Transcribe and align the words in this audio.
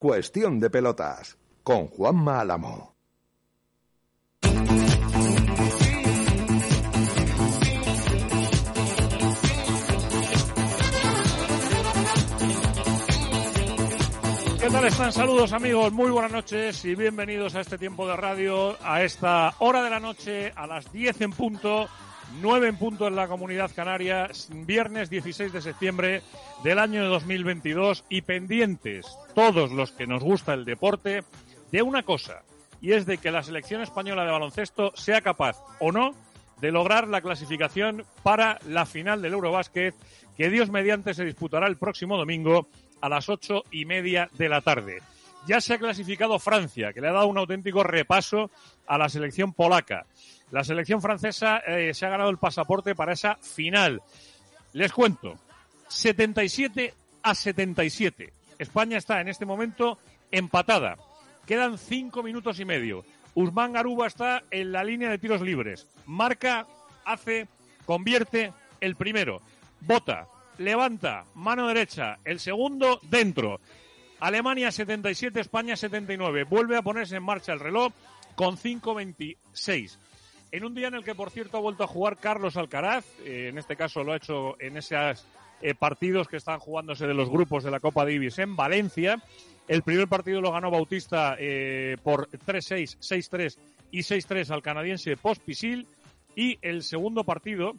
Cuestión 0.00 0.58
de 0.60 0.70
pelotas 0.70 1.36
con 1.62 1.86
Juanma 1.88 2.40
Álamo. 2.40 2.96
¿Qué 4.40 4.48
tal 14.72 14.84
están? 14.86 15.12
Saludos 15.12 15.52
amigos, 15.52 15.92
muy 15.92 16.10
buenas 16.10 16.32
noches 16.32 16.82
y 16.86 16.94
bienvenidos 16.94 17.54
a 17.54 17.60
este 17.60 17.76
tiempo 17.76 18.08
de 18.08 18.16
radio, 18.16 18.78
a 18.82 19.02
esta 19.02 19.52
hora 19.58 19.82
de 19.82 19.90
la 19.90 20.00
noche, 20.00 20.50
a 20.56 20.66
las 20.66 20.90
10 20.90 21.20
en 21.20 21.32
punto, 21.32 21.90
9 22.40 22.68
en 22.68 22.76
punto 22.76 23.06
en 23.06 23.16
la 23.16 23.28
comunidad 23.28 23.70
canaria, 23.74 24.30
viernes 24.50 25.10
16 25.10 25.52
de 25.52 25.60
septiembre 25.60 26.22
del 26.62 26.78
año 26.78 27.08
2022 27.08 28.04
y 28.08 28.22
pendientes, 28.22 29.06
todos 29.34 29.72
los 29.72 29.92
que 29.92 30.06
nos 30.06 30.22
gusta 30.22 30.54
el 30.54 30.64
deporte, 30.64 31.24
de 31.72 31.82
una 31.82 32.02
cosa, 32.02 32.42
y 32.80 32.92
es 32.92 33.06
de 33.06 33.18
que 33.18 33.30
la 33.30 33.42
selección 33.42 33.82
española 33.82 34.24
de 34.24 34.30
baloncesto 34.30 34.92
sea 34.94 35.20
capaz 35.20 35.56
o 35.80 35.92
no 35.92 36.14
de 36.60 36.70
lograr 36.70 37.08
la 37.08 37.20
clasificación 37.20 38.04
para 38.22 38.58
la 38.66 38.86
final 38.86 39.22
del 39.22 39.32
Eurobásquet, 39.32 39.94
que 40.36 40.50
Dios 40.50 40.70
mediante 40.70 41.14
se 41.14 41.24
disputará 41.24 41.66
el 41.66 41.76
próximo 41.76 42.16
domingo 42.16 42.68
a 43.00 43.08
las 43.08 43.28
ocho 43.28 43.64
y 43.70 43.84
media 43.84 44.28
de 44.36 44.48
la 44.48 44.60
tarde. 44.60 45.00
Ya 45.46 45.60
se 45.60 45.74
ha 45.74 45.78
clasificado 45.78 46.38
Francia, 46.38 46.92
que 46.92 47.00
le 47.00 47.08
ha 47.08 47.12
dado 47.12 47.26
un 47.26 47.38
auténtico 47.38 47.82
repaso 47.82 48.50
a 48.86 48.98
la 48.98 49.08
selección 49.08 49.54
polaca. 49.54 50.04
La 50.50 50.64
selección 50.64 51.00
francesa 51.00 51.58
eh, 51.58 51.94
se 51.94 52.06
ha 52.06 52.10
ganado 52.10 52.30
el 52.30 52.38
pasaporte 52.38 52.94
para 52.94 53.12
esa 53.12 53.36
final. 53.36 54.02
Les 54.72 54.92
cuento, 54.92 55.34
77 55.88 56.94
a 57.22 57.34
77. 57.34 58.32
España 58.58 58.98
está 58.98 59.20
en 59.20 59.28
este 59.28 59.46
momento 59.46 59.98
empatada. 60.30 60.96
Quedan 61.46 61.78
cinco 61.78 62.22
minutos 62.22 62.60
y 62.60 62.64
medio. 62.64 63.04
Usman 63.34 63.72
Garuba 63.72 64.06
está 64.06 64.42
en 64.50 64.72
la 64.72 64.84
línea 64.84 65.10
de 65.10 65.18
tiros 65.18 65.40
libres. 65.40 65.86
Marca, 66.06 66.66
hace, 67.04 67.48
convierte 67.86 68.52
el 68.80 68.96
primero. 68.96 69.40
Bota, 69.80 70.26
levanta, 70.58 71.24
mano 71.34 71.68
derecha, 71.68 72.18
el 72.24 72.40
segundo 72.40 73.00
dentro. 73.02 73.60
Alemania 74.18 74.70
77, 74.70 75.40
España 75.40 75.76
79. 75.76 76.44
Vuelve 76.44 76.76
a 76.76 76.82
ponerse 76.82 77.16
en 77.16 77.22
marcha 77.22 77.52
el 77.52 77.60
reloj 77.60 77.92
con 78.34 78.56
5.26. 78.56 79.96
En 80.52 80.64
un 80.64 80.74
día 80.74 80.88
en 80.88 80.94
el 80.94 81.04
que, 81.04 81.14
por 81.14 81.30
cierto, 81.30 81.58
ha 81.58 81.60
vuelto 81.60 81.84
a 81.84 81.86
jugar 81.86 82.16
Carlos 82.16 82.56
Alcaraz, 82.56 83.04
eh, 83.24 83.48
en 83.48 83.58
este 83.58 83.76
caso 83.76 84.02
lo 84.02 84.12
ha 84.12 84.16
hecho 84.16 84.60
en 84.60 84.76
esos 84.76 85.24
eh, 85.62 85.74
partidos 85.74 86.26
que 86.26 86.38
están 86.38 86.58
jugándose 86.58 87.06
de 87.06 87.14
los 87.14 87.30
grupos 87.30 87.62
de 87.62 87.70
la 87.70 87.78
Copa 87.78 88.04
Davis 88.04 88.38
en 88.40 88.56
Valencia. 88.56 89.22
El 89.68 89.82
primer 89.82 90.08
partido 90.08 90.40
lo 90.40 90.50
ganó 90.50 90.70
Bautista 90.70 91.36
eh, 91.38 91.96
por 92.02 92.28
3-6, 92.30 92.98
6-3 92.98 93.58
y 93.92 94.00
6-3 94.00 94.50
al 94.50 94.62
canadiense 94.62 95.16
Pospisil. 95.16 95.86
Y 96.34 96.58
el 96.62 96.82
segundo 96.82 97.22
partido 97.22 97.74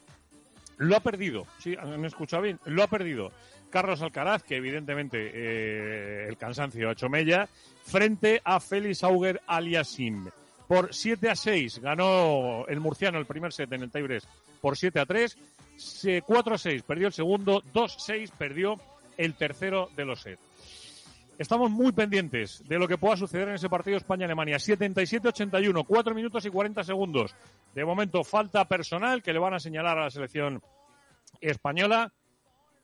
lo 0.78 0.96
ha 0.96 1.02
perdido. 1.02 1.46
Sí, 1.60 1.76
han 1.78 2.06
escuchado 2.06 2.44
bien. 2.44 2.60
Lo 2.66 2.84
ha 2.84 2.88
perdido 2.88 3.32
Carlos 3.70 4.02
Alcaraz, 4.02 4.44
que 4.44 4.58
evidentemente 4.58 6.28
el 6.28 6.38
cansancio 6.38 6.90
ha 6.90 6.94
hecho 6.94 7.10
mella, 7.10 7.50
frente 7.84 8.42
a 8.44 8.60
Félix 8.60 9.04
Auger 9.04 9.42
Aliasim. 9.48 10.30
Por 10.72 10.94
7 10.94 11.30
a 11.30 11.36
6 11.36 11.80
ganó 11.80 12.66
el 12.66 12.80
murciano 12.80 13.20
el 13.20 13.26
primer 13.26 13.52
set 13.52 13.74
en 13.74 13.82
el 13.82 13.92
tiebreak 13.92 14.24
por 14.62 14.78
7 14.78 15.02
a 15.02 15.06
3. 15.06 15.38
4 16.26 16.56
a 16.56 16.58
6 16.58 16.84
perdió 16.84 17.08
el 17.08 17.14
segundo, 17.14 17.62
2 17.74 17.94
a 17.94 18.00
6 18.00 18.32
perdió 18.38 18.80
el 19.18 19.34
tercero 19.34 19.90
de 19.98 20.06
los 20.06 20.22
sets. 20.22 20.42
Estamos 21.38 21.72
muy 21.72 21.92
pendientes 21.92 22.64
de 22.70 22.80
lo 22.80 22.88
que 22.88 22.98
pueda 22.98 23.18
suceder 23.18 23.50
en 23.50 23.56
ese 23.56 23.68
partido 23.68 23.98
España-Alemania. 23.98 24.56
77-81, 24.56 25.86
4 25.86 26.16
minutos 26.16 26.46
y 26.46 26.50
40 26.50 26.86
segundos. 26.86 27.36
De 27.76 27.84
momento, 27.84 28.24
falta 28.24 28.64
personal 28.64 29.22
que 29.22 29.34
le 29.34 29.40
van 29.40 29.56
a 29.56 29.60
señalar 29.60 29.98
a 29.98 30.04
la 30.04 30.10
selección 30.10 30.62
española. 31.42 32.14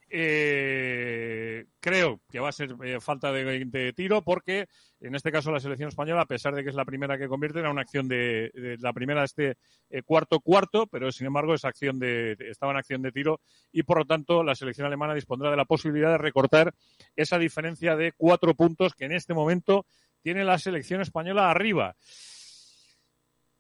Eh, 0.10 1.66
creo 1.82 2.22
que 2.30 2.40
va 2.40 2.48
a 2.48 2.54
ser 2.54 2.74
eh, 2.82 3.02
falta 3.02 3.30
de, 3.34 3.94
tiro 3.94 4.22
porque 4.22 4.68
en 5.02 5.16
este 5.16 5.34
caso 5.34 5.52
la 5.52 5.60
selección 5.60 5.90
española, 5.90 6.22
a 6.22 6.26
pesar 6.28 6.56
de 6.56 6.64
que 6.64 6.70
es 6.70 6.76
la 6.76 6.86
primera 6.86 7.18
que 7.18 7.28
convierte, 7.28 7.60
era 7.60 7.72
una 7.72 7.82
acción 7.82 8.08
de, 8.08 8.52
de 8.54 8.78
la 8.80 8.94
primera 8.94 9.22
de 9.22 9.26
este 9.26 9.58
eh, 9.90 10.04
cuarto 10.04 10.40
cuarto, 10.40 10.88
pero 10.88 11.12
sin 11.12 11.28
embargo 11.28 11.54
esa 11.54 11.68
acción 11.68 12.00
de, 12.00 12.38
estaba 12.40 12.72
en 12.72 12.78
acción 12.78 13.02
de 13.02 13.12
tiro 13.12 13.42
y 13.72 13.84
por 13.84 14.00
lo 14.00 14.06
tanto 14.06 14.44
la 14.44 14.56
selección 14.56 14.88
alemana 14.88 15.14
dispondrá 15.14 15.52
de 15.52 15.58
la 15.58 15.66
posibilidad 15.66 16.12
de 16.12 16.18
recortar 16.18 16.74
esa 17.16 17.38
diferencia 17.38 17.96
de 17.98 18.14
cuatro 18.14 18.56
puntos 18.56 18.94
que 18.94 19.06
en 19.06 19.12
este 19.12 19.34
momento 19.34 19.86
tiene 20.22 20.46
la 20.46 20.58
selección 20.58 21.02
española 21.02 21.52
arriba. 21.52 21.96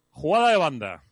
Jugada 0.09 0.49
de 0.49 0.57
banda. 0.57 1.03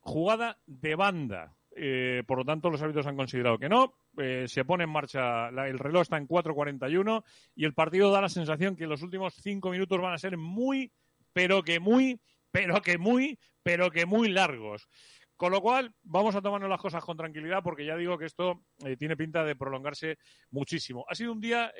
Jugada 0.00 0.58
de 0.66 0.94
banda. 0.94 1.56
Eh, 1.76 2.22
por 2.26 2.38
lo 2.38 2.44
tanto, 2.44 2.70
los 2.70 2.80
árbitros 2.82 3.06
han 3.06 3.16
considerado 3.16 3.58
que 3.58 3.68
no. 3.68 3.94
Eh, 4.18 4.44
se 4.46 4.64
pone 4.64 4.84
en 4.84 4.90
marcha, 4.90 5.50
la, 5.50 5.68
el 5.68 5.78
reloj 5.78 6.02
está 6.02 6.16
en 6.16 6.28
4.41 6.28 7.24
y 7.56 7.64
el 7.64 7.74
partido 7.74 8.10
da 8.10 8.20
la 8.20 8.28
sensación 8.28 8.76
que 8.76 8.86
los 8.86 9.02
últimos 9.02 9.34
cinco 9.34 9.70
minutos 9.70 10.00
van 10.00 10.14
a 10.14 10.18
ser 10.18 10.36
muy, 10.36 10.92
pero 11.32 11.62
que 11.62 11.80
muy, 11.80 12.20
pero 12.50 12.80
que 12.80 12.98
muy, 12.98 13.38
pero 13.62 13.90
que 13.90 14.06
muy 14.06 14.28
largos. 14.28 14.88
Con 15.36 15.50
lo 15.50 15.60
cual, 15.60 15.92
vamos 16.04 16.36
a 16.36 16.42
tomarnos 16.42 16.70
las 16.70 16.80
cosas 16.80 17.04
con 17.04 17.16
tranquilidad 17.16 17.62
porque 17.64 17.84
ya 17.84 17.96
digo 17.96 18.16
que 18.16 18.26
esto 18.26 18.62
eh, 18.84 18.96
tiene 18.96 19.16
pinta 19.16 19.42
de 19.44 19.56
prolongarse 19.56 20.18
muchísimo. 20.50 21.04
Ha 21.08 21.16
sido 21.16 21.32
un 21.32 21.40
día 21.40 21.72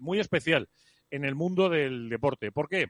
muy 0.00 0.18
especial 0.18 0.66
en 1.10 1.26
el 1.26 1.34
mundo 1.34 1.68
del 1.68 2.08
deporte. 2.08 2.52
¿Por 2.52 2.68
qué? 2.68 2.86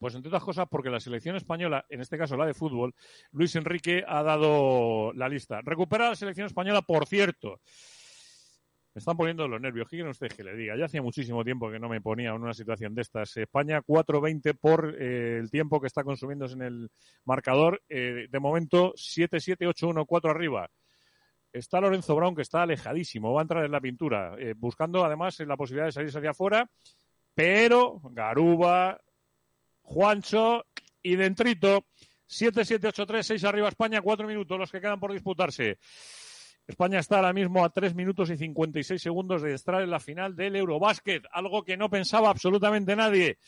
Pues 0.00 0.14
entre 0.14 0.30
otras 0.30 0.42
cosas 0.42 0.66
porque 0.70 0.88
la 0.88 0.98
selección 0.98 1.36
española, 1.36 1.84
en 1.90 2.00
este 2.00 2.16
caso 2.16 2.34
la 2.34 2.46
de 2.46 2.54
fútbol, 2.54 2.94
Luis 3.32 3.54
Enrique 3.54 4.02
ha 4.08 4.22
dado 4.22 5.12
la 5.12 5.28
lista. 5.28 5.60
Recupera 5.62 6.08
la 6.08 6.16
selección 6.16 6.46
española, 6.46 6.80
por 6.80 7.06
cierto. 7.06 7.60
Me 8.94 8.98
están 8.98 9.14
poniendo 9.14 9.46
los 9.46 9.60
nervios. 9.60 9.86
¿Qué 9.88 9.96
quieren 9.96 10.10
ustedes 10.10 10.34
que 10.34 10.42
le 10.42 10.56
diga? 10.56 10.74
Ya 10.74 10.86
hacía 10.86 11.02
muchísimo 11.02 11.44
tiempo 11.44 11.70
que 11.70 11.78
no 11.78 11.90
me 11.90 12.00
ponía 12.00 12.30
en 12.30 12.42
una 12.42 12.54
situación 12.54 12.94
de 12.94 13.02
estas. 13.02 13.36
España 13.36 13.82
4-20 13.82 14.56
por 14.58 14.96
eh, 14.98 15.36
el 15.38 15.50
tiempo 15.50 15.82
que 15.82 15.86
está 15.86 16.02
consumiéndose 16.02 16.54
en 16.54 16.62
el 16.62 16.90
marcador. 17.26 17.82
Eh, 17.86 18.26
de 18.30 18.40
momento 18.40 18.94
7-7, 18.94 19.58
8-1, 19.68 20.06
4 20.06 20.30
arriba. 20.30 20.70
Está 21.52 21.78
Lorenzo 21.78 22.16
Brown 22.16 22.34
que 22.34 22.42
está 22.42 22.62
alejadísimo, 22.62 23.34
va 23.34 23.40
a 23.40 23.42
entrar 23.42 23.64
en 23.66 23.72
la 23.72 23.80
pintura, 23.80 24.34
eh, 24.38 24.54
buscando 24.56 25.04
además 25.04 25.38
la 25.40 25.56
posibilidad 25.56 25.86
de 25.86 25.92
salirse 25.92 26.18
hacia 26.18 26.30
afuera, 26.30 26.70
pero 27.34 28.00
Garuba, 28.12 29.00
Juancho 29.90 30.66
y 31.02 31.16
Dentrito. 31.16 31.86
7-7-8-3, 32.28 33.22
6 33.24 33.44
arriba 33.44 33.68
España, 33.68 34.00
4 34.00 34.28
minutos 34.28 34.56
los 34.56 34.70
que 34.70 34.80
quedan 34.80 35.00
por 35.00 35.12
disputarse. 35.12 35.78
España 36.64 37.00
está 37.00 37.16
ahora 37.16 37.32
mismo 37.32 37.64
a 37.64 37.70
3 37.70 37.96
minutos 37.96 38.30
y 38.30 38.36
56 38.36 39.02
segundos 39.02 39.42
de 39.42 39.54
estar 39.54 39.82
en 39.82 39.90
la 39.90 39.98
final 39.98 40.36
del 40.36 40.54
Eurobásquet, 40.54 41.24
algo 41.32 41.64
que 41.64 41.76
no 41.76 41.90
pensaba 41.90 42.30
absolutamente 42.30 42.94
nadie. 42.94 43.38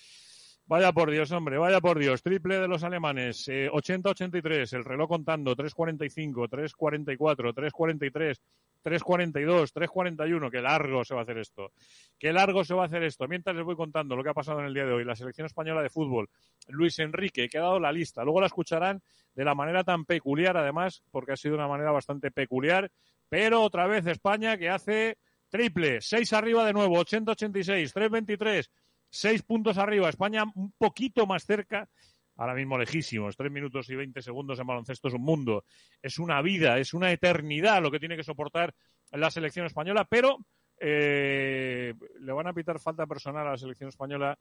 Vaya 0.65 0.93
por 0.93 1.11
Dios, 1.11 1.31
hombre, 1.33 1.59
vaya 1.59 1.81
por 1.81 1.99
Dios. 1.99 2.23
Triple 2.23 2.59
de 2.59 2.69
los 2.69 2.85
alemanes. 2.85 3.49
80-83, 3.49 4.73
el 4.75 4.85
reloj 4.85 5.09
contando. 5.09 5.57
3-45, 5.57 6.49
3-44, 6.49 7.53
3-43, 7.53 8.41
3-42, 8.83 9.73
3-41. 9.73 10.51
Qué 10.51 10.63
largo 10.63 11.05
se 11.05 11.15
va 11.15 11.21
a 11.21 11.23
hacer 11.25 11.39
esto. 11.39 11.73
Qué 12.19 12.33
largo 12.33 12.65
se 12.65 12.75
va 12.75 12.85
a 12.85 12.87
hacer 12.87 13.03
esto. 13.03 13.27
Mientras 13.27 13.55
les 13.57 13.65
voy 13.65 13.75
contando 13.77 14.17
lo 14.17 14.23
que 14.23 14.31
ha 14.31 14.35
pasado 14.35 14.61
en 14.61 14.67
el 14.67 14.75
día 14.75 14.87
de 14.87 14.93
hoy. 14.93 15.05
La 15.05 15.17
selección 15.17 15.47
española 15.47 15.83
de 15.83 15.91
fútbol. 15.91 16.29
Luis 16.69 16.99
Enrique, 17.01 17.49
que 17.49 17.59
ha 17.59 17.63
dado 17.63 17.81
la 17.81 17.93
lista. 17.93 18.23
Luego 18.23 18.41
la 18.41 18.47
escucharán 18.47 19.03
de 19.35 19.45
la 19.45 19.55
manera 19.55 19.83
tan 19.83 20.05
peculiar, 20.05 20.57
además, 20.57 21.03
porque 21.11 21.33
ha 21.33 21.37
sido 21.37 21.57
una 21.57 21.69
manera 21.69 21.91
bastante 21.91 22.31
peculiar. 22.31 22.91
Pero 23.29 23.63
otra 23.63 23.89
vez 23.89 24.07
España 24.07 24.57
que 24.57 24.71
hace 24.71 25.19
triple. 25.51 26.01
6 26.01 26.33
arriba 26.33 26.65
de 26.65 26.73
nuevo. 26.73 27.05
80-86, 27.05 27.93
3-23 27.93 28.69
seis 29.13 29.43
puntos 29.43 29.79
arriba. 29.79 30.09
España 30.09 30.45
un 30.55 30.73
poquito 30.73 31.27
más 31.27 31.45
cerca. 31.45 31.89
Ahora 32.37 32.55
mismo 32.55 32.79
lejísimos, 32.79 33.37
tres 33.37 33.53
minutos 33.53 33.91
y 33.91 33.95
veinte 33.95 34.23
segundos 34.23 34.59
en 34.59 34.67
baloncesto 34.67 35.09
es 35.09 35.15
un 35.15 35.23
mundo, 35.23 35.65
es 36.01 36.19
una 36.19 36.41
vida, 36.41 36.79
es 36.79 36.95
una 36.95 37.13
eternidad 37.13 37.83
lo 37.83 37.91
que 37.91 38.01
tiene 38.01 38.17
que 38.17 38.25
soportar 38.25 38.75
la 39.11 39.31
selección 39.31 39.67
española, 39.67 40.07
pero 40.07 40.39
eh, 40.81 41.93
le 42.21 42.33
van 42.33 42.47
a 42.47 42.55
pitar 42.55 42.81
falta 42.81 43.07
personal 43.07 43.47
a 43.47 43.51
la 43.51 43.59
selección 43.59 43.91
española 43.91 44.39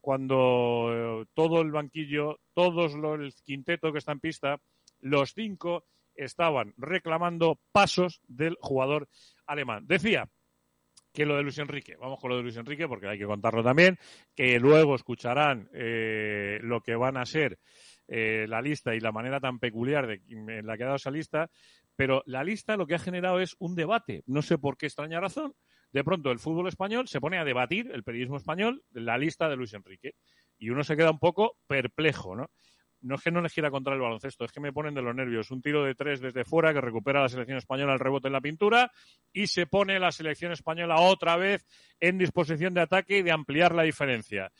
cuando 0.00 1.22
eh, 1.22 1.26
todo 1.34 1.60
el 1.62 1.72
banquillo, 1.72 2.38
todos 2.54 2.94
los, 2.94 3.18
el 3.18 3.34
quinteto 3.44 3.92
que 3.92 3.98
está 3.98 4.12
en 4.12 4.20
pista, 4.20 4.60
los 5.00 5.34
cinco 5.34 5.84
estaban 6.14 6.74
reclamando 6.76 7.58
pasos 7.72 8.20
del 8.28 8.56
jugador 8.60 9.08
alemán. 9.46 9.84
Decía, 9.88 10.28
que 11.12 11.26
lo 11.26 11.36
de 11.36 11.42
Luis 11.42 11.58
Enrique. 11.58 11.96
Vamos 11.96 12.18
con 12.18 12.30
lo 12.30 12.36
de 12.36 12.42
Luis 12.42 12.56
Enrique 12.56 12.88
porque 12.88 13.08
hay 13.08 13.18
que 13.18 13.26
contarlo 13.26 13.62
también, 13.62 13.98
que 14.34 14.58
luego 14.58 14.94
escucharán 14.94 15.68
eh, 15.72 16.58
lo 16.62 16.80
que 16.80 16.94
van 16.96 17.16
a 17.16 17.26
ser 17.26 17.58
eh, 18.08 18.46
la 18.48 18.60
lista 18.60 18.94
y 18.94 19.00
la 19.00 19.12
manera 19.12 19.40
tan 19.40 19.58
peculiar 19.58 20.06
de, 20.06 20.20
en 20.28 20.66
la 20.66 20.76
que 20.76 20.82
ha 20.82 20.86
dado 20.86 20.96
esa 20.96 21.10
lista, 21.10 21.50
pero 21.96 22.22
la 22.26 22.42
lista 22.42 22.76
lo 22.76 22.86
que 22.86 22.94
ha 22.94 22.98
generado 22.98 23.40
es 23.40 23.54
un 23.58 23.74
debate. 23.74 24.22
No 24.26 24.42
sé 24.42 24.58
por 24.58 24.76
qué 24.76 24.86
extraña 24.86 25.20
razón. 25.20 25.54
De 25.92 26.04
pronto 26.04 26.30
el 26.30 26.38
fútbol 26.38 26.68
español 26.68 27.06
se 27.08 27.20
pone 27.20 27.38
a 27.38 27.44
debatir, 27.44 27.90
el 27.92 28.02
periodismo 28.02 28.38
español, 28.38 28.82
la 28.90 29.18
lista 29.18 29.48
de 29.48 29.56
Luis 29.56 29.74
Enrique. 29.74 30.14
Y 30.58 30.70
uno 30.70 30.84
se 30.84 30.96
queda 30.96 31.10
un 31.10 31.18
poco 31.18 31.58
perplejo, 31.66 32.34
¿no? 32.34 32.50
No 33.02 33.16
es 33.16 33.22
que 33.22 33.30
no 33.30 33.40
les 33.40 33.52
quiera 33.52 33.70
contra 33.70 33.94
el 33.94 34.00
baloncesto, 34.00 34.44
es 34.44 34.52
que 34.52 34.60
me 34.60 34.72
ponen 34.72 34.94
de 34.94 35.02
los 35.02 35.14
nervios. 35.14 35.50
Un 35.50 35.60
tiro 35.60 35.84
de 35.84 35.94
tres 35.94 36.20
desde 36.20 36.44
fuera 36.44 36.72
que 36.72 36.80
recupera 36.80 37.20
la 37.20 37.28
selección 37.28 37.58
española 37.58 37.92
el 37.92 38.00
rebote 38.00 38.28
en 38.28 38.32
la 38.32 38.40
pintura 38.40 38.90
y 39.32 39.46
se 39.46 39.66
pone 39.66 39.98
la 39.98 40.12
selección 40.12 40.52
española 40.52 41.00
otra 41.00 41.36
vez 41.36 41.66
en 42.00 42.18
disposición 42.18 42.74
de 42.74 42.80
ataque 42.80 43.18
y 43.18 43.22
de 43.22 43.32
ampliar 43.32 43.74
la 43.74 43.82
diferencia. 43.82 44.50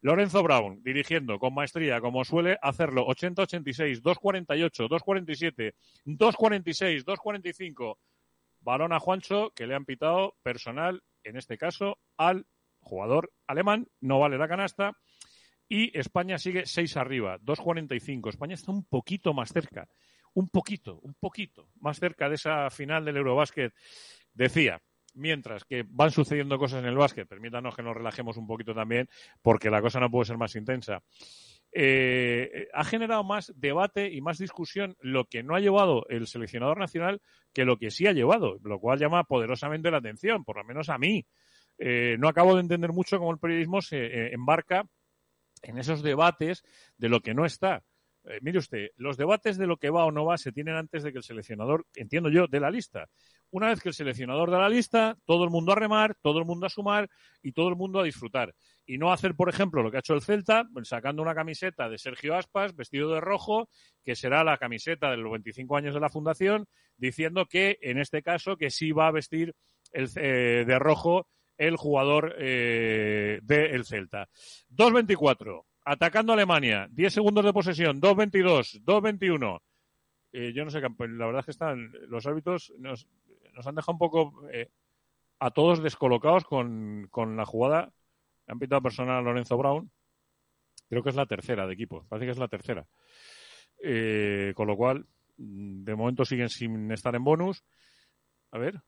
Lorenzo 0.00 0.42
Brown 0.44 0.80
dirigiendo 0.82 1.38
con 1.38 1.54
maestría, 1.54 2.00
como 2.00 2.24
suele 2.24 2.56
hacerlo, 2.62 3.06
80-86, 3.06 4.00
2-48, 4.00 4.88
2-47, 4.88 5.74
2-46, 6.06 7.04
2-45. 7.04 7.96
Balón 8.60 8.92
a 8.92 9.00
Juancho, 9.00 9.52
que 9.54 9.66
le 9.66 9.74
han 9.74 9.84
pitado 9.84 10.36
personal, 10.42 11.02
en 11.24 11.36
este 11.36 11.58
caso, 11.58 11.98
al 12.16 12.46
jugador 12.80 13.32
alemán. 13.46 13.88
No 14.00 14.20
vale 14.20 14.38
la 14.38 14.48
canasta. 14.48 14.96
Y 15.68 15.96
España 15.98 16.38
sigue 16.38 16.64
6 16.64 16.96
arriba, 16.96 17.38
2.45. 17.40 18.30
España 18.30 18.54
está 18.54 18.72
un 18.72 18.84
poquito 18.84 19.34
más 19.34 19.52
cerca, 19.52 19.88
un 20.34 20.48
poquito, 20.48 20.98
un 21.02 21.14
poquito 21.14 21.68
más 21.80 21.98
cerca 21.98 22.28
de 22.28 22.36
esa 22.36 22.70
final 22.70 23.04
del 23.04 23.18
Eurobásquet. 23.18 23.74
Decía, 24.32 24.80
mientras 25.14 25.64
que 25.64 25.84
van 25.86 26.10
sucediendo 26.10 26.58
cosas 26.58 26.80
en 26.80 26.86
el 26.86 26.96
básquet, 26.96 27.28
permítanos 27.28 27.76
que 27.76 27.82
nos 27.82 27.96
relajemos 27.96 28.36
un 28.36 28.46
poquito 28.46 28.74
también, 28.74 29.08
porque 29.42 29.70
la 29.70 29.82
cosa 29.82 30.00
no 30.00 30.10
puede 30.10 30.26
ser 30.26 30.38
más 30.38 30.54
intensa. 30.56 31.02
Eh, 31.70 32.68
ha 32.72 32.84
generado 32.84 33.22
más 33.24 33.52
debate 33.54 34.10
y 34.10 34.22
más 34.22 34.38
discusión 34.38 34.96
lo 35.00 35.26
que 35.26 35.42
no 35.42 35.54
ha 35.54 35.60
llevado 35.60 36.06
el 36.08 36.26
seleccionador 36.26 36.78
nacional 36.78 37.20
que 37.52 37.66
lo 37.66 37.76
que 37.76 37.90
sí 37.90 38.06
ha 38.06 38.12
llevado, 38.12 38.58
lo 38.62 38.78
cual 38.78 38.98
llama 38.98 39.24
poderosamente 39.24 39.90
la 39.90 39.98
atención, 39.98 40.44
por 40.44 40.56
lo 40.56 40.64
menos 40.64 40.88
a 40.88 40.96
mí. 40.96 41.26
Eh, 41.78 42.16
no 42.18 42.28
acabo 42.28 42.54
de 42.54 42.62
entender 42.62 42.92
mucho 42.92 43.18
cómo 43.18 43.32
el 43.32 43.38
periodismo 43.38 43.82
se 43.82 43.98
eh, 43.98 44.32
embarca 44.32 44.84
en 45.62 45.78
esos 45.78 46.02
debates 46.02 46.62
de 46.96 47.08
lo 47.08 47.20
que 47.20 47.34
no 47.34 47.44
está. 47.44 47.82
Eh, 48.24 48.40
mire 48.42 48.58
usted, 48.58 48.88
los 48.96 49.16
debates 49.16 49.56
de 49.56 49.66
lo 49.66 49.76
que 49.76 49.90
va 49.90 50.04
o 50.04 50.12
no 50.12 50.24
va 50.24 50.36
se 50.36 50.52
tienen 50.52 50.74
antes 50.74 51.02
de 51.02 51.12
que 51.12 51.18
el 51.18 51.24
seleccionador, 51.24 51.86
entiendo 51.94 52.28
yo, 52.28 52.46
de 52.46 52.60
la 52.60 52.70
lista. 52.70 53.08
Una 53.50 53.68
vez 53.68 53.80
que 53.80 53.88
el 53.88 53.94
seleccionador 53.94 54.50
da 54.50 54.58
la 54.58 54.68
lista, 54.68 55.16
todo 55.24 55.44
el 55.44 55.50
mundo 55.50 55.72
a 55.72 55.74
remar, 55.74 56.14
todo 56.20 56.38
el 56.38 56.44
mundo 56.44 56.66
a 56.66 56.68
sumar 56.68 57.08
y 57.42 57.52
todo 57.52 57.70
el 57.70 57.76
mundo 57.76 58.00
a 58.00 58.04
disfrutar. 58.04 58.54
Y 58.84 58.98
no 58.98 59.10
hacer, 59.10 59.34
por 59.34 59.48
ejemplo, 59.48 59.82
lo 59.82 59.90
que 59.90 59.96
ha 59.96 60.00
hecho 60.00 60.12
el 60.14 60.20
Celta, 60.20 60.68
pues, 60.70 60.88
sacando 60.88 61.22
una 61.22 61.34
camiseta 61.34 61.88
de 61.88 61.96
Sergio 61.96 62.34
Aspas, 62.34 62.76
vestido 62.76 63.10
de 63.14 63.20
rojo, 63.20 63.70
que 64.04 64.16
será 64.16 64.44
la 64.44 64.58
camiseta 64.58 65.10
de 65.10 65.16
los 65.16 65.32
25 65.32 65.76
años 65.76 65.94
de 65.94 66.00
la 66.00 66.10
fundación, 66.10 66.66
diciendo 66.98 67.46
que, 67.46 67.78
en 67.80 67.98
este 67.98 68.22
caso, 68.22 68.56
que 68.56 68.70
sí 68.70 68.92
va 68.92 69.06
a 69.06 69.12
vestir 69.12 69.54
el, 69.92 70.10
eh, 70.16 70.64
de 70.66 70.78
rojo 70.78 71.26
el 71.58 71.76
jugador 71.76 72.34
eh, 72.38 73.40
del 73.42 73.84
Celta. 73.84 74.28
2-24, 74.70 75.64
atacando 75.84 76.32
Alemania, 76.32 76.88
10 76.90 77.12
segundos 77.12 77.44
de 77.44 77.52
posesión, 77.52 78.00
2-22, 78.00 78.82
2-21. 78.84 79.60
Eh, 80.32 80.52
yo 80.54 80.64
no 80.64 80.70
sé, 80.70 80.80
la 80.80 81.26
verdad 81.26 81.40
es 81.40 81.44
que 81.44 81.50
están 81.50 81.92
los 82.08 82.26
árbitros 82.26 82.72
nos, 82.78 83.08
nos 83.54 83.66
han 83.66 83.74
dejado 83.74 83.92
un 83.92 83.98
poco 83.98 84.48
eh, 84.52 84.70
a 85.40 85.50
todos 85.50 85.82
descolocados 85.82 86.44
con, 86.44 87.08
con 87.10 87.36
la 87.36 87.44
jugada. 87.44 87.92
Han 88.46 88.58
pitado 88.58 88.82
personal 88.82 89.18
a 89.18 89.22
Lorenzo 89.22 89.56
Brown. 89.56 89.90
Creo 90.88 91.02
que 91.02 91.10
es 91.10 91.16
la 91.16 91.26
tercera 91.26 91.66
de 91.66 91.74
equipo. 91.74 92.06
Parece 92.08 92.26
que 92.26 92.32
es 92.32 92.38
la 92.38 92.48
tercera. 92.48 92.86
Eh, 93.82 94.52
con 94.56 94.66
lo 94.66 94.76
cual, 94.76 95.06
de 95.36 95.94
momento 95.94 96.24
siguen 96.24 96.48
sin 96.48 96.90
estar 96.92 97.14
en 97.14 97.24
bonus. 97.24 97.64
A 98.50 98.58
ver, 98.58 98.80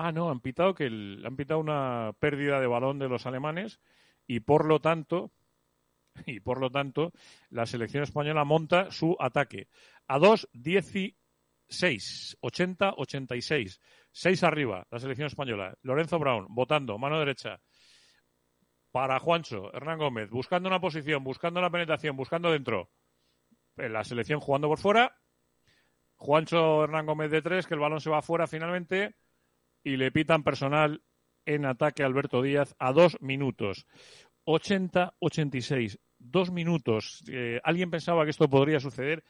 Ah, 0.00 0.12
no, 0.12 0.30
han 0.30 0.38
pitado 0.38 0.74
que 0.74 0.84
han 0.86 1.34
pitado 1.34 1.58
una 1.58 2.12
pérdida 2.20 2.60
de 2.60 2.68
balón 2.68 3.00
de 3.00 3.08
los 3.08 3.26
alemanes 3.26 3.80
y 4.28 4.38
por 4.38 4.64
lo 4.64 4.78
tanto 4.80 5.32
y 6.24 6.38
por 6.38 6.60
lo 6.60 6.70
tanto 6.70 7.10
la 7.50 7.66
selección 7.66 8.04
española 8.04 8.44
monta 8.44 8.92
su 8.92 9.16
ataque 9.18 9.66
a 10.06 10.20
2-16, 10.20 11.16
80-86, 12.40 13.80
6 14.12 14.44
arriba 14.44 14.86
la 14.88 15.00
selección 15.00 15.26
española. 15.26 15.76
Lorenzo 15.82 16.20
Brown 16.20 16.46
votando, 16.48 16.96
mano 16.96 17.18
derecha 17.18 17.60
para 18.92 19.18
Juancho, 19.18 19.74
Hernán 19.74 19.98
Gómez, 19.98 20.30
buscando 20.30 20.68
una 20.68 20.80
posición, 20.80 21.24
buscando 21.24 21.60
la 21.60 21.70
penetración, 21.70 22.14
buscando 22.16 22.52
dentro. 22.52 22.92
La 23.74 24.04
selección 24.04 24.38
jugando 24.38 24.68
por 24.68 24.78
fuera. 24.78 25.16
Juancho 26.14 26.84
Hernán 26.84 27.06
Gómez 27.06 27.32
de 27.32 27.42
tres, 27.42 27.66
que 27.66 27.74
el 27.74 27.80
balón 27.80 28.00
se 28.00 28.10
va 28.10 28.22
fuera 28.22 28.46
finalmente 28.46 29.16
y 29.82 29.96
le 29.96 30.10
pitan 30.12 30.42
personal 30.42 31.02
en 31.46 31.64
ataque 31.64 32.02
a 32.02 32.06
Alberto 32.06 32.42
Díaz 32.42 32.74
a 32.78 32.92
dos 32.92 33.16
minutos. 33.20 33.86
80-86, 34.46 35.98
dos 36.18 36.50
minutos. 36.50 37.22
Eh, 37.30 37.60
¿Alguien 37.64 37.90
pensaba 37.90 38.24
que 38.24 38.30
esto 38.30 38.48
podría 38.48 38.80
suceder? 38.80 39.24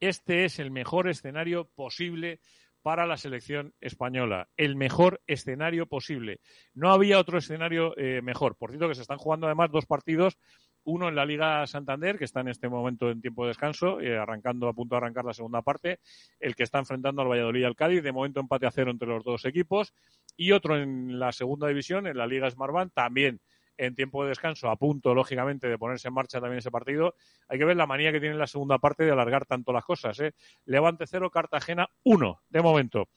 Este 0.00 0.44
es 0.44 0.58
el 0.58 0.70
mejor 0.70 1.08
escenario 1.08 1.70
posible 1.74 2.40
para 2.82 3.06
la 3.06 3.16
selección 3.16 3.74
española. 3.80 4.48
El 4.56 4.76
mejor 4.76 5.22
escenario 5.26 5.86
posible. 5.86 6.40
No 6.74 6.90
había 6.90 7.18
otro 7.18 7.38
escenario 7.38 7.96
eh, 7.96 8.20
mejor. 8.22 8.56
Por 8.56 8.70
cierto, 8.70 8.88
que 8.88 8.94
se 8.94 9.02
están 9.02 9.18
jugando 9.18 9.46
además 9.46 9.70
dos 9.70 9.86
partidos 9.86 10.36
uno 10.84 11.08
en 11.08 11.14
la 11.14 11.24
Liga 11.24 11.66
Santander, 11.66 12.18
que 12.18 12.24
está 12.24 12.40
en 12.40 12.48
este 12.48 12.68
momento 12.68 13.10
en 13.10 13.20
tiempo 13.20 13.44
de 13.44 13.48
descanso, 13.48 14.00
eh, 14.00 14.18
arrancando 14.18 14.68
a 14.68 14.72
punto 14.72 14.94
de 14.94 14.98
arrancar 14.98 15.24
la 15.24 15.34
segunda 15.34 15.62
parte, 15.62 16.00
el 16.40 16.54
que 16.54 16.62
está 16.62 16.78
enfrentando 16.78 17.22
al 17.22 17.28
Valladolid 17.28 17.60
y 17.60 17.64
al 17.64 17.76
Cádiz, 17.76 18.02
de 18.02 18.12
momento 18.12 18.40
empate 18.40 18.66
a 18.66 18.70
cero 18.70 18.90
entre 18.90 19.08
los 19.08 19.24
dos 19.24 19.44
equipos, 19.44 19.94
y 20.36 20.52
otro 20.52 20.76
en 20.76 21.18
la 21.18 21.32
segunda 21.32 21.68
división, 21.68 22.06
en 22.06 22.16
la 22.16 22.26
Liga 22.26 22.50
Smartbank, 22.50 22.92
también 22.92 23.40
en 23.76 23.94
tiempo 23.94 24.22
de 24.22 24.30
descanso, 24.30 24.68
a 24.68 24.76
punto, 24.76 25.14
lógicamente, 25.14 25.68
de 25.68 25.78
ponerse 25.78 26.08
en 26.08 26.14
marcha 26.14 26.40
también 26.40 26.58
ese 26.58 26.70
partido. 26.70 27.14
Hay 27.48 27.58
que 27.58 27.64
ver 27.64 27.76
la 27.76 27.86
manía 27.86 28.12
que 28.12 28.20
tiene 28.20 28.36
la 28.36 28.46
segunda 28.46 28.78
parte 28.78 29.04
de 29.04 29.10
alargar 29.10 29.46
tanto 29.46 29.72
las 29.72 29.84
cosas. 29.84 30.18
¿eh? 30.20 30.34
Levante 30.64 31.06
cero, 31.06 31.30
Cartagena 31.30 31.88
uno, 32.04 32.42
de 32.48 32.62
momento. 32.62 33.08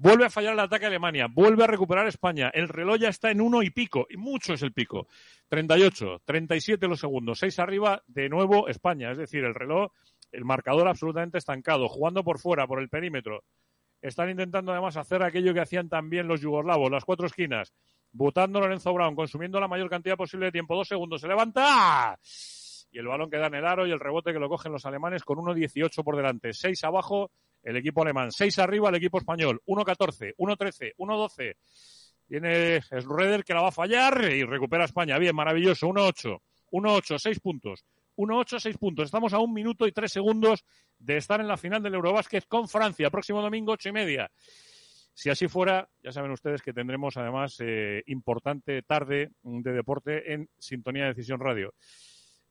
Vuelve 0.00 0.26
a 0.26 0.30
fallar 0.30 0.52
el 0.52 0.60
ataque 0.60 0.84
a 0.84 0.88
Alemania, 0.88 1.26
vuelve 1.28 1.64
a 1.64 1.66
recuperar 1.66 2.06
España. 2.06 2.52
El 2.54 2.68
reloj 2.68 2.98
ya 2.98 3.08
está 3.08 3.32
en 3.32 3.40
uno 3.40 3.64
y 3.64 3.70
pico, 3.70 4.06
y 4.08 4.16
mucho 4.16 4.52
es 4.52 4.62
el 4.62 4.72
pico. 4.72 5.08
38, 5.48 6.22
37 6.24 6.86
los 6.86 7.00
segundos, 7.00 7.40
6 7.40 7.58
arriba, 7.58 8.00
de 8.06 8.28
nuevo 8.28 8.68
España. 8.68 9.10
Es 9.10 9.18
decir, 9.18 9.42
el 9.42 9.56
reloj, 9.56 9.90
el 10.30 10.44
marcador 10.44 10.86
absolutamente 10.86 11.38
estancado, 11.38 11.88
jugando 11.88 12.22
por 12.22 12.38
fuera, 12.38 12.68
por 12.68 12.78
el 12.78 12.88
perímetro. 12.88 13.42
Están 14.00 14.30
intentando 14.30 14.70
además 14.70 14.96
hacer 14.96 15.20
aquello 15.24 15.52
que 15.52 15.62
hacían 15.62 15.88
también 15.88 16.28
los 16.28 16.40
yugoslavos, 16.40 16.92
las 16.92 17.04
cuatro 17.04 17.26
esquinas. 17.26 17.74
Votando 18.12 18.60
Lorenzo 18.60 18.94
Brown, 18.94 19.16
consumiendo 19.16 19.58
la 19.58 19.66
mayor 19.66 19.90
cantidad 19.90 20.16
posible 20.16 20.46
de 20.46 20.52
tiempo. 20.52 20.76
Dos 20.76 20.86
segundos, 20.86 21.20
se 21.20 21.26
levanta. 21.26 22.16
Y 22.92 22.98
el 23.00 23.08
balón 23.08 23.30
queda 23.30 23.48
en 23.48 23.54
el 23.56 23.66
aro 23.66 23.84
y 23.84 23.90
el 23.90 23.98
rebote 23.98 24.32
que 24.32 24.38
lo 24.38 24.48
cogen 24.48 24.70
los 24.70 24.86
alemanes 24.86 25.24
con 25.24 25.38
1.18 25.38 26.04
por 26.04 26.14
delante. 26.14 26.52
6 26.52 26.84
abajo, 26.84 27.32
el 27.62 27.76
equipo 27.76 28.02
alemán. 28.02 28.30
6 28.32 28.58
arriba 28.58 28.88
el 28.88 28.96
equipo 28.96 29.18
español. 29.18 29.60
1-14, 29.66 30.34
1-13, 30.36 30.94
1-12. 30.96 31.54
Tiene 32.26 32.80
Schroeder 32.82 33.44
que 33.44 33.54
la 33.54 33.62
va 33.62 33.68
a 33.68 33.72
fallar 33.72 34.30
y 34.30 34.44
recupera 34.44 34.84
España. 34.84 35.18
Bien, 35.18 35.34
maravilloso. 35.34 35.88
1-8. 35.88 36.38
1-8, 36.72 37.18
6 37.18 37.40
puntos. 37.40 37.84
1-8, 38.16 38.60
6 38.60 38.78
puntos. 38.78 39.04
Estamos 39.06 39.32
a 39.32 39.38
un 39.38 39.52
minuto 39.54 39.86
y 39.86 39.92
tres 39.92 40.12
segundos 40.12 40.64
de 40.98 41.16
estar 41.16 41.40
en 41.40 41.48
la 41.48 41.56
final 41.56 41.82
del 41.82 41.94
Eurobásquet 41.94 42.46
con 42.46 42.68
Francia, 42.68 43.10
próximo 43.10 43.40
domingo, 43.40 43.72
ocho 43.72 43.88
y 43.88 43.92
media. 43.92 44.30
Si 45.14 45.30
así 45.30 45.48
fuera, 45.48 45.88
ya 46.02 46.12
saben 46.12 46.30
ustedes 46.30 46.62
que 46.62 46.72
tendremos 46.72 47.16
además 47.16 47.56
eh, 47.60 48.02
importante 48.06 48.82
tarde 48.82 49.32
de 49.42 49.72
deporte 49.72 50.32
en 50.32 50.48
Sintonía 50.58 51.04
de 51.04 51.08
Decisión 51.10 51.40
Radio. 51.40 51.74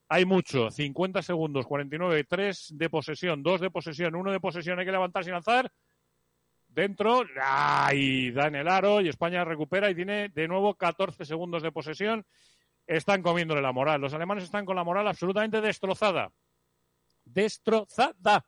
Hay 0.10 0.26
mucho, 0.26 0.72
50 0.72 1.22
segundos, 1.22 1.66
49, 1.66 2.24
3 2.24 2.74
de 2.76 2.90
posesión, 2.90 3.44
2 3.44 3.62
de 3.62 3.72
posesión, 3.72 4.16
1 4.16 4.32
de 4.32 4.40
posesión, 4.40 4.80
hay 4.80 4.86
que 4.86 4.92
levantarse 4.92 5.30
y 5.30 5.34
lanzar. 5.34 5.72
Dentro, 6.68 7.24
¡ay! 7.42 8.32
Da 8.32 8.48
en 8.48 8.56
el 8.56 8.68
aro 8.68 9.02
y 9.02 9.10
España 9.10 9.44
recupera 9.44 9.90
y 9.90 9.96
tiene 9.96 10.30
de 10.30 10.48
nuevo 10.48 10.76
14 10.76 11.26
segundos 11.26 11.64
de 11.64 11.72
posesión. 11.72 12.26
Están 12.86 13.22
comiéndole 13.22 13.62
la 13.62 13.74
moral. 13.74 14.00
Los 14.00 14.14
alemanes 14.14 14.46
están 14.46 14.64
con 14.64 14.76
la 14.76 14.84
moral 14.84 15.08
absolutamente 15.08 15.60
destrozada. 15.60 16.32
Destrozada. 17.26 18.46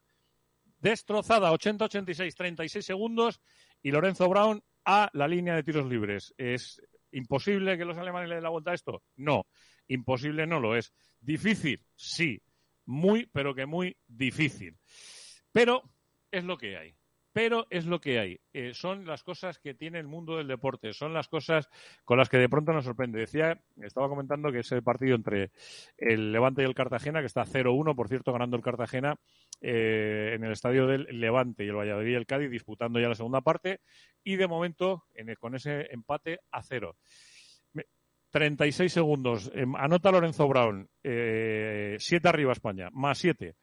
Destrozada. 0.78 1.52
80-86, 1.52 2.36
36 2.36 2.86
segundos 2.86 3.42
y 3.82 3.92
Lorenzo 3.92 4.30
Brown 4.30 4.64
a 4.86 5.10
la 5.14 5.28
línea 5.28 5.56
de 5.56 5.64
tiros 5.64 5.88
libres. 5.88 6.34
¿Es 6.38 6.82
imposible 7.12 7.78
que 7.78 7.86
los 7.86 7.98
alemanes 7.98 8.30
le 8.30 8.36
den 8.36 8.44
la 8.44 8.50
vuelta 8.50 8.72
a 8.72 8.76
esto? 8.76 9.02
No. 9.18 9.46
Imposible 9.90 10.48
no 10.48 10.62
lo 10.62 10.78
es. 10.78 10.94
Difícil, 11.20 11.84
sí. 11.96 12.42
Muy, 12.86 13.26
pero 13.28 13.54
que 13.54 13.66
muy 13.66 13.98
difícil. 14.08 14.78
Pero 15.52 15.84
es 16.32 16.46
lo 16.46 16.58
que 16.58 16.78
hay 16.78 16.96
pero 17.32 17.68
es 17.70 17.86
lo 17.86 18.02
que 18.02 18.20
hay. 18.20 18.40
Eh, 18.54 18.74
son 18.74 19.06
las 19.06 19.24
cosas 19.24 19.60
que 19.60 19.74
tiene 19.74 20.00
el 20.00 20.08
mundo 20.08 20.38
del 20.38 20.48
deporte, 20.48 20.94
son 20.94 21.14
las 21.14 21.28
cosas 21.28 21.70
con 22.04 22.18
las 22.18 22.30
que 22.30 22.38
de 22.38 22.50
pronto 22.50 22.74
nos 22.74 22.86
sorprende. 22.86 23.20
Decía, 23.20 23.62
estaba 23.82 24.10
comentando 24.10 24.52
que 24.52 24.60
ese 24.60 24.82
partido 24.82 25.16
entre 25.16 25.52
el 25.98 26.32
Levante 26.32 26.62
y 26.62 26.66
el 26.66 26.76
Cartagena, 26.76 27.20
que 27.20 27.28
está 27.28 27.46
0-1, 27.46 27.96
por 27.96 28.08
cierto, 28.08 28.34
ganando 28.34 28.58
el 28.58 28.64
Cartagena 28.64 29.16
eh, 29.62 30.34
en 30.36 30.44
el 30.44 30.52
estadio 30.52 30.88
del 30.88 31.08
Levante 31.20 31.64
y 31.64 31.70
el 31.70 31.78
Valladolid 31.78 32.12
y 32.12 32.16
el 32.16 32.26
Cádiz 32.26 32.50
disputando 32.50 33.00
ya 33.00 33.10
la 33.10 33.16
segunda 33.16 33.42
parte, 33.42 33.82
y 34.24 34.36
de 34.36 34.48
momento 34.48 35.06
con 35.40 35.56
ese 35.56 35.88
empate 35.92 36.40
a 36.52 36.62
cero. 36.64 36.98
36 38.32 38.92
segundos. 38.92 39.52
Em, 39.54 39.76
anota 39.76 40.12
Lorenzo 40.12 40.48
Brown. 40.48 40.88
7 41.02 41.08
eh, 41.10 41.98
arriba 42.24 42.52
España. 42.52 42.90
Más 42.92 43.18
7 43.18 43.56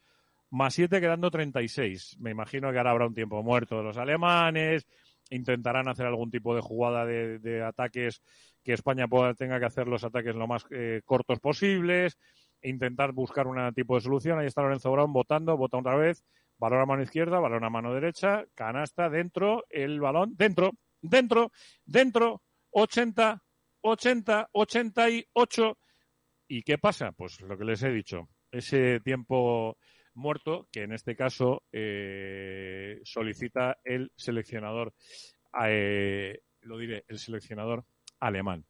más 0.50 0.74
7 0.74 1.00
quedando 1.00 1.30
36. 1.30 2.16
Me 2.20 2.30
imagino 2.30 2.70
que 2.70 2.78
ahora 2.78 2.90
habrá 2.90 3.06
un 3.06 3.14
tiempo 3.14 3.42
muerto 3.42 3.76
de 3.76 3.82
los 3.82 3.96
alemanes, 3.96 4.86
intentarán 5.30 5.88
hacer 5.88 6.06
algún 6.06 6.30
tipo 6.30 6.54
de 6.54 6.60
jugada 6.60 7.04
de, 7.04 7.62
ataques 7.64 8.22
que 8.62 8.72
España 8.72 9.06
tenga 9.36 9.58
que 9.58 9.66
hacer 9.66 9.86
los 9.86 10.04
ataques 10.04 10.34
lo 10.34 10.46
más 10.46 10.66
eh, 10.70 11.02
cortos 11.04 11.40
posibles, 11.40 12.18
intentar 12.62 13.12
buscar 13.12 13.46
un 13.46 13.72
tipo 13.74 13.94
de 13.96 14.00
solución. 14.00 14.38
Ahí 14.38 14.46
está 14.46 14.62
Lorenzo 14.62 14.90
Brown 14.92 15.12
votando, 15.12 15.56
vota 15.56 15.78
otra 15.78 15.96
vez, 15.96 16.24
balón 16.58 16.80
a 16.80 16.86
mano 16.86 17.02
izquierda, 17.02 17.38
balón 17.38 17.64
a 17.64 17.70
mano 17.70 17.94
derecha, 17.94 18.44
canasta, 18.54 19.08
dentro, 19.08 19.64
el 19.68 20.00
balón, 20.00 20.34
dentro, 20.36 20.72
dentro, 21.00 21.52
dentro, 21.84 22.42
80, 22.70 23.42
80, 23.86 24.50
88. 24.52 25.78
¿Y 26.48 26.62
qué 26.62 26.78
pasa? 26.78 27.12
Pues 27.12 27.40
lo 27.40 27.56
que 27.56 27.64
les 27.64 27.82
he 27.82 27.90
dicho, 27.90 28.28
ese 28.50 29.00
tiempo 29.00 29.78
muerto 30.14 30.68
que 30.72 30.82
en 30.82 30.92
este 30.92 31.14
caso 31.14 31.62
eh, 31.72 33.00
solicita 33.04 33.78
el 33.84 34.10
seleccionador, 34.16 34.94
eh, 35.66 36.40
lo 36.62 36.78
diré, 36.78 37.04
el 37.08 37.18
seleccionador 37.18 37.84
alemán. 38.20 38.64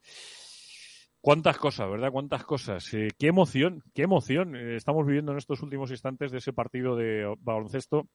Cuántas 1.19 1.57
cosas, 1.57 1.89
¿verdad? 1.89 2.11
Cuántas 2.11 2.43
cosas. 2.43 2.93
Eh, 2.93 3.09
qué 3.17 3.27
emoción, 3.27 3.83
qué 3.93 4.03
emoción 4.03 4.55
estamos 4.55 5.05
viviendo 5.05 5.31
en 5.31 5.39
estos 5.39 5.61
últimos 5.61 5.91
instantes 5.91 6.31
de 6.31 6.37
ese 6.37 6.53
partido 6.53 6.95
de 6.95 7.33
baloncesto 7.39 8.07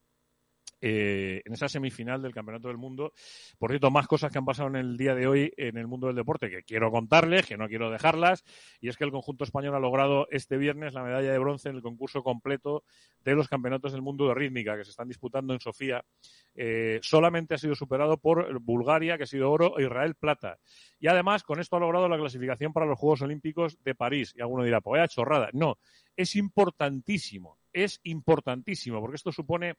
eh, 0.85 1.43
en 1.45 1.53
esa 1.53 1.69
semifinal 1.69 2.21
del 2.21 2.35
Campeonato 2.35 2.67
del 2.67 2.77
Mundo. 2.77 3.13
Por 3.57 3.71
cierto, 3.71 3.91
más 3.93 4.09
cosas 4.09 4.33
que 4.33 4.39
han 4.39 4.45
pasado 4.45 4.69
en 4.69 4.77
el 4.77 4.97
día 4.97 5.15
de 5.15 5.29
hoy 5.29 5.53
en 5.57 5.77
el 5.79 5.87
mundo 5.87 6.09
del 6.09 6.17
deporte 6.17 6.51
que 6.51 6.65
quiero 6.65 6.91
contarles, 6.91 7.47
que 7.47 7.57
no 7.57 7.69
quiero 7.69 7.89
dejarlas, 7.89 8.45
y 8.81 8.89
es 8.89 8.97
que 8.97 9.05
el 9.05 9.13
conjunto 9.13 9.45
español 9.45 9.77
ha 9.77 9.79
logrado 9.79 10.27
este 10.33 10.57
viernes 10.57 10.95
la 10.95 11.05
medalla 11.05 11.31
de 11.31 11.39
bronce 11.39 11.69
en 11.69 11.77
el 11.77 11.83
concurso 11.83 12.25
completo 12.25 12.83
de 13.25 13.37
los 13.37 13.47
Campeonatos 13.47 13.93
del 13.93 14.03
Mundo 14.03 14.27
de 14.27 14.35
Rítmica 14.35 14.77
que 14.77 14.85
se 14.85 14.91
están 14.91 15.07
disputando 15.07 15.55
en 15.55 15.61
Sofía. 15.61 16.05
Eh, 16.57 16.99
solamente 17.01 17.55
ha 17.55 17.59
sido 17.59 17.77
superado 17.77 18.17
por 18.17 18.61
Bulgaria, 18.61 19.17
que 19.17 19.23
ha 19.23 19.27
sido 19.27 19.53
oro, 19.53 19.79
e 19.79 19.85
Israel 19.85 20.17
plata. 20.17 20.59
Y 20.99 21.07
además, 21.07 21.45
con 21.45 21.61
esto 21.61 21.77
ha 21.77 21.81
logrado 21.81 22.09
la 22.09 22.19
clasificación 22.19 22.73
para 22.73 22.87
los 22.87 22.99
Juegos 22.99 23.23
Olímpicos 23.23 23.79
de 23.85 23.95
París. 23.95 24.35
Y 24.37 24.41
alguno 24.41 24.65
dirá, 24.65 24.81
pues 24.81 24.99
vaya 24.99 25.09
chorrada. 25.09 25.49
No, 25.53 25.79
es 26.17 26.35
importantísimo, 26.37 27.59
es 27.73 28.01
importantísimo, 28.03 29.01
porque 29.01 29.17
esto 29.17 29.33
supone 29.33 29.77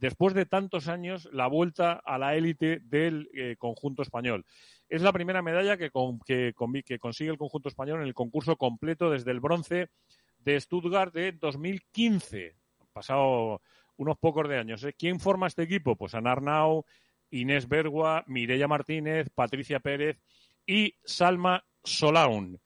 después 0.00 0.34
de 0.34 0.46
tantos 0.46 0.88
años, 0.88 1.28
la 1.32 1.46
vuelta 1.46 1.92
a 1.92 2.18
la 2.18 2.34
élite 2.34 2.80
del 2.80 3.28
eh, 3.34 3.56
conjunto 3.58 4.02
español. 4.02 4.46
Es 4.88 5.02
la 5.02 5.12
primera 5.12 5.42
medalla 5.42 5.76
que, 5.76 5.90
consigue 5.90 7.30
el 7.30 7.38
conjunto 7.38 7.68
español 7.68 8.00
en 8.00 8.06
el 8.06 8.14
concurso 8.14 8.56
completo 8.56 9.10
desde 9.10 9.30
el 9.30 9.40
bronce 9.40 9.90
de 10.38 10.58
Stuttgart 10.58 11.12
de 11.12 11.32
2015. 11.32 12.56
Han 12.80 12.86
pasado 12.92 13.60
unos 13.96 14.18
pocos 14.18 14.48
de 14.48 14.58
años. 14.58 14.82
¿eh? 14.84 14.94
¿Quién 14.98 15.20
forma 15.20 15.46
este 15.46 15.62
equipo? 15.62 15.96
Pues 15.96 16.14
Ana 16.14 16.32
Arnau, 16.32 16.86
Inés 17.30 17.68
Bergua, 17.68 18.24
Mireia 18.26 18.66
Martínez, 18.66 19.28
Patricia 19.34 19.80
Pérez 19.80 20.18
y 20.66 20.94
Salma 21.04 21.62
Solaun. 21.84 22.58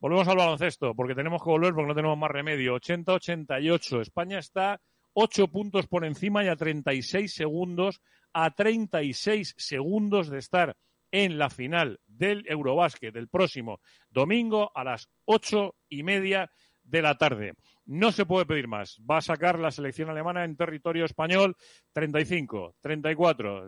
Volvemos 0.00 0.26
al 0.26 0.36
baloncesto, 0.36 0.94
porque 0.94 1.14
tenemos 1.14 1.42
que 1.42 1.48
volver, 1.48 1.72
porque 1.72 1.88
no 1.88 1.94
tenemos 1.94 2.18
más 2.18 2.30
remedio. 2.30 2.76
80-88. 2.76 4.02
España 4.02 4.38
está 4.38 4.80
ocho 5.14 5.48
puntos 5.48 5.86
por 5.86 6.04
encima 6.04 6.44
y 6.44 6.48
a 6.48 6.56
36 6.56 7.32
segundos, 7.32 8.02
a 8.32 8.50
36 8.50 9.54
segundos 9.56 10.28
de 10.28 10.38
estar 10.38 10.76
en 11.10 11.38
la 11.38 11.48
final 11.48 12.00
del 12.06 12.44
Eurobásquet 12.48 13.14
del 13.14 13.28
próximo 13.28 13.80
domingo 14.10 14.72
a 14.74 14.84
las 14.84 15.08
ocho 15.24 15.76
y 15.88 16.02
media 16.02 16.50
de 16.82 17.02
la 17.02 17.16
tarde. 17.16 17.54
No 17.86 18.12
se 18.12 18.26
puede 18.26 18.46
pedir 18.46 18.66
más. 18.66 18.98
Va 19.08 19.18
a 19.18 19.22
sacar 19.22 19.58
la 19.58 19.70
selección 19.70 20.10
alemana 20.10 20.44
en 20.44 20.56
territorio 20.56 21.04
español 21.04 21.56
35, 21.92 22.76
34. 22.80 23.66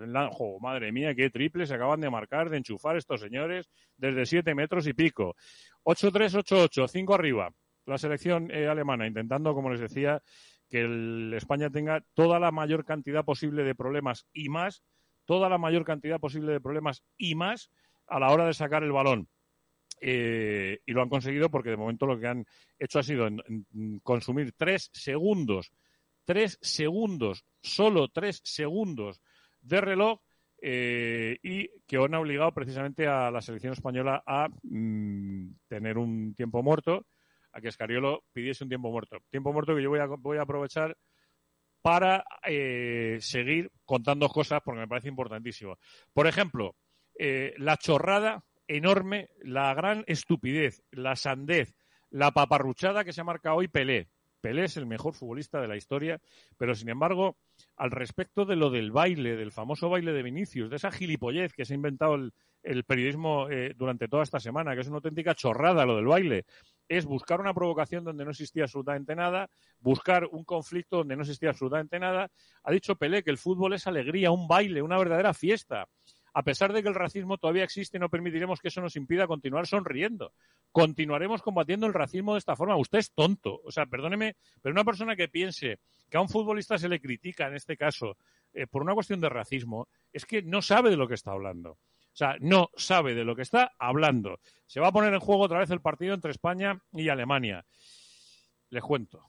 madre 0.60 0.90
mía, 0.92 1.14
qué 1.14 1.30
triple 1.30 1.66
se 1.66 1.74
acaban 1.74 2.00
de 2.00 2.10
marcar, 2.10 2.50
de 2.50 2.58
enchufar 2.58 2.96
estos 2.96 3.20
señores 3.20 3.70
desde 3.96 4.26
siete 4.26 4.54
metros 4.54 4.86
y 4.86 4.94
pico. 4.94 5.36
8-3, 5.84 6.42
8-8, 6.42 6.88
5 6.88 7.14
arriba. 7.14 7.50
La 7.84 7.98
selección 7.98 8.50
eh, 8.50 8.66
alemana 8.66 9.06
intentando, 9.06 9.54
como 9.54 9.70
les 9.70 9.80
decía, 9.80 10.20
que 10.68 10.80
el 10.80 11.32
España 11.34 11.70
tenga 11.70 12.02
toda 12.14 12.38
la 12.38 12.50
mayor 12.50 12.84
cantidad 12.84 13.24
posible 13.24 13.64
de 13.64 13.74
problemas 13.74 14.26
y 14.32 14.48
más, 14.48 14.82
toda 15.24 15.48
la 15.48 15.58
mayor 15.58 15.84
cantidad 15.84 16.20
posible 16.20 16.52
de 16.52 16.60
problemas 16.60 17.02
y 17.16 17.34
más 17.34 17.70
a 18.06 18.20
la 18.20 18.30
hora 18.30 18.46
de 18.46 18.54
sacar 18.54 18.82
el 18.82 18.92
balón. 18.92 19.28
Eh, 20.00 20.80
y 20.84 20.92
lo 20.92 21.02
han 21.02 21.08
conseguido 21.08 21.50
porque 21.50 21.70
de 21.70 21.76
momento 21.76 22.06
lo 22.06 22.18
que 22.18 22.26
han 22.26 22.46
hecho 22.78 22.98
ha 22.98 23.02
sido 23.02 23.28
consumir 24.02 24.52
tres 24.56 24.90
segundos, 24.92 25.72
tres 26.24 26.58
segundos, 26.60 27.44
solo 27.62 28.08
tres 28.08 28.42
segundos 28.44 29.22
de 29.62 29.80
reloj 29.80 30.20
eh, 30.60 31.38
y 31.42 31.68
que 31.86 31.96
han 31.96 32.14
obligado 32.14 32.52
precisamente 32.52 33.06
a 33.06 33.30
la 33.30 33.40
selección 33.40 33.72
española 33.72 34.22
a 34.26 34.48
mm, 34.62 35.48
tener 35.68 35.96
un 35.98 36.34
tiempo 36.34 36.62
muerto 36.62 37.06
a 37.56 37.60
que 37.60 37.68
Escariolo 37.68 38.24
pidiese 38.32 38.64
un 38.64 38.68
tiempo 38.68 38.90
muerto. 38.90 39.18
Tiempo 39.30 39.52
muerto 39.52 39.74
que 39.74 39.82
yo 39.82 39.88
voy 39.88 40.00
a, 40.00 40.06
voy 40.06 40.36
a 40.36 40.42
aprovechar 40.42 40.96
para 41.80 42.24
eh, 42.44 43.18
seguir 43.20 43.70
contando 43.84 44.28
cosas 44.28 44.60
porque 44.64 44.80
me 44.80 44.88
parece 44.88 45.08
importantísimo. 45.08 45.78
Por 46.12 46.26
ejemplo, 46.26 46.76
eh, 47.18 47.54
la 47.56 47.76
chorrada 47.76 48.44
enorme, 48.68 49.30
la 49.42 49.72
gran 49.72 50.04
estupidez, 50.06 50.82
la 50.90 51.16
sandez, 51.16 51.74
la 52.10 52.32
paparruchada 52.32 53.04
que 53.04 53.12
se 53.12 53.22
ha 53.22 53.24
marcado 53.24 53.56
hoy 53.56 53.68
Pelé. 53.68 54.08
Pelé 54.40 54.64
es 54.64 54.76
el 54.76 54.86
mejor 54.86 55.14
futbolista 55.14 55.60
de 55.60 55.68
la 55.68 55.76
historia, 55.76 56.20
pero 56.58 56.74
sin 56.74 56.88
embargo, 56.90 57.36
al 57.76 57.90
respecto 57.90 58.44
de 58.44 58.56
lo 58.56 58.70
del 58.70 58.90
baile, 58.92 59.34
del 59.34 59.50
famoso 59.50 59.88
baile 59.88 60.12
de 60.12 60.22
Vinicius, 60.22 60.68
de 60.68 60.76
esa 60.76 60.90
gilipollez 60.90 61.52
que 61.54 61.64
se 61.64 61.72
ha 61.72 61.76
inventado 61.76 62.16
el, 62.16 62.84
periodismo 62.84 63.48
eh, 63.48 63.72
durante 63.76 64.08
toda 64.08 64.24
esta 64.24 64.40
semana, 64.40 64.74
que 64.74 64.82
es 64.82 64.88
una 64.88 64.96
auténtica 64.96 65.34
chorrada 65.34 65.86
lo 65.86 65.96
del 65.96 66.06
baile, 66.06 66.44
es 66.88 67.04
buscar 67.04 67.40
una 67.40 67.54
provocación 67.54 68.04
donde 68.04 68.24
no 68.24 68.30
existía 68.30 68.64
absolutamente 68.64 69.14
nada, 69.14 69.48
buscar 69.80 70.26
un 70.30 70.44
conflicto 70.44 70.98
donde 70.98 71.16
no 71.16 71.22
existía 71.22 71.50
absolutamente 71.50 71.98
nada. 71.98 72.30
Ha 72.62 72.70
dicho 72.72 72.96
Pelé 72.96 73.22
que 73.22 73.30
el 73.30 73.38
fútbol 73.38 73.74
es 73.74 73.86
alegría, 73.86 74.30
un 74.30 74.48
baile, 74.48 74.82
una 74.82 74.98
verdadera 74.98 75.34
fiesta. 75.34 75.88
A 76.32 76.42
pesar 76.42 76.74
de 76.74 76.82
que 76.82 76.88
el 76.88 76.94
racismo 76.94 77.38
todavía 77.38 77.64
existe, 77.64 77.98
no 77.98 78.10
permitiremos 78.10 78.60
que 78.60 78.68
eso 78.68 78.82
nos 78.82 78.94
impida 78.96 79.26
continuar 79.26 79.66
sonriendo. 79.66 80.34
Continuaremos 80.70 81.40
combatiendo 81.40 81.86
el 81.86 81.94
racismo 81.94 82.34
de 82.34 82.40
esta 82.40 82.56
forma. 82.56 82.76
Usted 82.76 82.98
es 82.98 83.10
tonto. 83.12 83.62
O 83.64 83.72
sea, 83.72 83.86
perdóneme, 83.86 84.36
pero 84.60 84.74
una 84.74 84.84
persona 84.84 85.16
que 85.16 85.28
piense 85.28 85.78
que 86.10 86.18
a 86.18 86.20
un 86.20 86.28
futbolista 86.28 86.76
se 86.76 86.90
le 86.90 87.00
critica, 87.00 87.46
en 87.46 87.54
este 87.54 87.78
caso, 87.78 88.18
eh, 88.52 88.66
por 88.66 88.82
una 88.82 88.92
cuestión 88.92 89.18
de 89.18 89.30
racismo, 89.30 89.88
es 90.12 90.26
que 90.26 90.42
no 90.42 90.60
sabe 90.60 90.90
de 90.90 90.98
lo 90.98 91.08
que 91.08 91.14
está 91.14 91.32
hablando. 91.32 91.78
O 92.16 92.18
sea, 92.18 92.38
no 92.40 92.70
sabe 92.76 93.14
de 93.14 93.26
lo 93.26 93.36
que 93.36 93.42
está 93.42 93.74
hablando. 93.78 94.40
Se 94.64 94.80
va 94.80 94.88
a 94.88 94.92
poner 94.92 95.12
en 95.12 95.20
juego 95.20 95.42
otra 95.42 95.58
vez 95.58 95.68
el 95.68 95.82
partido 95.82 96.14
entre 96.14 96.30
España 96.30 96.80
y 96.94 97.10
Alemania. 97.10 97.66
Les 98.70 98.82
cuento. 98.82 99.28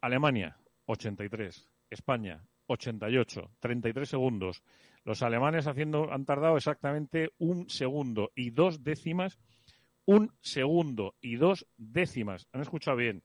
Alemania, 0.00 0.58
83. 0.86 1.70
España, 1.88 2.44
88. 2.66 3.52
33 3.60 4.08
segundos. 4.08 4.64
Los 5.04 5.22
alemanes 5.22 5.68
haciendo, 5.68 6.12
han 6.12 6.24
tardado 6.24 6.56
exactamente 6.56 7.30
un 7.38 7.70
segundo 7.70 8.32
y 8.34 8.50
dos 8.50 8.82
décimas. 8.82 9.38
Un 10.06 10.32
segundo 10.40 11.14
y 11.20 11.36
dos 11.36 11.68
décimas. 11.76 12.48
Han 12.50 12.62
escuchado 12.62 12.96
bien. 12.96 13.22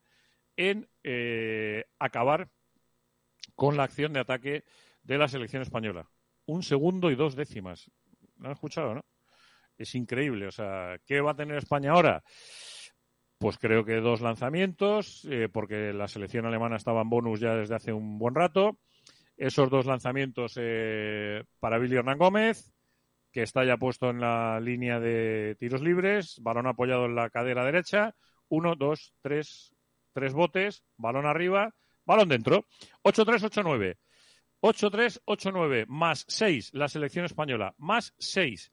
En 0.56 0.88
eh, 1.02 1.86
acabar 1.98 2.52
con 3.56 3.76
la 3.76 3.86
acción 3.86 4.14
de 4.14 4.20
ataque 4.20 4.66
de 5.02 5.18
la 5.18 5.28
selección 5.28 5.64
española. 5.64 6.12
Un 6.46 6.62
segundo 6.62 7.10
y 7.10 7.16
dos 7.16 7.36
décimas. 7.36 7.90
¿Lo 8.42 8.48
han 8.48 8.54
escuchado, 8.54 8.96
no? 8.96 9.02
Es 9.78 9.96
increíble. 9.96 10.48
O 10.48 10.52
sea, 10.52 10.98
¿qué 11.06 11.22
va 11.22 11.32
a 11.32 11.36
tener 11.36 11.58
España 11.58 11.92
ahora? 11.92 12.24
Pues 13.38 13.58
creo 13.58 13.86
que 13.86 13.96
dos 13.96 14.22
lanzamientos, 14.22 15.26
eh, 15.30 15.48
porque 15.52 15.94
la 15.94 16.08
selección 16.08 16.46
alemana 16.46 16.76
estaba 16.76 17.02
en 17.02 17.10
bonus 17.10 17.40
ya 17.40 17.56
desde 17.56 17.76
hace 17.76 17.94
un 17.94 18.20
buen 18.20 18.36
rato. 18.36 18.80
Esos 19.38 19.70
dos 19.70 19.86
lanzamientos 19.86 20.54
eh, 20.58 21.44
para 21.60 21.80
Billy 21.80 21.96
Hernán 21.96 22.18
Gómez, 22.18 22.72
que 23.32 23.44
está 23.44 23.64
ya 23.64 23.78
puesto 23.78 24.10
en 24.10 24.20
la 24.20 24.60
línea 24.60 25.00
de 25.00 25.56
tiros 25.58 25.82
libres, 25.82 26.38
balón 26.42 26.68
apoyado 26.68 27.06
en 27.06 27.16
la 27.16 27.30
cadera 27.30 27.66
derecha. 27.66 28.16
Uno, 28.50 28.76
dos, 28.76 29.14
tres, 29.22 29.74
tres 30.14 30.34
botes, 30.34 30.84
balón 30.98 31.26
arriba, 31.26 31.74
balón 32.06 32.30
dentro. 32.30 32.66
8-3, 33.04 33.50
8-9. 33.50 33.98
8-3-8-9 34.62 35.86
más 35.88 36.26
6 36.28 36.72
la 36.74 36.88
selección 36.88 37.26
española, 37.26 37.74
más 37.78 38.14
6. 38.20 38.72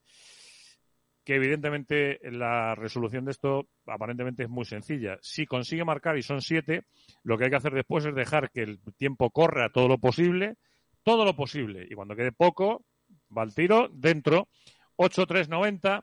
Que 1.24 1.34
evidentemente 1.34 2.20
la 2.30 2.74
resolución 2.74 3.24
de 3.24 3.32
esto 3.32 3.68
aparentemente 3.86 4.44
es 4.44 4.48
muy 4.48 4.64
sencilla. 4.64 5.18
Si 5.20 5.46
consigue 5.46 5.84
marcar 5.84 6.16
y 6.16 6.22
son 6.22 6.40
7, 6.40 6.84
lo 7.22 7.36
que 7.36 7.44
hay 7.44 7.50
que 7.50 7.56
hacer 7.56 7.74
después 7.74 8.04
es 8.06 8.14
dejar 8.14 8.50
que 8.50 8.62
el 8.62 8.80
tiempo 8.96 9.30
corra 9.30 9.70
todo 9.70 9.88
lo 9.88 9.98
posible, 9.98 10.56
todo 11.02 11.24
lo 11.24 11.34
posible. 11.34 11.86
Y 11.90 11.94
cuando 11.94 12.16
quede 12.16 12.32
poco, 12.32 12.84
va 13.36 13.42
al 13.42 13.54
tiro, 13.54 13.88
dentro, 13.92 14.48
8-3-90. 14.96 16.02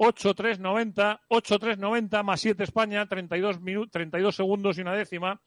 8-3-90, 0.00 1.22
8-3-90 1.28 2.22
más 2.22 2.40
7 2.40 2.62
España, 2.62 3.04
32, 3.06 3.58
32 3.90 4.36
segundos 4.36 4.78
y 4.78 4.82
una 4.82 4.94
décima 4.94 5.40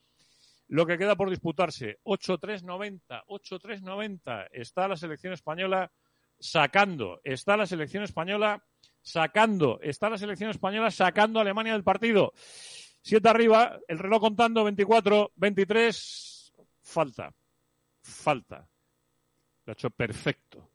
lo 0.68 0.86
que 0.86 0.98
queda 0.98 1.16
por 1.16 1.30
disputarse. 1.30 1.98
8-3-90, 2.04 3.24
8-3-90. 3.26 4.48
Está 4.52 4.88
la 4.88 4.96
selección 4.96 5.32
española 5.32 5.90
sacando, 6.38 7.20
está 7.22 7.56
la 7.56 7.66
selección 7.66 8.02
española 8.02 8.64
sacando, 9.00 9.78
está 9.80 10.10
la 10.10 10.18
selección 10.18 10.50
española 10.50 10.90
sacando 10.90 11.38
a 11.38 11.42
Alemania 11.42 11.72
del 11.72 11.84
partido. 11.84 12.32
Siete 13.02 13.28
arriba, 13.28 13.78
el 13.88 13.98
reloj 13.98 14.20
contando, 14.20 14.64
24, 14.64 15.32
23, 15.36 16.52
falta, 16.82 17.34
falta. 18.00 18.68
Lo 19.64 19.70
ha 19.70 19.74
hecho 19.74 19.90
perfecto 19.90 20.71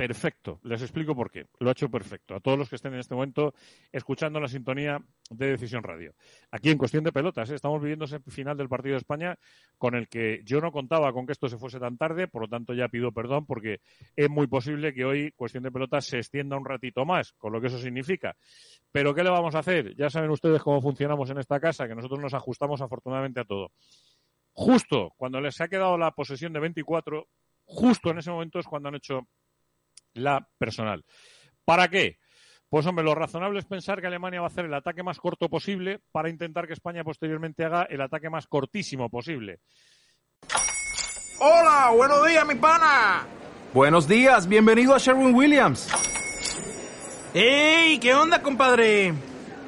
perfecto. 0.00 0.60
Les 0.62 0.80
explico 0.80 1.14
por 1.14 1.30
qué. 1.30 1.46
Lo 1.58 1.68
ha 1.68 1.72
hecho 1.72 1.90
perfecto. 1.90 2.34
A 2.34 2.40
todos 2.40 2.58
los 2.58 2.70
que 2.70 2.76
estén 2.76 2.94
en 2.94 3.00
este 3.00 3.14
momento 3.14 3.52
escuchando 3.92 4.40
la 4.40 4.48
sintonía 4.48 4.98
de 5.28 5.50
Decisión 5.50 5.82
Radio. 5.82 6.14
Aquí 6.50 6.70
en 6.70 6.78
cuestión 6.78 7.04
de 7.04 7.12
pelotas, 7.12 7.50
¿eh? 7.50 7.54
estamos 7.54 7.82
viviendo 7.82 8.06
ese 8.06 8.18
final 8.20 8.56
del 8.56 8.70
partido 8.70 8.94
de 8.94 9.00
España 9.00 9.38
con 9.76 9.94
el 9.94 10.08
que 10.08 10.40
yo 10.44 10.62
no 10.62 10.72
contaba 10.72 11.12
con 11.12 11.26
que 11.26 11.32
esto 11.32 11.48
se 11.48 11.58
fuese 11.58 11.78
tan 11.78 11.98
tarde, 11.98 12.28
por 12.28 12.42
lo 12.42 12.48
tanto 12.48 12.72
ya 12.72 12.88
pido 12.88 13.12
perdón 13.12 13.44
porque 13.44 13.80
es 14.16 14.30
muy 14.30 14.46
posible 14.46 14.94
que 14.94 15.04
hoy 15.04 15.32
cuestión 15.32 15.64
de 15.64 15.70
pelotas 15.70 16.06
se 16.06 16.16
extienda 16.16 16.56
un 16.56 16.64
ratito 16.64 17.04
más, 17.04 17.34
con 17.34 17.52
lo 17.52 17.60
que 17.60 17.66
eso 17.66 17.78
significa. 17.78 18.34
Pero 18.90 19.14
¿qué 19.14 19.22
le 19.22 19.28
vamos 19.28 19.54
a 19.54 19.58
hacer? 19.58 19.94
Ya 19.96 20.08
saben 20.08 20.30
ustedes 20.30 20.62
cómo 20.62 20.80
funcionamos 20.80 21.28
en 21.28 21.38
esta 21.38 21.60
casa, 21.60 21.86
que 21.86 21.94
nosotros 21.94 22.20
nos 22.20 22.32
ajustamos 22.32 22.80
afortunadamente 22.80 23.40
a 23.40 23.44
todo. 23.44 23.70
Justo 24.52 25.12
cuando 25.18 25.42
les 25.42 25.60
ha 25.60 25.68
quedado 25.68 25.98
la 25.98 26.10
posesión 26.12 26.54
de 26.54 26.60
24, 26.60 27.28
justo 27.66 28.10
en 28.10 28.18
ese 28.18 28.30
momento 28.30 28.58
es 28.58 28.66
cuando 28.66 28.88
han 28.88 28.94
hecho 28.94 29.28
la 30.14 30.48
personal. 30.58 31.04
¿Para 31.64 31.88
qué? 31.88 32.18
Pues 32.68 32.86
hombre, 32.86 33.04
lo 33.04 33.14
razonable 33.14 33.58
es 33.58 33.64
pensar 33.64 34.00
que 34.00 34.06
Alemania 34.06 34.40
va 34.40 34.46
a 34.46 34.50
hacer 34.50 34.64
el 34.64 34.74
ataque 34.74 35.02
más 35.02 35.18
corto 35.18 35.48
posible 35.48 36.00
para 36.12 36.30
intentar 36.30 36.66
que 36.66 36.72
España 36.72 37.02
posteriormente 37.02 37.64
haga 37.64 37.82
el 37.82 38.00
ataque 38.00 38.30
más 38.30 38.46
cortísimo 38.46 39.10
posible. 39.10 39.58
Hola, 41.40 41.90
buenos 41.96 42.26
días, 42.26 42.46
mi 42.46 42.54
pana. 42.54 43.26
Buenos 43.74 44.06
días, 44.06 44.46
bienvenido 44.48 44.94
a 44.94 44.98
Sherwin 44.98 45.34
Williams. 45.34 45.88
¡Ey! 47.34 47.98
¿Qué 47.98 48.14
onda, 48.14 48.42
compadre? 48.42 49.14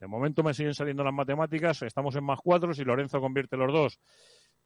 De 0.00 0.06
momento 0.06 0.42
me 0.42 0.54
siguen 0.54 0.74
saliendo 0.74 1.04
las 1.04 1.12
matemáticas, 1.12 1.82
estamos 1.82 2.16
en 2.16 2.24
más 2.24 2.38
4, 2.42 2.72
si 2.72 2.84
Lorenzo 2.84 3.20
convierte 3.20 3.58
los 3.58 3.70
dos, 3.70 4.00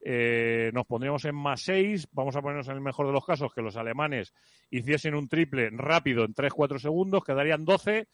eh, 0.00 0.70
nos 0.72 0.86
pondríamos 0.86 1.24
en 1.24 1.34
más 1.34 1.60
6, 1.62 2.06
vamos 2.12 2.36
a 2.36 2.40
ponernos 2.40 2.68
en 2.68 2.74
el 2.74 2.80
mejor 2.80 3.08
de 3.08 3.12
los 3.12 3.26
casos 3.26 3.52
que 3.52 3.60
los 3.60 3.76
alemanes 3.76 4.32
hiciesen 4.70 5.16
un 5.16 5.28
triple 5.28 5.70
rápido 5.72 6.24
en 6.24 6.34
3-4 6.34 6.78
segundos, 6.78 7.24
quedarían 7.24 7.64
12, 7.64 7.98
el 7.98 8.06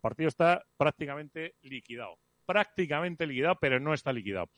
partido 0.00 0.28
está 0.28 0.64
prácticamente 0.78 1.56
liquidado, 1.60 2.18
prácticamente 2.46 3.26
liquidado, 3.26 3.58
pero 3.60 3.78
no 3.78 3.92
está 3.92 4.10
liquidado. 4.10 4.48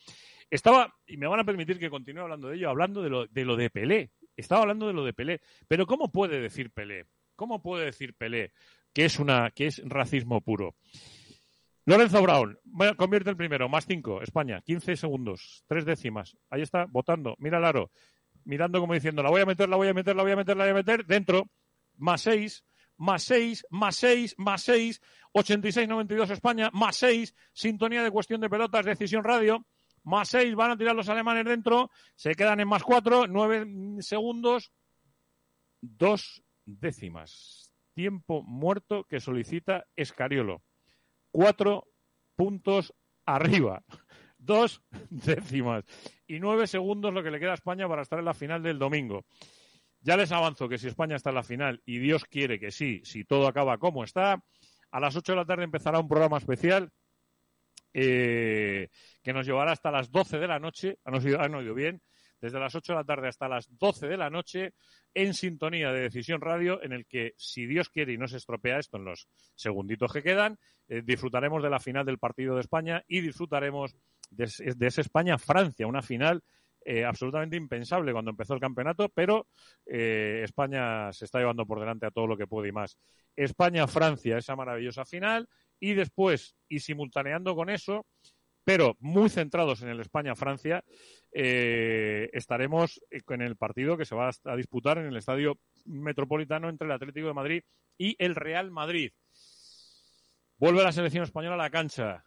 Estaba, 0.48 0.94
y 1.06 1.16
me 1.16 1.26
van 1.26 1.40
a 1.40 1.44
permitir 1.44 1.78
que 1.78 1.90
continúe 1.90 2.22
hablando 2.22 2.48
de 2.48 2.56
ello, 2.56 2.70
hablando 2.70 3.02
de 3.02 3.10
lo 3.10 3.26
de, 3.26 3.44
lo 3.44 3.56
de 3.56 3.70
Pelé, 3.70 4.12
estaba 4.36 4.62
hablando 4.62 4.86
de 4.86 4.92
lo 4.92 5.04
de 5.04 5.12
Pelé. 5.12 5.40
Pero 5.68 5.86
¿cómo 5.86 6.10
puede 6.10 6.40
decir 6.40 6.70
Pelé? 6.70 7.06
¿Cómo 7.36 7.62
puede 7.62 7.86
decir 7.86 8.14
Pelé 8.14 8.52
que 8.92 9.04
es 9.04 9.18
una 9.18 9.50
que 9.50 9.66
es 9.66 9.82
racismo 9.84 10.40
puro? 10.40 10.74
Lorenzo 11.84 12.20
Brown, 12.20 12.58
convierte 12.96 13.30
el 13.30 13.36
primero, 13.36 13.68
más 13.68 13.86
cinco, 13.86 14.20
España, 14.20 14.60
15 14.62 14.96
segundos, 14.96 15.62
tres 15.68 15.84
décimas. 15.84 16.36
Ahí 16.50 16.62
está, 16.62 16.86
votando, 16.86 17.36
mira 17.38 17.58
el 17.58 17.64
aro, 17.64 17.92
mirando 18.44 18.80
como 18.80 18.94
diciendo, 18.94 19.22
la 19.22 19.30
voy 19.30 19.42
a 19.42 19.46
meter, 19.46 19.68
la 19.68 19.76
voy 19.76 19.86
a 19.86 19.94
meter, 19.94 20.16
la 20.16 20.24
voy 20.24 20.32
a 20.32 20.36
meter, 20.36 20.56
la 20.56 20.64
voy 20.64 20.70
a 20.72 20.74
meter, 20.74 21.06
dentro, 21.06 21.44
más 21.94 22.22
seis, 22.22 22.64
más 22.96 23.22
seis, 23.22 23.64
más 23.70 23.94
seis, 23.94 24.34
más 24.36 24.62
seis, 24.62 25.00
86-92 25.32 26.30
España, 26.30 26.70
más 26.72 26.96
seis, 26.96 27.36
sintonía 27.52 28.02
de 28.02 28.10
cuestión 28.10 28.40
de 28.40 28.50
pelotas, 28.50 28.84
decisión 28.84 29.22
radio, 29.22 29.64
más 30.06 30.28
seis 30.28 30.54
van 30.54 30.70
a 30.70 30.76
tirar 30.76 30.94
los 30.94 31.08
alemanes 31.08 31.44
dentro, 31.44 31.90
se 32.14 32.34
quedan 32.34 32.60
en 32.60 32.68
más 32.68 32.84
cuatro, 32.84 33.26
nueve 33.26 33.66
segundos, 34.00 34.72
dos 35.80 36.42
décimas. 36.64 37.72
Tiempo 37.92 38.42
muerto 38.42 39.04
que 39.04 39.20
solicita 39.20 39.84
Escariolo. 39.96 40.62
Cuatro 41.32 41.88
puntos 42.36 42.94
arriba. 43.24 43.82
Dos 44.38 44.80
décimas. 45.10 45.84
Y 46.26 46.38
nueve 46.38 46.68
segundos 46.68 47.12
lo 47.12 47.22
que 47.24 47.32
le 47.32 47.40
queda 47.40 47.52
a 47.52 47.54
España 47.54 47.88
para 47.88 48.02
estar 48.02 48.18
en 48.18 48.26
la 48.26 48.34
final 48.34 48.62
del 48.62 48.78
domingo. 48.78 49.24
Ya 50.00 50.16
les 50.16 50.30
avanzo 50.30 50.68
que 50.68 50.78
si 50.78 50.86
España 50.86 51.16
está 51.16 51.30
en 51.30 51.36
la 51.36 51.42
final, 51.42 51.82
y 51.84 51.98
Dios 51.98 52.24
quiere 52.26 52.60
que 52.60 52.70
sí, 52.70 53.00
si 53.02 53.24
todo 53.24 53.48
acaba 53.48 53.78
como 53.78 54.04
está, 54.04 54.40
a 54.92 55.00
las 55.00 55.16
ocho 55.16 55.32
de 55.32 55.36
la 55.36 55.46
tarde 55.46 55.64
empezará 55.64 55.98
un 55.98 56.06
programa 56.06 56.36
especial 56.36 56.92
eh, 57.98 58.90
que 59.22 59.32
nos 59.32 59.46
llevará 59.46 59.72
hasta 59.72 59.90
las 59.90 60.10
12 60.12 60.38
de 60.38 60.46
la 60.46 60.58
noche, 60.58 60.98
han 61.02 61.14
oído, 61.54 61.72
bien, 61.72 62.02
desde 62.42 62.60
las 62.60 62.74
8 62.74 62.92
de 62.92 62.98
la 62.98 63.04
tarde 63.04 63.28
hasta 63.28 63.48
las 63.48 63.74
12 63.78 64.06
de 64.06 64.18
la 64.18 64.28
noche, 64.28 64.74
en 65.14 65.32
sintonía 65.32 65.90
de 65.92 66.02
Decisión 66.02 66.42
Radio, 66.42 66.82
en 66.82 66.92
el 66.92 67.06
que, 67.06 67.32
si 67.38 67.64
Dios 67.64 67.88
quiere 67.88 68.12
y 68.12 68.18
no 68.18 68.28
se 68.28 68.36
estropea 68.36 68.78
esto 68.78 68.98
en 68.98 69.06
los 69.06 69.28
segunditos 69.54 70.12
que 70.12 70.22
quedan, 70.22 70.58
eh, 70.88 71.00
disfrutaremos 71.02 71.62
de 71.62 71.70
la 71.70 71.80
final 71.80 72.04
del 72.04 72.18
partido 72.18 72.54
de 72.54 72.60
España 72.60 73.02
y 73.08 73.22
disfrutaremos 73.22 73.96
de, 74.28 74.74
de 74.76 74.86
esa 74.86 75.00
España-Francia, 75.00 75.86
una 75.86 76.02
final 76.02 76.42
eh, 76.84 77.02
absolutamente 77.02 77.56
impensable 77.56 78.12
cuando 78.12 78.30
empezó 78.30 78.52
el 78.52 78.60
campeonato, 78.60 79.08
pero 79.08 79.46
España 79.86 81.10
se 81.14 81.24
está 81.24 81.38
llevando 81.38 81.64
por 81.64 81.80
delante 81.80 82.04
a 82.04 82.10
todo 82.10 82.26
lo 82.26 82.36
que 82.36 82.46
puede 82.46 82.68
y 82.68 82.72
más. 82.72 82.98
España-Francia, 83.34 84.36
esa 84.36 84.54
maravillosa 84.54 85.06
final, 85.06 85.48
y 85.80 85.94
después, 85.94 86.56
y 86.68 86.80
simultaneando 86.80 87.54
con 87.54 87.70
eso, 87.70 88.06
pero 88.64 88.96
muy 88.98 89.28
centrados 89.30 89.82
en 89.82 89.88
el 89.90 90.00
España-Francia, 90.00 90.82
eh, 91.32 92.28
estaremos 92.32 93.00
en 93.10 93.42
el 93.42 93.56
partido 93.56 93.96
que 93.96 94.04
se 94.04 94.16
va 94.16 94.30
a 94.44 94.56
disputar 94.56 94.98
en 94.98 95.06
el 95.06 95.16
Estadio 95.16 95.58
Metropolitano 95.84 96.68
entre 96.68 96.86
el 96.86 96.92
Atlético 96.92 97.28
de 97.28 97.34
Madrid 97.34 97.62
y 97.96 98.16
el 98.18 98.34
Real 98.34 98.70
Madrid. 98.72 99.12
Vuelve 100.58 100.82
la 100.82 100.90
selección 100.92 101.22
española 101.22 101.54
a 101.54 101.58
la 101.58 101.70
cancha. 101.70 102.24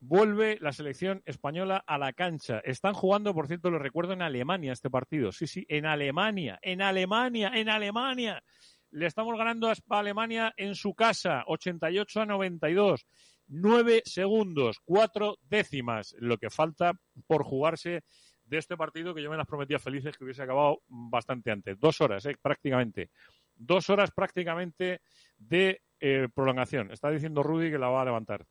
Vuelve 0.00 0.58
la 0.60 0.72
selección 0.72 1.22
española 1.24 1.82
a 1.86 1.96
la 1.96 2.12
cancha. 2.12 2.58
Están 2.58 2.92
jugando, 2.92 3.32
por 3.32 3.46
cierto, 3.46 3.70
lo 3.70 3.78
recuerdo, 3.78 4.12
en 4.12 4.22
Alemania 4.22 4.72
este 4.72 4.90
partido. 4.90 5.32
Sí, 5.32 5.46
sí, 5.46 5.64
en 5.68 5.86
Alemania, 5.86 6.58
en 6.60 6.82
Alemania, 6.82 7.52
en 7.54 7.68
Alemania. 7.68 8.42
Le 8.90 9.06
estamos 9.06 9.36
ganando 9.36 9.68
a 9.68 9.74
Alemania 9.90 10.54
en 10.56 10.74
su 10.74 10.94
casa, 10.94 11.44
88 11.46 12.20
a 12.20 12.26
92. 12.26 13.06
Nueve 13.48 14.02
segundos, 14.04 14.80
cuatro 14.84 15.38
décimas, 15.48 16.14
lo 16.18 16.36
que 16.38 16.50
falta 16.50 16.92
por 17.26 17.44
jugarse 17.44 18.02
de 18.44 18.58
este 18.58 18.76
partido 18.76 19.14
que 19.14 19.22
yo 19.22 19.30
me 19.30 19.36
las 19.36 19.46
prometía 19.46 19.78
felices 19.78 20.16
que 20.16 20.24
hubiese 20.24 20.42
acabado 20.42 20.82
bastante 20.88 21.50
antes. 21.50 21.78
Dos 21.78 22.00
horas, 22.00 22.24
eh, 22.26 22.36
prácticamente. 22.40 23.10
Dos 23.54 23.90
horas 23.90 24.10
prácticamente 24.10 25.00
de 25.38 25.82
eh, 26.00 26.28
prolongación. 26.34 26.90
Está 26.90 27.10
diciendo 27.10 27.42
Rudy 27.42 27.70
que 27.70 27.78
la 27.78 27.88
va 27.88 28.02
a 28.02 28.04
levantar. 28.04 28.46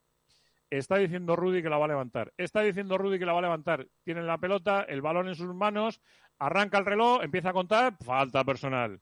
Está 0.69 0.97
diciendo 0.97 1.35
Rudy 1.35 1.61
que 1.61 1.69
la 1.69 1.77
va 1.77 1.85
a 1.85 1.89
levantar. 1.89 2.33
Está 2.37 2.61
diciendo 2.61 2.97
Rudy 2.97 3.19
que 3.19 3.25
la 3.25 3.33
va 3.33 3.39
a 3.39 3.43
levantar. 3.43 3.87
Tiene 4.03 4.23
la 4.23 4.37
pelota, 4.37 4.81
el 4.81 5.01
balón 5.01 5.27
en 5.27 5.35
sus 5.35 5.53
manos, 5.53 6.01
arranca 6.39 6.77
el 6.77 6.85
reloj, 6.85 7.23
empieza 7.23 7.49
a 7.49 7.53
contar. 7.53 7.95
Falta 8.03 8.43
personal. 8.43 8.99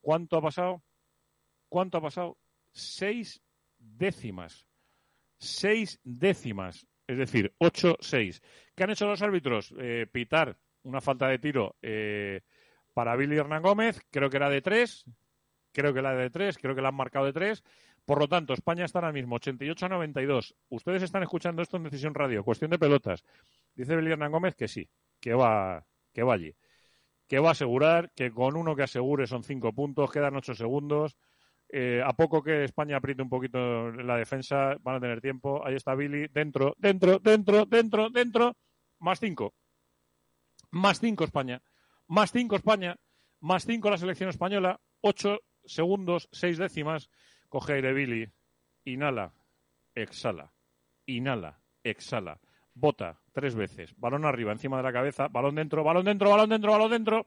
¿Cuánto 0.00 0.38
ha 0.38 0.42
pasado? 0.42 0.82
¿Cuánto 1.68 1.98
ha 1.98 2.02
pasado? 2.02 2.38
Seis 2.72 3.42
décimas. 3.78 4.66
Seis 5.38 6.00
décimas. 6.04 6.86
Es 7.06 7.18
decir, 7.18 7.54
ocho, 7.58 7.96
seis. 8.00 8.42
¿Qué 8.74 8.84
han 8.84 8.90
hecho 8.90 9.06
los 9.06 9.22
árbitros? 9.22 9.74
Eh, 9.78 10.06
pitar 10.10 10.56
una 10.82 11.00
falta 11.00 11.28
de 11.28 11.38
tiro 11.38 11.76
eh, 11.82 12.42
para 12.94 13.16
Billy 13.16 13.36
Hernán 13.36 13.62
Gómez. 13.62 14.00
Creo 14.10 14.30
que 14.30 14.36
era 14.36 14.48
de 14.48 14.62
tres 14.62 15.04
creo 15.72 15.94
que 15.94 16.02
la 16.02 16.14
de 16.14 16.30
tres, 16.30 16.58
creo 16.58 16.74
que 16.74 16.82
la 16.82 16.88
han 16.88 16.94
marcado 16.94 17.26
de 17.26 17.32
tres. 17.32 17.62
Por 18.04 18.18
lo 18.18 18.28
tanto, 18.28 18.54
España 18.54 18.84
está 18.84 18.98
ahora 18.98 19.12
mismo 19.12 19.36
88 19.36 19.86
a 19.86 19.88
92. 19.88 20.54
Ustedes 20.70 21.02
están 21.02 21.22
escuchando 21.22 21.62
esto 21.62 21.76
en 21.76 21.84
Decisión 21.84 22.14
Radio, 22.14 22.44
cuestión 22.44 22.70
de 22.70 22.78
pelotas. 22.78 23.24
Dice 23.74 23.92
Hernán 23.92 24.32
Gómez 24.32 24.54
que 24.56 24.68
sí, 24.68 24.88
que 25.20 25.34
va, 25.34 25.84
que 26.12 26.22
va 26.22 26.34
allí. 26.34 26.54
Que 27.30 27.38
va 27.38 27.50
a 27.50 27.52
asegurar, 27.52 28.10
que 28.16 28.32
con 28.32 28.56
uno 28.56 28.74
que 28.74 28.82
asegure 28.82 29.28
son 29.28 29.44
cinco 29.44 29.72
puntos, 29.72 30.10
quedan 30.10 30.34
ocho 30.34 30.54
segundos. 30.54 31.16
Eh, 31.68 32.02
a 32.04 32.12
poco 32.12 32.42
que 32.42 32.64
España 32.64 32.96
apriete 32.96 33.22
un 33.22 33.30
poquito 33.30 33.92
la 33.92 34.16
defensa, 34.16 34.74
van 34.80 34.96
a 34.96 35.00
tener 35.00 35.20
tiempo. 35.20 35.64
Ahí 35.64 35.76
está 35.76 35.94
Billy, 35.94 36.26
dentro, 36.26 36.74
dentro, 36.76 37.20
dentro, 37.20 37.64
dentro, 37.64 38.10
dentro. 38.10 38.56
Más 38.98 39.20
cinco. 39.20 39.54
Más 40.72 40.98
cinco 40.98 41.22
España. 41.22 41.62
Más 42.08 42.32
cinco 42.32 42.56
España. 42.56 42.96
Más 43.38 43.64
cinco 43.64 43.88
la 43.88 43.96
selección 43.96 44.28
española. 44.28 44.80
Ocho 45.00 45.38
segundos, 45.64 46.28
seis 46.32 46.58
décimas, 46.58 47.10
coge 47.48 47.74
aire 47.74 47.92
Billy, 47.92 48.30
inhala, 48.84 49.32
exhala, 49.94 50.52
inhala, 51.06 51.60
exhala, 51.82 52.40
bota 52.80 53.20
tres 53.32 53.54
veces, 53.54 53.94
balón 53.98 54.24
arriba, 54.24 54.52
encima 54.52 54.78
de 54.78 54.82
la 54.82 54.92
cabeza, 54.92 55.28
balón 55.28 55.54
dentro, 55.54 55.84
balón 55.84 56.06
dentro, 56.06 56.30
balón 56.30 56.48
dentro, 56.48 56.72
balón 56.72 56.90
dentro, 56.90 57.26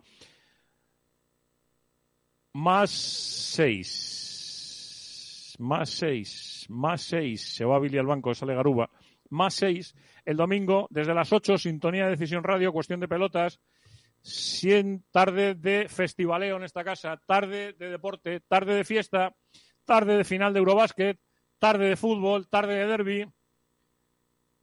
más 2.53 2.89
seis, 2.89 4.75
más 5.59 5.89
seis, 5.89 6.65
más 6.69 7.01
seis, 7.01 7.55
se 7.55 7.65
va 7.65 7.79
Billy 7.79 7.99
al 7.99 8.07
banco, 8.07 8.33
sale 8.33 8.55
Garuba, 8.55 8.89
más 9.29 9.53
seis, 9.53 9.95
el 10.25 10.37
domingo, 10.37 10.87
desde 10.89 11.13
las 11.13 11.31
ocho, 11.31 11.57
sintonía 11.57 12.05
de 12.05 12.11
decisión 12.11 12.43
radio, 12.43 12.73
cuestión 12.73 12.99
de 12.99 13.07
pelotas, 13.07 13.59
tarde 15.11 15.55
de 15.55 15.87
festivaleo 15.89 16.57
en 16.57 16.63
esta 16.63 16.83
casa, 16.83 17.19
tarde 17.25 17.73
de 17.73 17.89
deporte, 17.89 18.39
tarde 18.41 18.73
de 18.75 18.83
fiesta, 18.83 19.35
tarde 19.85 20.17
de 20.17 20.23
final 20.23 20.53
de 20.53 20.59
Eurobásquet, 20.59 21.19
tarde 21.59 21.89
de 21.89 21.95
fútbol, 21.95 22.47
tarde 22.47 22.75
de 22.75 22.85
derby. 22.87 23.25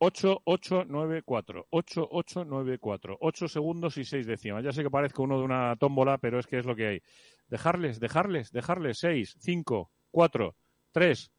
8894, 0.03 1.67
8894, 1.71 3.19
8 3.21 3.49
segundos 3.49 3.97
y 3.99 4.05
6 4.05 4.27
décimas. 4.27 4.65
Ya 4.65 4.73
sé 4.73 4.83
que 4.83 4.91
parezco 4.91 5.23
uno 5.23 5.39
de 5.39 5.45
una 5.45 5.77
tómbola, 5.77 6.19
pero 6.19 6.39
es 6.39 6.47
que 6.47 6.59
es 6.59 6.65
lo 6.65 6.75
que 6.75 6.87
hay. 6.87 7.03
Dejarles, 7.49 8.01
dejarles, 8.01 8.51
dejarles. 8.51 8.99
6, 8.99 9.37
5, 9.39 9.93
4, 10.11 10.57
3. 10.93 11.33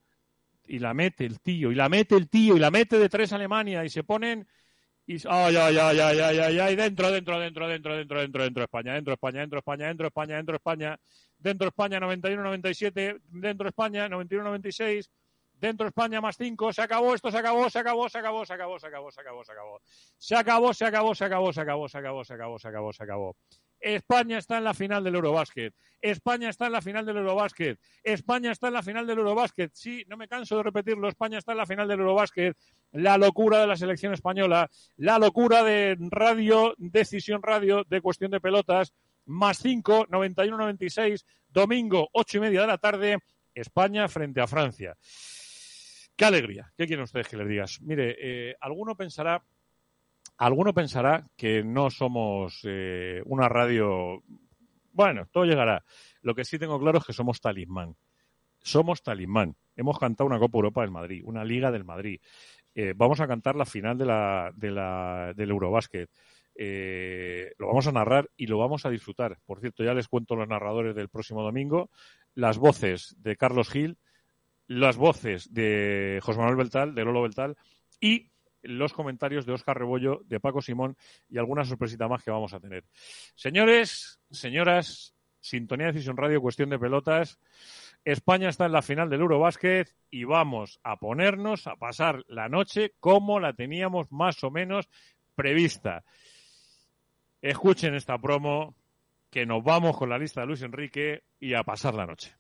Y 0.68 0.80
la 0.80 0.94
mete 0.94 1.26
el 1.26 1.42
tío, 1.42 1.72
y 1.72 1.76
la 1.76 1.90
mete 1.90 2.16
el 2.16 2.30
tío, 2.30 2.56
y 2.56 2.60
la 2.60 2.70
mete 2.70 3.00
de 3.00 3.10
3 3.10 3.34
Alemania, 3.34 3.84
y 3.84 3.90
se 3.90 4.04
ponen 4.04 4.48
y 5.08 5.16
ay, 5.28 5.56
ay, 5.56 5.78
ay, 5.78 6.00
ay, 6.00 6.20
ay, 6.20 6.40
ay, 6.40 6.60
ay, 6.60 6.76
dentro, 6.76 7.12
dentro, 7.12 7.40
dentro, 7.40 7.68
dentro, 7.68 7.98
dentro, 7.98 8.22
dentro, 8.22 8.44
dentro 8.44 8.64
España, 8.64 8.94
dentro 8.94 9.14
España, 9.14 9.40
dentro 9.40 9.58
España, 9.58 9.88
dentro 9.88 10.08
España, 10.08 10.38
dentro 10.38 10.56
España, 10.56 11.00
dentro 11.40 11.68
España 11.68 12.00
91, 12.00 12.44
97, 12.44 13.18
dentro 13.28 13.68
España 13.68 14.08
91, 14.08 14.44
96, 14.46 15.10
Dentro 15.62 15.88
España 15.88 16.20
más 16.20 16.38
cinco 16.38 16.74
Se 16.74 16.82
acabó 16.82 17.14
esto, 17.14 17.30
se 17.30 17.38
acabó, 17.38 17.70
se 17.70 17.78
acabó, 17.78 18.10
se 18.10 18.18
acabó, 18.18 18.46
se 18.46 18.54
acabó, 18.54 18.80
se 18.80 18.88
acabó, 18.88 19.12
se 19.12 19.22
acabó, 19.22 19.44
se 19.44 19.52
acabó. 19.52 19.82
Se 20.18 20.36
acabó, 20.36 20.74
se 20.74 20.86
acabó, 20.86 21.14
se 21.14 21.24
acabó, 21.24 21.54
se 21.54 21.62
acabó, 21.62 21.88
se 21.88 21.98
acabó, 22.00 22.24
se 22.24 22.34
acabó, 22.34 22.60
se 22.60 22.68
acabó, 22.68 22.94
se 22.94 23.04
acabó. 23.04 23.36
España 23.80 24.40
está 24.40 24.58
en 24.58 24.64
la 24.64 24.74
final 24.74 25.04
del 25.04 25.16
Eurobásquet. 25.16 25.76
España 26.02 26.50
está 26.50 26.66
en 26.66 26.72
la 26.72 26.82
final 26.82 27.06
del 27.06 27.18
Eurobásquet. 27.18 27.80
España 28.04 28.52
está 28.52 28.68
en 28.70 28.74
la 28.74 28.82
final 28.82 29.06
del 29.06 29.20
Eurobásquet. 29.20 29.72
Sí, 29.76 30.04
no 30.08 30.18
me 30.18 30.28
canso 30.28 30.58
de 30.58 30.64
repetirlo. 30.64 31.08
España 31.08 31.38
está 31.38 31.52
en 31.52 31.60
la 31.60 31.68
final 31.68 31.88
del 31.88 32.00
Eurobásquet. 32.00 32.58
La 32.94 33.20
locura 33.20 33.60
de 33.60 33.68
la 33.68 33.76
selección 33.76 34.14
española. 34.14 34.68
La 34.98 35.20
locura 35.20 35.64
de 35.64 35.96
Radio, 36.10 36.74
Decisión 36.78 37.44
Radio, 37.44 37.84
de 37.88 38.02
Cuestión 38.02 38.32
de 38.32 38.42
Pelotas. 38.42 38.94
Más 39.26 39.60
5, 39.60 40.08
91-96. 40.08 41.24
Domingo, 41.50 42.10
ocho 42.14 42.38
y 42.38 42.42
media 42.42 42.62
de 42.62 42.68
la 42.68 42.80
tarde. 42.80 43.20
España 43.54 44.08
frente 44.08 44.42
a 44.42 44.48
Francia. 44.48 44.98
Qué 46.16 46.26
alegría. 46.26 46.72
¿Qué 46.78 46.88
quieren 46.88 47.04
ustedes 47.04 47.28
que 47.28 47.38
les 47.38 47.48
digas? 47.48 47.82
Mire, 47.82 48.16
eh, 48.20 48.56
alguno 48.60 48.96
pensará 48.96 49.44
Alguno 50.42 50.74
pensará 50.74 51.28
que 51.38 51.64
no 51.64 51.92
somos 51.92 52.62
eh, 52.64 53.22
una 53.26 53.48
radio. 53.48 54.24
Bueno, 54.92 55.28
todo 55.32 55.46
llegará. 55.46 55.86
Lo 56.24 56.34
que 56.34 56.46
sí 56.46 56.58
tengo 56.58 56.80
claro 56.80 56.98
es 56.98 57.06
que 57.06 57.14
somos 57.14 57.40
talismán. 57.40 57.96
Somos 58.60 59.04
talismán. 59.04 59.56
Hemos 59.76 60.00
cantado 60.00 60.28
una 60.28 60.40
Copa 60.40 60.58
Europa 60.58 60.82
del 60.82 60.90
Madrid, 60.90 61.22
una 61.26 61.46
Liga 61.46 61.70
del 61.70 61.84
Madrid. 61.84 62.20
Eh, 62.74 62.94
vamos 62.96 63.20
a 63.20 63.28
cantar 63.28 63.56
la 63.56 63.66
final 63.66 64.00
de 64.00 64.06
la, 64.06 64.52
de 64.56 64.72
la, 64.72 65.34
del 65.36 65.52
Eurobásquet. 65.52 66.10
Eh, 66.56 67.54
lo 67.60 67.68
vamos 67.68 67.86
a 67.86 67.92
narrar 67.92 68.28
y 68.36 68.48
lo 68.48 68.58
vamos 68.58 68.84
a 68.88 68.90
disfrutar. 68.90 69.38
Por 69.46 69.60
cierto, 69.60 69.84
ya 69.84 69.94
les 69.94 70.08
cuento 70.08 70.36
los 70.36 70.48
narradores 70.48 70.96
del 70.96 71.10
próximo 71.10 71.44
domingo. 71.44 71.92
Las 72.34 72.58
voces 72.58 73.16
de 73.20 73.36
Carlos 73.36 73.70
Gil, 73.70 74.00
las 74.72 74.96
voces 74.96 75.54
de 75.54 76.20
José 76.22 76.40
Manuel 76.40 76.56
Beltal, 76.56 76.96
de 76.96 77.04
Lolo 77.04 77.24
Beltal, 77.24 77.58
y 78.00 78.30
los 78.62 78.94
comentarios 78.94 79.46
de 79.46 79.52
Óscar 79.52 79.78
Rebollo, 79.78 80.22
de 80.26 80.40
Paco 80.40 80.62
Simón 80.62 80.96
y 81.30 81.38
alguna 81.38 81.66
sorpresita 81.66 82.08
más 82.08 82.24
que 82.24 82.32
vamos 82.32 82.54
a 82.54 82.60
tener. 82.60 82.86
Señores, 83.36 84.22
señoras, 84.30 85.14
Sintonía 85.42 85.88
de 85.88 85.94
Decisión 85.94 86.16
Radio, 86.16 86.40
cuestión 86.40 86.70
de 86.70 86.80
pelotas. 86.80 87.40
España 88.06 88.48
está 88.48 88.66
en 88.66 88.72
la 88.72 88.82
final 88.82 89.10
del 89.10 89.22
Eurobásquet 89.22 89.94
y 90.10 90.24
vamos 90.24 90.80
a 90.84 90.98
ponernos 90.98 91.68
a 91.68 91.76
pasar 91.76 92.24
la 92.28 92.48
noche 92.48 92.94
como 93.00 93.40
la 93.40 93.54
teníamos 93.54 94.10
más 94.12 94.42
o 94.44 94.52
menos 94.52 94.88
prevista. 95.36 96.06
Escuchen 97.42 97.96
esta 97.96 98.18
promo, 98.20 98.76
que 99.30 99.46
nos 99.46 99.64
vamos 99.64 99.98
con 99.98 100.10
la 100.10 100.18
lista 100.18 100.42
de 100.42 100.48
Luis 100.48 100.62
Enrique 100.62 101.24
y 101.40 101.56
a 101.56 101.64
pasar 101.64 101.94
la 101.96 102.06
noche. 102.06 102.36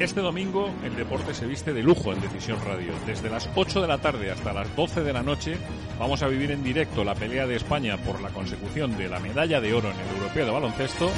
Este 0.00 0.20
domingo 0.20 0.70
el 0.84 0.94
deporte 0.94 1.34
se 1.34 1.44
viste 1.44 1.72
de 1.72 1.82
lujo 1.82 2.12
en 2.12 2.20
Decisión 2.20 2.60
Radio. 2.64 2.92
Desde 3.04 3.28
las 3.28 3.50
8 3.56 3.82
de 3.82 3.88
la 3.88 3.98
tarde 3.98 4.30
hasta 4.30 4.52
las 4.52 4.74
12 4.76 5.02
de 5.02 5.12
la 5.12 5.24
noche 5.24 5.56
vamos 5.98 6.22
a 6.22 6.28
vivir 6.28 6.52
en 6.52 6.62
directo 6.62 7.02
la 7.02 7.16
pelea 7.16 7.48
de 7.48 7.56
España 7.56 7.96
por 7.96 8.20
la 8.20 8.28
consecución 8.28 8.96
de 8.96 9.08
la 9.08 9.18
medalla 9.18 9.60
de 9.60 9.74
oro 9.74 9.90
en 9.90 9.98
el 9.98 10.16
Europeo 10.16 10.46
de 10.46 10.52
Baloncesto. 10.52 11.10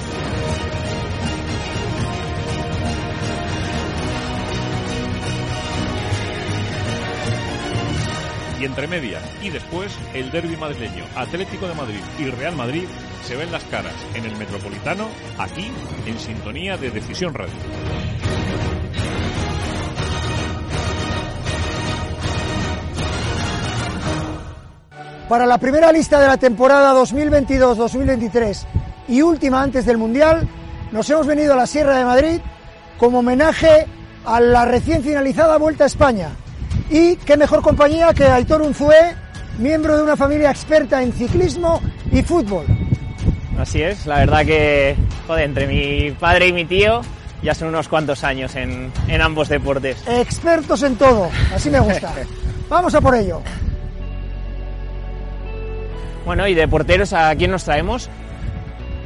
Y 8.59 8.65
entre 8.65 8.89
media 8.89 9.21
y 9.43 9.51
después 9.51 9.95
el 10.15 10.31
derby 10.31 10.57
madrileño, 10.57 11.05
Atlético 11.17 11.69
de 11.69 11.75
Madrid 11.75 12.01
y 12.19 12.25
Real 12.31 12.57
Madrid 12.57 12.85
se 13.25 13.37
ven 13.37 13.53
las 13.53 13.65
caras 13.65 13.95
en 14.15 14.25
el 14.25 14.37
Metropolitano, 14.37 15.07
aquí 15.39 15.71
en 16.07 16.19
sintonía 16.19 16.79
de 16.79 16.91
Decisión 16.91 17.35
Radio. 17.35 18.60
Para 25.31 25.47
la 25.47 25.59
primera 25.59 25.93
lista 25.93 26.19
de 26.19 26.27
la 26.27 26.39
temporada 26.39 26.93
2022-2023 26.93 28.65
y 29.07 29.23
última 29.23 29.63
antes 29.63 29.87
del 29.87 29.97
Mundial, 29.97 30.49
nos 30.91 31.09
hemos 31.09 31.25
venido 31.25 31.53
a 31.53 31.57
la 31.57 31.69
Sierra 31.69 31.97
de 31.97 32.05
Madrid 32.05 32.41
como 32.99 33.21
homenaje 33.21 33.87
a 34.25 34.41
la 34.41 34.65
recién 34.65 35.05
finalizada 35.05 35.57
Vuelta 35.57 35.85
a 35.85 35.87
España. 35.87 36.31
Y 36.91 37.15
qué 37.15 37.37
mejor 37.37 37.63
compañía 37.63 38.13
que 38.13 38.25
Aitor 38.25 38.61
Unzué, 38.61 39.15
miembro 39.59 39.97
de 39.97 40.03
una 40.03 40.17
familia 40.17 40.51
experta 40.51 41.01
en 41.01 41.13
ciclismo 41.13 41.81
y 42.11 42.23
fútbol. 42.23 42.67
Así 43.57 43.83
es, 43.83 44.07
la 44.07 44.17
verdad 44.17 44.45
que, 44.45 44.97
joder, 45.29 45.45
entre 45.45 45.69
mi 45.69 46.11
padre 46.11 46.49
y 46.49 46.53
mi 46.53 46.65
tío 46.65 47.03
ya 47.41 47.55
son 47.55 47.69
unos 47.69 47.87
cuantos 47.87 48.25
años 48.25 48.57
en, 48.57 48.91
en 49.07 49.23
ambos 49.23 49.49
deportes. 49.49 50.03
Expertos 50.09 50.83
en 50.83 50.97
todo, 50.97 51.31
así 51.55 51.71
me 51.71 51.79
gusta. 51.79 52.13
Vamos 52.69 52.93
a 52.97 53.01
por 53.01 53.15
ello. 53.15 53.41
Bueno, 56.31 56.47
y 56.47 56.55
de 56.55 56.69
porteros, 56.69 57.13
¿a 57.13 57.35
quién 57.35 57.51
nos 57.51 57.65
traemos? 57.65 58.09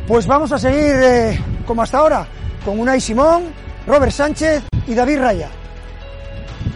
Pues 0.06 0.26
vamos 0.26 0.52
a 0.52 0.58
seguir 0.58 0.94
eh, 1.02 1.40
como 1.66 1.80
hasta 1.80 1.96
ahora, 1.96 2.26
con 2.62 2.78
Unai 2.78 3.00
Simón, 3.00 3.44
Robert 3.86 4.12
Sánchez 4.12 4.62
y 4.86 4.94
David 4.94 5.20
Raya. 5.20 5.48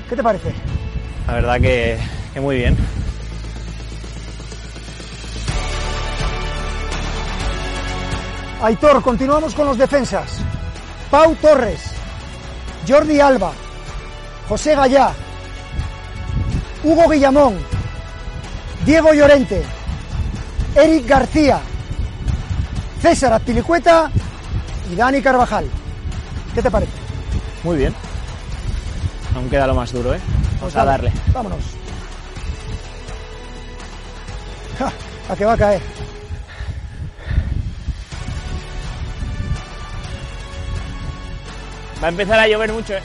¿Qué 0.08 0.16
te 0.16 0.22
parece? 0.22 0.54
La 1.26 1.34
verdad 1.34 1.60
que, 1.60 1.98
que 2.32 2.40
muy 2.40 2.56
bien. 2.56 2.78
Aitor, 8.62 9.02
continuamos 9.02 9.54
con 9.54 9.66
los 9.66 9.76
defensas. 9.76 10.40
Pau 11.10 11.34
Torres, 11.34 11.92
Jordi 12.88 13.20
Alba, 13.20 13.52
José 14.48 14.74
Gallá, 14.74 15.10
Hugo 16.82 17.06
Guillamón, 17.06 17.58
Diego 18.86 19.12
Llorente, 19.12 19.62
Eric 20.78 21.08
García, 21.08 21.60
César 23.02 23.32
Apilicueta 23.32 24.12
y 24.88 24.94
Dani 24.94 25.20
Carvajal. 25.20 25.68
¿Qué 26.54 26.62
te 26.62 26.70
parece? 26.70 26.92
Muy 27.64 27.78
bien. 27.78 27.92
Aún 29.34 29.50
queda 29.50 29.66
lo 29.66 29.74
más 29.74 29.92
duro, 29.92 30.14
¿eh? 30.14 30.20
Vamos 30.28 30.60
Pues 30.60 30.76
a 30.76 30.84
darle. 30.84 31.12
Vámonos. 31.32 31.58
Ja, 34.78 34.92
a 35.32 35.36
que 35.36 35.44
va 35.44 35.52
a 35.54 35.56
caer. 35.56 35.82
Va 42.00 42.06
a 42.06 42.10
empezar 42.10 42.38
a 42.38 42.46
llover 42.46 42.72
mucho, 42.72 42.94
¿eh? 42.94 43.02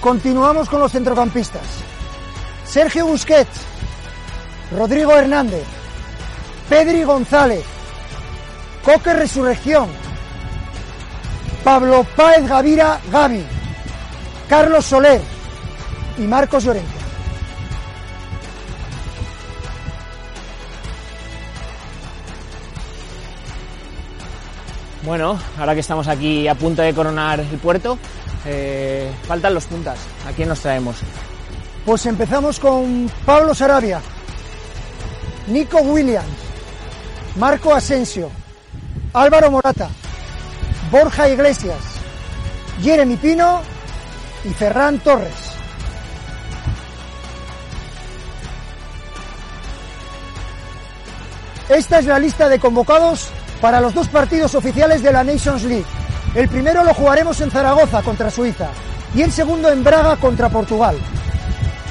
Continuamos 0.00 0.68
con 0.68 0.78
los 0.78 0.92
centrocampistas. 0.92 1.66
Sergio 2.64 3.06
Busquets, 3.06 3.69
Rodrigo 4.70 5.16
Hernández, 5.16 5.64
Pedri 6.68 7.02
González, 7.02 7.64
Coque 8.84 9.12
Resurrección, 9.12 9.88
Pablo 11.64 12.06
Páez 12.16 12.48
Gavira 12.48 13.00
Gavi, 13.10 13.44
Carlos 14.48 14.84
Soler 14.84 15.20
y 16.18 16.22
Marcos 16.22 16.64
Llorente. 16.64 17.00
Bueno, 25.02 25.38
ahora 25.58 25.74
que 25.74 25.80
estamos 25.80 26.08
aquí 26.08 26.46
a 26.46 26.54
punto 26.54 26.82
de 26.82 26.92
coronar 26.92 27.40
el 27.40 27.58
puerto, 27.58 27.98
eh, 28.44 29.10
faltan 29.26 29.54
los 29.54 29.64
puntas. 29.64 29.98
¿A 30.28 30.32
quién 30.32 30.48
nos 30.48 30.60
traemos? 30.60 30.96
Pues 31.86 32.04
empezamos 32.06 32.60
con 32.60 33.10
Pablo 33.24 33.54
Sarabia, 33.54 34.00
Nico 35.50 35.80
Williams, 35.80 36.28
Marco 37.34 37.74
Asensio, 37.74 38.30
Álvaro 39.12 39.50
Morata, 39.50 39.90
Borja 40.92 41.28
Iglesias, 41.28 41.78
Jeremy 42.80 43.16
Pino 43.16 43.60
y 44.44 44.50
Ferran 44.50 45.00
Torres. 45.00 45.34
Esta 51.68 51.98
es 51.98 52.06
la 52.06 52.20
lista 52.20 52.48
de 52.48 52.60
convocados 52.60 53.28
para 53.60 53.80
los 53.80 53.92
dos 53.92 54.06
partidos 54.06 54.54
oficiales 54.54 55.02
de 55.02 55.12
la 55.12 55.24
Nations 55.24 55.64
League. 55.64 55.86
El 56.36 56.48
primero 56.48 56.84
lo 56.84 56.94
jugaremos 56.94 57.40
en 57.40 57.50
Zaragoza 57.50 58.02
contra 58.02 58.30
Suiza 58.30 58.68
y 59.16 59.22
el 59.22 59.32
segundo 59.32 59.68
en 59.68 59.82
Braga 59.82 60.16
contra 60.16 60.48
Portugal. 60.48 60.96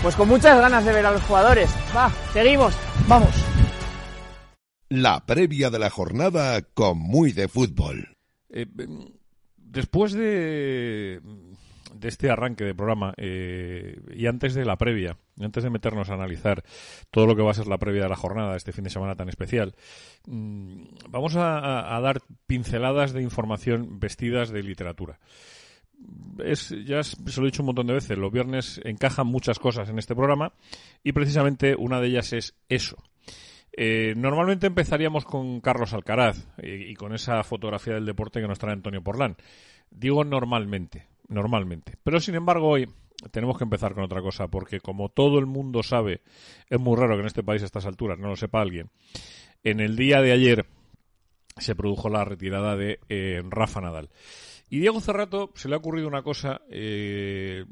Pues 0.02 0.16
con 0.16 0.30
muchas 0.30 0.58
ganas 0.62 0.86
de 0.86 0.94
ver 0.94 1.06
a 1.06 1.12
los 1.12 1.24
jugadores. 1.24 1.70
Va, 1.94 2.10
seguimos. 2.32 2.74
Vamos. 3.06 3.49
La 4.90 5.26
previa 5.26 5.70
de 5.70 5.80
la 5.80 5.90
jornada 5.90 6.62
con 6.62 6.98
muy 6.98 7.32
de 7.32 7.48
fútbol. 7.48 8.18
Eh, 8.50 8.66
después 9.58 10.14
de, 10.14 11.22
este 12.02 12.32
arranque 12.32 12.64
de 12.64 12.74
programa 12.74 13.14
eh, 13.18 14.00
y 14.16 14.26
antes 14.26 14.56
de 14.56 14.66
la 14.66 14.78
previa, 14.78 15.18
antes 15.40 15.64
de 15.64 15.70
meternos 15.70 16.10
a 16.10 16.16
analizar 16.16 16.64
todo 17.12 17.28
lo 17.28 17.36
que 17.36 17.44
va 17.44 17.52
a 17.52 17.54
ser 17.56 17.68
la 17.68 17.78
previa 17.78 18.02
de 18.04 18.10
la 18.10 18.16
jornada, 18.16 18.56
este 18.58 18.72
fin 18.72 18.84
de 18.84 18.90
semana 18.90 19.16
tan 19.16 19.30
especial, 19.30 19.76
mm, 20.26 20.82
vamos 21.10 21.36
a- 21.36 21.96
a 21.96 22.02
dar 22.02 22.22
pinceladas 22.48 23.14
de 23.14 23.22
información 23.22 24.00
vestidas 24.00 24.50
de 24.50 24.64
literatura. 24.64 25.20
Es, 26.44 26.74
ya 26.86 27.04
se 27.04 27.18
lo 27.42 27.44
he 27.44 27.52
dicho 27.52 27.62
un 27.62 27.68
montón 27.68 27.88
de 27.88 27.94
veces, 27.94 28.18
los 28.18 28.32
viernes 28.32 28.80
encajan 28.86 29.28
muchas 29.28 29.60
cosas 29.60 29.90
en 29.90 30.00
este 30.00 30.16
programa 30.16 30.54
y 31.04 31.12
precisamente 31.12 31.76
una 31.78 32.00
de 32.00 32.08
ellas 32.08 32.32
es 32.34 32.56
eso. 32.70 32.98
Eh, 33.82 34.14
normalmente 34.18 34.68
empezaríamos 34.68 35.24
con 35.24 35.62
Carlos 35.62 35.94
Alcaraz 35.94 36.50
y, 36.62 36.94
con 36.96 37.14
esa 37.14 37.42
fotografía 37.46 37.94
del 37.94 38.06
deporte 38.06 38.42
que 38.42 38.48
nos 38.48 38.60
trae 38.60 38.74
Antonio 38.74 39.02
Porlán. 39.02 39.38
Digo 39.90 40.26
normalmente, 40.26 41.08
normalmente. 41.30 41.94
Pero 42.04 42.20
sin 42.20 42.36
embargo 42.36 42.68
hoy 42.68 42.90
tenemos 43.32 43.58
que 43.58 43.64
empezar 43.64 43.94
con 43.94 44.04
otra 44.04 44.22
cosa 44.22 44.50
porque 44.50 44.82
como 44.82 45.08
todo 45.08 45.40
el 45.40 45.46
mundo 45.46 45.82
sabe, 45.82 46.24
es 46.68 46.78
muy 46.78 46.98
raro 46.98 47.16
que 47.16 47.22
en 47.22 47.28
este 47.28 47.42
país 47.42 47.62
a 47.62 47.68
estas 47.68 47.86
alturas 47.86 48.20
no 48.20 48.28
lo 48.28 48.36
sepa 48.36 48.60
alguien. 48.60 48.90
En 49.64 49.80
el 49.80 49.96
día 49.96 50.20
de 50.20 50.34
ayer 50.34 50.66
se 51.56 51.74
produjo 51.74 52.10
la 52.10 52.26
retirada 52.26 52.76
de 52.76 53.00
eh, 53.08 53.42
Rafa 53.48 53.80
Nadal. 53.80 54.10
Y 54.70 54.80
Diego 54.80 55.00
Cerrato 55.00 55.52
se 55.56 55.70
le 55.70 55.76
ha 55.76 55.78
ocurrido 55.78 56.10
una 56.10 56.22
cosa 56.22 56.64
eh, 56.70 57.64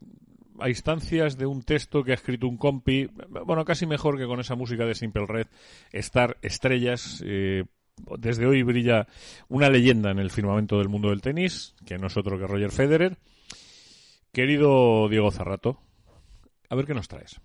a 0.60 0.70
instancias 0.70 1.38
de 1.38 1.46
un 1.46 1.64
texto 1.64 2.04
que 2.04 2.12
ha 2.12 2.16
escrito 2.16 2.48
un 2.48 2.58
compi, 2.58 3.10
bueno, 3.46 3.66
casi 3.66 3.86
mejor 3.86 4.18
que 4.18 4.26
con 4.26 4.40
esa 4.40 4.56
música 4.56 4.86
de 4.86 4.96
Simple 4.96 5.26
Red, 5.28 5.48
Star 5.92 6.38
Estrellas. 6.42 7.24
eh, 7.26 7.66
desde 8.20 8.46
hoy 8.46 8.62
brilla 8.64 9.08
una 9.50 9.70
leyenda 9.70 10.12
en 10.12 10.20
el 10.20 10.30
firmamento 10.30 10.78
del 10.78 10.90
mundo 10.90 11.10
del 11.10 11.22
tenis, 11.22 11.76
que 11.86 11.98
no 11.98 12.08
es 12.08 12.18
otro 12.18 12.38
que 12.38 12.46
Roger 12.46 12.72
Federer. 12.72 13.18
Querido 14.32 15.10
Diego 15.10 15.32
Cerrato, 15.32 15.80
a 16.70 16.76
ver 16.76 16.86
qué 16.86 16.94
nos 16.94 17.08
traes. 17.08 17.42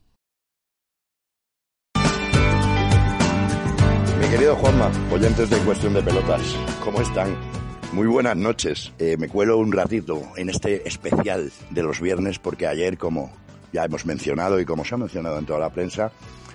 Mi 4.21 4.29
querido 4.29 4.57
Juanma, 4.57 4.91
oyentes 5.11 5.49
de 5.51 5.59
Cuestión 5.59 5.95
de 5.95 6.03
Pelotas, 6.03 6.57
¿cómo 6.85 7.01
están? 7.01 7.62
Muy 7.93 8.07
buenas 8.07 8.39
noches. 8.39 8.91
Eh, 8.99 9.19
me 9.19 9.29
cuelo 9.29 9.59
un 9.59 9.71
ratito 9.71 10.23
en 10.37 10.49
este 10.49 10.89
especial 10.89 11.53
de 11.69 11.83
los 11.83 12.01
viernes 12.01 12.39
porque 12.39 12.67
ayer, 12.67 12.97
como 12.97 13.31
ya 13.71 13.85
hemos 13.85 14.07
mencionado 14.07 14.59
y 14.59 14.65
como 14.65 14.83
se 14.83 14.95
ha 14.95 14.99
mencionado 14.99 15.39
en 15.39 15.45
toda 15.45 15.59
la 15.59 15.69
prensa, 15.69 16.11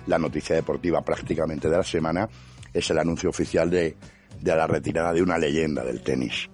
la 0.08 0.18
noticia 0.18 0.56
deportiva 0.56 1.00
prácticamente 1.02 1.70
de 1.70 1.76
la 1.76 1.84
semana 1.84 2.28
es 2.74 2.90
el 2.90 2.98
anuncio 2.98 3.30
oficial 3.30 3.70
de, 3.70 3.94
de 4.40 4.56
la 4.56 4.66
retirada 4.66 5.12
de 5.12 5.22
una 5.22 5.38
leyenda 5.38 5.84
del 5.84 6.02
tenis. 6.02 6.50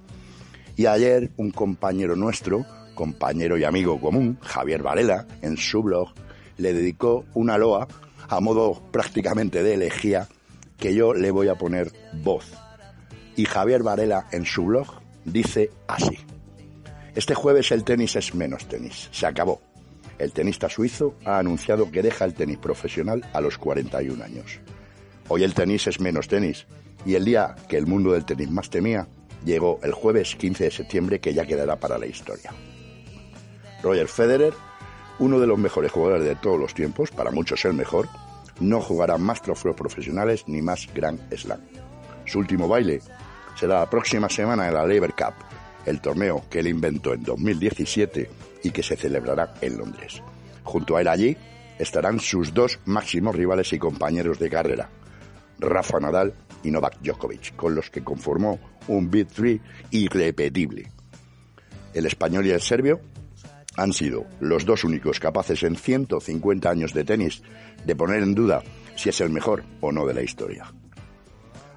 Y 0.77 0.85
ayer 0.85 1.31
un 1.39 1.51
compañero 1.51 2.15
nuestro, 2.15 2.67
compañero 2.95 3.57
y 3.57 3.65
amigo 3.65 3.99
común, 3.99 4.39
Javier 4.43 4.83
Varela, 4.83 5.27
en 5.41 5.57
su 5.57 5.83
blog, 5.83 6.11
le 6.59 6.75
dedicó 6.75 7.25
una 7.33 7.57
loa 7.57 7.89
a 8.29 8.39
modo 8.41 8.83
prácticamente 8.93 9.63
de 9.63 9.75
elegía 9.75 10.29
que 10.77 10.95
yo 10.95 11.15
le 11.15 11.31
voy 11.31 11.49
a 11.49 11.55
poner 11.55 11.91
voz. 12.23 12.53
Y 13.37 13.47
Javier 13.47 13.83
Varela 13.83 14.27
en 14.31 14.45
su 14.45 14.65
blog 14.65 14.87
dice 15.25 15.71
así. 15.89 16.19
Este 17.15 17.35
jueves 17.35 17.73
el 17.73 17.85
tenis 17.85 18.17
es 18.17 18.35
menos 18.35 18.67
tenis. 18.67 19.09
Se 19.13 19.27
acabó. 19.27 19.61
El 20.19 20.33
tenista 20.33 20.69
suizo 20.69 21.15
ha 21.25 21.39
anunciado 21.39 21.91
que 21.91 22.03
deja 22.03 22.25
el 22.25 22.35
tenis 22.35 22.59
profesional 22.59 23.25
a 23.33 23.41
los 23.41 23.59
41 23.59 24.23
años. 24.23 24.61
Hoy 25.29 25.43
el 25.43 25.55
tenis 25.55 25.87
es 25.87 26.01
menos 26.01 26.29
tenis. 26.29 26.67
Y 27.05 27.15
el 27.15 27.25
día 27.25 27.57
que 27.69 27.77
el 27.77 27.87
mundo 27.87 28.13
del 28.13 28.25
tenis 28.25 28.51
más 28.51 28.71
temía 28.71 29.09
llegó 29.45 29.81
el 29.83 29.93
jueves 29.93 30.37
15 30.37 30.65
de 30.65 30.71
septiembre 30.71 31.21
que 31.21 31.35
ya 31.35 31.45
quedará 31.45 31.77
para 31.77 31.99
la 31.99 32.07
historia. 32.07 32.53
Roger 33.83 34.09
Federer, 34.09 34.55
uno 35.19 35.39
de 35.39 35.47
los 35.47 35.59
mejores 35.59 35.93
jugadores 35.93 36.27
de 36.27 36.37
todos 36.37 36.59
los 36.59 36.75
tiempos, 36.75 37.11
para 37.11 37.31
muchos 37.31 37.65
el 37.65 37.75
mejor, 37.75 38.09
no 38.61 38.81
jugará 38.81 39.19
más 39.19 39.43
trofeos 39.43 39.77
profesionales 39.77 40.45
ni 40.47 40.63
más 40.63 40.89
Grand 40.95 41.21
Slam. 41.37 41.61
Su 42.25 42.39
último 42.39 42.69
baile 42.69 43.01
será 43.57 43.81
la 43.81 43.91
próxima 43.91 44.29
semana 44.29 44.69
en 44.69 44.75
la 44.75 44.87
Labour 44.87 45.15
Cup, 45.15 45.35
el 45.87 46.01
torneo 46.01 46.45
que 46.51 46.61
él 46.61 46.69
inventó 46.69 47.13
en 47.13 47.23
2017 47.23 48.31
y 48.63 48.71
que 48.71 48.83
se 48.83 48.97
celebrará 48.97 49.55
en 49.61 49.79
Londres. 49.79 50.23
Junto 50.63 50.97
a 50.97 51.01
él 51.01 51.09
allí 51.09 51.37
estarán 51.79 52.21
sus 52.21 52.55
dos 52.55 52.79
máximos 52.87 53.35
rivales 53.35 53.73
y 53.73 53.79
compañeros 53.79 54.39
de 54.39 54.51
carrera, 54.51 54.89
Rafa 55.59 56.01
Nadal 56.01 56.35
y 56.63 56.71
Novak 56.71 57.01
Djokovic, 57.01 57.57
con 57.57 57.75
los 57.75 57.91
que 57.91 58.03
conformó 58.03 58.59
un 58.89 59.11
Big 59.11 59.29
Three 59.29 59.61
irrepetible. 59.91 60.91
el 61.93 62.07
español 62.07 62.47
y 62.47 62.51
el 62.51 62.61
serbio, 62.61 63.01
han 63.77 63.93
sido 63.93 64.27
los 64.41 64.65
dos 64.65 64.85
únicos 64.85 65.21
capaces 65.21 65.63
en 65.63 65.77
150 65.77 66.71
años 66.71 66.93
de 66.93 67.05
tenis 67.05 67.43
de 67.85 67.97
poner 67.97 68.23
en 68.23 68.35
duda 68.35 68.63
si 68.97 69.09
es 69.09 69.21
el 69.21 69.31
mejor 69.31 69.65
o 69.81 69.93
no 69.93 70.07
de 70.07 70.15
la 70.15 70.23
historia. 70.23 70.73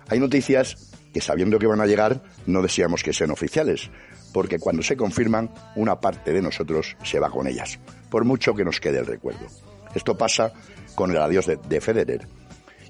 Hay 0.07 0.19
noticias 0.19 0.96
que 1.17 1.21
sabiendo 1.21 1.57
que 1.57 1.65
van 1.65 1.81
a 1.81 1.87
llegar 1.87 2.21
no 2.45 2.61
deseamos 2.61 3.01
que 3.01 3.11
sean 3.11 3.31
oficiales, 3.31 3.89
porque 4.33 4.59
cuando 4.59 4.83
se 4.83 4.95
confirman 4.95 5.49
una 5.75 5.99
parte 5.99 6.31
de 6.31 6.43
nosotros 6.43 6.95
se 7.03 7.17
va 7.17 7.31
con 7.31 7.47
ellas, 7.47 7.79
por 8.11 8.23
mucho 8.23 8.53
que 8.53 8.63
nos 8.63 8.79
quede 8.79 8.99
el 8.99 9.07
recuerdo. 9.07 9.47
Esto 9.95 10.15
pasa 10.15 10.53
con 10.93 11.09
el 11.09 11.17
adiós 11.17 11.47
de, 11.47 11.55
de 11.55 11.81
Federer. 11.81 12.27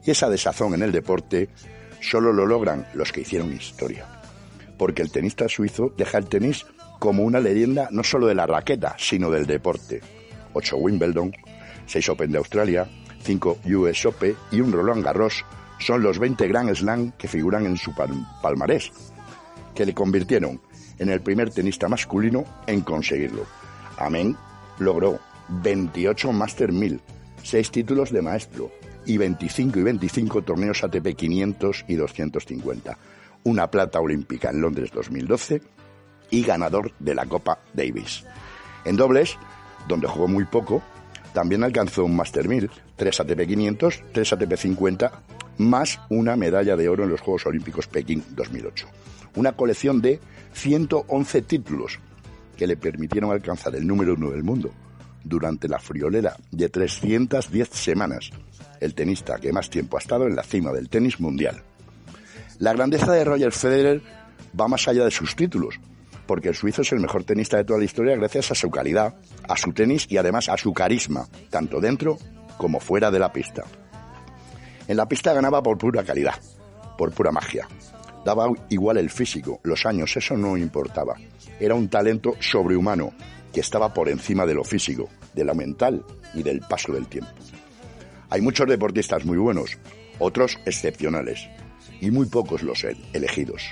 Y 0.03 0.11
esa 0.11 0.29
desazón 0.29 0.73
en 0.73 0.81
el 0.81 0.91
deporte 0.91 1.47
solo 2.01 2.33
lo 2.33 2.45
logran 2.45 2.85
los 2.95 3.13
que 3.13 3.21
hicieron 3.21 3.53
historia. 3.53 4.05
Porque 4.77 5.03
el 5.03 5.11
tenista 5.11 5.47
suizo 5.47 5.93
deja 5.95 6.17
el 6.17 6.27
tenis 6.27 6.65
como 6.99 7.23
una 7.23 7.39
leyenda 7.39 7.87
no 7.91 8.03
solo 8.03 8.27
de 8.27 8.35
la 8.35 8.45
raqueta, 8.45 8.97
sino 8.99 9.31
del 9.31 9.45
deporte. 9.45 10.01
Ocho 10.51 10.75
Wimbledon, 10.75 11.31
seis 11.85 12.09
Open 12.09 12.33
de 12.33 12.39
Australia, 12.39 12.89
cinco 13.21 13.57
US 13.65 14.05
Open 14.05 14.35
y 14.51 14.59
un 14.59 14.73
Roland 14.73 15.05
Garros 15.05 15.45
son 15.79 16.01
los 16.01 16.19
20 16.19 16.47
Grand 16.47 16.73
Slam 16.73 17.11
que 17.11 17.27
figuran 17.27 17.65
en 17.65 17.77
su 17.77 17.93
palmarés, 18.41 18.91
que 19.75 19.85
le 19.85 19.93
convirtieron 19.93 20.59
en 20.97 21.09
el 21.09 21.21
primer 21.21 21.51
tenista 21.51 21.87
masculino 21.87 22.43
en 22.65 22.81
conseguirlo. 22.81 23.45
Amén 23.97 24.35
logró 24.79 25.19
28 25.49 26.31
Master 26.31 26.71
1000, 26.71 26.99
6 27.43 27.71
títulos 27.71 28.11
de 28.11 28.21
maestro 28.21 28.71
y 29.05 29.17
25 29.17 29.79
y 29.79 29.83
25 29.83 30.41
torneos 30.41 30.83
ATP 30.83 31.15
500 31.15 31.85
y 31.87 31.95
250, 31.95 32.97
una 33.43 33.71
plata 33.71 33.99
olímpica 33.99 34.49
en 34.49 34.61
Londres 34.61 34.91
2012 34.93 35.61
y 36.29 36.43
ganador 36.43 36.91
de 36.99 37.15
la 37.15 37.25
Copa 37.25 37.59
Davis. 37.73 38.25
En 38.83 38.97
dobles, 38.97 39.37
donde 39.87 40.07
jugó 40.07 40.27
muy 40.27 40.45
poco, 40.45 40.83
también 41.33 41.63
alcanzó 41.63 42.03
un 42.03 42.15
Master 42.15 42.47
1000, 42.47 42.69
3 42.95 43.19
ATP 43.21 43.47
500, 43.47 44.03
3 44.11 44.33
ATP 44.33 44.55
50, 44.55 45.21
más 45.57 45.99
una 46.09 46.35
medalla 46.35 46.75
de 46.75 46.89
oro 46.89 47.03
en 47.03 47.09
los 47.09 47.21
Juegos 47.21 47.45
Olímpicos 47.45 47.87
Pekín 47.87 48.23
2008. 48.31 48.87
Una 49.35 49.53
colección 49.53 50.01
de 50.01 50.19
111 50.53 51.41
títulos 51.43 51.99
que 52.55 52.67
le 52.67 52.77
permitieron 52.77 53.31
alcanzar 53.31 53.75
el 53.75 53.85
número 53.85 54.13
uno 54.15 54.31
del 54.31 54.43
mundo 54.43 54.71
durante 55.23 55.67
la 55.67 55.79
friolera 55.79 56.35
de 56.51 56.69
310 56.69 57.69
semanas, 57.69 58.31
el 58.79 58.93
tenista 58.93 59.37
que 59.37 59.53
más 59.53 59.69
tiempo 59.69 59.97
ha 59.97 59.99
estado 59.99 60.27
en 60.27 60.35
la 60.35 60.43
cima 60.43 60.71
del 60.71 60.89
tenis 60.89 61.19
mundial. 61.19 61.61
La 62.59 62.73
grandeza 62.73 63.11
de 63.11 63.23
Roger 63.23 63.51
Federer 63.51 64.01
va 64.59 64.67
más 64.67 64.87
allá 64.87 65.05
de 65.05 65.11
sus 65.11 65.35
títulos, 65.35 65.79
porque 66.25 66.49
el 66.49 66.55
suizo 66.55 66.81
es 66.81 66.91
el 66.91 66.99
mejor 66.99 67.23
tenista 67.23 67.57
de 67.57 67.65
toda 67.65 67.79
la 67.79 67.85
historia 67.85 68.15
gracias 68.15 68.51
a 68.51 68.55
su 68.55 68.69
calidad, 68.69 69.15
a 69.47 69.57
su 69.57 69.73
tenis 69.73 70.07
y 70.09 70.17
además 70.17 70.49
a 70.49 70.57
su 70.57 70.73
carisma, 70.73 71.27
tanto 71.49 71.79
dentro 71.79 72.17
como 72.57 72.79
fuera 72.79 73.11
de 73.11 73.19
la 73.19 73.31
pista. 73.31 73.63
En 74.87 74.97
la 74.97 75.07
pista 75.07 75.33
ganaba 75.33 75.61
por 75.61 75.77
pura 75.77 76.03
calidad, 76.03 76.35
por 76.97 77.11
pura 77.11 77.31
magia. 77.31 77.67
Daba 78.25 78.47
igual 78.69 78.97
el 78.97 79.09
físico, 79.09 79.59
los 79.63 79.85
años, 79.85 80.15
eso 80.17 80.35
no 80.35 80.57
importaba. 80.57 81.15
Era 81.59 81.75
un 81.75 81.89
talento 81.89 82.35
sobrehumano 82.39 83.13
que 83.53 83.61
estaba 83.61 83.93
por 83.93 84.09
encima 84.09 84.45
de 84.45 84.53
lo 84.53 84.63
físico, 84.63 85.09
de 85.33 85.45
lo 85.45 85.55
mental 85.55 86.03
y 86.33 86.43
del 86.43 86.61
paso 86.61 86.91
del 86.93 87.07
tiempo. 87.07 87.31
Hay 88.29 88.41
muchos 88.41 88.67
deportistas 88.67 89.25
muy 89.25 89.37
buenos, 89.37 89.77
otros 90.19 90.57
excepcionales, 90.65 91.47
y 92.01 92.11
muy 92.11 92.27
pocos 92.27 92.63
los 92.63 92.83
elegidos 93.13 93.63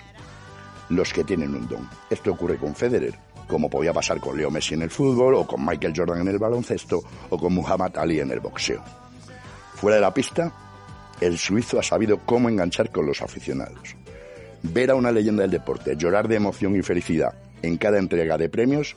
los 0.90 1.14
que 1.14 1.24
tienen 1.24 1.56
un 1.56 1.68
don. 1.68 1.90
Esto 2.10 2.32
ocurre 2.32 2.58
con 2.58 2.76
Federer, 2.76 3.18
como 3.48 3.70
podía 3.70 3.94
pasar 3.94 4.20
con 4.20 4.38
Leo 4.38 4.52
Messi 4.52 4.74
en 4.76 4.84
el 4.84 4.90
fútbol, 4.90 5.36
o 5.36 5.48
con 5.48 5.66
Michael 5.66 5.94
Jordan 5.96 6.22
en 6.22 6.28
el 6.30 6.40
baloncesto, 6.40 7.02
o 7.30 7.38
con 7.38 7.54
Muhammad 7.54 7.98
Ali 7.98 8.20
en 8.20 8.32
el 8.32 8.40
boxeo. 8.40 8.84
Fuera 9.76 9.96
de 9.96 10.02
la 10.02 10.14
pista, 10.14 10.52
el 11.22 11.38
suizo 11.38 11.80
ha 11.80 11.84
sabido 11.84 12.20
cómo 12.26 12.50
enganchar 12.50 12.92
con 12.92 13.06
los 13.06 13.22
aficionados. 13.22 13.96
Ver 14.64 14.92
a 14.92 14.96
una 14.96 15.12
leyenda 15.12 15.44
del 15.44 15.52
deporte 15.52 15.96
llorar 15.96 16.28
de 16.28 16.36
emoción 16.36 16.76
y 16.76 16.82
felicidad 16.82 17.34
en 17.62 17.78
cada 17.78 18.00
entrega 18.00 18.38
de 18.38 18.50
premios 18.50 18.96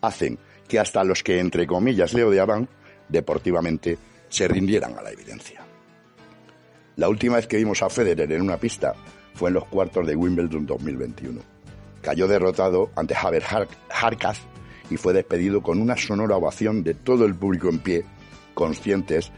hacen 0.00 0.38
que 0.68 0.78
hasta 0.78 1.04
los 1.04 1.22
que, 1.22 1.40
entre 1.40 1.66
comillas, 1.66 2.12
le 2.14 2.24
odiaban, 2.24 2.68
deportivamente, 3.08 3.98
se 4.28 4.46
rindieran 4.46 4.96
a 4.98 5.02
la 5.02 5.10
evidencia. 5.10 5.62
La 6.96 7.08
última 7.08 7.36
vez 7.36 7.46
que 7.46 7.56
vimos 7.56 7.82
a 7.82 7.88
Federer 7.88 8.30
en 8.32 8.42
una 8.42 8.58
pista 8.58 8.94
fue 9.34 9.50
en 9.50 9.54
los 9.54 9.64
cuartos 9.66 10.06
de 10.06 10.16
Wimbledon 10.16 10.66
2021. 10.66 11.40
Cayó 12.02 12.28
derrotado 12.28 12.90
ante 12.96 13.14
Javier 13.14 13.44
Harkaz 13.88 14.40
y 14.90 14.96
fue 14.96 15.12
despedido 15.12 15.62
con 15.62 15.80
una 15.80 15.96
sonora 15.96 16.36
ovación 16.36 16.82
de 16.82 16.94
todo 16.94 17.24
el 17.24 17.34
público 17.34 17.68
en 17.68 17.78
pie, 17.78 18.04
conscientes 18.54 19.30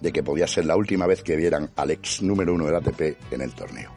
de 0.00 0.12
que 0.12 0.22
podía 0.22 0.46
ser 0.46 0.66
la 0.66 0.76
última 0.76 1.06
vez 1.06 1.22
que 1.22 1.36
vieran 1.36 1.70
al 1.76 1.90
ex 1.90 2.22
número 2.22 2.54
uno 2.54 2.66
del 2.66 2.76
ATP 2.76 3.32
en 3.32 3.40
el 3.40 3.54
torneo. 3.54 3.90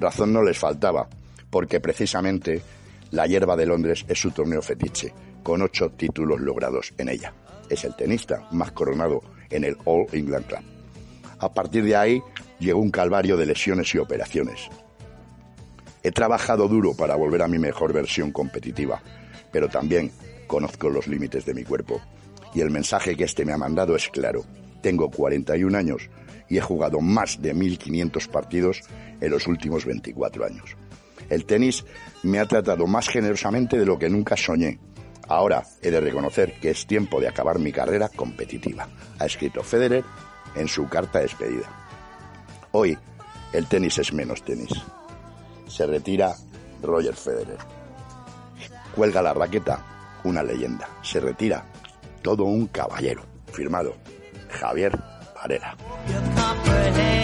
Razón 0.00 0.32
no 0.32 0.42
les 0.42 0.58
faltaba, 0.58 1.08
porque 1.50 1.80
precisamente 1.80 2.62
la 3.10 3.26
hierba 3.26 3.56
de 3.56 3.66
Londres 3.66 4.04
es 4.08 4.18
su 4.18 4.32
torneo 4.32 4.60
fetiche, 4.60 5.14
con 5.42 5.62
ocho 5.62 5.90
títulos 5.90 6.40
logrados 6.40 6.92
en 6.98 7.08
ella. 7.08 7.32
Es 7.70 7.84
el 7.84 7.94
tenista 7.94 8.48
más 8.50 8.72
coronado 8.72 9.22
en 9.50 9.64
el 9.64 9.76
All 9.84 10.06
England 10.12 10.46
Club. 10.46 10.60
A 11.38 11.52
partir 11.52 11.84
de 11.84 11.96
ahí 11.96 12.22
llegó 12.58 12.80
un 12.80 12.90
calvario 12.90 13.36
de 13.36 13.46
lesiones 13.46 13.94
y 13.94 13.98
operaciones. 13.98 14.68
He 16.02 16.10
trabajado 16.10 16.68
duro 16.68 16.94
para 16.94 17.16
volver 17.16 17.42
a 17.42 17.48
mi 17.48 17.58
mejor 17.58 17.92
versión 17.92 18.32
competitiva, 18.32 19.00
pero 19.52 19.68
también 19.68 20.10
conozco 20.46 20.90
los 20.90 21.06
límites 21.06 21.44
de 21.46 21.54
mi 21.54 21.64
cuerpo. 21.64 22.00
Y 22.54 22.60
el 22.60 22.70
mensaje 22.70 23.16
que 23.16 23.24
este 23.24 23.44
me 23.44 23.52
ha 23.52 23.58
mandado 23.58 23.96
es 23.96 24.08
claro. 24.08 24.44
Tengo 24.84 25.10
41 25.10 25.78
años 25.78 26.10
y 26.46 26.58
he 26.58 26.60
jugado 26.60 27.00
más 27.00 27.40
de 27.40 27.54
1.500 27.54 28.28
partidos 28.28 28.82
en 29.18 29.30
los 29.30 29.46
últimos 29.46 29.86
24 29.86 30.44
años. 30.44 30.76
El 31.30 31.46
tenis 31.46 31.86
me 32.22 32.38
ha 32.38 32.44
tratado 32.44 32.86
más 32.86 33.08
generosamente 33.08 33.78
de 33.78 33.86
lo 33.86 33.98
que 33.98 34.10
nunca 34.10 34.36
soñé. 34.36 34.78
Ahora 35.26 35.64
he 35.80 35.90
de 35.90 36.00
reconocer 36.00 36.60
que 36.60 36.68
es 36.68 36.86
tiempo 36.86 37.18
de 37.18 37.28
acabar 37.28 37.58
mi 37.58 37.72
carrera 37.72 38.10
competitiva, 38.10 38.86
ha 39.18 39.24
escrito 39.24 39.62
Federer 39.62 40.04
en 40.54 40.68
su 40.68 40.86
carta 40.86 41.20
de 41.20 41.24
despedida. 41.24 41.66
Hoy 42.72 42.98
el 43.54 43.66
tenis 43.66 43.96
es 43.96 44.12
menos 44.12 44.44
tenis 44.44 44.74
se 45.66 45.86
retira 45.86 46.36
Roger 46.82 47.16
Federer. 47.16 47.58
Cuelga 48.94 49.22
la 49.22 49.32
raqueta, 49.32 50.20
una 50.24 50.42
leyenda. 50.42 50.88
Se 51.02 51.20
retira 51.20 51.64
todo 52.22 52.44
un 52.44 52.68
caballero. 52.68 53.22
Firmado 53.50 53.94
Javier 54.60 54.92
Varela. 55.34 57.23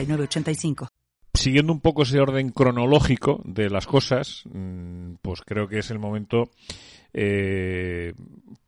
9069 0.07 0.89
Siguiendo 1.33 1.71
un 1.71 1.79
poco 1.79 2.03
ese 2.03 2.19
orden 2.19 2.49
cronológico 2.49 3.41
de 3.45 3.69
las 3.69 3.87
cosas, 3.87 4.43
mm, 4.51 5.13
pues 5.21 5.41
creo 5.45 5.69
que 5.69 5.79
es 5.79 5.89
el 5.89 5.97
momento 5.97 6.49
eh, 7.13 8.13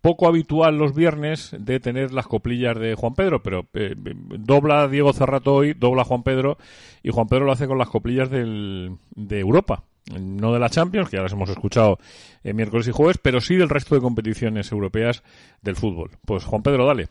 poco 0.01 0.27
habitual 0.27 0.77
los 0.77 0.95
viernes 0.95 1.55
de 1.57 1.79
tener 1.81 2.13
las 2.13 2.27
coplillas 2.27 2.79
de 2.79 2.95
Juan 2.95 3.15
Pedro, 3.15 3.43
pero 3.43 3.67
eh, 3.73 3.95
dobla 3.95 4.87
Diego 4.87 5.11
Cerrato 5.11 5.55
hoy, 5.55 5.73
dobla 5.73 6.05
Juan 6.05 6.23
Pedro 6.23 6.57
y 7.03 7.09
Juan 7.11 7.27
Pedro 7.27 7.45
lo 7.45 7.51
hace 7.51 7.67
con 7.67 7.77
las 7.77 7.89
coplillas 7.89 8.29
del, 8.29 8.97
de 9.15 9.39
Europa. 9.39 9.83
No 10.19 10.51
de 10.51 10.59
la 10.59 10.69
Champions, 10.69 11.09
que 11.09 11.15
ya 11.15 11.23
las 11.23 11.31
hemos 11.31 11.49
escuchado 11.49 11.97
en 12.43 12.57
miércoles 12.57 12.87
y 12.87 12.91
jueves, 12.91 13.17
pero 13.21 13.39
sí 13.39 13.55
del 13.55 13.69
resto 13.69 13.95
de 13.95 14.01
competiciones 14.01 14.69
europeas 14.71 15.23
del 15.61 15.77
fútbol. 15.77 16.11
Pues 16.25 16.43
Juan 16.43 16.61
Pedro, 16.61 16.85
dale. 16.85 17.07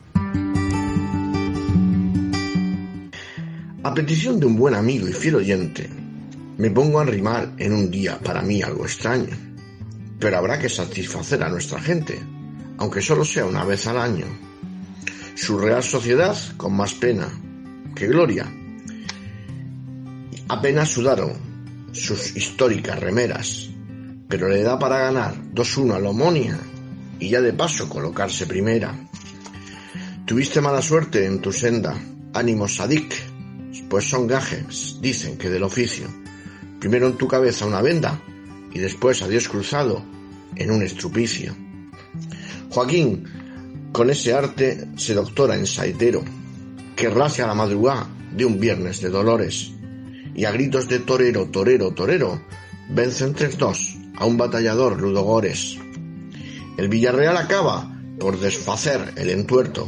A 3.85 3.93
petición 3.93 4.39
de 4.39 4.47
un 4.47 4.55
buen 4.55 4.74
amigo 4.74 5.09
y 5.09 5.12
fiel 5.12 5.35
oyente, 5.35 5.91
me 6.57 6.70
pongo 6.70 7.01
a 7.01 7.05
rimar 7.05 7.53
en 7.59 7.72
un 7.72 7.91
día 7.91 8.16
para 8.20 8.41
mí 8.41 8.62
algo 8.62 8.85
extraño. 8.85 9.37
Pero 10.20 10.39
habrá 10.39 10.57
que 10.61 10.68
satisfacer 10.68 11.43
a 11.43 11.49
nuestra 11.49 11.80
gente, 11.80 12.20
aunque 12.78 13.03
solo 13.03 13.24
sea 13.24 13.45
una 13.45 13.64
vez 13.64 13.89
al 13.89 13.99
año. 13.99 14.26
Su 15.35 15.59
real 15.59 15.83
sociedad 15.83 16.37
con 16.57 16.76
más 16.76 16.95
pena 16.95 17.28
que 17.97 18.07
gloria. 18.07 18.47
Apenas 20.47 20.89
sudaron 20.89 21.33
sus 21.91 22.37
históricas 22.37 23.01
remeras, 23.01 23.68
pero 24.28 24.49
le 24.49 24.62
da 24.62 24.78
para 24.78 24.99
ganar 24.99 25.35
2-1 25.53 25.95
a 25.95 25.99
la 25.99 26.11
y 27.18 27.30
ya 27.30 27.41
de 27.41 27.53
paso 27.53 27.89
colocarse 27.89 28.47
primera. 28.47 28.95
Tuviste 30.24 30.61
mala 30.61 30.83
suerte 30.83 31.26
en 31.26 31.41
tu 31.41 31.51
senda, 31.51 31.97
ánimo 32.33 32.68
Sadik, 32.68 33.32
pues 33.89 34.09
son 34.09 34.27
gajes, 34.27 34.99
dicen 35.01 35.39
que 35.39 35.51
del 35.51 35.62
oficio. 35.62 36.07
Primero 36.79 37.07
en 37.07 37.16
tu 37.16 37.27
cabeza 37.27 37.66
una 37.66 37.81
venda 37.81 38.20
y 38.73 38.79
después 38.79 39.23
a 39.23 39.29
Dios 39.29 39.49
cruzado 39.49 40.05
en 40.57 40.70
un 40.70 40.83
estrupicio. 40.83 41.55
Joaquín, 42.70 43.25
con 43.93 44.11
ese 44.11 44.33
arte, 44.33 44.89
se 44.97 45.14
doctora 45.14 45.57
en 45.57 45.66
saetero, 45.66 46.23
que 46.97 47.09
racia 47.09 47.45
a 47.45 47.49
la 47.49 47.55
madrugada 47.55 48.09
de 48.35 48.45
un 48.45 48.59
viernes 48.59 49.01
de 49.01 49.11
dolores, 49.11 49.73
y 50.35 50.45
a 50.45 50.51
gritos 50.51 50.89
de 50.89 51.01
torero, 51.01 51.47
torero, 51.47 51.93
torero, 51.93 52.43
vencen 52.91 53.35
tres 53.35 53.59
dos 53.59 53.97
a 54.16 54.25
un 54.25 54.37
batallador 54.37 55.01
Ludogores. 55.01 55.79
El 56.79 56.89
Villarreal 56.89 57.37
acaba 57.37 57.95
por 58.18 58.41
desfacer 58.41 59.12
el 59.16 59.31
entuerto, 59.31 59.87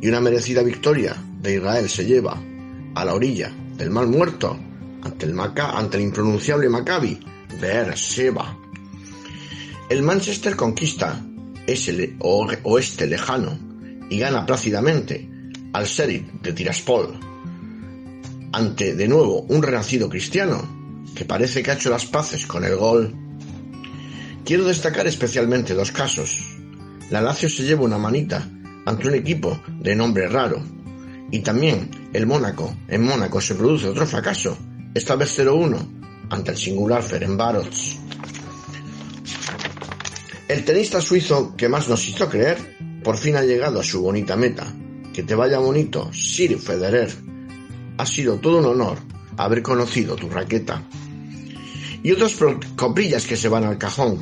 y 0.00 0.08
una 0.08 0.20
merecida 0.20 0.62
victoria 0.62 1.16
de 1.42 1.56
Israel 1.56 1.88
se 1.88 2.06
lleva 2.06 2.40
a 2.96 3.04
la 3.04 3.14
orilla 3.14 3.52
del 3.76 3.90
mal 3.90 4.08
muerto 4.08 4.58
ante 5.02 5.26
el, 5.26 6.00
impronunciable 6.00 6.68
Maccabi 6.68 7.20
de 7.60 7.96
Seba. 7.96 8.58
El 9.88 10.02
Manchester 10.02 10.56
conquista 10.56 11.22
ese 11.66 12.16
oeste 12.18 13.06
lejano 13.06 13.58
y 14.08 14.18
gana 14.18 14.46
plácidamente 14.46 15.28
al 15.74 15.84
Sheriff 15.84 16.24
de 16.42 16.52
Tiraspol 16.54 17.20
ante 18.52 18.94
de 18.94 19.08
nuevo 19.08 19.42
un 19.42 19.62
renacido 19.62 20.08
cristiano 20.08 21.04
que 21.14 21.26
parece 21.26 21.62
que 21.62 21.72
ha 21.72 21.74
hecho 21.74 21.90
las 21.90 22.06
paces 22.06 22.46
con 22.46 22.64
el 22.64 22.76
gol. 22.76 23.14
Quiero 24.44 24.64
destacar 24.64 25.06
especialmente 25.06 25.74
dos 25.74 25.92
casos. 25.92 26.42
La 27.10 27.20
Lazio 27.20 27.50
se 27.50 27.64
lleva 27.64 27.84
una 27.84 27.98
manita 27.98 28.48
ante 28.86 29.08
un 29.08 29.14
equipo 29.14 29.60
de 29.80 29.94
nombre 29.94 30.28
raro, 30.28 30.62
y 31.30 31.40
también 31.40 31.90
el 32.12 32.26
Mónaco. 32.26 32.74
En 32.88 33.04
Mónaco 33.04 33.40
se 33.40 33.54
produce 33.54 33.88
otro 33.88 34.06
fracaso, 34.06 34.56
esta 34.94 35.16
vez 35.16 35.38
0-1, 35.38 35.78
ante 36.30 36.52
el 36.52 36.56
singular 36.56 37.02
Ferencváros. 37.02 37.98
El 40.48 40.64
tenista 40.64 41.00
suizo 41.00 41.56
que 41.56 41.68
más 41.68 41.88
nos 41.88 42.06
hizo 42.08 42.28
creer, 42.28 42.76
por 43.02 43.16
fin 43.16 43.36
ha 43.36 43.42
llegado 43.42 43.80
a 43.80 43.84
su 43.84 44.00
bonita 44.02 44.36
meta. 44.36 44.66
Que 45.12 45.22
te 45.22 45.34
vaya 45.34 45.58
bonito, 45.58 46.12
Sir 46.12 46.58
Federer. 46.58 47.10
Ha 47.98 48.06
sido 48.06 48.36
todo 48.36 48.58
un 48.58 48.66
honor 48.66 48.98
haber 49.36 49.62
conocido 49.62 50.14
tu 50.14 50.28
raqueta. 50.28 50.82
Y 52.02 52.12
otras 52.12 52.36
coprillas 52.76 53.26
que 53.26 53.36
se 53.36 53.48
van 53.48 53.64
al 53.64 53.78
cajón. 53.78 54.18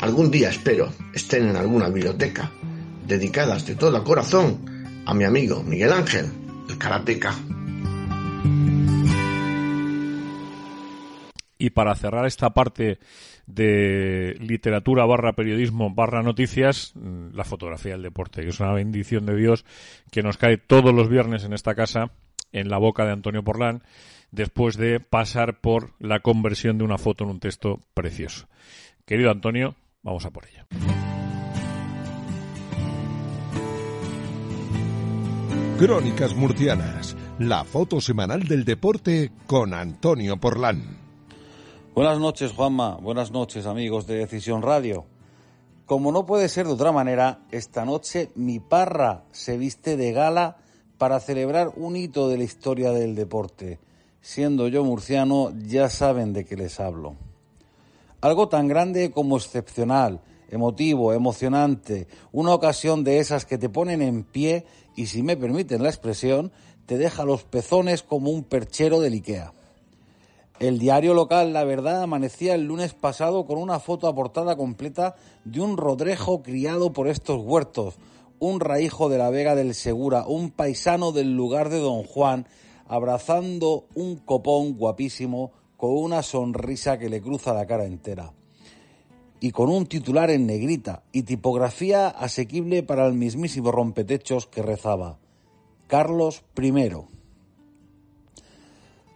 Algún 0.00 0.30
día 0.30 0.50
espero 0.50 0.92
estén 1.14 1.48
en 1.48 1.56
alguna 1.56 1.88
biblioteca, 1.88 2.50
dedicadas 3.06 3.66
de 3.66 3.76
todo 3.76 4.02
corazón 4.02 4.71
a 5.06 5.14
mi 5.14 5.24
amigo 5.24 5.62
Miguel 5.62 5.92
Ángel, 5.92 6.26
el 6.68 6.78
karateca. 6.78 7.34
Y 11.58 11.70
para 11.70 11.94
cerrar 11.94 12.26
esta 12.26 12.50
parte 12.50 12.98
de 13.46 14.36
literatura 14.40 15.04
barra 15.04 15.34
periodismo 15.34 15.94
barra 15.94 16.22
noticias, 16.22 16.92
mm, 16.94 17.34
la 17.34 17.44
fotografía 17.44 17.92
del 17.92 18.02
deporte, 18.02 18.42
que 18.42 18.48
es 18.48 18.60
una 18.60 18.72
bendición 18.72 19.26
de 19.26 19.36
Dios 19.36 19.64
que 20.10 20.22
nos 20.22 20.38
cae 20.38 20.58
todos 20.58 20.92
los 20.94 21.08
viernes 21.08 21.44
en 21.44 21.52
esta 21.52 21.74
casa, 21.74 22.10
en 22.52 22.68
la 22.68 22.78
boca 22.78 23.04
de 23.04 23.12
Antonio 23.12 23.44
Porlán, 23.44 23.82
después 24.30 24.76
de 24.76 25.00
pasar 25.00 25.60
por 25.60 25.92
la 26.00 26.20
conversión 26.20 26.78
de 26.78 26.84
una 26.84 26.98
foto 26.98 27.24
en 27.24 27.30
un 27.30 27.40
texto 27.40 27.80
precioso. 27.94 28.48
Querido 29.04 29.30
Antonio, 29.30 29.76
vamos 30.02 30.24
a 30.24 30.30
por 30.30 30.46
ella. 30.46 30.66
Crónicas 35.78 36.34
Murcianas, 36.36 37.16
la 37.38 37.64
foto 37.64 38.00
semanal 38.00 38.44
del 38.44 38.64
deporte 38.64 39.32
con 39.46 39.74
Antonio 39.74 40.38
Porlán. 40.38 40.98
Buenas 41.94 42.18
noches, 42.20 42.52
Juanma. 42.52 42.96
Buenas 42.96 43.32
noches, 43.32 43.66
amigos 43.66 44.06
de 44.06 44.16
Decisión 44.16 44.62
Radio. 44.62 45.06
Como 45.86 46.12
no 46.12 46.24
puede 46.24 46.48
ser 46.48 46.66
de 46.66 46.74
otra 46.74 46.92
manera, 46.92 47.40
esta 47.50 47.84
noche 47.84 48.30
mi 48.36 48.60
parra 48.60 49.24
se 49.32 49.58
viste 49.58 49.96
de 49.96 50.12
gala 50.12 50.58
para 50.98 51.18
celebrar 51.18 51.72
un 51.74 51.96
hito 51.96 52.28
de 52.28 52.38
la 52.38 52.44
historia 52.44 52.92
del 52.92 53.16
deporte. 53.16 53.80
Siendo 54.20 54.68
yo 54.68 54.84
murciano, 54.84 55.52
ya 55.66 55.88
saben 55.88 56.32
de 56.32 56.44
qué 56.44 56.56
les 56.56 56.78
hablo. 56.78 57.16
Algo 58.20 58.48
tan 58.48 58.68
grande 58.68 59.10
como 59.10 59.36
excepcional, 59.36 60.20
emotivo, 60.48 61.12
emocionante, 61.12 62.06
una 62.30 62.54
ocasión 62.54 63.02
de 63.02 63.18
esas 63.18 63.44
que 63.46 63.58
te 63.58 63.68
ponen 63.68 64.00
en 64.00 64.22
pie 64.22 64.64
y 64.96 65.06
si 65.06 65.22
me 65.22 65.36
permiten 65.36 65.82
la 65.82 65.88
expresión, 65.88 66.52
te 66.86 66.98
deja 66.98 67.24
los 67.24 67.44
pezones 67.44 68.02
como 68.02 68.30
un 68.30 68.44
perchero 68.44 69.00
del 69.00 69.14
Ikea. 69.14 69.52
El 70.58 70.78
diario 70.78 71.14
local 71.14 71.52
La 71.52 71.64
Verdad 71.64 72.02
amanecía 72.02 72.54
el 72.54 72.66
lunes 72.66 72.94
pasado 72.94 73.46
con 73.46 73.58
una 73.58 73.80
foto 73.80 74.06
aportada 74.06 74.56
completa 74.56 75.16
de 75.44 75.60
un 75.60 75.76
rodrejo 75.76 76.42
criado 76.42 76.92
por 76.92 77.08
estos 77.08 77.42
huertos, 77.42 77.94
un 78.38 78.60
raíjo 78.60 79.08
de 79.08 79.18
la 79.18 79.30
Vega 79.30 79.54
del 79.54 79.74
Segura, 79.74 80.26
un 80.26 80.50
paisano 80.50 81.12
del 81.12 81.34
lugar 81.36 81.68
de 81.68 81.78
Don 81.78 82.04
Juan, 82.04 82.46
abrazando 82.86 83.86
un 83.94 84.16
copón 84.16 84.74
guapísimo 84.74 85.52
con 85.76 85.96
una 85.96 86.22
sonrisa 86.22 86.98
que 86.98 87.08
le 87.08 87.20
cruza 87.20 87.54
la 87.54 87.66
cara 87.66 87.84
entera. 87.84 88.32
Y 89.42 89.50
con 89.50 89.68
un 89.70 89.86
titular 89.86 90.30
en 90.30 90.46
negrita 90.46 91.02
y 91.10 91.24
tipografía 91.24 92.06
asequible 92.06 92.84
para 92.84 93.08
el 93.08 93.14
mismísimo 93.14 93.72
rompetechos 93.72 94.46
que 94.46 94.62
rezaba. 94.62 95.18
Carlos 95.88 96.44
I. 96.56 96.92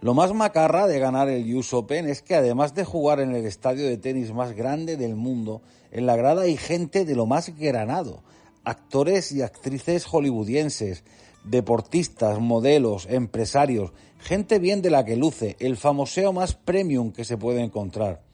Lo 0.01 0.15
más 0.15 0.35
macarra 0.35 0.89
de 0.89 0.99
ganar 0.99 1.29
el 1.29 1.55
US 1.55 1.73
Open 1.75 2.09
es 2.09 2.23
que 2.23 2.35
además 2.35 2.75
de 2.75 2.85
jugar 2.85 3.21
en 3.21 3.37
el 3.37 3.47
estadio 3.47 3.87
de 3.87 3.99
tenis 3.99 4.35
más 4.35 4.57
grande 4.57 4.97
del 4.97 5.15
mundo, 5.15 5.63
en 5.93 6.07
la 6.07 6.17
grada 6.17 6.43
hay 6.43 6.57
gente 6.57 7.05
de 7.05 7.15
lo 7.15 7.27
más 7.27 7.57
granado, 7.57 8.25
actores 8.65 9.31
y 9.31 9.43
actrices 9.43 10.07
hollywoodienses, 10.07 11.05
deportistas, 11.45 12.41
modelos, 12.41 13.07
empresarios, 13.09 13.93
gente 14.19 14.59
bien 14.59 14.83
de 14.83 14.91
la 14.91 15.05
que 15.05 15.15
luce, 15.15 15.55
el 15.61 15.77
famoseo 15.77 16.33
más 16.33 16.55
premium 16.55 17.13
que 17.13 17.25
se 17.25 17.39
puede 17.39 17.63
encontrar. 17.63 18.26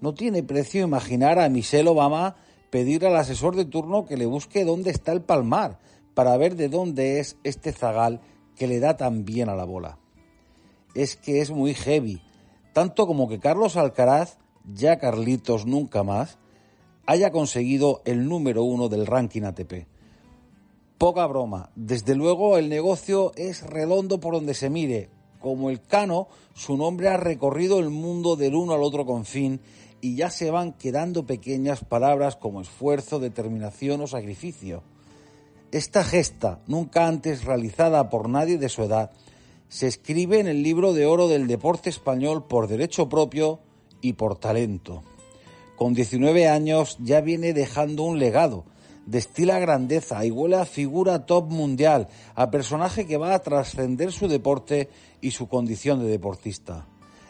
No 0.00 0.14
tiene 0.14 0.42
precio 0.42 0.82
imaginar 0.84 1.38
a 1.38 1.48
Michelle 1.48 1.88
Obama 1.88 2.36
pedir 2.70 3.06
al 3.06 3.16
asesor 3.16 3.56
de 3.56 3.64
turno 3.64 4.04
que 4.06 4.16
le 4.16 4.26
busque 4.26 4.64
dónde 4.64 4.90
está 4.90 5.12
el 5.12 5.22
palmar, 5.22 5.78
para 6.14 6.36
ver 6.36 6.56
de 6.56 6.68
dónde 6.68 7.20
es 7.20 7.36
este 7.44 7.72
zagal 7.72 8.20
que 8.56 8.66
le 8.66 8.80
da 8.80 8.96
tan 8.96 9.24
bien 9.24 9.48
a 9.48 9.54
la 9.54 9.64
bola. 9.64 9.98
es 10.94 11.16
que 11.16 11.40
es 11.40 11.50
muy 11.50 11.74
heavy. 11.74 12.22
Tanto 12.72 13.06
como 13.06 13.28
que 13.28 13.38
Carlos 13.38 13.76
Alcaraz, 13.76 14.38
ya 14.72 14.98
Carlitos 14.98 15.66
nunca 15.66 16.02
más, 16.02 16.38
haya 17.06 17.30
conseguido 17.30 18.02
el 18.04 18.28
número 18.28 18.64
uno 18.64 18.88
del 18.88 19.06
ranking 19.06 19.42
ATP. 19.42 19.86
Poca 20.98 21.26
broma. 21.26 21.70
Desde 21.76 22.14
luego 22.14 22.56
el 22.56 22.70
negocio 22.70 23.32
es 23.36 23.62
redondo 23.62 24.20
por 24.20 24.34
donde 24.34 24.54
se 24.54 24.70
mire. 24.70 25.10
Como 25.40 25.68
el 25.68 25.82
Cano, 25.82 26.28
su 26.54 26.76
nombre 26.76 27.08
ha 27.08 27.18
recorrido 27.18 27.78
el 27.78 27.90
mundo 27.90 28.36
del 28.36 28.54
uno 28.54 28.72
al 28.72 28.82
otro 28.82 29.04
confín 29.04 29.60
y 30.00 30.16
ya 30.16 30.30
se 30.30 30.50
van 30.50 30.72
quedando 30.72 31.26
pequeñas 31.26 31.84
palabras 31.84 32.36
como 32.36 32.60
esfuerzo, 32.60 33.18
determinación 33.18 34.00
o 34.00 34.06
sacrificio. 34.06 34.82
Esta 35.72 36.04
gesta, 36.04 36.60
nunca 36.66 37.08
antes 37.08 37.44
realizada 37.44 38.08
por 38.08 38.28
nadie 38.28 38.58
de 38.58 38.68
su 38.68 38.82
edad, 38.82 39.10
se 39.68 39.86
escribe 39.88 40.38
en 40.38 40.46
el 40.46 40.62
libro 40.62 40.92
de 40.92 41.06
oro 41.06 41.28
del 41.28 41.46
deporte 41.46 41.90
español 41.90 42.46
por 42.46 42.68
derecho 42.68 43.08
propio 43.08 43.60
y 44.00 44.12
por 44.12 44.38
talento. 44.38 45.02
Con 45.76 45.92
19 45.92 46.48
años 46.48 46.96
ya 47.00 47.20
viene 47.20 47.52
dejando 47.52 48.04
un 48.04 48.18
legado, 48.18 48.64
destila 49.06 49.58
grandeza 49.58 50.24
y 50.24 50.30
huele 50.30 50.56
a 50.56 50.64
figura 50.64 51.26
top 51.26 51.50
mundial, 51.50 52.08
a 52.34 52.50
personaje 52.50 53.06
que 53.06 53.16
va 53.16 53.34
a 53.34 53.42
trascender 53.42 54.12
su 54.12 54.28
deporte 54.28 54.88
y 55.20 55.32
su 55.32 55.48
condición 55.48 56.00
de 56.00 56.06
deportista. 56.06 56.86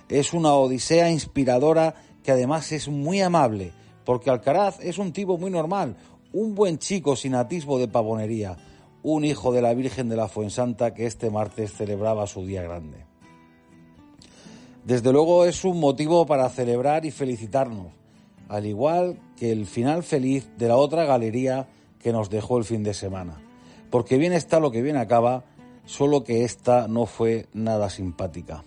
Es 0.09 0.33
una 0.33 0.55
odisea 0.55 1.11
inspiradora 1.11 1.95
que 2.27 2.33
además 2.33 2.73
es 2.73 2.89
muy 2.89 3.21
amable, 3.21 3.71
porque 4.05 4.31
Alcaraz 4.31 4.81
es 4.81 4.99
un 4.99 5.13
tipo 5.13 5.39
muy 5.39 5.49
normal, 5.49 5.95
un 6.33 6.57
buen 6.57 6.81
chico 6.81 7.15
sin 7.15 7.37
atisbo 7.37 7.79
de 7.79 7.87
pavonería, 7.87 8.57
un 9.05 9.25
hijo 9.25 9.53
de 9.53 9.63
la 9.63 9.73
Virgen 9.75 10.09
de 10.09 10.17
la 10.17 10.27
Fuensanta 10.27 10.93
que 10.93 11.07
este 11.07 11.31
martes 11.31 11.73
celebraba 11.73 12.27
su 12.27 12.45
día 12.45 12.65
grande. 12.65 13.05
Desde 14.85 15.13
luego 15.13 15.45
es 15.45 15.65
un 15.65 15.79
motivo 15.79 16.27
para 16.27 16.49
celebrar 16.49 17.07
y 17.07 17.13
felicitarnos, 17.13 17.93
al 18.49 18.67
igual 18.67 19.21
que 19.37 19.53
el 19.53 19.65
final 19.65 20.03
feliz 20.03 20.49
de 20.59 20.67
la 20.67 20.79
otra 20.79 21.05
galería 21.05 21.69
que 22.01 22.11
nos 22.11 22.29
dejó 22.29 22.59
el 22.59 22.65
fin 22.65 22.83
de 22.83 22.93
semana. 22.93 23.41
Porque 23.89 24.19
bien 24.19 24.33
está 24.33 24.59
lo 24.59 24.73
que 24.73 24.83
bien 24.83 24.97
acaba, 24.97 25.45
solo 25.85 26.25
que 26.25 26.43
esta 26.43 26.89
no 26.89 27.07
fue 27.07 27.47
nada 27.55 27.89
simpática. 27.89 28.65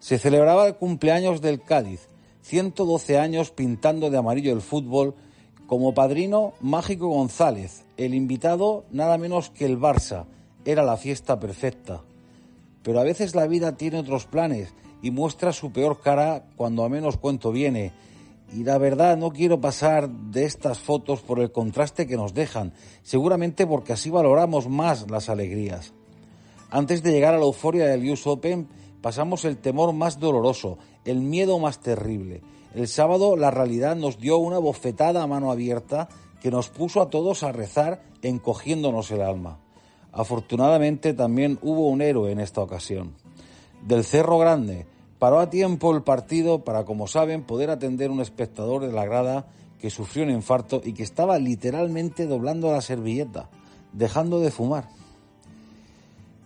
Se 0.00 0.18
celebraba 0.18 0.66
el 0.66 0.74
cumpleaños 0.74 1.40
del 1.40 1.62
Cádiz, 1.62 2.08
112 2.42 3.18
años 3.18 3.50
pintando 3.50 4.10
de 4.10 4.18
amarillo 4.18 4.52
el 4.52 4.60
fútbol, 4.60 5.14
como 5.66 5.94
padrino 5.94 6.52
Mágico 6.60 7.08
González, 7.08 7.84
el 7.96 8.14
invitado 8.14 8.84
nada 8.90 9.16
menos 9.16 9.50
que 9.50 9.64
el 9.64 9.78
Barça, 9.78 10.26
era 10.64 10.82
la 10.82 10.96
fiesta 10.96 11.40
perfecta. 11.40 12.02
Pero 12.82 13.00
a 13.00 13.04
veces 13.04 13.34
la 13.34 13.46
vida 13.46 13.76
tiene 13.76 13.98
otros 13.98 14.26
planes 14.26 14.74
y 15.02 15.10
muestra 15.10 15.52
su 15.52 15.72
peor 15.72 16.00
cara 16.00 16.44
cuando 16.56 16.84
a 16.84 16.88
menos 16.88 17.16
cuento 17.16 17.52
viene. 17.52 17.92
Y 18.52 18.64
la 18.64 18.76
verdad 18.76 19.16
no 19.16 19.30
quiero 19.30 19.60
pasar 19.60 20.10
de 20.10 20.44
estas 20.44 20.78
fotos 20.78 21.20
por 21.20 21.40
el 21.40 21.52
contraste 21.52 22.06
que 22.06 22.16
nos 22.16 22.34
dejan, 22.34 22.72
seguramente 23.02 23.66
porque 23.66 23.94
así 23.94 24.10
valoramos 24.10 24.68
más 24.68 25.10
las 25.10 25.28
alegrías. 25.28 25.94
Antes 26.70 27.02
de 27.02 27.12
llegar 27.12 27.34
a 27.34 27.38
la 27.38 27.44
euforia 27.44 27.86
del 27.86 28.10
US 28.10 28.26
Open, 28.26 28.68
pasamos 29.02 29.44
el 29.44 29.58
temor 29.58 29.92
más 29.92 30.18
doloroso, 30.18 30.78
el 31.04 31.20
miedo 31.20 31.58
más 31.58 31.80
terrible. 31.80 32.40
El 32.74 32.88
sábado 32.88 33.36
la 33.36 33.50
realidad 33.50 33.96
nos 33.96 34.18
dio 34.18 34.38
una 34.38 34.58
bofetada 34.58 35.22
a 35.22 35.26
mano 35.26 35.50
abierta 35.50 36.08
que 36.40 36.50
nos 36.50 36.70
puso 36.70 37.02
a 37.02 37.10
todos 37.10 37.42
a 37.42 37.52
rezar 37.52 38.02
encogiéndonos 38.22 39.10
el 39.10 39.20
alma. 39.20 39.58
Afortunadamente 40.12 41.14
también 41.14 41.58
hubo 41.62 41.88
un 41.88 42.00
héroe 42.00 42.32
en 42.32 42.40
esta 42.40 42.62
ocasión. 42.62 43.14
Del 43.86 44.04
Cerro 44.04 44.38
Grande 44.38 44.86
paró 45.18 45.40
a 45.40 45.50
tiempo 45.50 45.94
el 45.94 46.02
partido 46.02 46.64
para, 46.64 46.84
como 46.84 47.06
saben, 47.06 47.42
poder 47.42 47.70
atender 47.70 48.10
un 48.10 48.20
espectador 48.20 48.82
de 48.82 48.92
la 48.92 49.04
grada 49.04 49.46
que 49.80 49.90
sufrió 49.90 50.24
un 50.24 50.30
infarto 50.30 50.80
y 50.84 50.92
que 50.92 51.02
estaba 51.02 51.38
literalmente 51.38 52.26
doblando 52.26 52.70
la 52.70 52.80
servilleta, 52.80 53.50
dejando 53.92 54.38
de 54.40 54.50
fumar. 54.50 54.88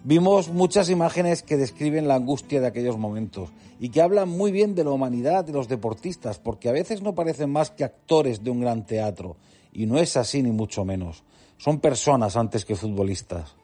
Vimos 0.08 0.50
muchas 0.50 0.88
imágenes 0.88 1.42
que 1.42 1.56
describen 1.56 2.06
la 2.06 2.14
angustia 2.14 2.60
de 2.60 2.68
aquellos 2.68 2.96
momentos 2.96 3.50
y 3.80 3.88
que 3.88 4.00
hablan 4.00 4.28
muy 4.28 4.52
bien 4.52 4.76
de 4.76 4.84
la 4.84 4.92
humanidad 4.92 5.44
de 5.44 5.52
los 5.52 5.66
deportistas, 5.66 6.38
porque 6.38 6.68
a 6.68 6.72
veces 6.72 7.02
no 7.02 7.16
parecen 7.16 7.50
más 7.50 7.72
que 7.72 7.82
actores 7.82 8.44
de 8.44 8.50
un 8.50 8.60
gran 8.60 8.86
teatro, 8.86 9.34
y 9.72 9.86
no 9.86 9.98
es 9.98 10.16
así 10.16 10.44
ni 10.44 10.52
mucho 10.52 10.84
menos. 10.84 11.24
Son 11.58 11.80
personas 11.80 12.36
antes 12.36 12.64
que 12.64 12.76
futbolistas. 12.76 13.56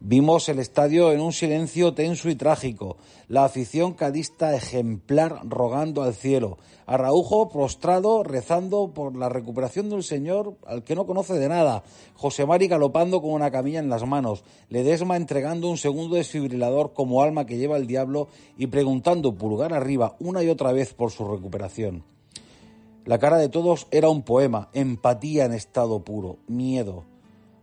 Vimos 0.00 0.50
el 0.50 0.58
estadio 0.58 1.10
en 1.10 1.22
un 1.22 1.32
silencio 1.32 1.94
tenso 1.94 2.28
y 2.28 2.34
trágico, 2.34 2.98
la 3.28 3.46
afición 3.46 3.94
cadista 3.94 4.54
ejemplar 4.54 5.40
rogando 5.48 6.02
al 6.02 6.14
cielo, 6.14 6.58
Araujo 6.84 7.48
prostrado 7.48 8.22
rezando 8.22 8.92
por 8.92 9.16
la 9.16 9.30
recuperación 9.30 9.88
del 9.88 10.02
señor 10.02 10.58
al 10.66 10.84
que 10.84 10.94
no 10.94 11.06
conoce 11.06 11.34
de 11.34 11.48
nada, 11.48 11.82
José 12.14 12.44
Mari 12.44 12.68
galopando 12.68 13.22
con 13.22 13.32
una 13.32 13.50
camilla 13.50 13.78
en 13.78 13.88
las 13.88 14.06
manos, 14.06 14.44
Ledesma 14.68 15.16
entregando 15.16 15.70
un 15.70 15.78
segundo 15.78 16.16
desfibrilador 16.16 16.92
como 16.92 17.22
alma 17.22 17.46
que 17.46 17.56
lleva 17.56 17.78
el 17.78 17.86
diablo 17.86 18.28
y 18.58 18.66
preguntando 18.66 19.34
pulgar 19.34 19.72
arriba 19.72 20.14
una 20.20 20.42
y 20.42 20.50
otra 20.50 20.72
vez 20.72 20.92
por 20.92 21.10
su 21.10 21.26
recuperación. 21.26 22.04
La 23.06 23.18
cara 23.18 23.38
de 23.38 23.48
todos 23.48 23.86
era 23.90 24.10
un 24.10 24.22
poema, 24.22 24.68
empatía 24.74 25.46
en 25.46 25.54
estado 25.54 26.00
puro, 26.00 26.36
miedo. 26.48 27.04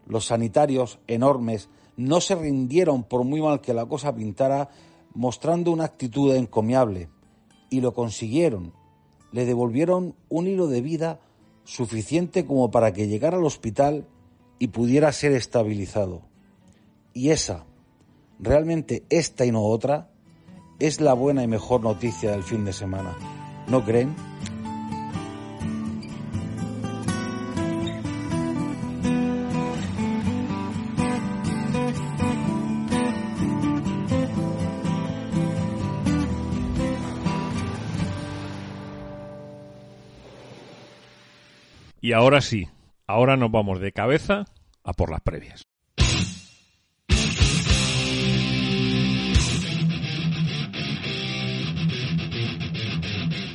Los 0.08 0.26
sanitarios, 0.26 1.00
enormes, 1.08 1.70
no 1.98 2.22
se 2.22 2.36
rindieron 2.36 3.04
por 3.04 3.24
muy 3.24 3.42
mal 3.42 3.62
que 3.62 3.74
la 3.74 3.86
cosa 3.86 4.16
pintara, 4.16 4.70
mostrando 5.14 5.72
una 5.72 5.86
actitud 5.86 6.34
encomiable. 6.36 7.10
Y 7.70 7.82
lo 7.82 7.94
consiguieron. 7.94 8.74
Le 9.32 9.46
devolvieron 9.46 10.16
un 10.30 10.48
hilo 10.48 10.68
de 10.68 10.82
vida 10.82 11.20
suficiente 11.64 12.46
como 12.46 12.72
para 12.72 12.94
que 12.94 13.08
llegara 13.08 13.38
al 13.38 13.46
hospital 13.46 14.06
y 14.60 14.68
pudiera 14.68 15.12
ser 15.12 15.32
estabilizado. 15.32 16.22
Y 17.14 17.30
esa, 17.30 17.66
realmente 18.40 19.04
esta 19.10 19.46
y 19.46 19.52
no 19.52 19.64
otra, 19.64 20.10
es 20.80 21.00
la 21.00 21.14
buena 21.14 21.44
y 21.44 21.48
mejor 21.48 21.82
noticia 21.82 22.32
del 22.32 22.44
fin 22.44 22.66
de 22.66 22.74
semana. 22.74 23.16
¿No 23.68 23.84
creen? 23.84 24.16
Y 42.14 42.16
ahora 42.16 42.42
sí, 42.42 42.68
ahora 43.08 43.38
nos 43.38 43.50
vamos 43.50 43.80
de 43.80 43.92
cabeza 43.92 44.46
a 44.84 44.94
por 44.94 45.10
las 45.10 45.22
previas. 45.22 45.64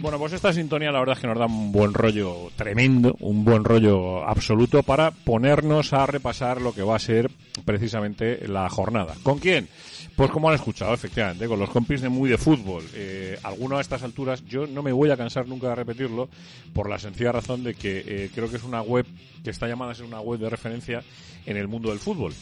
Bueno, 0.01 0.19
pues 0.19 0.33
esta 0.33 0.53
sintonía 0.53 0.91
la 0.91 0.99
verdad 0.99 1.15
es 1.15 1.21
que 1.21 1.29
nos 1.29 1.39
da 1.39 1.47
un 1.47 1.71
buen 1.71 1.95
rollo 1.95 2.51
tremendo, 2.57 3.15
un 3.21 3.45
buen 3.45 3.63
rollo 3.63 4.27
absoluto 4.27 4.83
para 4.83 5.13
ponernos 5.13 5.93
a 5.93 6.07
repasar 6.07 6.61
lo 6.61 6.75
que 6.75 6.83
va 6.83 6.97
a 6.97 6.99
ser 6.99 7.31
precisamente 7.65 8.49
la 8.49 8.69
jornada. 8.69 9.15
¿Con 9.23 9.39
quién? 9.39 9.69
Pues 10.19 10.31
como 10.33 10.49
han 10.49 10.57
escuchado, 10.57 10.93
efectivamente, 10.93 11.47
con 11.47 11.61
los 11.61 11.71
compis 11.71 12.01
de 12.01 12.09
Muy 12.09 12.29
de 12.29 12.39
Fútbol. 12.39 12.83
Eh, 12.93 13.39
alguno 13.45 13.79
a 13.79 13.81
estas 13.81 14.03
alturas, 14.03 14.45
yo 14.47 14.67
no 14.67 14.83
me 14.83 14.91
voy 14.91 15.13
a 15.13 15.17
cansar 15.17 15.47
nunca 15.47 15.69
de 15.69 15.77
repetirlo, 15.77 16.29
por 16.73 16.91
la 16.91 16.99
sencilla 16.99 17.31
razón 17.31 17.63
de 17.63 17.75
que 17.75 18.03
eh, 18.05 18.29
creo 18.35 18.51
que 18.51 18.57
es 18.57 18.65
una 18.65 18.83
web 18.83 19.07
que 19.45 19.51
está 19.51 19.69
llamada 19.69 19.93
a 19.93 19.95
ser 19.95 20.07
una 20.07 20.21
web 20.21 20.41
de 20.41 20.51
referencia 20.51 21.05
en 21.47 21.57
el 21.57 21.69
mundo 21.69 21.91
del 21.91 22.01
fútbol. 22.01 22.35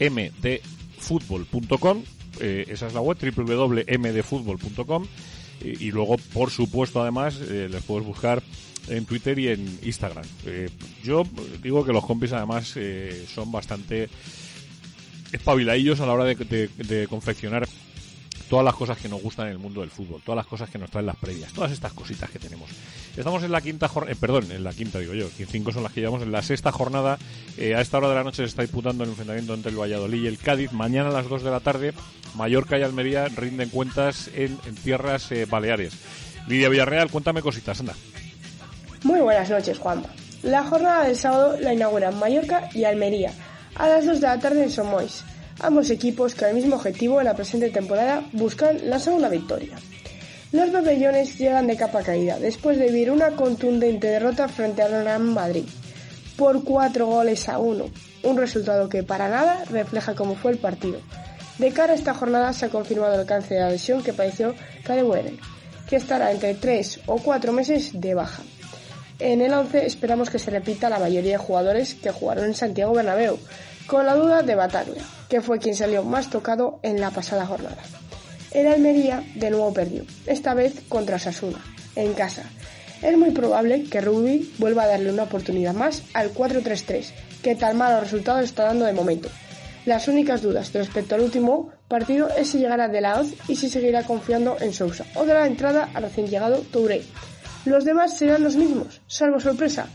mdfutbol.com, 0.00 2.02
eh, 2.40 2.64
esa 2.66 2.88
es 2.88 2.94
la 2.94 3.00
web, 3.00 3.16
www.mdfutbol.com 3.16 5.06
y, 5.60 5.92
luego, 5.92 6.16
por 6.34 6.50
supuesto, 6.50 7.00
además, 7.00 7.40
eh, 7.48 7.68
les 7.70 7.84
puedes 7.84 8.04
buscar 8.04 8.42
en 8.88 9.04
Twitter 9.04 9.38
y 9.38 9.50
en 9.50 9.78
Instagram. 9.84 10.24
Eh, 10.46 10.68
yo 11.04 11.22
digo 11.62 11.84
que 11.84 11.92
los 11.92 12.04
compis, 12.04 12.32
además, 12.32 12.74
son 13.32 13.52
bastante 13.52 14.08
espabiladillos 15.32 16.00
a 16.00 16.06
la 16.06 16.12
hora 16.12 16.24
de, 16.24 16.34
de 16.34 17.06
confeccionar 17.08 17.68
todas 18.48 18.64
las 18.64 18.74
cosas 18.74 18.98
que 18.98 19.08
nos 19.08 19.22
gustan 19.22 19.46
en 19.46 19.52
el 19.52 19.58
mundo 19.58 19.82
del 19.82 19.90
fútbol, 19.90 20.22
todas 20.24 20.36
las 20.36 20.46
cosas 20.46 20.70
que 20.70 20.78
nos 20.78 20.90
traen 20.90 21.06
las 21.06 21.16
previas, 21.16 21.52
todas 21.52 21.70
estas 21.70 21.92
cositas 21.92 22.30
que 22.30 22.38
tenemos. 22.38 22.70
Estamos 23.16 23.42
en 23.42 23.52
la 23.52 23.60
quinta 23.60 23.88
jornada, 23.88 24.12
eh, 24.12 24.16
perdón, 24.18 24.50
en 24.50 24.64
la 24.64 24.72
quinta 24.72 24.98
digo 24.98 25.14
yo, 25.14 25.28
cinco 25.28 25.72
son 25.72 25.82
las 25.82 25.92
que 25.92 26.00
llevamos 26.00 26.22
en 26.22 26.32
la 26.32 26.42
sexta 26.42 26.72
jornada. 26.72 27.18
Eh, 27.56 27.74
a 27.74 27.80
esta 27.80 27.98
hora 27.98 28.08
de 28.08 28.14
la 28.14 28.24
noche 28.24 28.38
se 28.38 28.44
está 28.44 28.62
disputando 28.62 29.04
el 29.04 29.10
enfrentamiento 29.10 29.54
entre 29.54 29.70
el 29.70 29.78
Valladolid 29.78 30.22
y 30.22 30.26
el 30.26 30.38
Cádiz. 30.38 30.72
Mañana 30.72 31.10
a 31.10 31.12
las 31.12 31.28
2 31.28 31.42
de 31.42 31.50
la 31.50 31.60
tarde, 31.60 31.92
Mallorca 32.34 32.78
y 32.78 32.82
Almería 32.82 33.28
rinden 33.28 33.68
cuentas 33.68 34.30
en, 34.34 34.56
tierras 34.82 35.30
eh, 35.32 35.44
baleares. 35.44 35.94
Lidia 36.48 36.68
Villarreal, 36.68 37.10
cuéntame 37.10 37.42
cositas, 37.42 37.80
anda. 37.80 37.94
Muy 39.02 39.20
buenas 39.20 39.50
noches, 39.50 39.78
Juanma. 39.78 40.08
La 40.42 40.64
jornada 40.64 41.04
del 41.04 41.16
sábado 41.16 41.56
la 41.60 41.74
inauguran 41.74 42.18
Mallorca 42.18 42.70
y 42.72 42.84
Almería 42.84 43.32
a 43.78 43.88
las 43.88 44.04
2 44.04 44.20
de 44.20 44.26
la 44.26 44.38
tarde 44.38 44.64
en 44.64 44.70
Somois. 44.70 45.24
Ambos 45.60 45.90
equipos, 45.90 46.34
con 46.34 46.48
el 46.48 46.54
mismo 46.54 46.76
objetivo 46.76 47.20
en 47.20 47.26
la 47.26 47.34
presente 47.34 47.70
temporada, 47.70 48.22
buscan 48.32 48.78
la 48.88 48.98
segunda 48.98 49.28
victoria. 49.28 49.76
Los 50.52 50.72
bebellones 50.72 51.38
llegan 51.38 51.66
de 51.66 51.76
capa 51.76 52.02
caída 52.02 52.38
después 52.38 52.78
de 52.78 52.86
vivir 52.86 53.10
una 53.10 53.30
contundente 53.32 54.08
derrota 54.08 54.48
frente 54.48 54.82
al 54.82 55.04
Real 55.04 55.22
Madrid 55.22 55.64
por 56.36 56.62
cuatro 56.64 57.06
goles 57.06 57.48
a 57.48 57.58
uno, 57.58 57.86
un 58.22 58.36
resultado 58.36 58.88
que 58.88 59.02
para 59.02 59.28
nada 59.28 59.64
refleja 59.70 60.14
cómo 60.14 60.36
fue 60.36 60.52
el 60.52 60.58
partido. 60.58 61.00
De 61.58 61.72
cara 61.72 61.92
a 61.92 61.96
esta 61.96 62.14
jornada 62.14 62.52
se 62.52 62.66
ha 62.66 62.70
confirmado 62.70 63.14
el 63.14 63.20
alcance 63.20 63.54
de 63.54 63.60
la 63.60 63.70
lesión 63.70 64.02
que 64.02 64.12
padeció 64.12 64.54
Kyle 64.84 65.38
que 65.88 65.96
estará 65.96 66.30
entre 66.30 66.54
tres 66.54 67.00
o 67.06 67.16
cuatro 67.18 67.52
meses 67.52 68.00
de 68.00 68.14
baja. 68.14 68.42
En 69.18 69.40
el 69.40 69.52
11 69.52 69.86
esperamos 69.86 70.30
que 70.30 70.38
se 70.38 70.52
repita 70.52 70.88
la 70.88 71.00
mayoría 71.00 71.32
de 71.32 71.38
jugadores 71.38 71.94
que 71.94 72.12
jugaron 72.12 72.44
en 72.44 72.54
Santiago 72.54 72.94
Bernabéu, 72.94 73.38
con 73.88 74.04
la 74.04 74.14
duda 74.14 74.42
de 74.42 74.54
Bataglia, 74.54 75.02
que 75.28 75.40
fue 75.40 75.58
quien 75.58 75.74
salió 75.74 76.04
más 76.04 76.28
tocado 76.30 76.78
en 76.82 77.00
la 77.00 77.10
pasada 77.10 77.46
jornada. 77.46 77.82
El 78.52 78.66
Almería 78.66 79.24
de 79.34 79.50
nuevo 79.50 79.72
perdió, 79.72 80.04
esta 80.26 80.54
vez 80.54 80.74
contra 80.88 81.18
Sasuna, 81.18 81.58
en 81.96 82.12
casa. 82.12 82.42
Es 83.00 83.16
muy 83.16 83.30
probable 83.30 83.84
que 83.84 84.00
Rugby 84.02 84.52
vuelva 84.58 84.82
a 84.82 84.88
darle 84.88 85.10
una 85.10 85.24
oportunidad 85.24 85.72
más 85.72 86.02
al 86.12 86.34
4-3-3, 86.34 87.06
que 87.42 87.54
tal 87.56 87.76
malos 87.76 88.02
resultados 88.02 88.44
está 88.44 88.64
dando 88.64 88.84
de 88.84 88.92
momento. 88.92 89.30
Las 89.86 90.06
únicas 90.06 90.42
dudas 90.42 90.70
respecto 90.74 91.14
al 91.14 91.22
último 91.22 91.70
partido 91.88 92.28
es 92.28 92.50
si 92.50 92.58
llegará 92.58 92.88
de 92.88 93.00
la 93.00 93.20
Oz 93.20 93.28
y 93.48 93.56
si 93.56 93.70
seguirá 93.70 94.02
confiando 94.02 94.58
en 94.60 94.74
Sousa 94.74 95.06
o 95.14 95.24
de 95.24 95.32
la 95.32 95.46
entrada 95.46 95.88
al 95.94 96.02
recién 96.02 96.26
llegado 96.26 96.58
Touré. 96.58 97.02
Los 97.64 97.86
demás 97.86 98.18
serán 98.18 98.44
los 98.44 98.56
mismos, 98.56 99.00
salvo 99.06 99.40
sorpresa. 99.40 99.86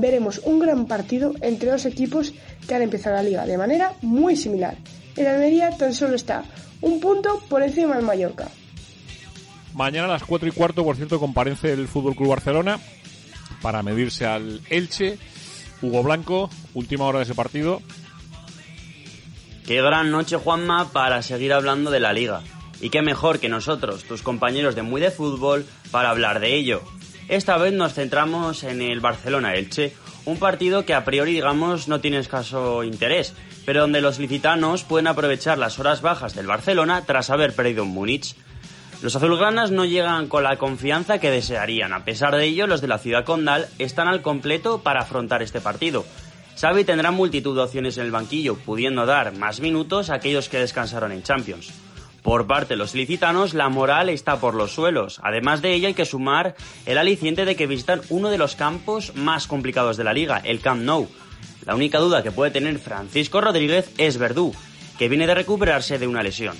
Veremos 0.00 0.40
un 0.44 0.60
gran 0.60 0.86
partido 0.86 1.34
entre 1.40 1.70
dos 1.70 1.84
equipos 1.84 2.32
que 2.68 2.74
han 2.74 2.82
empezado 2.82 3.16
la 3.16 3.22
liga 3.24 3.46
de 3.46 3.58
manera 3.58 3.94
muy 4.00 4.36
similar. 4.36 4.76
El 5.16 5.26
Almería 5.26 5.76
tan 5.76 5.92
solo 5.92 6.14
está 6.14 6.44
un 6.80 7.00
punto 7.00 7.42
por 7.48 7.64
encima 7.64 7.96
del 7.96 8.04
Mallorca. 8.04 8.46
Mañana 9.74 10.06
a 10.06 10.12
las 10.12 10.22
4 10.22 10.48
y 10.48 10.52
cuarto, 10.52 10.84
por 10.84 10.94
cierto, 10.94 11.18
comparece 11.18 11.72
el 11.72 11.88
Fútbol 11.88 12.14
Club 12.14 12.28
Barcelona 12.28 12.78
para 13.60 13.82
medirse 13.82 14.24
al 14.24 14.60
Elche. 14.70 15.18
Hugo 15.82 16.04
Blanco, 16.04 16.48
última 16.74 17.04
hora 17.06 17.18
de 17.18 17.24
ese 17.24 17.34
partido. 17.34 17.82
Qué 19.66 19.82
gran 19.82 20.12
noche, 20.12 20.36
Juanma, 20.36 20.92
para 20.92 21.22
seguir 21.22 21.52
hablando 21.52 21.90
de 21.90 21.98
la 21.98 22.12
liga. 22.12 22.42
Y 22.80 22.90
qué 22.90 23.02
mejor 23.02 23.40
que 23.40 23.48
nosotros, 23.48 24.04
tus 24.04 24.22
compañeros 24.22 24.76
de 24.76 24.82
Muy 24.82 25.00
de 25.00 25.10
Fútbol, 25.10 25.66
para 25.90 26.10
hablar 26.10 26.38
de 26.38 26.54
ello. 26.54 26.82
Esta 27.28 27.58
vez 27.58 27.74
nos 27.74 27.92
centramos 27.92 28.64
en 28.64 28.80
el 28.80 29.00
Barcelona-Elche, 29.00 29.92
un 30.24 30.38
partido 30.38 30.86
que 30.86 30.94
a 30.94 31.04
priori 31.04 31.34
digamos 31.34 31.86
no 31.86 32.00
tiene 32.00 32.18
escaso 32.18 32.84
interés, 32.84 33.34
pero 33.66 33.82
donde 33.82 34.00
los 34.00 34.18
licitanos 34.18 34.82
pueden 34.82 35.08
aprovechar 35.08 35.58
las 35.58 35.78
horas 35.78 36.00
bajas 36.00 36.34
del 36.34 36.46
Barcelona 36.46 37.04
tras 37.04 37.28
haber 37.28 37.54
perdido 37.54 37.82
en 37.82 37.90
Múnich. 37.90 38.34
Los 39.02 39.14
azulgranas 39.14 39.70
no 39.70 39.84
llegan 39.84 40.26
con 40.26 40.42
la 40.42 40.56
confianza 40.56 41.18
que 41.18 41.30
desearían, 41.30 41.92
a 41.92 42.06
pesar 42.06 42.34
de 42.34 42.46
ello 42.46 42.66
los 42.66 42.80
de 42.80 42.88
la 42.88 42.98
ciudad 42.98 43.26
condal 43.26 43.68
están 43.78 44.08
al 44.08 44.22
completo 44.22 44.82
para 44.82 45.02
afrontar 45.02 45.42
este 45.42 45.60
partido. 45.60 46.06
Xavi 46.58 46.84
tendrá 46.84 47.10
multitud 47.10 47.54
de 47.54 47.62
opciones 47.62 47.98
en 47.98 48.06
el 48.06 48.10
banquillo, 48.10 48.56
pudiendo 48.56 49.04
dar 49.04 49.36
más 49.36 49.60
minutos 49.60 50.08
a 50.08 50.14
aquellos 50.14 50.48
que 50.48 50.58
descansaron 50.58 51.12
en 51.12 51.22
Champions. 51.22 51.72
Por 52.22 52.46
parte 52.46 52.74
de 52.74 52.78
los 52.78 52.94
licitanos, 52.94 53.54
la 53.54 53.68
moral 53.68 54.08
está 54.08 54.40
por 54.40 54.54
los 54.54 54.72
suelos. 54.72 55.20
Además 55.22 55.62
de 55.62 55.72
ello, 55.72 55.88
hay 55.88 55.94
que 55.94 56.04
sumar 56.04 56.56
el 56.84 56.98
aliciente 56.98 57.44
de 57.44 57.56
que 57.56 57.66
visitan 57.66 58.00
uno 58.08 58.28
de 58.28 58.38
los 58.38 58.56
campos 58.56 59.14
más 59.14 59.46
complicados 59.46 59.96
de 59.96 60.04
la 60.04 60.12
liga, 60.12 60.40
el 60.44 60.60
Camp 60.60 60.82
Nou. 60.82 61.08
La 61.64 61.74
única 61.74 61.98
duda 61.98 62.22
que 62.22 62.32
puede 62.32 62.50
tener 62.50 62.78
Francisco 62.78 63.40
Rodríguez 63.40 63.92
es 63.98 64.18
Verdú, 64.18 64.54
que 64.98 65.08
viene 65.08 65.26
de 65.26 65.34
recuperarse 65.34 65.98
de 65.98 66.06
una 66.06 66.22
lesión. 66.22 66.56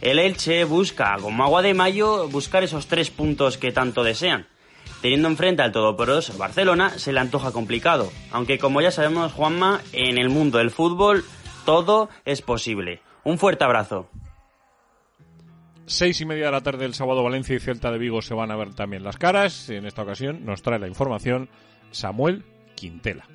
El 0.00 0.18
Elche 0.18 0.64
busca, 0.64 1.16
como 1.20 1.44
agua 1.44 1.62
de 1.62 1.74
mayo, 1.74 2.28
buscar 2.28 2.64
esos 2.64 2.86
tres 2.86 3.10
puntos 3.10 3.58
que 3.58 3.70
tanto 3.70 4.02
desean. 4.02 4.46
Teniendo 5.00 5.28
enfrente 5.28 5.62
al 5.62 5.72
todopoderoso 5.72 6.36
Barcelona, 6.38 6.98
se 6.98 7.12
le 7.12 7.20
antoja 7.20 7.52
complicado. 7.52 8.10
Aunque 8.30 8.58
como 8.58 8.80
ya 8.80 8.90
sabemos, 8.90 9.32
Juanma, 9.32 9.80
en 9.92 10.18
el 10.18 10.28
mundo 10.28 10.58
del 10.58 10.70
fútbol 10.70 11.24
todo 11.64 12.08
es 12.24 12.42
posible. 12.42 13.00
Un 13.24 13.38
fuerte 13.38 13.64
abrazo. 13.64 14.08
Seis 15.86 16.20
y 16.20 16.24
media 16.24 16.46
de 16.46 16.52
la 16.52 16.60
tarde 16.60 16.84
del 16.84 16.94
sábado 16.94 17.24
Valencia 17.24 17.56
y 17.56 17.60
Celta 17.60 17.90
de 17.90 17.98
Vigo 17.98 18.22
se 18.22 18.34
van 18.34 18.50
a 18.50 18.56
ver 18.56 18.72
también 18.72 19.02
las 19.02 19.16
caras. 19.16 19.68
En 19.68 19.84
esta 19.84 20.02
ocasión 20.02 20.44
nos 20.44 20.62
trae 20.62 20.78
la 20.78 20.88
información 20.88 21.48
Samuel 21.90 22.44
Quintela. 22.76 23.26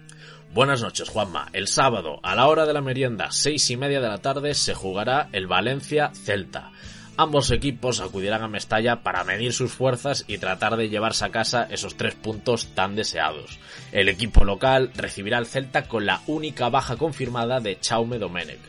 Buenas 0.54 0.82
noches, 0.82 1.10
Juanma. 1.10 1.50
El 1.52 1.68
sábado, 1.68 2.20
a 2.24 2.34
la 2.36 2.48
hora 2.48 2.66
de 2.66 2.74
la 2.74 2.82
merienda, 2.82 3.32
seis 3.32 3.70
y 3.70 3.76
media 3.76 4.00
de 4.00 4.08
la 4.08 4.20
tarde, 4.20 4.54
se 4.54 4.74
jugará 4.74 5.28
el 5.34 5.46
Valencia-Celta. 5.46 6.72
Ambos 7.18 7.52
equipos 7.52 8.00
acudirán 8.00 8.44
a 8.44 8.48
Mestalla 8.48 9.04
para 9.04 9.24
medir 9.24 9.52
sus 9.52 9.74
fuerzas 9.74 10.24
y 10.28 10.38
tratar 10.38 10.78
de 10.78 10.88
llevarse 10.88 11.26
a 11.26 11.32
casa 11.32 11.68
esos 11.70 11.98
tres 11.98 12.16
puntos 12.16 12.68
tan 12.76 12.96
deseados. 12.96 13.60
El 13.92 14.08
equipo 14.08 14.46
local 14.46 14.92
recibirá 14.96 15.38
al 15.38 15.48
Celta 15.48 15.88
con 15.88 16.06
la 16.06 16.22
única 16.28 16.70
baja 16.70 16.96
confirmada 16.96 17.60
de 17.60 17.80
Chaume 17.80 18.20
Domenech. 18.20 18.60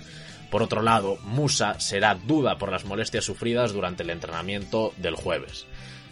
Por 0.51 0.63
otro 0.63 0.83
lado, 0.83 1.19
Musa 1.23 1.79
será 1.81 2.15
duda 2.15 2.59
por 2.59 2.73
las 2.73 2.85
molestias 2.85 3.25
sufridas 3.25 3.73
durante 3.73 4.03
el 4.03 4.11
entrenamiento 4.11 4.93
del 4.97 5.15
jueves. 5.15 5.67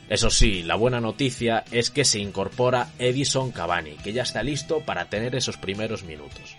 Eso 0.08 0.30
sí, 0.30 0.62
la 0.62 0.76
buena 0.76 1.00
noticia 1.00 1.64
es 1.72 1.90
que 1.90 2.04
se 2.04 2.20
incorpora 2.20 2.90
Edison 2.98 3.50
Cavani, 3.50 3.92
que 3.92 4.12
ya 4.12 4.22
está 4.22 4.42
listo 4.42 4.80
para 4.80 5.06
tener 5.06 5.34
esos 5.34 5.56
primeros 5.56 6.04
minutos. 6.04 6.56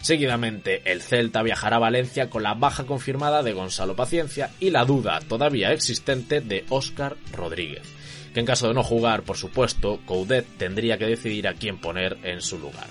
Seguidamente, 0.00 0.80
el 0.90 1.02
Celta 1.02 1.42
viajará 1.42 1.76
a 1.76 1.80
Valencia 1.80 2.30
con 2.30 2.42
la 2.42 2.54
baja 2.54 2.84
confirmada 2.84 3.42
de 3.42 3.52
Gonzalo 3.52 3.94
Paciencia 3.94 4.50
y 4.58 4.70
la 4.70 4.84
duda 4.84 5.20
todavía 5.20 5.72
existente 5.72 6.40
de 6.40 6.64
Óscar 6.70 7.16
Rodríguez, 7.32 7.82
que 8.32 8.40
en 8.40 8.46
caso 8.46 8.68
de 8.68 8.74
no 8.74 8.82
jugar, 8.82 9.22
por 9.22 9.36
supuesto, 9.36 10.00
Coudet 10.06 10.46
tendría 10.56 10.96
que 10.96 11.06
decidir 11.06 11.46
a 11.46 11.54
quién 11.54 11.78
poner 11.78 12.16
en 12.24 12.40
su 12.40 12.58
lugar. 12.58 12.88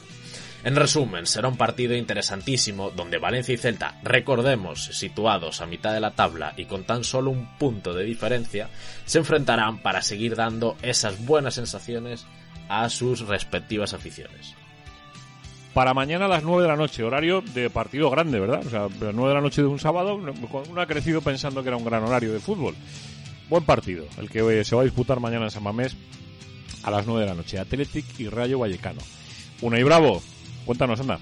En 0.63 0.75
resumen, 0.75 1.25
será 1.25 1.47
un 1.47 1.55
partido 1.55 1.95
interesantísimo 1.95 2.91
donde 2.91 3.17
Valencia 3.17 3.53
y 3.53 3.57
Celta, 3.57 3.97
recordemos, 4.03 4.85
situados 4.91 5.61
a 5.61 5.65
mitad 5.65 5.93
de 5.93 6.01
la 6.01 6.11
tabla 6.11 6.53
y 6.57 6.65
con 6.65 6.83
tan 6.83 7.05
solo 7.05 7.31
un 7.31 7.57
punto 7.57 7.93
de 7.93 8.03
diferencia, 8.03 8.69
se 9.05 9.19
enfrentarán 9.19 9.77
para 9.81 10.01
seguir 10.01 10.35
dando 10.35 10.75
esas 10.81 11.25
buenas 11.25 11.53
sensaciones 11.53 12.25
a 12.67 12.89
sus 12.89 13.21
respectivas 13.21 13.93
aficiones. 13.93 14.53
Para 15.73 15.93
mañana 15.93 16.25
a 16.25 16.29
las 16.29 16.43
9 16.43 16.63
de 16.63 16.67
la 16.67 16.75
noche, 16.75 17.03
horario 17.03 17.41
de 17.41 17.69
partido 17.69 18.09
grande, 18.09 18.39
¿verdad? 18.39 18.65
O 18.65 18.69
sea, 18.69 18.83
a 18.85 18.89
las 18.89 19.15
9 19.15 19.29
de 19.29 19.35
la 19.35 19.41
noche 19.41 19.61
de 19.61 19.67
un 19.67 19.79
sábado, 19.79 20.15
uno 20.15 20.81
ha 20.81 20.87
crecido 20.87 21.21
pensando 21.21 21.61
que 21.61 21.69
era 21.69 21.77
un 21.77 21.85
gran 21.85 22.03
horario 22.03 22.33
de 22.33 22.39
fútbol. 22.39 22.75
Buen 23.49 23.63
partido, 23.63 24.05
el 24.17 24.29
que 24.29 24.63
se 24.65 24.75
va 24.75 24.81
a 24.81 24.85
disputar 24.85 25.21
mañana 25.21 25.45
en 25.45 25.51
San 25.51 25.63
Mamés 25.63 25.95
a 26.83 26.91
las 26.91 27.07
9 27.07 27.21
de 27.21 27.27
la 27.27 27.35
noche. 27.35 27.59
Athletic 27.59 28.19
y 28.19 28.27
Rayo 28.27 28.59
Vallecano. 28.59 28.99
Una 29.61 29.79
y 29.79 29.83
Bravo, 29.83 30.21
Cuéntanos, 30.69 30.99
anda. 30.99 31.19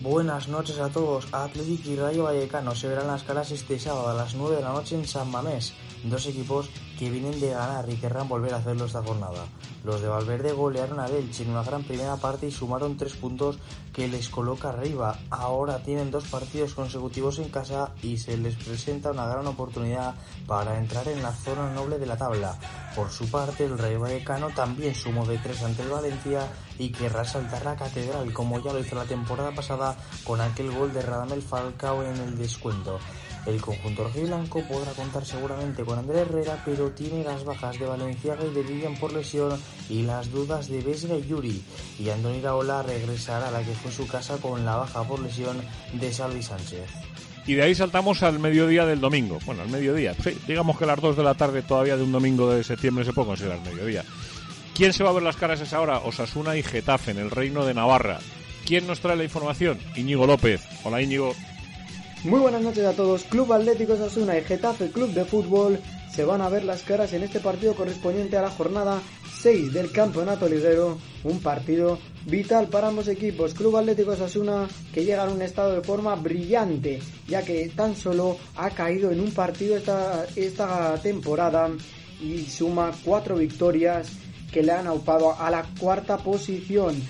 Buenas 0.00 0.48
noches 0.48 0.78
a 0.80 0.90
todos. 0.90 1.32
Athletic 1.32 1.86
y 1.86 1.96
Rayo 1.96 2.24
Vallecano 2.24 2.74
se 2.74 2.88
verán 2.88 3.06
las 3.06 3.22
caras 3.22 3.50
este 3.52 3.78
sábado 3.78 4.10
a 4.10 4.12
las 4.12 4.34
9 4.34 4.56
de 4.56 4.60
la 4.60 4.74
noche 4.74 4.96
en 4.96 5.08
San 5.08 5.30
Mamés. 5.30 5.72
Dos 6.04 6.26
equipos 6.26 6.70
que 6.98 7.10
vienen 7.10 7.40
de 7.40 7.50
ganar 7.50 7.88
y 7.88 7.96
querrán 7.96 8.28
volver 8.28 8.54
a 8.54 8.58
hacerlo 8.58 8.86
esta 8.86 9.02
jornada. 9.02 9.46
Los 9.84 10.00
de 10.00 10.08
Valverde 10.08 10.52
golearon 10.52 11.00
a 11.00 11.06
Elche 11.06 11.44
en 11.44 11.50
una 11.50 11.62
gran 11.62 11.82
primera 11.82 12.16
parte 12.16 12.46
y 12.46 12.50
sumaron 12.50 12.96
tres 12.96 13.14
puntos 13.14 13.58
que 13.92 14.08
les 14.08 14.28
coloca 14.28 14.68
arriba. 14.68 15.18
Ahora 15.30 15.82
tienen 15.82 16.10
dos 16.10 16.24
partidos 16.24 16.74
consecutivos 16.74 17.38
en 17.38 17.48
casa 17.48 17.92
y 18.02 18.18
se 18.18 18.36
les 18.36 18.56
presenta 18.56 19.10
una 19.10 19.26
gran 19.26 19.46
oportunidad 19.46 20.14
para 20.46 20.78
entrar 20.78 21.08
en 21.08 21.22
la 21.22 21.32
zona 21.32 21.72
noble 21.72 21.98
de 21.98 22.06
la 22.06 22.16
tabla. 22.16 22.58
Por 22.94 23.10
su 23.10 23.30
parte, 23.30 23.64
el 23.64 23.78
Rayo 23.78 24.00
Vallecano 24.00 24.48
también 24.50 24.94
sumó 24.94 25.24
de 25.26 25.38
tres 25.38 25.62
ante 25.62 25.82
el 25.82 25.88
Valencia 25.88 26.48
y 26.78 26.90
querrá 26.90 27.24
saltar 27.24 27.64
la 27.64 27.76
catedral 27.76 28.32
como 28.32 28.58
ya 28.60 28.72
lo 28.72 28.80
hizo 28.80 28.96
la 28.96 29.04
temporada 29.04 29.52
pasada 29.52 29.96
con 30.24 30.40
aquel 30.40 30.70
gol 30.70 30.92
de 30.92 31.02
Radamel 31.02 31.42
Falcao 31.42 32.02
en 32.02 32.16
el 32.16 32.38
descuento. 32.38 32.98
El 33.46 33.60
conjunto 33.60 34.04
rojiblanco 34.04 34.62
podrá 34.68 34.92
contar 34.92 35.24
seguramente 35.24 35.84
con 35.84 35.98
Andrés 35.98 36.22
Herrera, 36.28 36.62
pero 36.64 36.90
tiene 36.90 37.24
las 37.24 37.44
bajas 37.44 37.78
de 37.78 37.86
Valenciaga 37.86 38.44
y 38.44 38.54
de 38.54 38.62
Vivian 38.62 38.96
por 38.96 39.12
lesión 39.12 39.58
y 39.88 40.02
las 40.02 40.30
dudas 40.30 40.68
de 40.68 40.80
Vesga 40.82 41.16
y 41.16 41.26
Yuri. 41.26 41.62
Y 41.98 42.10
Andoni 42.10 42.40
Raola 42.40 42.82
regresará 42.82 43.48
a 43.48 43.50
la 43.50 43.62
que 43.62 43.72
fue 43.72 43.90
su 43.90 44.06
casa 44.06 44.36
con 44.36 44.64
la 44.64 44.76
baja 44.76 45.02
por 45.04 45.20
lesión 45.20 45.60
de 45.94 46.12
Salvi 46.12 46.42
Sánchez. 46.42 46.88
Y 47.46 47.54
de 47.54 47.62
ahí 47.62 47.74
saltamos 47.74 48.22
al 48.22 48.38
mediodía 48.38 48.84
del 48.84 49.00
domingo. 49.00 49.38
Bueno, 49.46 49.62
al 49.62 49.68
mediodía. 49.68 50.14
Sí, 50.22 50.36
digamos 50.46 50.78
que 50.78 50.86
las 50.86 51.00
2 51.00 51.16
de 51.16 51.22
la 51.22 51.34
tarde 51.34 51.62
todavía 51.62 51.96
de 51.96 52.02
un 52.02 52.12
domingo 52.12 52.50
de 52.50 52.62
septiembre 52.62 53.04
se 53.04 53.12
puede 53.12 53.28
considerar 53.28 53.60
mediodía. 53.60 54.04
¿Quién 54.74 54.92
se 54.92 55.02
va 55.02 55.10
a 55.10 55.14
ver 55.14 55.22
las 55.22 55.36
caras 55.36 55.60
esa 55.60 55.80
hora? 55.80 55.98
Osasuna 55.98 56.56
y 56.56 56.62
Getafe 56.62 57.10
en 57.10 57.18
el 57.18 57.30
Reino 57.30 57.64
de 57.64 57.74
Navarra. 57.74 58.18
¿Quién 58.66 58.86
nos 58.86 59.00
trae 59.00 59.16
la 59.16 59.24
información? 59.24 59.78
Íñigo 59.96 60.26
López. 60.26 60.62
Hola 60.84 61.02
Íñigo. 61.02 61.34
Muy 62.22 62.40
buenas 62.40 62.60
noches 62.60 62.84
a 62.84 62.92
todos. 62.92 63.24
Club 63.24 63.50
Atlético 63.50 63.94
Osasuna 63.94 64.36
y 64.36 64.44
Getafe 64.44 64.90
Club 64.90 65.14
de 65.14 65.24
Fútbol 65.24 65.80
se 66.14 66.22
van 66.22 66.42
a 66.42 66.50
ver 66.50 66.64
las 66.64 66.82
caras 66.82 67.14
en 67.14 67.22
este 67.22 67.40
partido 67.40 67.74
correspondiente 67.74 68.36
a 68.36 68.42
la 68.42 68.50
jornada 68.50 69.00
6 69.40 69.72
del 69.72 69.90
Campeonato 69.90 70.46
Liguero, 70.46 70.98
un 71.24 71.40
partido 71.40 71.98
vital 72.26 72.68
para 72.68 72.88
ambos 72.88 73.08
equipos. 73.08 73.54
Club 73.54 73.74
Atlético 73.78 74.10
Osasuna 74.10 74.68
que 74.92 75.06
llega 75.06 75.24
en 75.24 75.32
un 75.32 75.40
estado 75.40 75.72
de 75.72 75.80
forma 75.80 76.14
brillante, 76.14 77.00
ya 77.26 77.42
que 77.42 77.70
tan 77.74 77.96
solo 77.96 78.36
ha 78.54 78.68
caído 78.68 79.10
en 79.10 79.20
un 79.20 79.32
partido 79.32 79.78
esta, 79.78 80.26
esta 80.36 81.00
temporada 81.02 81.70
y 82.20 82.42
suma 82.42 82.92
cuatro 83.02 83.36
victorias 83.36 84.08
que 84.52 84.62
le 84.62 84.72
han 84.72 84.86
aupado 84.86 85.40
a 85.40 85.50
la 85.50 85.64
cuarta 85.80 86.18
posición. 86.18 87.00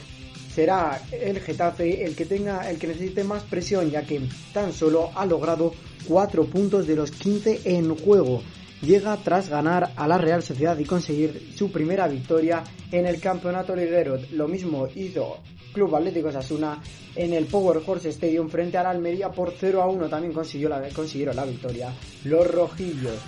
Será 0.54 1.00
el 1.12 1.40
Getafe 1.40 2.04
el 2.04 2.16
que 2.16 2.26
tenga 2.26 2.68
el 2.70 2.78
que 2.78 2.88
necesite 2.88 3.24
más 3.24 3.42
presión, 3.44 3.90
ya 3.90 4.02
que 4.02 4.20
tan 4.52 4.72
solo 4.72 5.10
ha 5.14 5.24
logrado 5.24 5.72
cuatro 6.06 6.44
puntos 6.44 6.86
de 6.86 6.96
los 6.96 7.10
15 7.10 7.60
en 7.64 7.94
juego 7.96 8.42
llega 8.82 9.16
tras 9.18 9.48
ganar 9.48 9.92
a 9.96 10.08
la 10.08 10.18
Real 10.18 10.42
Sociedad 10.42 10.78
y 10.78 10.84
conseguir 10.84 11.52
su 11.54 11.70
primera 11.70 12.08
victoria 12.08 12.64
en 12.90 13.06
el 13.06 13.20
campeonato 13.20 13.74
liguero. 13.76 14.18
Lo 14.32 14.48
mismo 14.48 14.88
hizo 14.94 15.38
Club 15.72 15.94
Atlético 15.94 16.32
Sasuna 16.32 16.82
en 17.14 17.32
el 17.32 17.46
Power 17.46 17.82
Horse 17.84 18.08
Stadium 18.10 18.48
frente 18.48 18.78
al 18.78 18.86
Almería 18.86 19.30
por 19.30 19.52
0 19.58 19.82
a 19.82 19.86
1. 19.86 20.08
También 20.08 20.32
consiguió 20.32 20.68
la, 20.68 20.88
consiguieron 20.88 21.36
la 21.36 21.44
victoria. 21.44 21.92
Los 22.24 22.50
rojillos. 22.50 23.18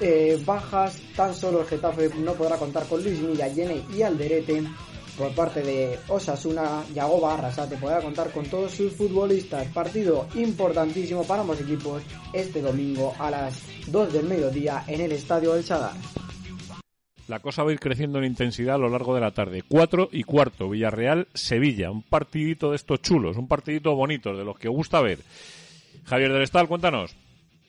Eh, 0.00 0.42
bajas, 0.44 1.00
tan 1.14 1.34
solo 1.34 1.60
el 1.60 1.66
Getafe 1.66 2.10
no 2.18 2.32
podrá 2.32 2.56
contar 2.56 2.86
con 2.86 3.02
Luis 3.04 3.20
Milla, 3.20 3.46
Yene 3.48 3.82
y 3.94 4.02
Alderete 4.02 4.64
por 5.16 5.34
parte 5.34 5.62
de 5.62 5.98
Osasuna, 6.08 6.84
Yagoba 6.94 7.34
Arrasate 7.34 7.76
podrá 7.76 8.00
contar 8.00 8.30
con 8.30 8.46
todos 8.46 8.72
sus 8.72 8.92
futbolistas. 8.92 9.66
Partido 9.68 10.26
importantísimo 10.34 11.24
para 11.24 11.42
ambos 11.42 11.60
equipos 11.60 12.02
este 12.32 12.62
domingo 12.62 13.14
a 13.18 13.30
las 13.30 13.62
2 13.88 14.12
del 14.12 14.26
mediodía 14.26 14.84
en 14.86 15.00
el 15.00 15.12
Estadio 15.12 15.54
del 15.54 15.64
Sadar. 15.64 15.94
La 17.28 17.40
cosa 17.40 17.62
va 17.62 17.70
a 17.70 17.72
ir 17.72 17.80
creciendo 17.80 18.18
en 18.18 18.24
intensidad 18.24 18.74
a 18.74 18.78
lo 18.78 18.88
largo 18.88 19.14
de 19.14 19.20
la 19.20 19.30
tarde. 19.30 19.62
4 19.66 20.08
y 20.12 20.24
cuarto, 20.24 20.68
Villarreal-Sevilla. 20.68 21.90
Un 21.90 22.02
partidito 22.02 22.70
de 22.70 22.76
estos 22.76 23.00
chulos, 23.00 23.36
un 23.36 23.48
partidito 23.48 23.94
bonito, 23.94 24.36
de 24.36 24.44
los 24.44 24.58
que 24.58 24.68
gusta 24.68 25.00
ver. 25.00 25.18
Javier 26.04 26.32
del 26.32 26.42
Estal, 26.42 26.68
cuéntanos. 26.68 27.16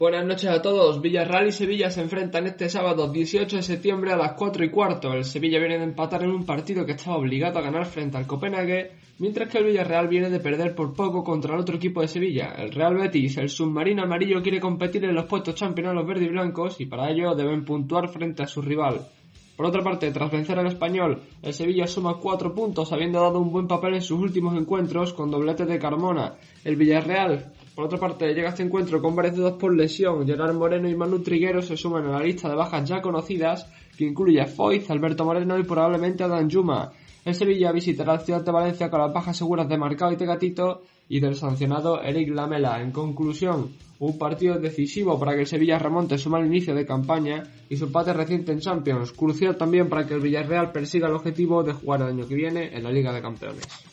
Buenas 0.03 0.25
noches 0.25 0.49
a 0.49 0.61
todos. 0.61 0.99
Villarreal 1.01 1.47
y 1.47 1.53
Sevilla 1.53 1.89
se 1.89 2.01
enfrentan 2.01 2.45
este 2.45 2.67
sábado 2.67 3.07
18 3.07 3.55
de 3.55 3.63
septiembre 3.63 4.11
a 4.11 4.17
las 4.17 4.33
4 4.33 4.65
y 4.65 4.69
cuarto. 4.69 5.13
El 5.13 5.23
Sevilla 5.23 5.59
viene 5.59 5.77
de 5.77 5.85
empatar 5.85 6.23
en 6.23 6.31
un 6.31 6.45
partido 6.45 6.85
que 6.85 6.91
estaba 6.91 7.15
obligado 7.15 7.57
a 7.57 7.61
ganar 7.61 7.85
frente 7.85 8.17
al 8.17 8.27
Copenhague, 8.27 8.91
mientras 9.19 9.47
que 9.47 9.59
el 9.59 9.63
Villarreal 9.63 10.09
viene 10.09 10.29
de 10.29 10.41
perder 10.41 10.75
por 10.75 10.93
poco 10.93 11.23
contra 11.23 11.53
el 11.53 11.61
otro 11.61 11.77
equipo 11.77 12.01
de 12.01 12.09
Sevilla. 12.09 12.53
El 12.57 12.73
Real 12.73 12.95
Betis, 12.95 13.37
el 13.37 13.47
submarino 13.47 14.03
amarillo, 14.03 14.41
quiere 14.41 14.59
competir 14.59 15.05
en 15.05 15.15
los 15.15 15.23
puestos 15.23 15.55
champions 15.55 15.95
los 15.95 16.05
verdes 16.05 16.27
y 16.27 16.31
blancos 16.31 16.81
y 16.81 16.85
para 16.85 17.09
ello 17.09 17.33
deben 17.33 17.63
puntuar 17.63 18.09
frente 18.09 18.43
a 18.43 18.47
su 18.47 18.61
rival. 18.61 19.07
Por 19.55 19.67
otra 19.67 19.83
parte, 19.83 20.11
tras 20.11 20.29
vencer 20.29 20.59
al 20.59 20.67
español, 20.67 21.21
el 21.41 21.53
Sevilla 21.53 21.87
suma 21.87 22.17
cuatro 22.19 22.53
puntos, 22.53 22.91
habiendo 22.91 23.21
dado 23.21 23.39
un 23.39 23.53
buen 23.53 23.67
papel 23.67 23.93
en 23.93 24.01
sus 24.01 24.19
últimos 24.19 24.57
encuentros 24.57 25.13
con 25.13 25.31
doblete 25.31 25.65
de 25.65 25.79
Carmona. 25.79 26.33
El 26.65 26.75
Villarreal 26.75 27.53
por 27.75 27.85
otra 27.85 27.97
parte, 27.97 28.33
llega 28.33 28.49
este 28.49 28.61
encuentro 28.61 29.01
con 29.01 29.15
varias 29.15 29.35
dudas 29.35 29.53
por 29.53 29.75
lesión. 29.75 30.27
Gerard 30.27 30.53
Moreno 30.53 30.87
y 30.87 30.95
Manu 30.95 31.23
Triguero 31.23 31.61
se 31.61 31.75
suman 31.75 32.05
a 32.05 32.19
la 32.19 32.23
lista 32.23 32.47
de 32.47 32.55
bajas 32.55 32.87
ya 32.87 33.01
conocidas, 33.01 33.67
que 33.97 34.05
incluye 34.05 34.41
a 34.41 34.47
Alberto 34.89 35.25
Moreno 35.25 35.57
y 35.57 35.63
probablemente 35.63 36.23
a 36.23 36.27
Dan 36.27 36.49
Yuma. 36.49 36.91
El 37.25 37.33
Sevilla 37.33 37.71
visitará 37.71 38.13
la 38.13 38.19
ciudad 38.19 38.41
de 38.43 38.51
Valencia 38.51 38.91
con 38.91 38.99
las 38.99 39.13
bajas 39.13 39.37
seguras 39.37 39.67
de 39.67 39.77
Marcao 39.77 40.11
y 40.11 40.17
Tegatito 40.17 40.83
y 41.09 41.19
del 41.19 41.35
sancionado 41.35 42.01
Eric 42.01 42.29
Lamela. 42.29 42.79
En 42.81 42.91
conclusión, 42.91 43.71
un 43.97 44.17
partido 44.19 44.59
decisivo 44.59 45.17
para 45.17 45.33
que 45.33 45.41
el 45.41 45.47
Sevilla 45.47 45.79
remonte 45.79 46.17
su 46.17 46.29
mal 46.29 46.45
inicio 46.45 46.75
de 46.75 46.85
campaña 46.85 47.43
y 47.69 47.77
su 47.77 47.85
empate 47.85 48.13
reciente 48.13 48.51
en 48.51 48.59
Champions. 48.59 49.13
Crucial 49.13 49.57
también 49.57 49.89
para 49.89 50.05
que 50.05 50.13
el 50.13 50.21
Villarreal 50.21 50.71
persiga 50.71 51.07
el 51.07 51.15
objetivo 51.15 51.63
de 51.63 51.73
jugar 51.73 52.01
el 52.01 52.09
año 52.09 52.27
que 52.27 52.35
viene 52.35 52.75
en 52.75 52.83
la 52.83 52.91
Liga 52.91 53.11
de 53.11 53.21
Campeones 53.21 53.92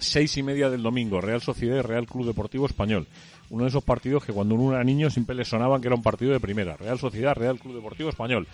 seis 0.00 0.36
y 0.36 0.42
media 0.42 0.68
del 0.68 0.82
domingo, 0.82 1.20
Real 1.20 1.40
Sociedad 1.40 1.78
y 1.78 1.82
Real 1.82 2.06
Club 2.06 2.26
Deportivo 2.26 2.66
Español. 2.66 3.06
Uno 3.50 3.64
de 3.64 3.70
esos 3.70 3.84
partidos 3.84 4.24
que 4.24 4.32
cuando 4.32 4.54
uno 4.54 4.74
era 4.74 4.84
niño 4.84 5.10
siempre 5.10 5.34
le 5.34 5.44
sonaban 5.44 5.80
que 5.80 5.88
era 5.88 5.96
un 5.96 6.02
partido 6.02 6.32
de 6.32 6.40
primera. 6.40 6.76
Real 6.76 6.98
Sociedad, 6.98 7.34
Real 7.34 7.58
Club 7.58 7.74
Deportivo 7.74 8.08
Español. 8.10 8.46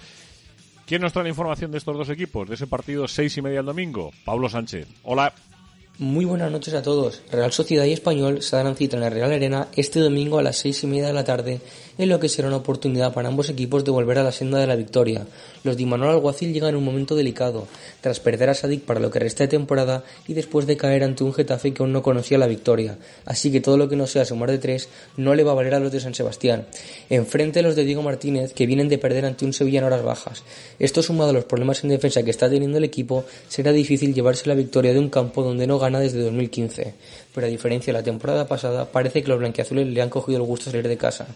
¿Quién 0.87 1.03
nos 1.03 1.13
trae 1.13 1.25
la 1.25 1.31
información 1.31 1.73
de 1.73 1.79
estos 1.79 1.97
dos 1.97 2.09
equipos, 2.11 2.49
de 2.49 2.55
ese 2.55 2.67
partido 2.67 3.09
seis 3.09 3.37
y 3.37 3.43
media 3.43 3.59
del 3.59 3.67
domingo? 3.67 4.13
Pablo 4.25 4.49
Sánchez. 4.49 4.87
Hola. 5.03 5.33
Muy 5.99 6.27
buenas 6.27 6.53
noches 6.53 6.75
a 6.75 6.83
todos. 6.83 7.23
Real 7.33 7.53
Sociedad 7.53 7.87
y 7.87 7.93
Español 7.95 8.43
se 8.43 8.55
darán 8.55 8.77
cita 8.77 8.97
en 8.97 9.03
la 9.03 9.09
Real 9.09 9.33
Arena 9.33 9.69
este 9.75 9.99
domingo 9.99 10.39
a 10.39 10.43
las 10.43 10.59
seis 10.59 10.85
y 10.85 10.87
media 10.87 11.07
de 11.07 11.15
la 11.15 11.25
tarde, 11.25 11.63
en 11.97 12.11
lo 12.11 12.21
que 12.21 12.29
será 12.29 12.49
una 12.49 12.59
oportunidad 12.59 13.15
para 13.15 13.29
ambos 13.29 13.49
equipos 13.49 13.83
de 13.83 13.93
volver 13.93 14.19
a 14.19 14.23
la 14.23 14.31
senda 14.31 14.59
de 14.59 14.67
la 14.67 14.77
victoria. 14.77 15.27
Los 15.65 15.79
de 15.79 15.87
Manuel 15.87 16.11
Alguacil 16.11 16.53
llegan 16.53 16.69
en 16.69 16.77
un 16.77 16.85
momento 16.85 17.17
delicado, 17.17 17.67
tras 18.07 18.21
perder 18.21 18.51
a 18.51 18.55
Sadik 18.55 18.83
para 18.83 19.01
lo 19.01 19.11
que 19.11 19.19
resta 19.19 19.43
de 19.43 19.49
temporada 19.49 20.05
y 20.29 20.35
después 20.35 20.65
de 20.69 20.77
caer 20.77 21.03
ante 21.03 21.25
un 21.25 21.35
Getafe 21.35 21.75
que 21.75 21.83
aún 21.83 21.93
no 21.93 22.05
conocía 22.05 22.39
la 22.39 22.47
victoria. 22.47 22.99
Así 23.25 23.51
que 23.51 23.61
todo 23.61 23.77
lo 23.77 23.89
que 23.89 23.97
no 23.97 24.07
sea 24.07 24.25
sumar 24.25 24.49
de 24.49 24.59
tres 24.59 24.89
no 25.17 25.35
le 25.35 25.43
va 25.43 25.51
a 25.51 25.55
valer 25.57 25.75
a 25.75 25.81
los 25.81 25.91
de 25.91 25.99
San 25.99 26.15
Sebastián. 26.15 26.69
Enfrente 27.11 27.63
los 27.63 27.75
de 27.75 27.85
Diego 27.85 28.03
Martínez, 28.03 28.53
que 28.53 28.65
vienen 28.65 28.89
de 28.89 28.99
perder 28.99 29.25
ante 29.25 29.45
un 29.45 29.53
Sevilla 29.53 29.81
en 29.81 29.87
horas 29.87 30.05
bajas. 30.05 30.45
Esto 30.79 31.03
sumado 31.03 31.31
a 31.31 31.33
los 31.33 31.47
problemas 31.47 31.83
en 31.83 31.91
defensa 31.91 32.23
que 32.23 32.31
está 32.31 32.49
teniendo 32.49 32.79
el 32.79 32.85
equipo, 32.85 33.25
será 33.49 33.73
difícil 33.73 34.15
llevarse 34.15 34.49
la 34.49 34.55
victoria 34.55 34.93
de 34.93 35.01
un 35.01 35.11
campo 35.11 35.43
donde 35.43 35.67
no 35.67 35.81
gana 35.81 35.99
desde 35.99 36.23
2015. 36.23 36.95
Pero 37.37 37.49
a 37.49 37.51
diferencia 37.51 37.93
de 37.93 37.99
la 37.99 38.03
temporada 38.03 38.49
pasada, 38.49 38.91
parece 38.91 39.23
que 39.23 39.29
los 39.29 39.39
blanquiazules 39.39 39.87
le 39.87 40.01
han 40.01 40.09
cogido 40.09 40.39
el 40.39 40.47
gusto 40.47 40.71
salir 40.71 40.89
de 40.89 40.97
casa. 40.97 41.27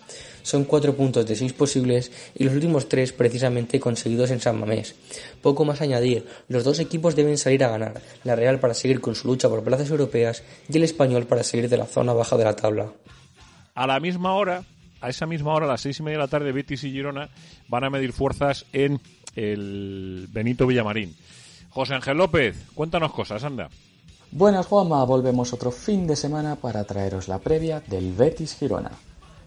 Son 0.43 0.65
cuatro 0.65 0.97
puntos 0.97 1.27
de 1.27 1.37
seis 1.37 1.53
posibles 1.53 2.11
y 2.35 2.45
los 2.45 2.55
últimos 2.55 2.89
tres 2.89 3.13
precisamente 3.13 3.79
conseguidos 3.79 4.31
en 4.31 4.41
San 4.41 4.59
Mamés. 4.59 4.95
Poco 5.43 5.67
más 5.67 5.83
añadir, 5.83 6.25
los 6.49 6.65
dos 6.65 6.79
equipos 6.79 7.17
deben 7.17 7.37
salir 7.37 7.63
a 7.65 7.69
ganar, 7.69 8.01
la 8.25 8.35
Real 8.35 8.59
para 8.61 8.73
seguir 8.73 9.03
con 9.03 9.15
su 9.15 9.29
lucha 9.29 9.51
por 9.51 9.63
plazas 9.63 9.91
europeas 9.91 10.43
y 10.71 10.79
el 10.79 10.85
Español 10.85 11.27
para 11.27 11.43
salir 11.43 11.69
de 11.69 11.77
la 11.77 11.85
zona 11.85 12.15
baja 12.15 12.39
de 12.39 12.45
la 12.45 12.57
tabla. 12.57 12.91
A 13.75 13.87
la 13.87 14.01
misma 14.01 14.35
hora, 14.37 14.65
a 15.03 15.11
esa 15.11 15.27
misma 15.27 15.53
hora, 15.53 15.67
a 15.67 15.69
las 15.69 15.83
seis 15.83 16.01
y 16.01 16.03
media 16.03 16.17
de 16.17 16.25
la 16.25 16.29
tarde, 16.29 16.51
Betis 16.53 16.83
y 16.85 16.93
Girona 16.93 17.29
van 17.69 17.85
a 17.85 17.91
medir 17.91 18.15
fuerzas 18.15 18.65
en 18.73 19.03
el 19.37 20.29
Benito 20.31 20.67
Villamarín. 20.67 21.15
José 21.69 21.93
Ángel 21.93 22.17
López, 22.17 22.57
cuéntanos 22.75 23.13
cosas, 23.13 23.45
anda. 23.45 23.69
Buenas 24.33 24.67
Juanma, 24.67 25.05
volvemos 25.05 25.53
otro 25.53 25.73
fin 25.73 26.07
de 26.07 26.15
semana 26.15 26.55
para 26.55 26.85
traeros 26.85 27.27
la 27.27 27.41
previa 27.41 27.83
del 27.89 28.15
Betis 28.15 28.55
Girona. 28.55 28.93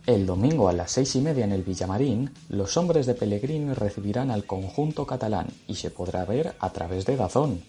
El 0.06 0.26
domingo 0.26 0.68
a 0.68 0.74
las 0.74 0.92
seis 0.92 1.16
y 1.16 1.22
media 1.22 1.46
en 1.46 1.54
el 1.54 1.64
Villamarín, 1.64 2.32
los 2.50 2.76
hombres 2.76 3.06
de 3.06 3.14
Pellegrini 3.14 3.74
recibirán 3.74 4.30
al 4.30 4.44
conjunto 4.44 5.08
catalán 5.08 5.48
y 5.68 5.76
se 5.76 5.90
podrá 5.90 6.26
ver 6.26 6.56
a 6.60 6.72
través 6.72 7.06
de 7.06 7.16
Dazón. 7.16 7.64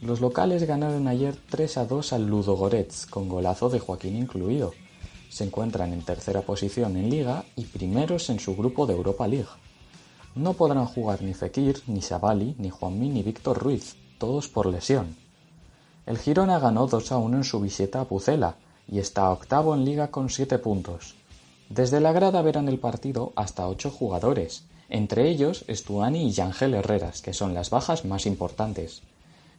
Los 0.00 0.22
locales 0.22 0.66
ganaron 0.66 1.08
ayer 1.08 1.36
3 1.50 1.76
a 1.76 1.84
2 1.84 2.14
al 2.14 2.26
Ludo 2.26 2.56
Goretz, 2.56 3.04
con 3.04 3.28
golazo 3.28 3.68
de 3.68 3.78
Joaquín 3.78 4.16
incluido. 4.16 4.72
Se 5.28 5.44
encuentran 5.44 5.92
en 5.92 6.06
tercera 6.06 6.40
posición 6.40 6.96
en 6.96 7.10
Liga 7.10 7.44
y 7.54 7.64
primeros 7.64 8.30
en 8.30 8.40
su 8.40 8.56
grupo 8.56 8.86
de 8.86 8.94
Europa 8.94 9.28
League. 9.28 9.50
No 10.34 10.54
podrán 10.54 10.86
jugar 10.86 11.20
ni 11.20 11.34
Fekir, 11.34 11.82
ni 11.86 12.00
Sabali, 12.00 12.54
ni 12.56 12.70
Juanmi, 12.70 13.10
ni 13.10 13.22
Víctor 13.22 13.58
Ruiz, 13.58 13.96
todos 14.16 14.48
por 14.48 14.64
lesión. 14.64 15.25
El 16.06 16.18
Girona 16.18 16.60
ganó 16.60 16.86
2 16.86 17.12
a 17.12 17.18
1 17.18 17.36
en 17.38 17.44
su 17.44 17.60
visita 17.60 18.00
a 18.00 18.04
Pucela 18.04 18.54
y 18.88 19.00
está 19.00 19.28
octavo 19.30 19.74
en 19.74 19.84
Liga 19.84 20.08
con 20.12 20.30
7 20.30 20.58
puntos. 20.60 21.16
Desde 21.68 22.00
la 22.00 22.12
grada 22.12 22.42
verán 22.42 22.68
el 22.68 22.78
partido 22.78 23.32
hasta 23.34 23.66
ocho 23.66 23.90
jugadores, 23.90 24.64
entre 24.88 25.28
ellos 25.28 25.64
Estuani 25.66 26.28
y 26.28 26.30
Yangel 26.30 26.74
Herreras, 26.74 27.22
que 27.22 27.32
son 27.32 27.54
las 27.54 27.70
bajas 27.70 28.04
más 28.04 28.24
importantes. 28.24 29.02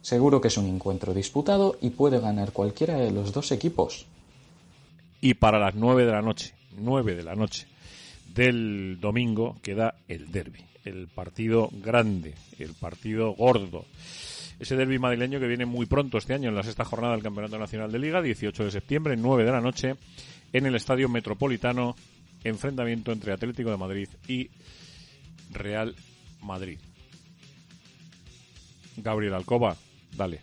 Seguro 0.00 0.40
que 0.40 0.48
es 0.48 0.56
un 0.56 0.66
encuentro 0.66 1.12
disputado 1.12 1.76
y 1.82 1.90
puede 1.90 2.18
ganar 2.18 2.52
cualquiera 2.52 2.96
de 2.96 3.10
los 3.10 3.32
dos 3.32 3.52
equipos. 3.52 4.06
Y 5.20 5.34
para 5.34 5.58
las 5.58 5.74
nueve 5.74 6.06
de 6.06 6.12
la 6.12 6.22
noche, 6.22 6.54
nueve 6.78 7.14
de 7.14 7.24
la 7.24 7.34
noche 7.34 7.66
del 8.34 8.98
domingo 9.00 9.56
queda 9.62 9.96
el 10.06 10.32
derby, 10.32 10.64
el 10.84 11.08
partido 11.08 11.68
grande, 11.72 12.34
el 12.58 12.72
partido 12.72 13.32
gordo. 13.32 13.84
Ese 14.58 14.76
derby 14.76 14.98
madrileño 14.98 15.38
que 15.38 15.46
viene 15.46 15.66
muy 15.66 15.86
pronto 15.86 16.18
este 16.18 16.34
año 16.34 16.48
en 16.48 16.54
la 16.54 16.62
sexta 16.62 16.84
jornada 16.84 17.14
del 17.14 17.22
Campeonato 17.22 17.58
Nacional 17.58 17.92
de 17.92 17.98
Liga, 17.98 18.20
18 18.20 18.64
de 18.64 18.70
septiembre, 18.70 19.16
9 19.16 19.44
de 19.44 19.52
la 19.52 19.60
noche, 19.60 19.94
en 20.52 20.66
el 20.66 20.74
Estadio 20.74 21.08
Metropolitano, 21.08 21.94
enfrentamiento 22.42 23.12
entre 23.12 23.32
Atlético 23.32 23.70
de 23.70 23.76
Madrid 23.76 24.08
y 24.26 24.50
Real 25.52 25.94
Madrid. 26.42 26.78
Gabriel 28.96 29.34
Alcoba, 29.34 29.76
dale. 30.16 30.40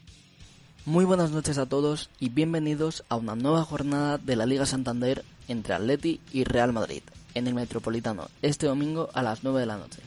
Muy 0.86 1.04
buenas 1.04 1.32
noches 1.32 1.58
a 1.58 1.66
todos 1.66 2.10
y 2.20 2.30
bienvenidos 2.30 3.04
a 3.10 3.16
una 3.16 3.36
nueva 3.36 3.64
jornada 3.64 4.18
de 4.18 4.36
la 4.36 4.46
Liga 4.46 4.66
Santander 4.66 5.26
entre 5.48 5.74
Atleti 5.74 6.22
y 6.32 6.44
Real 6.44 6.74
Madrid 6.74 7.02
en 7.34 7.48
el 7.48 7.54
Metropolitano 7.54 8.30
este 8.42 8.68
domingo 8.68 9.10
a 9.14 9.22
las 9.22 9.44
9 9.44 9.60
de 9.60 9.66
la 9.66 9.78
noche. 9.78 10.00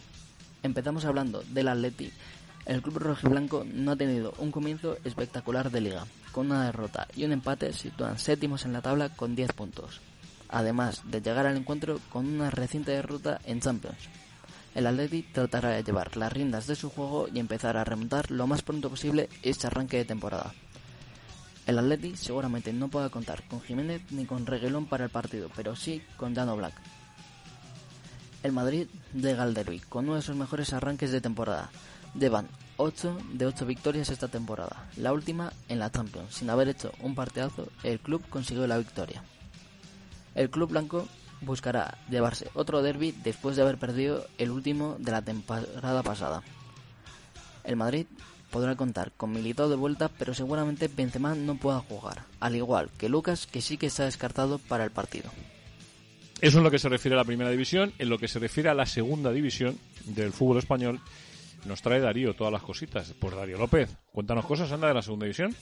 Empezamos 0.63 1.05
hablando 1.05 1.43
del 1.51 1.69
Atleti. 1.69 2.11
El 2.69 2.83
club 2.83 2.99
rojiblanco 2.99 3.65
no 3.65 3.93
ha 3.93 3.97
tenido 3.97 4.35
un 4.37 4.53
comienzo 4.53 4.99
espectacular 5.03 5.71
de 5.71 5.81
liga, 5.81 6.05
con 6.33 6.51
una 6.51 6.67
derrota 6.67 7.09
y 7.17 7.25
un 7.25 7.33
empate 7.33 7.73
sitúan 7.73 8.19
séptimos 8.19 8.67
en 8.67 8.75
la 8.75 8.83
tabla 8.83 9.09
con 9.09 9.35
10 9.35 9.55
puntos, 9.55 10.03
además 10.51 11.01
de 11.07 11.23
llegar 11.23 11.47
al 11.47 11.57
encuentro 11.57 11.99
con 12.11 12.27
una 12.27 12.51
reciente 12.51 12.91
derrota 12.91 13.41
en 13.47 13.61
Champions. 13.61 13.97
El 14.75 14.87
Atleti 14.87 15.23
tratará 15.23 15.71
de 15.71 15.83
llevar 15.83 16.15
las 16.19 16.31
riendas 16.31 16.67
de 16.67 16.77
su 16.77 16.91
juego 16.91 17.27
y 17.33 17.39
empezar 17.39 17.79
a 17.79 17.85
remontar 17.85 18.31
lo 18.31 18.47
más 18.47 18.61
pronto 18.61 18.91
posible 18.91 19.31
este 19.43 19.67
arranque 19.67 19.97
de 19.97 20.05
temporada. 20.05 20.53
El 21.67 21.79
Atleti 21.79 22.17
seguramente 22.17 22.75
no 22.75 22.89
pueda 22.89 23.09
contar 23.09 23.49
con 23.49 23.63
Jiménez 23.63 24.03
ni 24.11 24.27
con 24.27 24.45
Reguilón 24.45 24.85
para 24.85 25.05
el 25.05 25.11
partido, 25.11 25.51
pero 25.57 25.75
sí 25.75 26.03
con 26.19 26.35
Dano 26.35 26.55
Black. 26.55 26.75
El 28.43 28.53
Madrid 28.53 28.89
llega 29.15 29.43
al 29.43 29.57
con 29.89 30.05
uno 30.05 30.17
de 30.17 30.23
sus 30.23 30.37
mejores 30.37 30.75
arranques 30.75 31.11
de 31.11 31.23
temporada. 31.23 31.71
Llevan 32.15 32.49
8 32.77 33.19
de 33.33 33.47
8 33.47 33.67
victorias 33.67 34.09
esta 34.09 34.29
temporada, 34.29 34.89
la 34.97 35.13
última 35.13 35.53
en 35.69 35.79
la 35.79 35.91
Champions. 35.91 36.35
Sin 36.35 36.51
haber 36.51 36.69
hecho 36.69 36.93
un 37.01 37.15
partidazo, 37.15 37.69
el 37.83 37.99
club 38.01 38.23
consiguió 38.29 38.67
la 38.67 38.79
victoria. 38.79 39.23
El 40.35 40.51
club 40.51 40.71
blanco 40.71 41.09
buscará 41.41 41.99
llevarse 42.09 42.51
otro 42.55 42.83
derby 42.83 43.13
después 43.23 43.57
de 43.57 43.63
haber 43.63 43.79
perdido 43.79 44.27
el 44.39 44.51
último 44.51 44.97
de 44.99 45.13
la 45.13 45.23
temporada 45.23 46.03
pasada. 46.03 46.43
El 47.65 47.77
Madrid 47.77 48.07
podrá 48.51 48.77
contar 48.77 49.13
con 49.17 49.33
Militao 49.33 49.69
de 49.69 49.77
vuelta, 49.77 50.09
pero 50.09 50.35
seguramente 50.35 50.89
Benzema 50.89 51.35
no 51.35 51.57
pueda 51.57 51.81
jugar, 51.81 52.25
al 52.41 52.57
igual 52.57 52.91
que 52.97 53.09
Lucas, 53.09 53.47
que 53.47 53.61
sí 53.61 53.77
que 53.77 53.87
está 53.87 54.05
descartado 54.05 54.59
para 54.59 54.85
el 54.85 54.91
partido. 54.91 55.31
Eso 56.41 56.59
en 56.59 56.65
lo 56.65 56.71
que 56.71 56.79
se 56.79 56.89
refiere 56.89 57.15
a 57.15 57.19
la 57.19 57.25
primera 57.25 57.51
división. 57.51 57.93
En 57.99 58.09
lo 58.09 58.19
que 58.19 58.29
se 58.29 58.39
refiere 58.39 58.69
a 58.69 58.75
la 58.75 58.87
segunda 58.87 59.33
división 59.33 59.77
del 60.05 60.33
fútbol 60.33 60.59
español, 60.59 61.01
nos 61.65 61.83
trae 61.83 62.01
Darío 62.01 62.35
todas 62.35 62.53
las 62.53 62.63
cositas. 62.63 63.15
Pues 63.19 63.35
Darío 63.35 63.59
López, 63.59 63.97
cuéntanos 64.13 64.47
cosas, 64.47 64.71
anda, 64.73 64.89
de 64.89 64.95
la 64.95 65.03
segunda 65.03 65.25
división. 65.25 65.55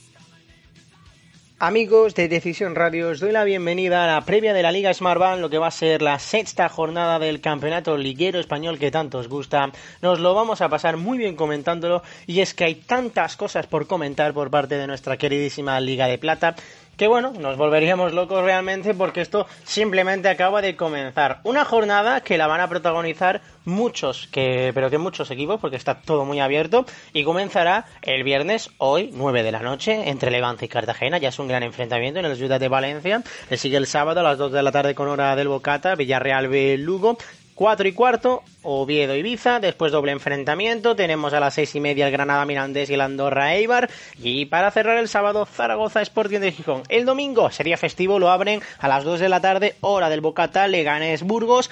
Amigos 1.59 2.13
de 2.13 2.27
Decisión 2.27 2.75
Radio, 2.75 3.09
os 3.09 3.19
doy 3.19 3.31
la 3.31 3.43
bienvenida 3.43 4.03
a 4.03 4.07
la 4.07 4.21
previa 4.25 4.53
de 4.53 4.61
la 4.61 4.71
Liga 4.71 4.93
Smartbank, 4.93 5.41
lo 5.41 5.49
que 5.49 5.57
va 5.57 5.65
a 5.65 5.71
ser 5.71 6.03
la 6.03 6.19
sexta 6.19 6.69
jornada 6.69 7.17
del 7.17 7.41
campeonato 7.41 7.97
liguero 7.97 8.39
español 8.39 8.77
que 8.77 8.91
tanto 8.91 9.17
os 9.17 9.27
gusta. 9.27 9.71
Nos 10.03 10.19
lo 10.19 10.35
vamos 10.35 10.61
a 10.61 10.69
pasar 10.69 10.97
muy 10.97 11.17
bien 11.17 11.35
comentándolo 11.35 12.03
y 12.27 12.41
es 12.41 12.53
que 12.53 12.65
hay 12.65 12.75
tantas 12.75 13.37
cosas 13.37 13.65
por 13.65 13.87
comentar 13.87 14.35
por 14.35 14.51
parte 14.51 14.77
de 14.77 14.85
nuestra 14.85 15.17
queridísima 15.17 15.79
Liga 15.79 16.05
de 16.05 16.19
Plata 16.19 16.55
que 16.97 17.07
bueno, 17.07 17.31
nos 17.39 17.57
volveríamos 17.57 18.13
locos 18.13 18.43
realmente 18.43 18.93
porque 18.95 19.21
esto 19.21 19.45
simplemente 19.63 20.29
acaba 20.29 20.61
de 20.61 20.75
comenzar. 20.75 21.39
Una 21.43 21.63
jornada 21.63 22.21
que 22.21 22.37
la 22.37 22.47
van 22.47 22.59
a 22.59 22.67
protagonizar 22.67 23.41
muchos, 23.65 24.27
que, 24.31 24.71
pero 24.73 24.89
que 24.89 24.97
muchos 24.97 25.29
equipos, 25.29 25.59
porque 25.61 25.75
está 25.75 26.01
todo 26.01 26.25
muy 26.25 26.39
abierto, 26.39 26.85
y 27.13 27.23
comenzará 27.23 27.85
el 28.01 28.23
viernes, 28.23 28.71
hoy, 28.79 29.11
9 29.13 29.43
de 29.43 29.51
la 29.51 29.59
noche, 29.59 30.09
entre 30.09 30.31
Levante 30.31 30.65
y 30.65 30.69
Cartagena, 30.69 31.19
ya 31.19 31.29
es 31.29 31.37
un 31.37 31.47
gran 31.47 31.63
enfrentamiento 31.63 32.19
en 32.19 32.25
el 32.25 32.35
Ciudad 32.35 32.59
de 32.59 32.67
Valencia, 32.67 33.21
le 33.49 33.57
sigue 33.57 33.77
el 33.77 33.85
sábado 33.85 34.21
a 34.21 34.23
las 34.23 34.37
2 34.39 34.51
de 34.51 34.63
la 34.63 34.71
tarde 34.71 34.95
con 34.95 35.07
hora 35.07 35.35
del 35.35 35.49
Bocata, 35.49 35.95
Villarreal 35.95 36.47
B 36.47 36.77
Lugo, 36.79 37.17
4 37.53 37.87
y 37.87 37.91
cuarto, 37.91 38.43
Oviedo 38.69 39.15
Ibiza, 39.15 39.61
después 39.61 39.93
doble 39.93 40.11
enfrentamiento, 40.11 40.93
tenemos 40.93 41.31
a 41.31 41.39
las 41.39 41.53
seis 41.53 41.73
y 41.75 41.79
media 41.79 42.05
el 42.05 42.11
Granada 42.11 42.45
Mirandés 42.45 42.89
y 42.89 42.95
el 42.95 43.01
Andorra 43.01 43.55
Eibar, 43.55 43.89
y 44.21 44.43
para 44.47 44.71
cerrar 44.71 44.97
el 44.97 45.07
sábado 45.07 45.45
Zaragoza 45.45 46.01
Sporting 46.01 46.41
de 46.41 46.51
Gijón. 46.51 46.83
El 46.89 47.05
domingo 47.05 47.49
sería 47.49 47.77
festivo, 47.77 48.19
lo 48.19 48.29
abren 48.29 48.61
a 48.79 48.89
las 48.89 49.05
2 49.05 49.21
de 49.21 49.29
la 49.29 49.39
tarde, 49.39 49.75
hora 49.79 50.09
del 50.09 50.19
Bocata, 50.19 50.67
Leganés 50.67 51.23
Burgos, 51.23 51.71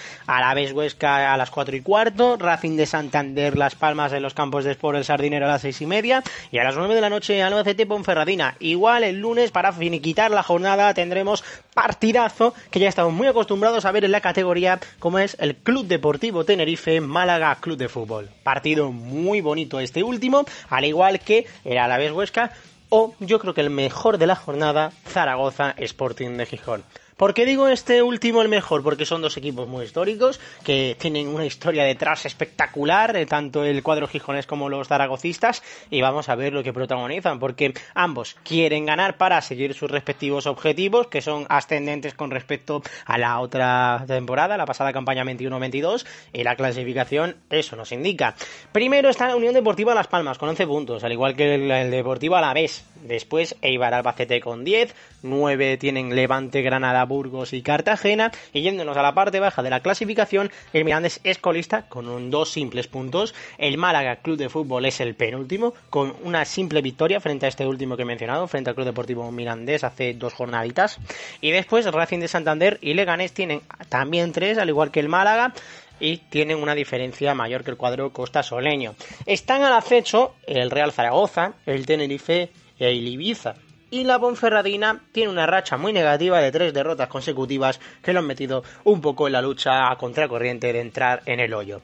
vez 0.56 0.72
Huesca 0.72 1.34
a 1.34 1.38
las 1.38 1.52
4 1.52 1.76
y 1.76 1.82
cuarto, 1.82 2.38
Racing 2.38 2.78
de 2.78 2.86
Santander 2.86 3.58
Las 3.58 3.76
Palmas 3.76 4.14
en 4.14 4.24
los 4.24 4.34
campos 4.34 4.64
de 4.64 4.72
Sport 4.72 4.98
el 4.98 5.04
Sardinero 5.04 5.48
a 5.48 5.50
las 5.50 5.64
seis 5.64 5.82
y 5.82 5.86
media, 5.86 6.24
y 6.50 6.60
a 6.60 6.64
las 6.64 6.78
9 6.78 6.96
de 6.96 7.02
la 7.02 7.10
noche 7.10 7.44
Albacete 7.44 7.86
Ponferradina. 7.86 8.56
Igual 8.62 9.04
el 9.04 9.20
lunes 9.20 9.52
para 9.52 9.74
finiquitar 9.74 10.32
la 10.32 10.44
jornada 10.44 10.94
tendremos 10.94 11.44
partidazo 11.74 12.54
que 12.72 12.80
ya 12.80 12.88
estamos 12.88 13.12
muy 13.12 13.28
acostumbrados 13.28 13.84
a 13.84 13.92
ver 13.92 14.06
en 14.06 14.14
la 14.14 14.22
categoría 14.22 14.80
como 15.00 15.20
es 15.20 15.36
el 15.42 15.58
Club 15.58 15.88
Deportivo 15.88 16.46
Tenerife 16.46 16.85
Málaga 17.02 17.56
Club 17.56 17.78
de 17.78 17.90
Fútbol. 17.90 18.30
Partido 18.44 18.92
muy 18.92 19.42
bonito 19.42 19.80
este 19.80 20.04
último, 20.04 20.46
al 20.70 20.86
igual 20.86 21.20
que 21.20 21.46
el 21.64 21.78
Alavés 21.78 22.12
Huesca 22.12 22.52
o 22.90 23.16
yo 23.20 23.40
creo 23.40 23.54
que 23.54 23.62
el 23.62 23.70
mejor 23.70 24.18
de 24.18 24.28
la 24.28 24.36
jornada, 24.36 24.92
Zaragoza 25.08 25.74
Sporting 25.78 26.38
de 26.38 26.46
Gijón. 26.46 26.84
¿Por 27.18 27.34
qué 27.34 27.46
digo 27.46 27.70
este 27.70 28.04
último 28.04 28.42
el 28.42 28.50
mejor? 28.50 28.84
Porque 28.84 29.06
son 29.06 29.22
dos 29.22 29.38
equipos 29.38 29.70
muy 29.70 29.86
históricos, 29.86 30.42
que 30.66 30.98
tienen 31.00 31.30
una 31.30 31.46
historia 31.46 31.86
detrás 31.86 32.26
espectacular, 32.26 33.16
eh, 33.16 33.26
tanto 33.26 33.64
el 33.64 33.82
cuadro 33.84 34.06
gijonés 34.06 34.46
como 34.46 34.68
los 34.68 34.90
zaragocistas, 34.90 35.64
y 35.90 36.02
vamos 36.02 36.28
a 36.28 36.36
ver 36.36 36.52
lo 36.52 36.62
que 36.62 36.74
protagonizan, 36.74 37.40
porque 37.40 37.74
ambos 37.94 38.36
quieren 38.44 38.86
ganar 38.86 39.16
para 39.16 39.40
seguir 39.42 39.74
sus 39.76 39.90
respectivos 39.90 40.46
objetivos, 40.46 41.08
que 41.08 41.22
son 41.22 41.46
ascendentes 41.48 42.16
con 42.16 42.32
respecto 42.32 42.84
a 43.06 43.18
la 43.18 43.40
otra 43.40 44.04
temporada, 44.06 44.58
la 44.58 44.66
pasada 44.66 44.92
campaña 44.92 45.24
21-22, 45.24 46.06
y 46.34 46.44
la 46.44 46.58
clasificación 46.58 47.38
eso 47.50 47.78
nos 47.78 47.94
indica. 47.94 48.36
Primero 48.74 49.08
está 49.08 49.30
la 49.30 49.38
Unión 49.38 49.54
Deportiva 49.54 49.96
Las 49.96 50.08
Palmas, 50.08 50.38
con 50.38 50.50
11 50.50 50.68
puntos, 50.68 51.04
al 51.06 51.14
igual 51.14 51.38
que 51.38 51.56
el, 51.56 51.72
el 51.72 51.92
Deportivo 51.92 52.36
Alavés. 52.36 52.84
Después 53.06 53.56
Eibar 53.62 53.94
Albacete 53.94 54.42
con 54.42 54.66
10, 54.66 54.96
9 55.22 55.78
tienen 55.78 56.16
Levante 56.16 56.62
Granada 56.62 57.05
Burgos 57.06 57.54
y 57.54 57.62
Cartagena. 57.62 58.32
Y 58.54 58.62
yéndonos 58.62 58.98
a 58.98 59.02
la 59.02 59.14
parte 59.14 59.40
baja 59.40 59.64
de 59.64 59.70
la 59.70 59.80
clasificación, 59.80 60.52
el 60.74 60.86
Mirandés 60.86 61.20
es 61.24 61.38
colista 61.38 61.84
con 61.88 62.30
dos 62.30 62.52
simples 62.52 62.88
puntos. 62.88 63.34
El 63.58 63.78
Málaga 63.78 64.18
Club 64.18 64.38
de 64.38 64.50
Fútbol 64.50 64.86
es 64.86 65.00
el 65.00 65.16
penúltimo, 65.16 65.74
con 65.90 66.14
una 66.24 66.46
simple 66.46 66.82
victoria 66.82 67.20
frente 67.20 67.46
a 67.46 67.50
este 67.50 67.66
último 67.66 67.96
que 67.96 68.04
he 68.04 68.06
mencionado, 68.06 68.48
frente 68.48 68.70
al 68.70 68.76
Club 68.76 68.88
Deportivo 68.88 69.32
Mirandés 69.32 69.84
hace 69.84 70.14
dos 70.14 70.34
jornaditas. 70.34 71.00
Y 71.42 71.52
después 71.52 71.86
Racing 71.86 72.20
de 72.20 72.28
Santander 72.28 72.78
y 72.82 72.94
Leganés 72.94 73.34
tienen 73.34 73.62
también 73.90 74.32
tres, 74.32 74.58
al 74.58 74.70
igual 74.70 74.92
que 74.92 75.00
el 75.00 75.10
Málaga 75.10 75.54
y 76.00 76.18
tienen 76.18 76.62
una 76.62 76.76
diferencia 76.76 77.34
mayor 77.34 77.64
que 77.64 77.72
el 77.72 77.78
cuadro 77.78 78.12
Costa 78.12 78.44
Soleño. 78.44 78.96
Están 79.26 79.64
al 79.64 79.74
acecho 79.74 80.36
el 80.46 80.72
Real 80.72 80.92
Zaragoza, 80.92 81.54
el 81.66 81.86
Tenerife 81.86 82.50
y 82.78 82.84
el 82.84 83.08
Ibiza 83.08 83.56
y 83.96 84.04
la 84.04 84.20
Ponferradina 84.20 85.04
tiene 85.14 85.32
una 85.32 85.46
racha 85.46 85.78
muy 85.78 85.94
negativa 85.94 86.42
de 86.42 86.52
tres 86.52 86.74
derrotas 86.74 87.08
consecutivas 87.08 87.80
que 88.02 88.12
lo 88.12 88.20
han 88.20 88.28
metido 88.28 88.62
un 88.84 89.00
poco 89.00 89.26
en 89.26 89.32
la 89.32 89.42
lucha 89.42 89.90
a 89.90 89.98
contracorriente 89.98 90.74
de 90.74 90.82
entrar 90.82 91.22
en 91.26 91.40
el 91.40 91.54
hoyo. 91.54 91.82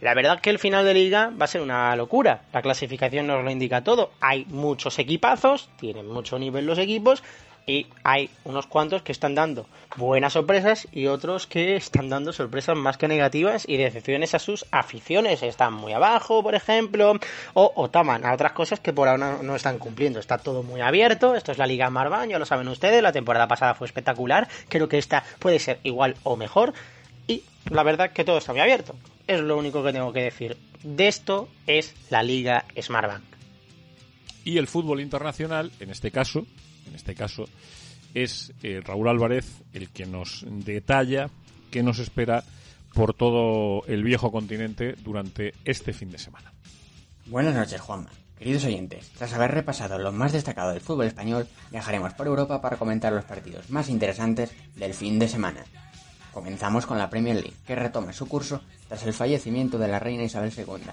La 0.00 0.14
verdad 0.14 0.40
que 0.40 0.48
el 0.48 0.58
final 0.58 0.86
de 0.86 0.94
liga 0.94 1.30
va 1.38 1.44
a 1.44 1.48
ser 1.48 1.60
una 1.60 1.94
locura. 1.96 2.44
La 2.50 2.62
clasificación 2.62 3.26
nos 3.26 3.44
lo 3.44 3.50
indica 3.50 3.84
todo. 3.84 4.12
Hay 4.22 4.46
muchos 4.46 4.98
equipazos, 4.98 5.68
tienen 5.78 6.08
mucho 6.08 6.38
nivel 6.38 6.64
los 6.64 6.78
equipos 6.78 7.22
y 7.66 7.86
hay 8.02 8.30
unos 8.44 8.66
cuantos 8.66 9.02
que 9.02 9.12
están 9.12 9.34
dando 9.34 9.66
buenas 9.96 10.34
sorpresas 10.34 10.86
y 10.92 11.06
otros 11.06 11.46
que 11.46 11.76
están 11.76 12.08
dando 12.08 12.32
sorpresas 12.32 12.76
más 12.76 12.98
que 12.98 13.08
negativas 13.08 13.64
y 13.66 13.76
decepciones 13.76 14.34
a 14.34 14.38
sus 14.38 14.66
aficiones. 14.70 15.42
Están 15.42 15.72
muy 15.72 15.92
abajo, 15.92 16.42
por 16.42 16.54
ejemplo, 16.54 17.18
o, 17.54 17.72
o 17.74 17.90
toman 17.90 18.26
a 18.26 18.34
otras 18.34 18.52
cosas 18.52 18.80
que 18.80 18.92
por 18.92 19.08
ahora 19.08 19.38
no, 19.42 19.56
están 19.56 19.78
cumpliendo. 19.78 20.20
Está 20.20 20.38
todo 20.38 20.62
muy 20.62 20.80
abierto. 20.80 21.34
Esto 21.34 21.52
es 21.52 21.58
la 21.58 21.66
Liga 21.66 21.88
Marván, 21.90 22.28
ya 22.28 22.38
lo 22.38 22.46
saben 22.46 22.68
ustedes. 22.68 23.02
La 23.02 23.12
temporada 23.12 23.48
pasada 23.48 23.74
fue 23.74 23.86
espectacular. 23.86 24.48
Creo 24.68 24.88
que 24.88 24.98
esta 24.98 25.24
puede 25.38 25.58
ser 25.58 25.78
igual 25.84 26.16
o 26.22 26.36
mejor. 26.36 26.74
Y 27.26 27.42
la 27.70 27.82
verdad 27.82 28.12
que 28.12 28.24
todo 28.24 28.38
está 28.38 28.52
muy 28.52 28.60
abierto. 28.60 28.94
Es 29.26 29.40
lo 29.40 29.56
único 29.56 29.82
que 29.82 29.92
tengo 29.92 30.12
que 30.12 30.24
decir. 30.24 30.58
De 30.82 31.08
esto 31.08 31.48
es 31.66 31.94
la 32.10 32.22
Liga 32.22 32.66
Smartbank. 32.78 33.24
Y 34.44 34.58
el 34.58 34.66
fútbol 34.66 35.00
internacional, 35.00 35.72
en 35.80 35.88
este 35.88 36.10
caso, 36.10 36.44
en 36.94 36.98
este 36.98 37.16
caso, 37.16 37.44
es 38.14 38.52
eh, 38.62 38.80
Raúl 38.80 39.08
Álvarez 39.08 39.62
el 39.72 39.90
que 39.90 40.06
nos 40.06 40.46
detalla 40.48 41.28
qué 41.72 41.82
nos 41.82 41.98
espera 41.98 42.44
por 42.94 43.14
todo 43.14 43.84
el 43.88 44.04
viejo 44.04 44.30
continente 44.30 44.94
durante 45.02 45.54
este 45.64 45.92
fin 45.92 46.10
de 46.10 46.18
semana. 46.18 46.52
Buenas 47.26 47.56
noches, 47.56 47.80
Juanma. 47.80 48.10
Queridos 48.38 48.64
oyentes, 48.64 49.10
tras 49.18 49.32
haber 49.32 49.50
repasado 49.50 49.98
lo 49.98 50.12
más 50.12 50.32
destacado 50.32 50.70
del 50.70 50.80
fútbol 50.80 51.06
español, 51.06 51.48
viajaremos 51.72 52.14
por 52.14 52.28
Europa 52.28 52.60
para 52.60 52.76
comentar 52.76 53.12
los 53.12 53.24
partidos 53.24 53.70
más 53.70 53.88
interesantes 53.88 54.52
del 54.76 54.94
fin 54.94 55.18
de 55.18 55.26
semana. 55.26 55.64
Comenzamos 56.32 56.86
con 56.86 56.98
la 56.98 57.10
Premier 57.10 57.36
League, 57.36 57.56
que 57.66 57.74
retoma 57.74 58.12
su 58.12 58.28
curso 58.28 58.60
tras 58.86 59.02
el 59.04 59.12
fallecimiento 59.12 59.78
de 59.78 59.88
la 59.88 59.98
reina 59.98 60.22
Isabel 60.22 60.52
II, 60.56 60.90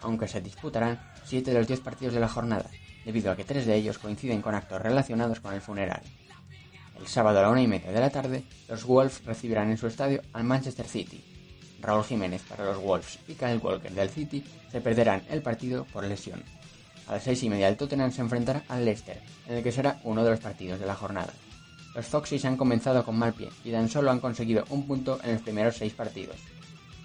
aunque 0.00 0.26
se 0.26 0.40
disputarán 0.40 1.00
7 1.26 1.52
de 1.52 1.58
los 1.58 1.68
10 1.68 1.80
partidos 1.80 2.14
de 2.14 2.20
la 2.20 2.28
jornada, 2.28 2.70
debido 3.04 3.30
a 3.30 3.36
que 3.36 3.44
tres 3.44 3.66
de 3.66 3.74
ellos 3.74 3.98
coinciden 3.98 4.42
con 4.42 4.54
actos 4.54 4.80
relacionados 4.80 5.40
con 5.40 5.54
el 5.54 5.60
funeral. 5.60 6.02
El 6.98 7.06
sábado 7.06 7.38
a 7.38 7.42
la 7.42 7.50
una 7.50 7.62
y 7.62 7.66
media 7.66 7.92
de 7.92 8.00
la 8.00 8.10
tarde, 8.10 8.44
los 8.68 8.84
Wolves 8.84 9.24
recibirán 9.24 9.70
en 9.70 9.76
su 9.76 9.86
estadio 9.86 10.22
al 10.32 10.44
Manchester 10.44 10.86
City. 10.86 11.22
Raúl 11.80 12.04
Jiménez 12.04 12.42
para 12.42 12.64
los 12.64 12.78
Wolves 12.78 13.18
y 13.28 13.34
Kyle 13.34 13.58
Walker 13.58 13.92
del 13.92 14.08
City 14.08 14.44
se 14.70 14.80
perderán 14.80 15.22
el 15.28 15.42
partido 15.42 15.84
por 15.92 16.04
lesión. 16.04 16.42
A 17.06 17.12
las 17.12 17.24
seis 17.24 17.42
y 17.42 17.50
media 17.50 17.68
el 17.68 17.76
Tottenham 17.76 18.10
se 18.10 18.22
enfrentará 18.22 18.64
al 18.68 18.84
Leicester, 18.84 19.20
en 19.46 19.56
el 19.56 19.62
que 19.62 19.72
será 19.72 20.00
uno 20.04 20.24
de 20.24 20.30
los 20.30 20.40
partidos 20.40 20.80
de 20.80 20.86
la 20.86 20.94
jornada. 20.94 21.32
Los 21.94 22.06
Foxys 22.06 22.44
han 22.44 22.56
comenzado 22.56 23.04
con 23.04 23.18
mal 23.18 23.34
pie 23.34 23.50
y 23.64 23.70
tan 23.70 23.88
solo 23.88 24.10
han 24.10 24.20
conseguido 24.20 24.64
un 24.70 24.86
punto 24.86 25.20
en 25.22 25.34
los 25.34 25.42
primeros 25.42 25.76
seis 25.76 25.92
partidos. 25.92 26.36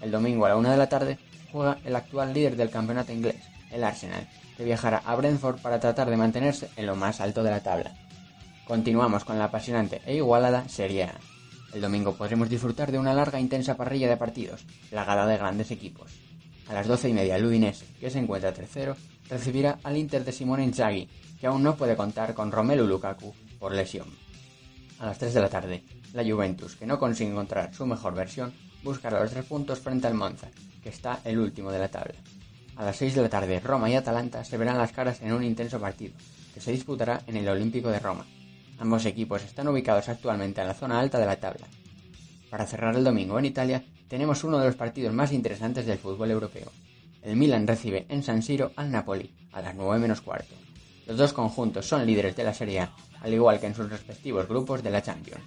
El 0.00 0.10
domingo 0.10 0.46
a 0.46 0.48
la 0.48 0.56
una 0.56 0.72
de 0.72 0.78
la 0.78 0.88
tarde 0.88 1.18
juega 1.52 1.78
el 1.84 1.94
actual 1.94 2.32
líder 2.32 2.56
del 2.56 2.70
campeonato 2.70 3.12
inglés, 3.12 3.42
el 3.70 3.84
Arsenal, 3.84 4.26
que 4.60 4.66
viajará 4.66 4.98
a 5.06 5.16
Brentford 5.16 5.62
para 5.62 5.80
tratar 5.80 6.10
de 6.10 6.18
mantenerse 6.18 6.68
en 6.76 6.84
lo 6.84 6.94
más 6.94 7.22
alto 7.22 7.42
de 7.42 7.50
la 7.50 7.62
tabla. 7.62 7.94
Continuamos 8.66 9.24
con 9.24 9.38
la 9.38 9.46
apasionante 9.46 10.02
e 10.04 10.16
igualada 10.16 10.68
Serie 10.68 11.04
A. 11.04 11.14
El 11.72 11.80
domingo 11.80 12.14
podremos 12.14 12.50
disfrutar 12.50 12.92
de 12.92 12.98
una 12.98 13.14
larga 13.14 13.38
e 13.38 13.40
intensa 13.40 13.74
parrilla 13.74 14.10
de 14.10 14.18
partidos, 14.18 14.66
plagada 14.90 15.26
de 15.26 15.38
grandes 15.38 15.70
equipos. 15.70 16.12
A 16.68 16.74
las 16.74 16.86
12 16.86 17.08
y 17.08 17.12
media 17.14 17.36
el 17.36 17.46
Udinese, 17.46 17.86
que 17.98 18.10
se 18.10 18.18
encuentra 18.18 18.52
tercero, 18.52 18.96
recibirá 19.30 19.78
al 19.82 19.96
Inter 19.96 20.26
de 20.26 20.32
Simone 20.32 20.64
Inzaghi, 20.64 21.08
que 21.40 21.46
aún 21.46 21.62
no 21.62 21.76
puede 21.76 21.96
contar 21.96 22.34
con 22.34 22.52
Romelu 22.52 22.86
Lukaku 22.86 23.32
por 23.58 23.74
lesión. 23.74 24.08
A 24.98 25.06
las 25.06 25.16
3 25.16 25.32
de 25.32 25.40
la 25.40 25.48
tarde, 25.48 25.84
la 26.12 26.22
Juventus, 26.22 26.76
que 26.76 26.84
no 26.84 26.98
consigue 26.98 27.30
encontrar 27.30 27.72
su 27.72 27.86
mejor 27.86 28.14
versión, 28.14 28.52
buscará 28.82 29.20
los 29.20 29.30
tres 29.30 29.46
puntos 29.46 29.78
frente 29.78 30.06
al 30.06 30.12
Monza, 30.12 30.50
que 30.82 30.90
está 30.90 31.20
el 31.24 31.38
último 31.38 31.72
de 31.72 31.78
la 31.78 31.88
tabla. 31.88 32.16
A 32.76 32.84
las 32.84 32.96
6 32.96 33.14
de 33.14 33.22
la 33.22 33.28
tarde, 33.28 33.60
Roma 33.60 33.90
y 33.90 33.94
Atalanta 33.94 34.44
se 34.44 34.56
verán 34.56 34.78
las 34.78 34.92
caras 34.92 35.20
en 35.20 35.32
un 35.32 35.44
intenso 35.44 35.78
partido, 35.78 36.14
que 36.54 36.60
se 36.60 36.72
disputará 36.72 37.22
en 37.26 37.36
el 37.36 37.48
Olímpico 37.48 37.90
de 37.90 37.98
Roma. 37.98 38.26
Ambos 38.78 39.04
equipos 39.04 39.42
están 39.44 39.68
ubicados 39.68 40.08
actualmente 40.08 40.60
en 40.60 40.68
la 40.68 40.74
zona 40.74 40.98
alta 40.98 41.18
de 41.18 41.26
la 41.26 41.36
tabla. 41.36 41.66
Para 42.48 42.66
cerrar 42.66 42.96
el 42.96 43.04
domingo 43.04 43.38
en 43.38 43.44
Italia, 43.44 43.84
tenemos 44.08 44.42
uno 44.42 44.58
de 44.58 44.66
los 44.66 44.76
partidos 44.76 45.14
más 45.14 45.32
interesantes 45.32 45.86
del 45.86 45.98
fútbol 45.98 46.30
europeo. 46.30 46.72
El 47.22 47.36
Milan 47.36 47.66
recibe 47.66 48.06
en 48.08 48.22
San 48.22 48.42
Siro 48.42 48.72
al 48.76 48.90
Napoli 48.90 49.30
a 49.52 49.60
las 49.60 49.74
9 49.74 49.98
menos 49.98 50.20
cuarto. 50.22 50.54
Los 51.06 51.18
dos 51.18 51.32
conjuntos 51.32 51.86
son 51.86 52.06
líderes 52.06 52.34
de 52.34 52.44
la 52.44 52.54
Serie 52.54 52.80
A, 52.80 52.92
al 53.20 53.34
igual 53.34 53.60
que 53.60 53.66
en 53.66 53.74
sus 53.74 53.90
respectivos 53.90 54.48
grupos 54.48 54.82
de 54.82 54.90
la 54.90 55.02
Champions. 55.02 55.44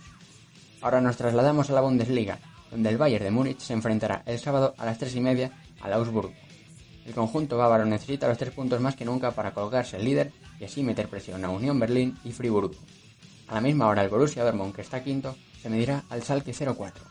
Ahora 0.82 1.02
nos 1.02 1.18
trasladamos 1.18 1.70
a 1.70 1.74
la 1.74 1.82
Bundesliga, 1.82 2.38
donde 2.70 2.90
el 2.90 2.98
Bayern 2.98 3.24
de 3.24 3.32
Múnich 3.32 3.60
se 3.60 3.74
enfrentará 3.74 4.24
el 4.26 4.40
sábado 4.40 4.76
a 4.78 4.86
las 4.86 4.98
3 4.98 5.16
y 5.16 5.22
media 5.22 5.52
al 5.82 5.94
Augsburgo. 5.94 6.34
El 7.06 7.14
conjunto 7.14 7.58
bávaro 7.58 7.86
necesita 7.86 8.28
los 8.28 8.38
tres 8.38 8.54
puntos 8.54 8.80
más 8.80 8.96
que 8.96 9.06
nunca 9.06 9.32
para 9.32 9.54
colgarse 9.54 9.98
el 9.98 10.06
líder 10.06 10.32
y 10.60 10.64
así 10.64 10.84
meter 10.84 11.10
presión 11.10 11.44
a 11.44 11.50
Unión 11.50 11.80
Berlín 11.80 12.18
y 12.24 12.32
Friburgo. 12.32 12.76
A 13.48 13.56
la 13.56 13.62
misma 13.62 13.88
hora 13.88 14.04
el 14.04 14.10
Borussia 14.10 14.44
Dortmund, 14.44 14.74
que 14.74 14.82
está 14.82 15.04
quinto, 15.04 15.36
se 15.62 15.70
medirá 15.70 16.04
al 16.10 16.24
Salke 16.24 16.54
04. 16.54 17.04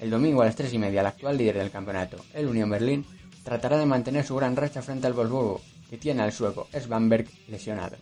El 0.00 0.10
domingo 0.10 0.42
a 0.42 0.46
las 0.46 0.56
3 0.56 0.72
y 0.74 0.78
media 0.78 1.00
el 1.00 1.06
actual 1.06 1.38
líder 1.38 1.58
del 1.58 1.70
campeonato, 1.70 2.18
el 2.34 2.46
Unión 2.46 2.68
Berlín, 2.68 3.06
tratará 3.44 3.78
de 3.78 3.86
mantener 3.86 4.24
su 4.24 4.34
gran 4.34 4.56
racha 4.56 4.82
frente 4.82 5.06
al 5.06 5.14
Wolfsburgo, 5.14 5.60
que 5.88 5.96
tiene 5.96 6.22
al 6.22 6.32
sueco 6.32 6.68
Svanberg 6.72 7.28
lesionado. 7.48 7.96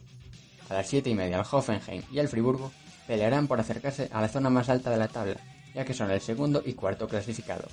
A 0.68 0.74
las 0.74 0.88
7 0.88 1.10
y 1.10 1.14
media 1.14 1.38
el 1.38 1.46
Hoffenheim 1.50 2.02
y 2.10 2.18
el 2.18 2.28
Friburgo 2.28 2.72
pelearán 3.06 3.46
por 3.46 3.60
acercarse 3.60 4.08
a 4.12 4.22
la 4.22 4.28
zona 4.28 4.48
más 4.48 4.68
alta 4.70 4.90
de 4.90 4.96
la 4.96 5.08
tabla, 5.08 5.36
ya 5.74 5.84
que 5.84 5.94
son 5.94 6.10
el 6.10 6.20
segundo 6.20 6.62
y 6.64 6.72
cuarto 6.72 7.06
clasificado. 7.06 7.68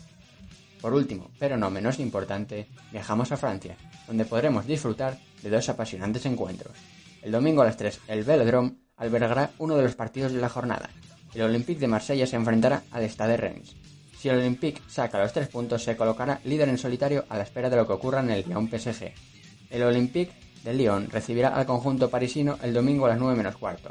Por 0.82 0.94
último, 0.94 1.30
pero 1.38 1.58
no 1.58 1.70
menos 1.70 2.00
importante, 2.00 2.68
viajamos 2.92 3.32
a 3.32 3.38
Francia, 3.38 3.78
donde 4.08 4.26
podremos 4.26 4.66
disfrutar 4.66 5.20
de 5.44 5.50
dos 5.50 5.70
apasionantes 5.70 6.26
encuentros. 6.26 6.76
El 7.22 7.32
domingo 7.32 7.62
a 7.62 7.66
las 7.66 7.78
3, 7.78 8.02
el 8.08 8.24
Velodrome 8.24 8.74
albergará 8.98 9.52
uno 9.60 9.78
de 9.78 9.84
los 9.84 9.96
partidos 9.96 10.34
de 10.34 10.42
la 10.42 10.50
jornada. 10.50 10.90
El 11.36 11.44
Olympique 11.44 11.80
de 11.80 11.88
Marsella 11.88 12.26
se 12.26 12.36
enfrentará 12.36 12.84
al 12.92 13.08
Stade 13.08 13.38
Reims. 13.38 13.76
Si 14.18 14.30
el 14.30 14.38
Olympique 14.38 14.82
saca 14.88 15.20
los 15.20 15.34
tres 15.34 15.48
puntos, 15.48 15.84
se 15.84 15.96
colocará 15.96 16.42
líder 16.44 16.70
en 16.70 16.78
solitario 16.78 17.26
a 17.30 17.38
la 17.38 17.44
espera 17.44 17.70
de 17.70 17.76
lo 17.76 17.88
que 17.88 17.94
ocurra 17.94 18.20
en 18.20 18.32
el 18.32 18.48
Lyon 18.48 18.70
PSG. 18.70 19.14
El 19.70 19.84
Olympique 19.84 20.34
de 20.64 20.74
Lyon 20.74 21.10
recibirá 21.10 21.50
al 21.50 21.66
conjunto 21.66 22.10
parisino 22.10 22.58
el 22.62 22.74
domingo 22.74 23.06
a 23.06 23.10
las 23.10 23.20
9 23.20 23.36
menos 23.36 23.58
cuarto. 23.58 23.90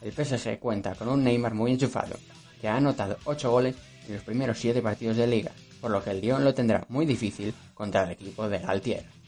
El 0.00 0.12
PSG 0.12 0.58
cuenta 0.58 0.94
con 0.94 1.08
un 1.08 1.24
Neymar 1.24 1.54
muy 1.54 1.72
enchufado, 1.72 2.16
que 2.60 2.68
ha 2.68 2.76
anotado 2.76 3.16
8 3.24 3.50
goles 3.50 3.76
en 4.06 4.14
los 4.14 4.22
primeros 4.22 4.58
7 4.58 4.82
partidos 4.82 5.16
de 5.16 5.26
liga, 5.26 5.52
por 5.82 5.90
lo 5.90 6.02
que 6.02 6.12
el 6.12 6.20
Lyon 6.20 6.44
lo 6.44 6.54
tendrá 6.54 6.86
muy 6.88 7.04
difícil 7.04 7.52
contra 7.74 8.04
el 8.04 8.12
equipo 8.12 8.48
de 8.48 8.60
Galtier. 8.60 9.21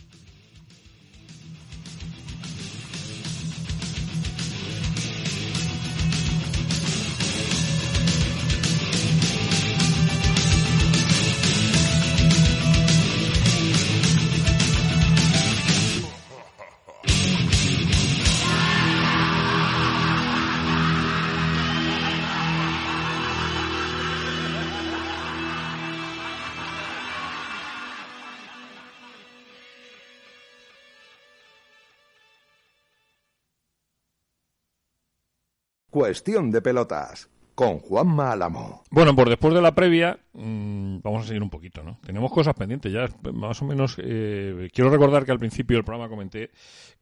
Cuestión 35.95 36.51
de 36.51 36.61
pelotas 36.61 37.31
con 37.55 37.79
Juanma 37.79 38.33
Álamo. 38.33 38.83
Bueno, 38.91 39.15
pues 39.15 39.29
después 39.29 39.55
de 39.55 39.63
la 39.63 39.77
previa, 39.77 40.19
mmm, 40.33 40.97
vamos 41.05 41.23
a 41.23 41.27
seguir 41.29 41.41
un 41.41 41.51
poquito, 41.51 41.85
¿no? 41.85 42.01
Tenemos 42.05 42.33
cosas 42.33 42.57
pendientes 42.57 42.93
ya, 42.93 43.07
más 43.33 43.63
o 43.63 43.65
menos. 43.65 43.95
Eh, 44.03 44.71
quiero 44.75 44.91
recordar 44.91 45.25
que 45.25 45.31
al 45.31 45.39
principio 45.39 45.77
del 45.77 45.85
programa 45.85 46.09
comenté 46.09 46.51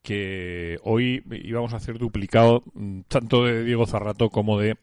que 0.03 0.77
hoy 0.83 1.25
íbamos 1.43 1.73
a 1.73 1.77
hacer 1.77 1.97
duplicado 1.97 2.65
mmm, 2.75 3.01
tanto 3.09 3.47
de 3.47 3.65
Diego 3.65 3.87
Zarrato 3.87 4.29
como 4.29 4.59
de 4.59 4.77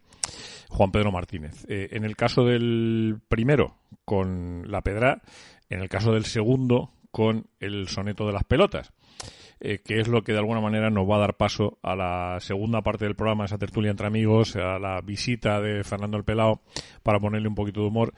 Juan 0.69 0.91
Pedro 0.91 1.11
Martínez. 1.11 1.63
Eh, 1.69 1.89
en 1.91 2.03
el 2.03 2.15
caso 2.15 2.43
del 2.43 3.19
primero, 3.27 3.75
con 4.05 4.63
la 4.71 4.81
pedra, 4.81 5.21
en 5.69 5.81
el 5.81 5.87
caso 5.87 6.13
del 6.13 6.25
segundo, 6.25 6.93
con 7.11 7.45
el 7.59 7.87
soneto 7.89 8.25
de 8.25 8.33
las 8.33 8.43
pelotas 8.43 8.91
eh, 9.59 9.79
que 9.83 9.99
es 9.99 10.07
lo 10.07 10.23
que 10.23 10.31
de 10.31 10.39
alguna 10.39 10.61
manera 10.61 10.89
nos 10.89 11.09
va 11.09 11.17
a 11.17 11.19
dar 11.19 11.37
paso 11.37 11.79
a 11.83 11.95
la 11.95 12.37
segunda 12.39 12.81
parte 12.81 13.05
del 13.05 13.15
programa, 13.15 13.45
esa 13.45 13.57
tertulia 13.57 13.91
entre 13.91 14.07
amigos, 14.07 14.55
a 14.55 14.79
la 14.79 15.01
visita 15.01 15.61
de 15.61 15.83
Fernando 15.83 16.17
el 16.17 16.23
Pelao 16.23 16.61
para 17.03 17.19
ponerle 17.19 17.47
un 17.47 17.55
poquito 17.55 17.81
de 17.81 17.87
humor 17.87 18.13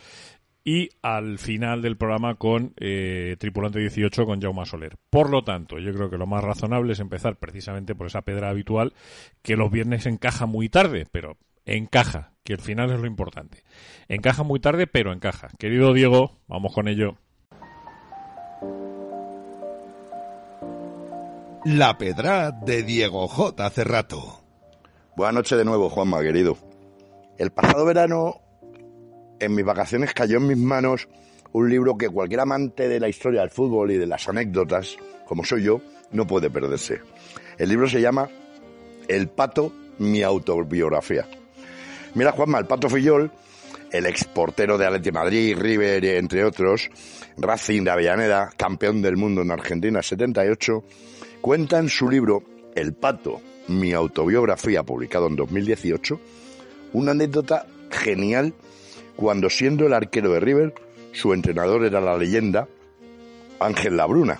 y 0.63 0.89
al 1.01 1.39
final 1.39 1.81
del 1.81 1.97
programa 1.97 2.35
con 2.35 2.73
eh, 2.77 3.35
Tripulante 3.39 3.79
18 3.79 4.25
con 4.25 4.41
Jaume 4.41 4.65
Soler. 4.65 4.97
Por 5.09 5.29
lo 5.29 5.43
tanto, 5.43 5.79
yo 5.79 5.93
creo 5.93 6.09
que 6.09 6.17
lo 6.17 6.27
más 6.27 6.43
razonable 6.43 6.93
es 6.93 6.99
empezar 6.99 7.37
precisamente 7.37 7.95
por 7.95 8.07
esa 8.07 8.21
pedra 8.21 8.49
habitual 8.49 8.93
que 9.41 9.55
los 9.55 9.71
viernes 9.71 10.05
encaja 10.05 10.45
muy 10.45 10.69
tarde, 10.69 11.07
pero 11.11 11.37
encaja, 11.65 12.33
que 12.43 12.53
al 12.53 12.61
final 12.61 12.91
es 12.91 12.99
lo 12.99 13.07
importante. 13.07 13.63
Encaja 14.07 14.43
muy 14.43 14.59
tarde, 14.59 14.87
pero 14.87 15.13
encaja. 15.13 15.49
Querido 15.57 15.93
Diego, 15.93 16.37
vamos 16.47 16.73
con 16.73 16.87
ello. 16.87 17.17
La 21.63 21.95
Pedra 21.95 22.49
de 22.49 22.81
Diego 22.81 23.27
J. 23.27 23.69
Cerrato. 23.69 24.41
Buenas 25.15 25.35
noches 25.35 25.59
de 25.59 25.63
nuevo, 25.63 25.91
Juanma, 25.91 26.19
querido. 26.23 26.57
El 27.37 27.51
pasado 27.51 27.85
verano, 27.85 28.41
en 29.39 29.53
mis 29.53 29.63
vacaciones, 29.63 30.11
cayó 30.11 30.37
en 30.37 30.47
mis 30.47 30.57
manos 30.57 31.07
un 31.51 31.69
libro 31.69 31.95
que 31.99 32.09
cualquier 32.09 32.39
amante 32.39 32.89
de 32.89 32.99
la 32.99 33.09
historia 33.09 33.41
del 33.41 33.51
fútbol 33.51 33.91
y 33.91 33.97
de 33.97 34.07
las 34.07 34.27
anécdotas, 34.27 34.97
como 35.27 35.43
soy 35.43 35.61
yo, 35.61 35.81
no 36.11 36.25
puede 36.25 36.49
perderse. 36.49 37.01
El 37.59 37.69
libro 37.69 37.87
se 37.87 38.01
llama 38.01 38.27
El 39.07 39.29
Pato, 39.29 39.71
mi 39.99 40.23
autobiografía. 40.23 41.27
Mira, 42.15 42.31
Juanma, 42.31 42.57
el 42.57 42.65
Pato 42.65 42.89
Fillol, 42.89 43.31
el 43.91 44.07
exportero 44.07 44.79
de 44.79 44.87
Atleti 44.87 45.11
Madrid, 45.11 45.55
River, 45.55 46.03
entre 46.05 46.43
otros, 46.43 46.89
Racing 47.37 47.83
de 47.83 47.91
Avellaneda, 47.91 48.49
campeón 48.57 49.03
del 49.03 49.15
mundo 49.15 49.43
en 49.43 49.51
Argentina 49.51 50.01
78, 50.01 50.83
cuenta 51.41 51.79
en 51.79 51.89
su 51.89 52.09
libro 52.09 52.43
El 52.75 52.93
Pato, 52.93 53.41
mi 53.67 53.93
autobiografía, 53.93 54.83
publicado 54.83 55.27
en 55.27 55.35
2018, 55.35 56.19
una 56.93 57.11
anécdota 57.11 57.65
genial 57.89 58.53
cuando 59.15 59.49
siendo 59.49 59.85
el 59.85 59.93
arquero 59.93 60.31
de 60.31 60.39
River, 60.39 60.73
su 61.11 61.33
entrenador 61.33 61.83
era 61.83 61.99
la 61.99 62.17
leyenda 62.17 62.67
Ángel 63.59 63.97
Labruna. 63.97 64.39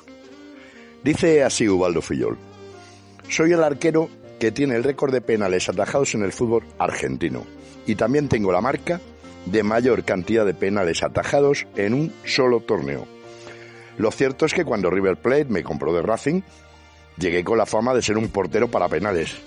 Dice 1.04 1.44
así 1.44 1.68
Ubaldo 1.68 2.02
Fillol, 2.02 2.38
soy 3.28 3.52
el 3.54 3.64
arquero 3.64 4.08
que 4.40 4.52
tiene 4.52 4.76
el 4.76 4.84
récord 4.84 5.12
de 5.12 5.22
penales 5.22 5.70
atajados 5.70 6.14
en 6.16 6.24
el 6.24 6.32
fútbol 6.32 6.64
argentino 6.78 7.44
y 7.86 7.96
también 7.96 8.30
tengo 8.30 8.52
la 8.52 8.62
marca 8.62 9.02
de 9.46 9.64
mayor 9.64 10.04
cantidad 10.04 10.46
de 10.46 10.54
penales 10.54 11.02
atajados 11.04 11.66
en 11.76 11.96
un 11.96 12.14
solo 12.26 12.60
torneo. 12.60 13.08
Lo 13.98 14.12
cierto 14.12 14.46
es 14.46 14.54
que 14.54 14.66
cuando 14.66 14.90
River 14.90 15.18
Plate 15.18 15.46
me 15.46 15.64
compró 15.64 15.94
de 15.94 16.02
Racing, 16.02 16.42
llegué 17.22 17.44
con 17.44 17.58
la 17.58 17.66
fama 17.66 17.94
de 17.94 18.02
ser 18.02 18.18
un 18.18 18.28
portero 18.28 18.70
para 18.70 18.90
penales. 18.90 19.38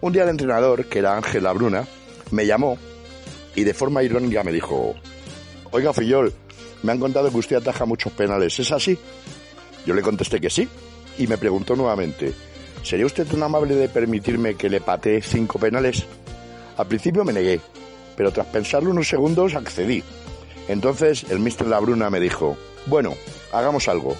Un 0.00 0.12
día 0.12 0.22
el 0.22 0.28
entrenador, 0.28 0.84
que 0.84 1.00
era 1.00 1.16
Ángel 1.16 1.42
Labruna, 1.44 1.88
me 2.30 2.46
llamó 2.46 2.78
y 3.56 3.64
de 3.64 3.74
forma 3.74 4.02
irónica 4.02 4.44
me 4.44 4.52
dijo, 4.52 4.94
oiga 5.70 5.92
Fillol, 5.92 6.32
me 6.82 6.92
han 6.92 7.00
contado 7.00 7.30
que 7.30 7.38
usted 7.38 7.56
ataja 7.56 7.86
muchos 7.86 8.12
penales, 8.12 8.58
¿es 8.60 8.70
así? 8.70 8.98
Yo 9.86 9.94
le 9.94 10.02
contesté 10.02 10.40
que 10.40 10.50
sí 10.50 10.68
y 11.18 11.26
me 11.26 11.38
preguntó 11.38 11.74
nuevamente, 11.74 12.32
¿sería 12.82 13.06
usted 13.06 13.26
tan 13.26 13.42
amable 13.42 13.74
de 13.74 13.88
permitirme 13.88 14.54
que 14.54 14.68
le 14.68 14.80
patee 14.80 15.22
cinco 15.22 15.58
penales? 15.58 16.04
Al 16.76 16.86
principio 16.86 17.24
me 17.24 17.32
negué, 17.32 17.60
pero 18.16 18.30
tras 18.32 18.46
pensarlo 18.48 18.90
unos 18.90 19.08
segundos 19.08 19.54
accedí. 19.54 20.02
Entonces 20.68 21.24
el 21.30 21.40
mister 21.40 21.66
Labruna 21.66 22.10
me 22.10 22.20
dijo, 22.20 22.56
bueno, 22.86 23.14
hagamos 23.52 23.88
algo. 23.88 24.16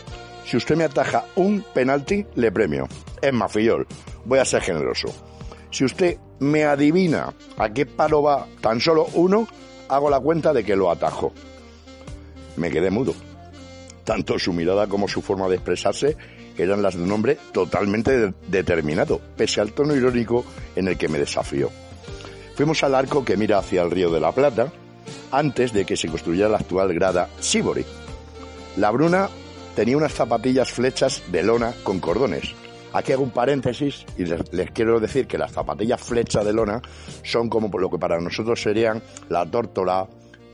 Si 0.46 0.56
usted 0.56 0.76
me 0.76 0.84
ataja 0.84 1.24
un 1.36 1.64
penalti, 1.74 2.26
le 2.34 2.52
premio. 2.52 2.86
Es 3.20 3.32
más, 3.32 3.52
voy 4.24 4.38
a 4.38 4.44
ser 4.44 4.62
generoso. 4.62 5.08
Si 5.70 5.84
usted 5.84 6.18
me 6.40 6.64
adivina 6.64 7.32
a 7.56 7.70
qué 7.70 7.86
palo 7.86 8.22
va 8.22 8.46
tan 8.60 8.80
solo 8.80 9.06
uno, 9.14 9.48
hago 9.88 10.10
la 10.10 10.20
cuenta 10.20 10.52
de 10.52 10.64
que 10.64 10.76
lo 10.76 10.90
atajo. 10.90 11.32
Me 12.56 12.70
quedé 12.70 12.90
mudo. 12.90 13.14
Tanto 14.04 14.38
su 14.38 14.52
mirada 14.52 14.86
como 14.86 15.08
su 15.08 15.22
forma 15.22 15.48
de 15.48 15.56
expresarse 15.56 16.16
eran 16.56 16.82
las 16.82 16.94
de 16.94 17.02
un 17.02 17.10
hombre 17.10 17.38
totalmente 17.52 18.16
de- 18.16 18.34
determinado, 18.46 19.20
pese 19.36 19.60
al 19.60 19.72
tono 19.72 19.94
irónico 19.96 20.44
en 20.76 20.88
el 20.88 20.96
que 20.98 21.08
me 21.08 21.18
desafió. 21.18 21.70
Fuimos 22.54 22.84
al 22.84 22.94
arco 22.94 23.24
que 23.24 23.36
mira 23.36 23.58
hacia 23.58 23.82
el 23.82 23.90
río 23.90 24.10
de 24.12 24.20
la 24.20 24.30
Plata, 24.30 24.70
antes 25.32 25.72
de 25.72 25.84
que 25.84 25.96
se 25.96 26.08
construyera 26.08 26.48
la 26.48 26.58
actual 26.58 26.94
grada 26.94 27.28
Sibori. 27.40 27.84
La 28.76 28.90
Bruna 28.92 29.28
tenía 29.74 29.96
unas 29.96 30.12
zapatillas 30.12 30.70
flechas 30.70 31.22
de 31.30 31.42
lona 31.42 31.72
con 31.82 32.00
cordones. 32.00 32.54
Aquí 32.92 33.12
hago 33.12 33.24
un 33.24 33.30
paréntesis 33.30 34.04
y 34.16 34.24
les, 34.24 34.42
quiero 34.72 35.00
decir 35.00 35.26
que 35.26 35.36
las 35.36 35.50
zapatillas 35.52 36.00
flechas 36.00 36.44
de 36.44 36.52
lona 36.52 36.80
son 37.24 37.48
como 37.48 37.76
lo 37.78 37.90
que 37.90 37.98
para 37.98 38.20
nosotros 38.20 38.62
serían 38.62 39.02
la 39.28 39.44
tórtola, 39.44 40.06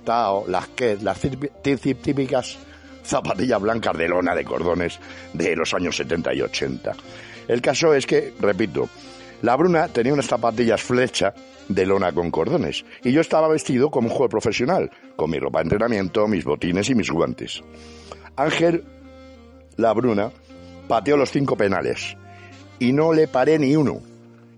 tao, 0.04 0.44
las 0.48 0.68
que, 0.68 0.96
las 1.02 1.22
típi- 1.22 1.50
tí- 1.62 1.94
típicas 1.94 2.58
zapatillas 3.04 3.60
blancas 3.60 3.96
de 3.96 4.08
lona 4.08 4.34
de 4.34 4.44
cordones 4.44 4.98
de 5.34 5.54
los 5.54 5.74
años 5.74 5.96
70 5.96 6.32
y 6.34 6.40
80. 6.42 6.92
El 7.48 7.60
caso 7.60 7.92
es 7.94 8.06
que, 8.06 8.32
repito, 8.40 8.88
la 9.42 9.56
Bruna 9.56 9.88
tenía 9.88 10.14
unas 10.14 10.26
zapatillas 10.26 10.80
flecha 10.82 11.34
de 11.68 11.84
lona 11.86 12.12
con 12.12 12.30
cordones 12.30 12.84
y 13.04 13.12
yo 13.12 13.20
estaba 13.20 13.48
vestido 13.48 13.90
como 13.90 14.06
un 14.08 14.12
jugador 14.12 14.30
profesional, 14.30 14.90
con 15.16 15.30
mi 15.30 15.38
ropa 15.38 15.58
de 15.58 15.64
entrenamiento, 15.64 16.26
mis 16.26 16.44
botines 16.44 16.88
y 16.88 16.94
mis 16.94 17.10
guantes. 17.10 17.62
Ángel 18.36 18.84
La 19.80 19.94
Bruna 19.94 20.30
pateó 20.88 21.16
los 21.16 21.30
cinco 21.30 21.56
penales 21.56 22.14
y 22.78 22.92
no 22.92 23.14
le 23.14 23.28
paré 23.28 23.58
ni 23.58 23.74
uno 23.74 24.00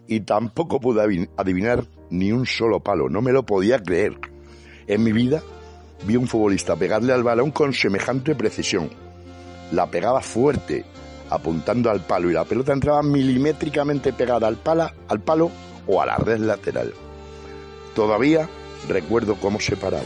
y 0.08 0.20
tampoco 0.20 0.80
pude 0.80 1.28
adivinar 1.36 1.84
ni 2.10 2.32
un 2.32 2.44
solo 2.44 2.80
palo, 2.80 3.08
no 3.08 3.22
me 3.22 3.30
lo 3.30 3.44
podía 3.44 3.80
creer. 3.80 4.18
En 4.88 5.04
mi 5.04 5.12
vida 5.12 5.40
vi 6.06 6.16
un 6.16 6.26
futbolista 6.26 6.74
pegarle 6.74 7.12
al 7.12 7.22
balón 7.22 7.52
con 7.52 7.72
semejante 7.72 8.34
precisión. 8.34 8.90
La 9.70 9.86
pegaba 9.86 10.20
fuerte, 10.20 10.84
apuntando 11.30 11.88
al 11.88 12.00
palo 12.00 12.28
y 12.28 12.34
la 12.34 12.44
pelota 12.44 12.72
entraba 12.72 13.04
milimétricamente 13.04 14.12
pegada 14.12 14.48
al, 14.48 14.56
pala, 14.56 14.92
al 15.06 15.20
palo 15.20 15.52
o 15.86 16.02
a 16.02 16.06
la 16.06 16.16
red 16.16 16.40
lateral. 16.40 16.92
Todavía 17.94 18.48
recuerdo 18.88 19.36
cómo 19.36 19.60
se 19.60 19.76
paraba. 19.76 20.02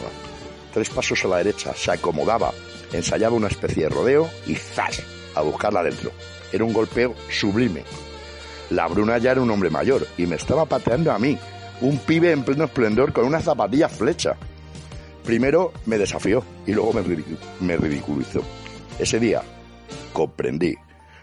Tres 0.75 0.91
pasos 0.91 1.25
a 1.25 1.29
la 1.29 1.39
derecha, 1.39 1.73
se 1.75 1.91
acomodaba, 1.91 2.53
ensayaba 2.93 3.37
una 3.37 3.49
especie 3.49 3.85
de 3.85 3.89
rodeo 3.89 4.29
y 4.47 4.55
¡zas! 4.55 5.03
a 5.35 5.43
buscarla 5.43 5.81
adentro. 5.81 6.11
Era 6.53 6.65
un 6.65 6.73
golpeo 6.73 7.15
sublime. 7.31 7.85
La 8.71 8.89
Bruna 8.89 9.19
ya 9.19 9.33
era 9.33 9.43
un 9.43 9.51
hombre 9.51 9.71
mayor 9.71 10.07
y 10.17 10.27
me 10.27 10.37
estaba 10.37 10.65
pateando 10.65 11.13
a 11.13 11.19
mí, 11.19 11.39
un 11.81 11.99
pibe 11.99 12.33
en 12.33 12.43
pleno 12.43 12.65
esplendor 12.65 13.13
con 13.13 13.25
una 13.25 13.41
zapatilla 13.41 13.89
flecha. 13.89 14.37
Primero 15.25 15.73
me 15.87 15.99
desafió 15.99 16.43
y 16.67 16.73
luego 16.73 16.93
me, 16.93 17.03
me 17.61 17.77
ridiculizó. 17.77 18.43
Ese 18.99 19.21
día 19.21 19.43
comprendí 20.13 20.75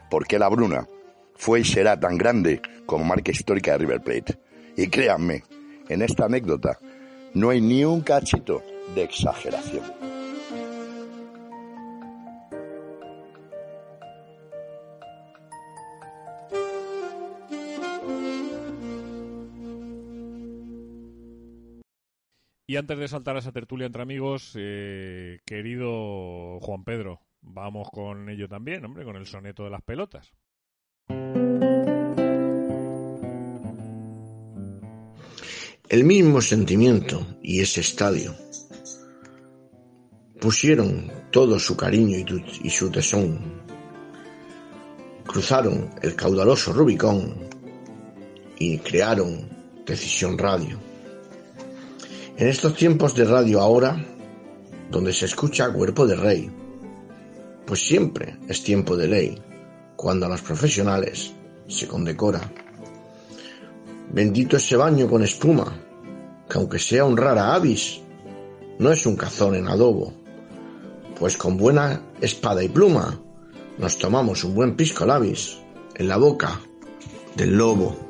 por 0.10 0.28
qué 0.28 0.38
la 0.38 0.50
Bruna 0.50 0.88
fue 1.36 1.62
y 1.62 1.66
será 1.66 2.00
tan 2.00 2.18
grande 2.18 2.62
como 2.86 3.04
marca 3.04 3.32
histórica 3.32 3.72
de 3.72 3.80
River 3.80 4.02
Plate. 4.02 4.40
Y 4.78 4.88
créanme, 4.88 5.44
en 5.90 6.02
esta 6.02 6.26
anécdota 6.26 6.80
no 7.34 7.50
hay 7.50 7.62
ni 7.62 7.84
un 7.84 8.02
cachito 8.02 8.62
de 8.94 9.04
exageración. 9.04 10.03
Y 22.74 22.76
antes 22.76 22.98
de 22.98 23.08
saltar 23.08 23.36
a 23.36 23.40
esa 23.40 23.52
tertulia 23.52 23.86
entre 23.86 24.02
amigos, 24.02 24.54
eh, 24.56 25.42
querido 25.46 26.60
Juan 26.60 26.84
Pedro, 26.84 27.22
vamos 27.44 27.88
con 27.92 28.28
ello 28.30 28.50
también, 28.50 28.84
hombre, 28.84 29.06
con 29.06 29.16
el 29.16 29.28
soneto 29.28 29.64
de 29.64 29.70
las 29.70 29.84
pelotas. 29.84 30.34
El 35.88 36.04
mismo 36.04 36.42
sentimiento 36.42 37.38
y 37.44 37.60
ese 37.60 37.82
estadio 37.82 38.34
pusieron 40.42 41.12
todo 41.30 41.60
su 41.60 41.78
cariño 41.78 42.18
y, 42.18 42.26
y 42.64 42.72
su 42.72 42.90
tesón. 42.90 43.62
Cruzaron 45.28 45.92
el 46.02 46.16
caudaloso 46.16 46.74
Rubicón 46.74 47.36
y 48.58 48.80
crearon 48.80 49.48
Decisión 49.86 50.40
Radio. 50.40 50.93
En 52.36 52.48
estos 52.48 52.76
tiempos 52.76 53.14
de 53.16 53.26
radio 53.26 53.62
ahora, 53.62 54.04
donde 54.90 55.14
se 55.14 55.26
escucha 55.26 55.72
cuerpo 55.72 56.08
de 56.08 56.16
rey, 56.16 56.52
pues 57.66 57.86
siempre 57.86 58.38
es 58.48 58.64
tiempo 58.64 58.98
de 58.98 59.08
ley, 59.08 59.42
cuando 59.96 60.26
a 60.26 60.30
los 60.30 60.42
profesionales 60.42 61.32
se 61.68 61.88
condecora. 61.88 62.42
Bendito 64.12 64.58
ese 64.58 64.76
baño 64.76 65.08
con 65.08 65.22
espuma, 65.22 65.80
que 66.50 66.58
aunque 66.58 66.80
sea 66.80 67.06
un 67.06 67.18
rara 67.18 67.54
avis, 67.54 68.02
no 68.80 68.92
es 68.92 69.06
un 69.06 69.16
cazón 69.16 69.54
en 69.54 69.68
adobo, 69.68 70.12
pues 71.20 71.38
con 71.38 71.56
buena 71.56 72.02
espada 72.20 72.64
y 72.64 72.70
pluma 72.70 73.22
nos 73.78 73.98
tomamos 73.98 74.44
un 74.44 74.56
buen 74.56 74.76
pisco 74.76 75.06
labis 75.06 75.58
en 75.96 76.08
la 76.08 76.18
boca 76.18 76.60
del 77.36 77.56
lobo. 77.56 78.03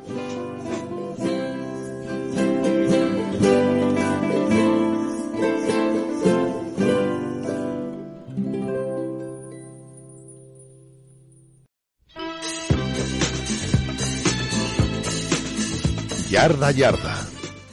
Yarda 16.44 16.72
Yarda. 16.72 17.16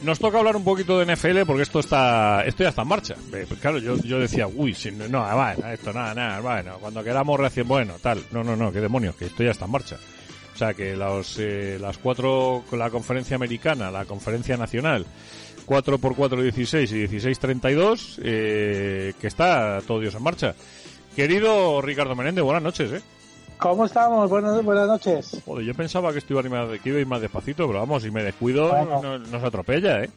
Nos 0.03 0.17
toca 0.17 0.39
hablar 0.39 0.55
un 0.55 0.63
poquito 0.63 0.97
de 0.97 1.13
NFL 1.13 1.41
porque 1.45 1.63
esto 1.63 1.81
está 1.81 2.41
esto 2.45 2.63
ya 2.63 2.69
está 2.69 2.83
en 2.83 2.87
marcha. 2.87 3.15
Eh, 3.33 3.45
claro, 3.59 3.79
yo, 3.79 3.97
yo 3.97 4.17
decía, 4.17 4.47
uy, 4.47 4.73
si 4.73 4.91
no, 4.91 5.09
no, 5.09 5.25
bueno, 5.35 5.67
esto 5.73 5.91
nada, 5.91 6.13
nada, 6.13 6.39
bueno, 6.39 6.77
cuando 6.79 7.03
queramos 7.03 7.37
recién, 7.37 7.67
bueno, 7.67 7.95
tal. 8.01 8.23
No, 8.31 8.45
no, 8.45 8.55
no, 8.55 8.71
qué 8.71 8.79
demonios, 8.79 9.17
que 9.17 9.25
esto 9.25 9.43
ya 9.43 9.51
está 9.51 9.65
en 9.65 9.71
marcha. 9.71 9.97
O 10.53 10.57
sea, 10.57 10.73
que 10.73 10.95
los, 10.95 11.37
eh, 11.37 11.79
las 11.81 11.97
cuatro, 11.97 12.63
la 12.71 12.89
conferencia 12.89 13.35
americana, 13.35 13.91
la 13.91 14.05
conferencia 14.05 14.55
nacional, 14.55 15.05
4x4 15.67 16.41
16 16.41 16.91
y 16.93 16.95
16 16.99 17.39
32, 17.39 18.21
eh, 18.23 19.13
que 19.19 19.27
está 19.27 19.81
todo 19.85 19.99
Dios 19.99 20.15
en 20.15 20.23
marcha. 20.23 20.55
Querido 21.13 21.81
Ricardo 21.81 22.15
Menéndez, 22.15 22.45
buenas 22.45 22.63
noches, 22.63 22.93
¿eh? 22.93 23.01
¿Cómo 23.61 23.85
estamos? 23.85 24.27
Buenas, 24.29 24.63
buenas 24.63 24.87
noches. 24.87 25.41
Joder, 25.45 25.65
yo 25.65 25.73
pensaba 25.75 26.11
que 26.11 26.17
esto 26.17 26.33
iba 26.33 26.41
más, 26.49 26.79
que 26.79 26.89
iba 26.89 26.97
a 26.97 27.01
ir 27.01 27.07
más 27.07 27.21
despacito, 27.21 27.67
pero 27.67 27.79
vamos, 27.79 28.01
si 28.01 28.09
me 28.09 28.23
descuido, 28.23 28.69
Bueno. 28.69 29.01
no- 29.01 29.19
nos 29.19 29.43
atropella, 29.43 30.03
¿eh? 30.03 30.09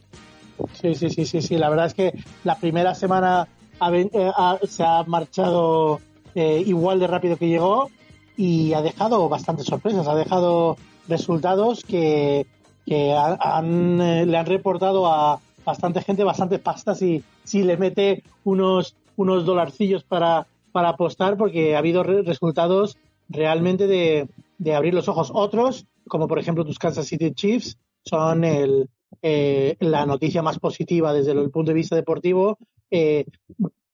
Sí, 0.73 0.95
sí, 0.95 1.11
sí, 1.11 1.27
sí, 1.27 1.43
sí. 1.43 1.59
La 1.59 1.69
verdad 1.69 1.87
es 1.87 1.95
que 1.95 2.13
la 2.45 2.57
primera 2.57 2.95
semana 2.95 3.47
ha 3.81 3.95
eh, 3.97 4.09
ha- 4.37 4.59
se 4.67 4.83
ha 4.83 5.03
marchado 5.05 6.01
eh, 6.35 6.63
igual 6.67 6.99
de 7.01 7.07
rápido 7.07 7.37
que 7.37 7.49
llegó 7.49 7.91
y 8.37 8.73
ha 8.73 8.81
dejado 8.83 9.29
bastantes 9.29 9.67
sorpresas. 9.67 10.09
Ha 10.09 10.15
dejado 10.15 10.77
resultados 11.07 11.85
que, 11.85 12.47
que 12.87 13.13
ha- 13.13 13.37
han, 13.41 14.01
eh, 14.01 14.25
le 14.27 14.39
han 14.39 14.47
reportado 14.47 15.07
a 15.07 15.39
bastante 15.67 16.01
gente 16.03 16.25
bastantes 16.25 16.61
pastas 16.61 17.03
y 17.03 17.23
si 17.45 17.63
le 17.63 17.77
mete 17.77 18.23
unos, 18.45 18.95
unos 19.17 19.45
dolarcillos 19.45 20.03
para, 20.03 20.47
para 20.73 20.91
apostar 20.91 21.37
porque 21.37 21.75
ha 21.75 21.79
habido 21.79 22.03
re- 22.03 22.23
resultados 22.23 22.97
realmente 23.29 23.87
de, 23.87 24.29
de 24.59 24.75
abrir 24.75 24.95
los 24.95 25.09
ojos. 25.09 25.31
Otros, 25.35 25.87
como 26.09 26.29
por 26.29 26.39
ejemplo 26.39 26.65
tus 26.65 26.79
Kansas 26.79 27.07
City 27.07 27.33
Chiefs, 27.33 27.79
son 28.05 28.45
el, 28.45 28.89
eh, 29.23 29.77
la 29.81 30.07
noticia 30.07 30.43
más 30.43 30.59
positiva 30.59 31.13
desde 31.13 31.33
el 31.33 31.51
punto 31.51 31.71
de 31.71 31.75
vista 31.75 31.97
deportivo. 31.97 32.59
Eh, 32.91 33.25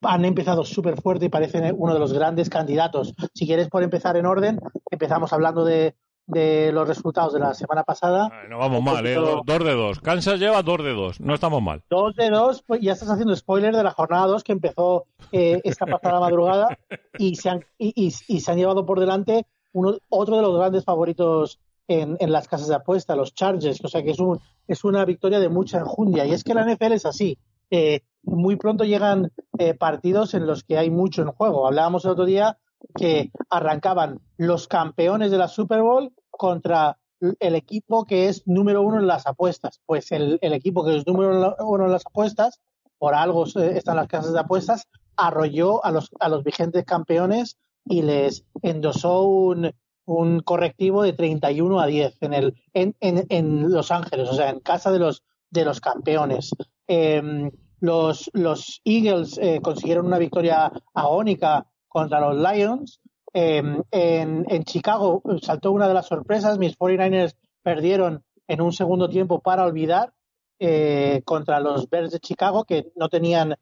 han 0.02 0.24
empezado 0.24 0.64
súper 0.64 1.00
fuerte 1.00 1.26
y 1.26 1.28
parecen 1.28 1.74
uno 1.76 1.92
de 1.92 2.00
los 2.00 2.12
grandes 2.12 2.48
candidatos. 2.48 3.14
Si 3.34 3.46
quieres, 3.46 3.68
por 3.68 3.82
empezar 3.82 4.16
en 4.16 4.26
orden, 4.26 4.58
empezamos 4.90 5.32
hablando 5.32 5.64
de, 5.64 5.94
de 6.30 6.72
los 6.72 6.86
resultados 6.88 7.32
de 7.34 7.40
la 7.40 7.54
semana 7.54 7.82
pasada. 7.84 8.30
No 8.48 8.58
vamos 8.58 8.82
mal, 8.82 9.06
¿eh? 9.06 9.14
Dos, 9.14 9.40
dos 9.44 9.64
de 9.64 9.74
dos. 9.74 10.00
Kansas 10.00 10.38
lleva 10.38 10.62
dos 10.62 10.78
de 10.82 10.92
dos. 10.92 11.20
No 11.20 11.34
estamos 11.34 11.60
mal. 11.62 11.82
Dos 11.90 12.14
de 12.14 12.30
dos, 12.30 12.62
pues 12.66 12.80
ya 12.80 12.92
estás 12.92 13.10
haciendo 13.10 13.34
spoiler 13.36 13.74
de 13.74 13.82
la 13.82 13.90
jornada 13.90 14.26
2 14.26 14.44
que 14.44 14.52
empezó 14.52 15.04
eh, 15.32 15.60
esta 15.64 15.86
pasada 15.86 16.20
madrugada 16.20 16.78
y 17.18 17.36
se 17.36 17.50
han, 17.50 17.64
y, 17.78 17.92
y- 17.96 18.14
y 18.28 18.40
se 18.40 18.50
han 18.52 18.58
llevado 18.58 18.86
por 18.86 19.00
delante 19.00 19.46
uno, 19.72 19.96
otro 20.08 20.36
de 20.36 20.42
los 20.42 20.56
grandes 20.56 20.84
favoritos 20.84 21.58
en, 21.88 22.16
en 22.20 22.30
las 22.32 22.46
casas 22.48 22.68
de 22.68 22.76
apuesta, 22.76 23.16
los 23.16 23.34
Chargers. 23.34 23.80
O 23.84 23.88
sea 23.88 24.02
que 24.02 24.10
es, 24.12 24.20
un, 24.20 24.38
es 24.68 24.84
una 24.84 25.04
victoria 25.04 25.40
de 25.40 25.48
mucha 25.48 25.78
enjundia. 25.78 26.24
Y 26.26 26.32
es 26.32 26.44
que 26.44 26.54
la 26.54 26.64
NFL 26.64 26.92
es 26.92 27.06
así. 27.06 27.38
Eh, 27.70 28.00
muy 28.22 28.56
pronto 28.56 28.84
llegan 28.84 29.32
eh, 29.58 29.74
partidos 29.74 30.34
en 30.34 30.46
los 30.46 30.62
que 30.64 30.76
hay 30.78 30.90
mucho 30.90 31.22
en 31.22 31.28
juego. 31.32 31.66
Hablábamos 31.66 32.04
el 32.04 32.10
otro 32.12 32.24
día 32.24 32.58
que 32.96 33.30
arrancaban 33.48 34.20
los 34.36 34.68
campeones 34.68 35.30
de 35.30 35.38
la 35.38 35.48
Super 35.48 35.82
Bowl 35.82 36.12
contra 36.30 36.98
el 37.38 37.54
equipo 37.54 38.04
que 38.04 38.28
es 38.28 38.46
número 38.46 38.82
uno 38.82 38.98
en 38.98 39.06
las 39.06 39.26
apuestas. 39.26 39.80
Pues 39.86 40.10
el, 40.12 40.38
el 40.40 40.52
equipo 40.52 40.84
que 40.84 40.96
es 40.96 41.06
número 41.06 41.56
uno 41.60 41.84
en 41.84 41.92
las 41.92 42.06
apuestas, 42.06 42.60
por 42.98 43.14
algo 43.14 43.44
están 43.46 43.96
las 43.96 44.08
casas 44.08 44.32
de 44.32 44.40
apuestas, 44.40 44.88
arrolló 45.16 45.84
a 45.84 45.90
los, 45.90 46.10
a 46.18 46.28
los 46.28 46.44
vigentes 46.44 46.84
campeones 46.84 47.58
y 47.84 48.02
les 48.02 48.44
endosó 48.62 49.22
un, 49.22 49.72
un 50.06 50.40
correctivo 50.40 51.02
de 51.02 51.12
31 51.12 51.80
a 51.80 51.86
10 51.86 52.22
en, 52.22 52.32
el, 52.34 52.54
en, 52.74 52.96
en, 53.00 53.26
en 53.28 53.70
Los 53.70 53.90
Ángeles, 53.90 54.28
o 54.28 54.34
sea, 54.34 54.50
en 54.50 54.60
casa 54.60 54.90
de 54.90 54.98
los, 54.98 55.22
de 55.50 55.64
los 55.64 55.80
campeones. 55.80 56.50
Eh, 56.88 57.50
los, 57.80 58.30
los 58.34 58.80
Eagles 58.84 59.38
eh, 59.38 59.60
consiguieron 59.62 60.06
una 60.06 60.18
victoria 60.18 60.70
agónica 60.94 61.66
contra 61.90 62.20
los 62.20 62.36
Lions. 62.36 63.00
Eh, 63.34 63.62
en, 63.90 64.46
en, 64.48 64.64
Chicago 64.64 65.22
saltó 65.42 65.72
una 65.72 65.86
de 65.86 65.94
las 65.94 66.06
sorpresas. 66.06 66.58
Mis 66.58 66.78
49ers 66.78 67.36
perdieron 67.62 68.24
en 68.48 68.60
un 68.62 68.72
segundo 68.72 69.08
tiempo 69.08 69.40
para 69.40 69.64
olvidar 69.64 70.14
eh, 70.58 71.20
contra 71.24 71.60
los 71.60 71.88
Bears 71.90 72.12
de 72.12 72.20
Chicago, 72.20 72.64
que 72.64 72.90
no 72.96 73.08
tenían 73.08 73.54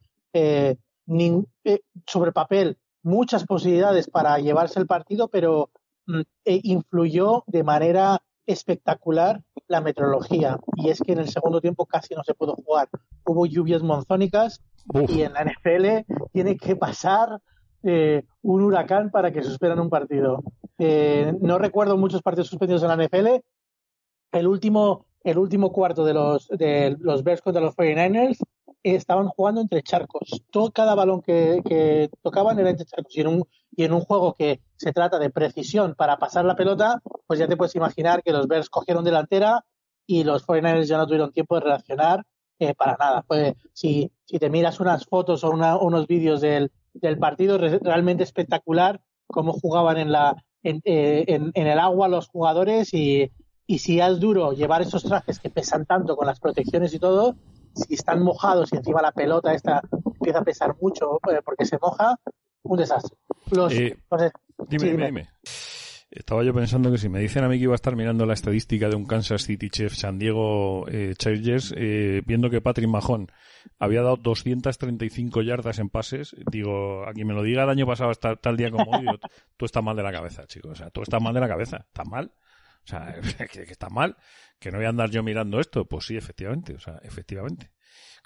ni, 1.06 1.44
sobre 2.06 2.32
papel 2.32 2.78
muchas 3.02 3.44
posibilidades 3.44 4.08
para 4.08 4.38
llevarse 4.38 4.78
el 4.78 4.86
partido, 4.86 5.28
pero 5.28 5.70
mm, 6.06 6.20
influyó 6.44 7.44
de 7.46 7.64
manera 7.64 8.22
espectacular 8.46 9.42
la 9.68 9.82
meteorología 9.82 10.58
y 10.76 10.88
es 10.88 11.00
que 11.00 11.12
en 11.12 11.18
el 11.18 11.28
segundo 11.28 11.60
tiempo 11.60 11.84
casi 11.86 12.14
no 12.14 12.24
se 12.24 12.34
pudo 12.34 12.54
jugar. 12.54 12.88
Hubo 13.26 13.46
lluvias 13.46 13.82
monzónicas 13.82 14.62
y 15.08 15.22
en 15.22 15.34
la 15.34 15.44
NFL 15.44 16.10
tiene 16.32 16.56
que 16.56 16.74
pasar 16.74 17.40
eh, 17.82 18.24
un 18.42 18.62
huracán 18.62 19.10
para 19.10 19.32
que 19.32 19.42
suspendan 19.42 19.80
un 19.80 19.90
partido. 19.90 20.42
Eh, 20.78 21.32
no 21.40 21.58
recuerdo 21.58 21.96
muchos 21.96 22.22
partidos 22.22 22.48
suspendidos 22.48 22.82
en 22.82 22.88
la 22.88 22.96
NFL. 22.96 23.26
El 24.32 24.46
último, 24.46 25.06
el 25.22 25.38
último 25.38 25.72
cuarto 25.72 26.04
de 26.04 26.14
los, 26.14 26.48
de 26.48 26.96
los 27.00 27.22
Bears 27.22 27.40
contra 27.40 27.62
los 27.62 27.76
49ers 27.76 28.38
estaban 28.82 29.28
jugando 29.28 29.60
entre 29.60 29.82
charcos. 29.82 30.42
Todo, 30.50 30.70
cada 30.70 30.94
balón 30.94 31.22
que, 31.22 32.10
tocaban 32.22 32.58
era 32.58 32.70
entre 32.70 32.86
charcos. 32.86 33.16
Y 33.16 33.20
en, 33.84 33.92
un, 33.92 34.00
juego 34.00 34.34
que 34.34 34.60
se 34.76 34.92
trata 34.92 35.18
de 35.18 35.30
precisión 35.30 35.94
para 35.94 36.18
pasar 36.18 36.44
la 36.44 36.56
pelota, 36.56 37.00
pues 37.26 37.38
ya 37.38 37.46
te 37.46 37.56
puedes 37.56 37.74
imaginar 37.74 38.22
que 38.22 38.32
los 38.32 38.48
Bears 38.48 38.70
cogieron 38.70 39.04
delantera 39.04 39.64
y 40.06 40.24
los 40.24 40.46
49ers 40.46 40.86
ya 40.86 40.98
no 40.98 41.06
tuvieron 41.06 41.32
tiempo 41.32 41.56
de 41.56 41.60
reaccionar 41.62 42.24
eh, 42.58 42.74
para 42.74 42.96
nada. 42.98 43.22
Pues, 43.26 43.54
si, 43.72 44.10
si 44.24 44.38
te 44.38 44.50
miras 44.50 44.80
unas 44.80 45.06
fotos 45.06 45.44
o 45.44 45.50
unos 45.50 46.06
vídeos 46.06 46.40
del, 46.40 46.72
del 46.94 47.18
partido, 47.18 47.58
realmente 47.58 48.22
espectacular 48.22 49.00
cómo 49.26 49.52
jugaban 49.52 49.98
en, 49.98 50.12
la, 50.12 50.42
en, 50.62 50.80
eh, 50.84 51.24
en, 51.28 51.50
en 51.54 51.66
el 51.66 51.78
agua 51.78 52.08
los 52.08 52.28
jugadores 52.28 52.94
y, 52.94 53.30
y 53.66 53.78
si 53.78 54.00
es 54.00 54.18
duro 54.18 54.52
llevar 54.52 54.82
esos 54.82 55.02
trajes 55.04 55.38
que 55.38 55.50
pesan 55.50 55.84
tanto 55.84 56.16
con 56.16 56.26
las 56.26 56.40
protecciones 56.40 56.94
y 56.94 56.98
todo, 56.98 57.36
si 57.74 57.94
están 57.94 58.22
mojados 58.22 58.72
y 58.72 58.76
encima 58.76 59.02
la 59.02 59.12
pelota 59.12 59.52
esta 59.52 59.82
empieza 60.04 60.38
a 60.40 60.44
pesar 60.44 60.76
mucho 60.80 61.20
eh, 61.30 61.40
porque 61.44 61.66
se 61.66 61.78
moja, 61.80 62.16
un 62.62 62.78
desastre. 62.78 63.16
Los, 63.50 63.72
eh, 63.74 63.96
entonces, 64.02 64.32
dime, 64.68 64.84
sí, 64.84 64.90
dime, 64.90 65.06
dime. 65.06 65.28
Estaba 66.10 66.42
yo 66.42 66.54
pensando 66.54 66.90
que 66.90 66.96
si 66.98 67.08
me 67.10 67.20
dicen 67.20 67.44
a 67.44 67.48
mí 67.48 67.58
que 67.58 67.64
iba 67.64 67.74
a 67.74 67.76
estar 67.76 67.94
mirando 67.94 68.24
la 68.24 68.32
estadística 68.32 68.88
de 68.88 68.96
un 68.96 69.04
Kansas 69.04 69.42
City 69.42 69.68
Chef 69.68 69.92
San 69.94 70.18
Diego 70.18 70.88
eh, 70.88 71.14
Chargers, 71.18 71.74
eh, 71.76 72.22
viendo 72.24 72.48
que 72.48 72.62
Patrick 72.62 72.88
Mahon 72.88 73.26
había 73.78 74.00
dado 74.02 74.16
235 74.16 75.42
yardas 75.42 75.78
en 75.78 75.90
pases, 75.90 76.34
digo, 76.50 77.04
a 77.06 77.12
quien 77.12 77.26
me 77.26 77.34
lo 77.34 77.42
diga 77.42 77.64
el 77.64 77.70
año 77.70 77.86
pasado 77.86 78.10
hasta 78.10 78.36
tal 78.36 78.56
día 78.56 78.70
como 78.70 78.90
hoy, 78.90 79.00
digo, 79.02 79.18
tú 79.58 79.66
estás 79.66 79.84
mal 79.84 79.96
de 79.96 80.02
la 80.02 80.12
cabeza, 80.12 80.46
chicos. 80.46 80.72
O 80.72 80.74
sea, 80.76 80.90
tú 80.90 81.02
estás 81.02 81.22
mal 81.22 81.34
de 81.34 81.40
la 81.40 81.48
cabeza. 81.48 81.84
¿Estás 81.86 82.08
mal? 82.08 82.32
O 82.84 82.86
sea, 82.86 83.14
que, 83.52 83.64
que 83.64 83.72
está 83.72 83.90
mal. 83.90 84.16
Que 84.58 84.70
no 84.70 84.78
voy 84.78 84.86
a 84.86 84.90
andar 84.90 85.10
yo 85.10 85.22
mirando 85.22 85.60
esto. 85.60 85.84
Pues 85.84 86.06
sí, 86.06 86.16
efectivamente. 86.16 86.74
O 86.74 86.80
sea, 86.80 86.98
efectivamente. 87.02 87.70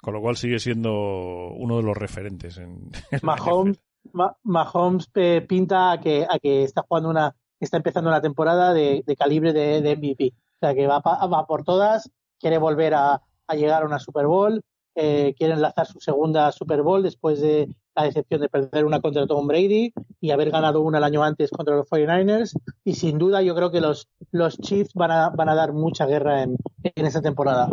Con 0.01 0.13
lo 0.13 0.21
cual 0.21 0.37
sigue 0.37 0.59
siendo 0.59 1.49
uno 1.51 1.77
de 1.77 1.83
los 1.83 1.97
referentes 1.97 2.57
en, 2.57 2.89
en 3.11 3.19
Mahomes, 3.23 3.81
Ma- 4.13 4.37
Mahomes 4.43 5.09
eh, 5.15 5.41
pinta 5.47 5.91
a 5.91 5.99
que, 5.99 6.25
a 6.29 6.39
que 6.39 6.63
está 6.63 6.81
jugando 6.87 7.09
una, 7.09 7.35
está 7.63 7.77
empezando 7.77 8.09
una 8.09 8.21
temporada 8.21 8.73
de, 8.73 9.03
calibre 9.17 9.53
de, 9.53 9.95
MVP. 9.95 10.33
O 10.35 10.59
sea, 10.59 10.73
que 10.75 10.87
va, 10.87 10.99
va 10.99 11.45
por 11.45 11.63
todas, 11.63 12.09
quiere 12.39 12.57
volver 12.57 12.93
a, 12.93 13.21
llegar 13.55 13.83
a 13.83 13.85
una 13.85 13.99
Super 13.99 14.25
Bowl, 14.25 14.61
eh, 14.95 15.33
quiere 15.37 15.53
enlazar 15.53 15.87
su 15.87 15.99
segunda 15.99 16.51
Super 16.51 16.81
Bowl 16.81 17.03
después 17.03 17.39
de 17.39 17.67
la 17.95 18.03
decepción 18.03 18.41
de 18.41 18.49
perder 18.49 18.85
una 18.85 18.99
contra 18.99 19.27
Tom 19.27 19.47
Brady 19.47 19.93
y 20.19 20.31
haber 20.31 20.49
ganado 20.49 20.81
una 20.81 20.97
el 20.97 21.03
año 21.03 21.23
antes 21.23 21.51
contra 21.51 21.75
los 21.75 21.87
49ers. 21.87 22.53
Y 22.83 22.95
sin 22.95 23.17
duda 23.17 23.41
yo 23.41 23.55
creo 23.55 23.71
que 23.71 23.81
los, 23.81 24.07
los 24.31 24.57
Chiefs 24.57 24.93
van 24.93 25.11
a, 25.11 25.29
van 25.29 25.49
a 25.49 25.55
dar 25.55 25.73
mucha 25.73 26.05
guerra 26.05 26.43
en, 26.43 26.57
en 26.83 27.05
esta 27.05 27.21
temporada. 27.21 27.69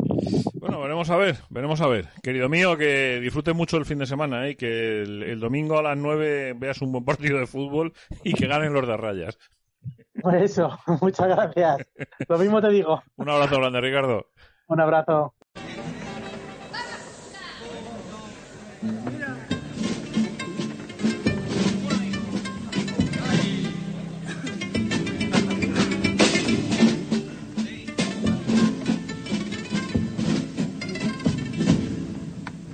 Bueno, 0.55 0.81
veremos 0.81 1.09
a 1.11 1.17
ver, 1.17 1.39
veremos 1.49 1.81
a 1.81 1.89
ver. 1.89 2.09
Querido 2.23 2.49
mío, 2.49 2.77
que 2.77 3.19
disfrutes 3.21 3.55
mucho 3.55 3.77
el 3.77 3.87
fin 3.87 3.99
de 3.99 4.07
semana 4.07 4.47
¿eh? 4.47 4.51
y 4.51 4.57
que 4.57 5.03
el, 5.03 5.23
el 5.23 5.41
domingo 5.41 5.79
a 5.79 5.83
las 5.83 5.97
9 5.97 6.55
veas 6.59 6.83
un 6.83 6.93
buen 6.93 7.05
partido 7.05 7.39
de 7.39 7.47
fútbol 7.47 7.93
y 8.25 8.35
que 8.35 8.47
ganen 8.47 8.75
los 8.75 8.87
de 8.87 8.97
rayas. 8.97 9.39
Por 10.23 10.35
eso, 10.37 10.79
muchas 11.01 11.29
gracias. 11.29 11.87
Lo 12.29 12.39
mismo 12.39 12.61
te 12.61 12.69
digo. 12.69 13.03
Un 13.17 13.29
abrazo 13.29 13.57
grande, 13.59 13.81
Ricardo. 13.81 14.27
Un 14.67 14.81
abrazo. 14.81 15.35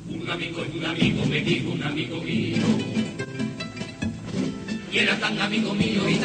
Un 0.08 0.30
amigo, 0.30 0.62
un 0.74 0.84
amigo 0.84 1.26
me 1.26 1.40
dijo, 1.40 1.72
un 1.72 1.82
amigo 1.82 2.16
mío. 2.18 2.62
Y 4.92 4.98
era 4.98 5.18
tan 5.18 5.38
amigo 5.38 5.74
mío 5.74 6.08
y 6.08 6.18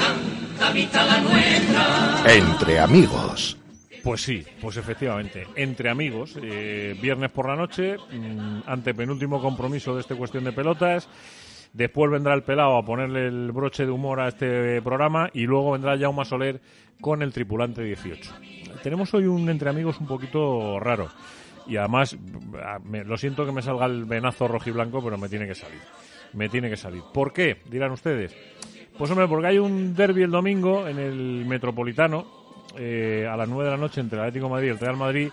Entre 2.28 2.80
amigos. 2.80 3.58
Pues 4.04 4.22
sí, 4.22 4.44
pues 4.60 4.78
efectivamente, 4.78 5.46
entre 5.56 5.90
amigos, 5.90 6.36
eh, 6.42 6.96
viernes 7.00 7.32
por 7.32 7.48
la 7.48 7.56
noche, 7.56 7.98
mm, 7.98 8.62
ante 8.66 8.94
penúltimo 8.96 9.40
compromiso 9.42 9.94
de 9.96 10.02
este 10.02 10.16
cuestión 10.16 10.44
de 10.44 10.52
pelotas. 10.54 11.08
Después 11.74 12.12
vendrá 12.12 12.34
el 12.34 12.44
pelado 12.44 12.78
a 12.78 12.84
ponerle 12.84 13.28
el 13.28 13.52
broche 13.52 13.86
de 13.86 13.92
humor 13.92 14.20
a 14.20 14.28
este 14.30 14.82
programa 14.82 15.30
y 15.34 15.42
luego 15.44 15.72
vendrá 15.72 15.98
Jaume 15.98 16.26
Soler 16.26 16.60
con 17.00 17.22
el 17.22 17.32
tripulante 17.32 17.84
18. 17.84 18.34
Tenemos 18.84 19.14
hoy 19.14 19.26
un 19.26 19.48
entre 19.50 19.70
amigos 19.70 20.00
un 20.00 20.08
poquito 20.08 20.80
raro 20.80 21.10
y 21.68 21.78
además 21.78 22.18
me- 22.84 23.04
lo 23.04 23.18
siento 23.18 23.46
que 23.46 23.52
me 23.52 23.62
salga 23.62 23.86
el 23.86 24.06
venazo 24.06 24.48
rojiblanco, 24.48 25.02
pero 25.04 25.18
me 25.18 25.30
tiene 25.30 25.48
que 25.48 25.56
salir. 25.56 25.80
Me 26.34 26.50
tiene 26.50 26.70
que 26.70 26.78
salir. 26.78 27.04
¿Por 27.14 27.32
qué? 27.34 27.58
Dirán 27.70 27.92
ustedes. 27.92 28.36
Pues 28.98 29.10
hombre, 29.10 29.28
porque 29.28 29.48
hay 29.48 29.58
un 29.58 29.96
derby 29.96 30.24
el 30.24 30.32
domingo 30.32 30.88
en 30.88 31.00
el 31.00 31.46
Metropolitano 31.46 32.26
eh, 32.78 33.28
a 33.30 33.36
las 33.36 33.48
9 33.48 33.66
de 33.66 33.72
la 33.72 33.78
noche 33.78 34.02
entre 34.02 34.18
el 34.18 34.26
Atlético 34.26 34.46
de 34.46 34.52
Madrid 34.52 34.68
y 34.68 34.72
el 34.72 34.80
Real 34.80 34.98
Madrid 34.98 35.30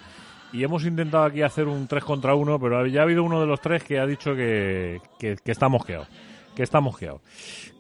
y 0.52 0.64
hemos 0.64 0.85
intentado 0.85 1.24
aquí 1.24 1.43
hacer 1.43 1.68
un 1.68 1.86
3 1.86 2.02
contra 2.05 2.35
1, 2.35 2.59
pero 2.59 2.86
ya 2.86 3.01
ha 3.01 3.02
habido 3.05 3.22
uno 3.22 3.40
de 3.40 3.47
los 3.47 3.60
tres 3.60 3.85
que 3.85 3.98
ha 3.98 4.06
dicho 4.06 4.35
que, 4.35 5.01
que, 5.18 5.36
que 5.36 5.52
está 5.52 5.68
mosqueado. 5.68 6.06
Que 6.56 6.62
está 6.62 6.80
mosqueado. 6.80 7.20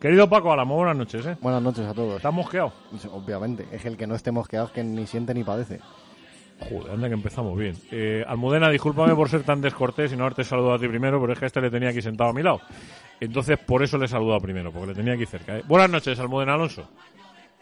Querido 0.00 0.28
Paco 0.28 0.52
Álamo, 0.52 0.76
buenas 0.76 0.96
noches, 0.96 1.26
¿eh? 1.26 1.36
Buenas 1.40 1.62
noches 1.62 1.86
a 1.86 1.94
todos. 1.94 2.16
¿Estás 2.16 2.32
mosqueado? 2.32 2.72
Obviamente, 3.10 3.66
es 3.72 3.84
el 3.86 3.96
que 3.96 4.06
no 4.06 4.14
esté 4.14 4.30
mosqueado 4.30 4.66
es 4.66 4.72
que 4.72 4.84
ni 4.84 5.06
siente 5.06 5.34
ni 5.34 5.42
padece. 5.42 5.80
Joder, 6.60 6.90
anda 6.92 7.08
que 7.08 7.14
empezamos 7.14 7.56
bien. 7.56 7.76
Eh, 7.90 8.24
Almudena, 8.26 8.68
discúlpame 8.68 9.14
por 9.14 9.28
ser 9.28 9.44
tan 9.44 9.60
descortés 9.60 10.12
y 10.12 10.16
no 10.16 10.24
haberte 10.24 10.42
saludado 10.44 10.74
a 10.74 10.78
ti 10.78 10.88
primero, 10.88 11.20
pero 11.20 11.32
es 11.32 11.38
que 11.38 11.44
a 11.44 11.48
este 11.48 11.60
le 11.60 11.70
tenía 11.70 11.90
aquí 11.90 12.02
sentado 12.02 12.30
a 12.30 12.32
mi 12.32 12.42
lado. 12.42 12.60
Entonces, 13.20 13.58
por 13.58 13.82
eso 13.82 13.96
le 13.98 14.06
he 14.06 14.08
saludado 14.08 14.40
primero, 14.40 14.72
porque 14.72 14.88
le 14.88 14.94
tenía 14.94 15.14
aquí 15.14 15.24
cerca. 15.26 15.58
¿eh? 15.58 15.62
Buenas 15.66 15.90
noches, 15.90 16.18
Almudena 16.18 16.54
Alonso. 16.54 16.88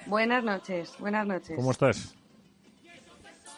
Buenas 0.07 0.43
noches, 0.45 0.95
buenas 0.99 1.27
noches. 1.27 1.57
¿Cómo 1.57 1.73
estás? 1.73 2.15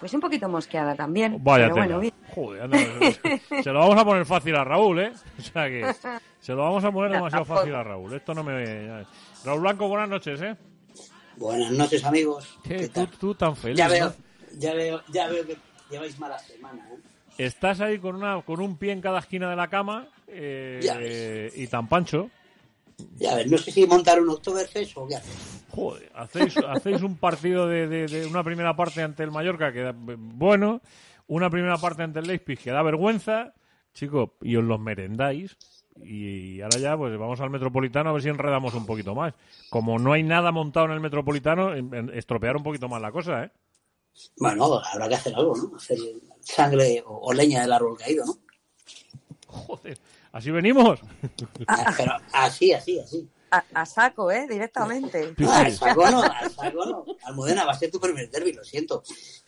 Pues 0.00 0.14
un 0.14 0.20
poquito 0.20 0.48
mosqueada 0.48 0.94
también. 0.94 1.38
Vaya 1.42 1.64
pero 1.64 1.76
bueno, 1.76 1.98
bien. 2.00 2.14
Joder, 2.34 2.62
anda, 2.62 2.78
se- 3.62 3.72
lo 3.72 3.80
vamos 3.80 3.98
a 3.98 4.04
poner 4.04 4.24
fácil 4.26 4.54
a 4.56 4.64
Raúl, 4.64 5.00
¿eh? 5.00 5.12
O 5.38 5.42
sea 5.42 5.66
que 5.68 5.92
se 6.40 6.52
lo 6.52 6.58
vamos 6.62 6.84
a 6.84 6.92
poner 6.92 7.12
demasiado 7.12 7.44
fácil 7.44 7.74
a 7.74 7.82
Raúl. 7.82 8.12
Esto 8.14 8.32
no 8.34 8.44
me... 8.44 9.04
Raúl 9.44 9.60
Blanco, 9.60 9.88
buenas 9.88 10.08
noches, 10.08 10.40
¿eh? 10.40 10.56
Buenas 11.36 11.70
noches, 11.72 12.04
amigos. 12.04 12.58
¿Qué? 12.64 12.88
Tú, 12.88 13.06
tú 13.06 13.34
tan 13.34 13.54
feliz, 13.56 13.76
Ya 13.76 13.88
¿no? 13.88 14.12
Ya 14.58 14.74
veo, 14.74 15.00
ya 15.12 15.28
veo 15.28 15.46
que 15.46 15.56
lleváis 15.90 16.18
mala 16.18 16.38
semana, 16.38 16.86
¿eh? 16.92 16.98
Estás 17.38 17.80
ahí 17.80 17.98
con 17.98 18.16
una 18.16 18.42
con 18.42 18.60
un 18.60 18.76
pie 18.76 18.92
en 18.92 19.00
cada 19.00 19.20
esquina 19.20 19.48
de 19.48 19.54
la 19.56 19.68
cama 19.68 20.08
eh, 20.26 20.80
Ya 20.82 21.62
y 21.62 21.66
tan 21.68 21.88
pancho. 21.88 22.30
Ya 23.16 23.36
ves, 23.36 23.46
no 23.48 23.58
sé 23.58 23.70
si 23.70 23.86
montar 23.86 24.20
un 24.20 24.28
Oktoberfest 24.30 24.96
o 24.96 25.06
qué 25.06 25.16
hacer. 25.16 25.32
Joder, 25.70 26.10
hacéis, 26.14 26.56
hacéis 26.68 27.02
un 27.02 27.16
partido 27.16 27.68
de, 27.68 27.86
de- 27.86 28.06
de 28.08 28.26
una 28.26 28.42
primera 28.42 28.74
parte 28.74 29.02
ante 29.02 29.22
el 29.22 29.30
Mallorca 29.30 29.72
que 29.72 29.82
da 29.82 29.94
bueno, 29.96 30.80
una 31.28 31.48
primera 31.48 31.78
parte 31.78 32.02
ante 32.02 32.18
el 32.18 32.26
Leipzig 32.26 32.58
que 32.58 32.70
da 32.72 32.82
vergüenza, 32.82 33.54
chico, 33.94 34.34
y 34.42 34.56
os 34.56 34.64
los 34.64 34.80
merendáis. 34.80 35.56
Y 36.02 36.60
ahora 36.60 36.78
ya, 36.78 36.96
pues 36.96 37.16
vamos 37.18 37.40
al 37.40 37.50
Metropolitano 37.50 38.10
a 38.10 38.12
ver 38.12 38.22
si 38.22 38.28
enredamos 38.28 38.74
un 38.74 38.86
poquito 38.86 39.14
más. 39.14 39.34
Como 39.70 39.98
no 39.98 40.12
hay 40.12 40.22
nada 40.24 40.50
montado 40.52 40.86
en 40.86 40.92
el 40.92 41.00
Metropolitano, 41.00 41.72
estropear 42.12 42.56
un 42.56 42.62
poquito 42.64 42.88
más 42.88 43.00
la 43.02 43.12
cosa, 43.12 43.44
¿eh? 43.44 43.50
Bueno, 44.36 44.80
habrá 44.84 45.08
que 45.08 45.14
hacer 45.14 45.34
algo, 45.34 45.56
¿no? 45.56 45.76
Hacer 45.76 45.98
sangre 46.40 47.02
o, 47.06 47.18
o 47.28 47.32
leña 47.32 47.60
del 47.62 47.72
árbol 47.72 47.96
caído, 47.98 48.24
¿no? 48.26 48.38
joder. 49.46 49.98
Así 50.32 50.50
venimos. 50.50 51.00
Pero 51.96 52.12
así, 52.32 52.72
así, 52.72 52.98
así. 53.00 53.28
A, 53.50 53.64
a 53.72 53.86
saco, 53.86 54.30
¿eh? 54.30 54.46
Directamente. 54.46 55.30
Ah, 55.30 55.34
sí. 55.38 55.44
al 55.46 55.72
saco 55.72 56.10
no, 56.10 56.22
al 56.22 56.50
saco 56.50 56.84
no. 56.84 57.04
Almudena 57.24 57.64
va 57.64 57.72
a 57.72 57.78
ser 57.78 57.90
tu 57.90 57.98
primer 57.98 58.30
derby, 58.30 58.52
lo 58.52 58.62
siento. 58.62 59.02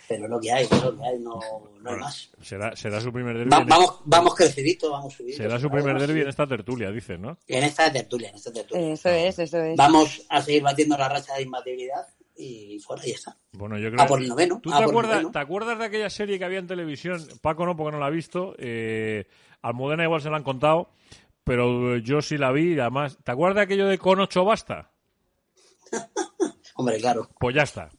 Pero 0.08 0.24
es 0.24 0.30
lo 0.30 0.40
que 0.40 0.50
hay, 0.50 0.64
es 0.64 0.82
lo 0.82 0.96
que 0.96 1.04
hay, 1.04 1.18
no, 1.18 1.38
no 1.80 1.90
hay 1.90 1.96
más. 1.96 2.30
Será, 2.42 2.74
será 2.74 2.98
su 3.00 3.12
primer 3.12 3.36
derbi. 3.36 3.50
Va- 3.50 3.60
vamos, 3.68 4.00
vamos 4.06 4.34
crecidito, 4.34 4.90
vamos 4.90 5.12
subidos. 5.12 5.36
será 5.36 5.60
su 5.60 5.68
primer 5.70 5.98
derbi 5.98 6.22
en 6.22 6.28
esta 6.28 6.46
tertulia, 6.46 6.90
dices, 6.90 7.20
¿no? 7.20 7.36
En 7.46 7.62
esta 7.62 7.92
tertulia, 7.92 8.30
en 8.30 8.36
esta 8.36 8.50
tertulia. 8.50 8.92
Eso 8.94 9.10
es, 9.10 9.38
eso 9.38 9.58
es. 9.58 9.76
Vamos 9.76 10.22
a 10.30 10.40
seguir 10.40 10.62
batiendo 10.62 10.96
la 10.96 11.08
racha 11.10 11.34
de 11.34 11.42
imbatibilidad 11.42 12.06
y 12.40 12.78
fuera, 12.80 13.02
ya 13.04 13.14
está. 13.14 13.36
Bueno, 13.52 13.78
yo 13.78 13.90
creo 13.90 14.02
A 14.02 14.06
por 14.06 14.20
el 14.20 14.28
noveno, 14.28 14.60
¿Tú 14.62 14.70
te, 14.70 14.76
acuerdas, 14.82 15.12
noveno. 15.16 15.30
te 15.30 15.38
acuerdas 15.38 15.78
de 15.78 15.84
aquella 15.84 16.10
serie 16.10 16.38
que 16.38 16.44
había 16.44 16.58
en 16.58 16.66
televisión? 16.66 17.20
Paco 17.42 17.66
no, 17.66 17.76
porque 17.76 17.92
no 17.92 17.98
la 18.00 18.06
ha 18.06 18.10
visto. 18.10 18.54
Eh, 18.58 19.26
Almudena 19.62 20.04
igual 20.04 20.22
se 20.22 20.30
la 20.30 20.36
han 20.38 20.42
contado, 20.42 20.90
pero 21.44 21.96
yo 21.98 22.22
sí 22.22 22.38
la 22.38 22.50
vi. 22.52 22.74
y 22.74 22.78
Además, 22.80 23.18
¿te 23.22 23.32
acuerdas 23.32 23.56
de 23.56 23.62
aquello 23.62 23.86
de 23.86 23.98
con 23.98 24.20
ocho 24.20 24.44
basta? 24.44 24.90
Hombre, 26.76 26.98
claro. 26.98 27.28
Pues 27.38 27.54
ya 27.54 27.62
está. 27.62 27.90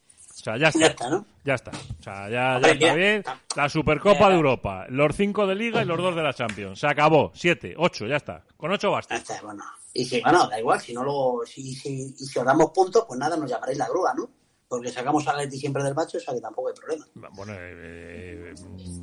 O 0.42 0.44
sea, 0.44 0.58
ya 0.58 0.70
está. 0.70 0.80
Ya 0.80 0.88
está, 0.88 1.10
¿no? 1.10 1.26
Ya 1.46 1.54
está. 1.54 1.72
O 1.72 2.04
sea, 2.04 2.30
ya, 2.30 2.58
está 2.58 2.96
bien. 2.96 3.24
La 3.56 3.70
Supercopa 3.70 4.30
de 4.30 4.36
Europa, 4.36 4.86
los 4.90 5.16
cinco 5.16 5.46
de 5.46 5.56
Liga 5.56 5.84
y 5.84 5.86
los 5.86 5.98
dos 5.98 6.16
de 6.16 6.24
la 6.24 6.34
Champions. 6.34 6.80
Se 6.80 6.88
acabó. 6.88 7.32
Siete, 7.36 7.76
ocho, 7.78 8.08
ya 8.08 8.16
está. 8.16 8.44
Con 8.58 8.72
ocho 8.72 8.92
basta. 8.92 9.16
Ya 9.16 9.22
está, 9.22 9.42
bueno. 9.44 9.64
Y 9.94 10.06
si, 10.06 10.22
bueno, 10.22 10.48
da 10.48 10.60
igual, 10.60 10.80
si 10.80 10.94
no 10.94 11.04
lo, 11.04 11.42
si, 11.46 11.76
si, 11.76 12.16
y 12.18 12.26
si 12.26 12.40
os 12.40 12.46
damos 12.46 12.72
puntos, 12.72 13.06
pues 13.08 13.20
nada, 13.20 13.36
nos 13.38 13.50
llamaréis 13.50 13.78
la 13.78 13.90
grúa, 13.90 14.14
¿no? 14.16 14.30
Porque 14.68 14.90
sacamos 14.90 15.28
a 15.28 15.36
Leti 15.36 15.58
siempre 15.58 15.84
del 15.84 15.94
bacho, 15.94 16.18
o 16.18 16.22
sea 16.22 16.34
que 16.34 16.40
tampoco 16.40 16.70
hay 16.70 16.74
problema. 16.74 17.06
Bueno, 17.34 17.54
eh, 17.54 18.54
eh, 18.54 18.54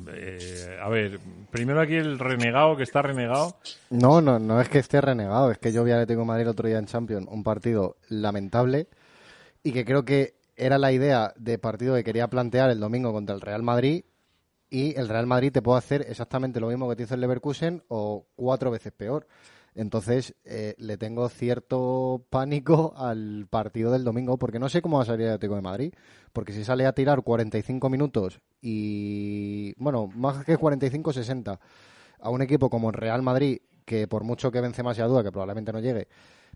eh, 0.07 0.79
a 0.81 0.89
ver, 0.89 1.19
primero 1.51 1.79
aquí 1.79 1.93
el 1.93 2.17
renegado 2.17 2.75
que 2.75 2.81
está 2.81 3.03
renegado. 3.03 3.55
No, 3.91 4.19
no, 4.19 4.39
no 4.39 4.59
es 4.59 4.67
que 4.67 4.79
esté 4.79 4.99
renegado, 4.99 5.51
es 5.51 5.59
que 5.59 5.71
yo 5.71 5.83
vi 5.83 5.91
a 5.91 5.95
Atlético 6.01 6.21
de 6.21 6.25
Madrid 6.25 6.41
el 6.41 6.49
otro 6.49 6.67
día 6.67 6.79
en 6.79 6.87
Champions, 6.87 7.27
un 7.29 7.43
partido 7.43 7.97
lamentable 8.07 8.87
y 9.61 9.71
que 9.71 9.85
creo 9.85 10.05
que 10.05 10.38
era 10.59 10.77
la 10.77 10.91
idea 10.91 11.33
de 11.37 11.57
partido 11.57 11.95
que 11.95 12.03
quería 12.03 12.29
plantear 12.29 12.69
el 12.69 12.79
domingo 12.79 13.13
contra 13.13 13.33
el 13.33 13.41
Real 13.41 13.63
Madrid 13.63 14.03
y 14.69 14.95
el 14.99 15.07
Real 15.07 15.25
Madrid 15.25 15.51
te 15.51 15.61
puede 15.61 15.79
hacer 15.79 16.05
exactamente 16.07 16.59
lo 16.59 16.67
mismo 16.67 16.87
que 16.89 16.95
te 16.95 17.03
hizo 17.03 17.15
el 17.15 17.21
Leverkusen 17.21 17.83
o 17.87 18.27
cuatro 18.35 18.69
veces 18.69 18.91
peor. 18.91 19.25
Entonces 19.73 20.35
eh, 20.43 20.75
le 20.77 20.97
tengo 20.97 21.29
cierto 21.29 22.25
pánico 22.29 22.93
al 22.97 23.47
partido 23.49 23.91
del 23.91 24.03
domingo 24.03 24.37
porque 24.37 24.59
no 24.59 24.67
sé 24.67 24.81
cómo 24.81 24.97
va 24.97 25.03
a 25.03 25.05
salir 25.05 25.27
el 25.27 25.33
Atlético 25.33 25.55
de 25.55 25.61
Madrid. 25.61 25.93
Porque 26.33 26.53
si 26.53 26.63
sale 26.63 26.85
a 26.85 26.93
tirar 26.93 27.23
45 27.23 27.89
minutos 27.89 28.41
y, 28.61 29.73
bueno, 29.77 30.07
más 30.07 30.43
que 30.43 30.57
45, 30.57 31.13
60 31.13 31.59
a 32.19 32.29
un 32.29 32.41
equipo 32.41 32.69
como 32.69 32.89
el 32.89 32.95
Real 32.95 33.23
Madrid, 33.23 33.59
que 33.85 34.07
por 34.07 34.23
mucho 34.23 34.51
que 34.51 34.61
vence 34.61 34.83
más 34.83 34.97
sea 34.97 35.07
duda, 35.07 35.23
que 35.23 35.31
probablemente 35.31 35.71
no 35.71 35.79
llegue, 35.79 36.07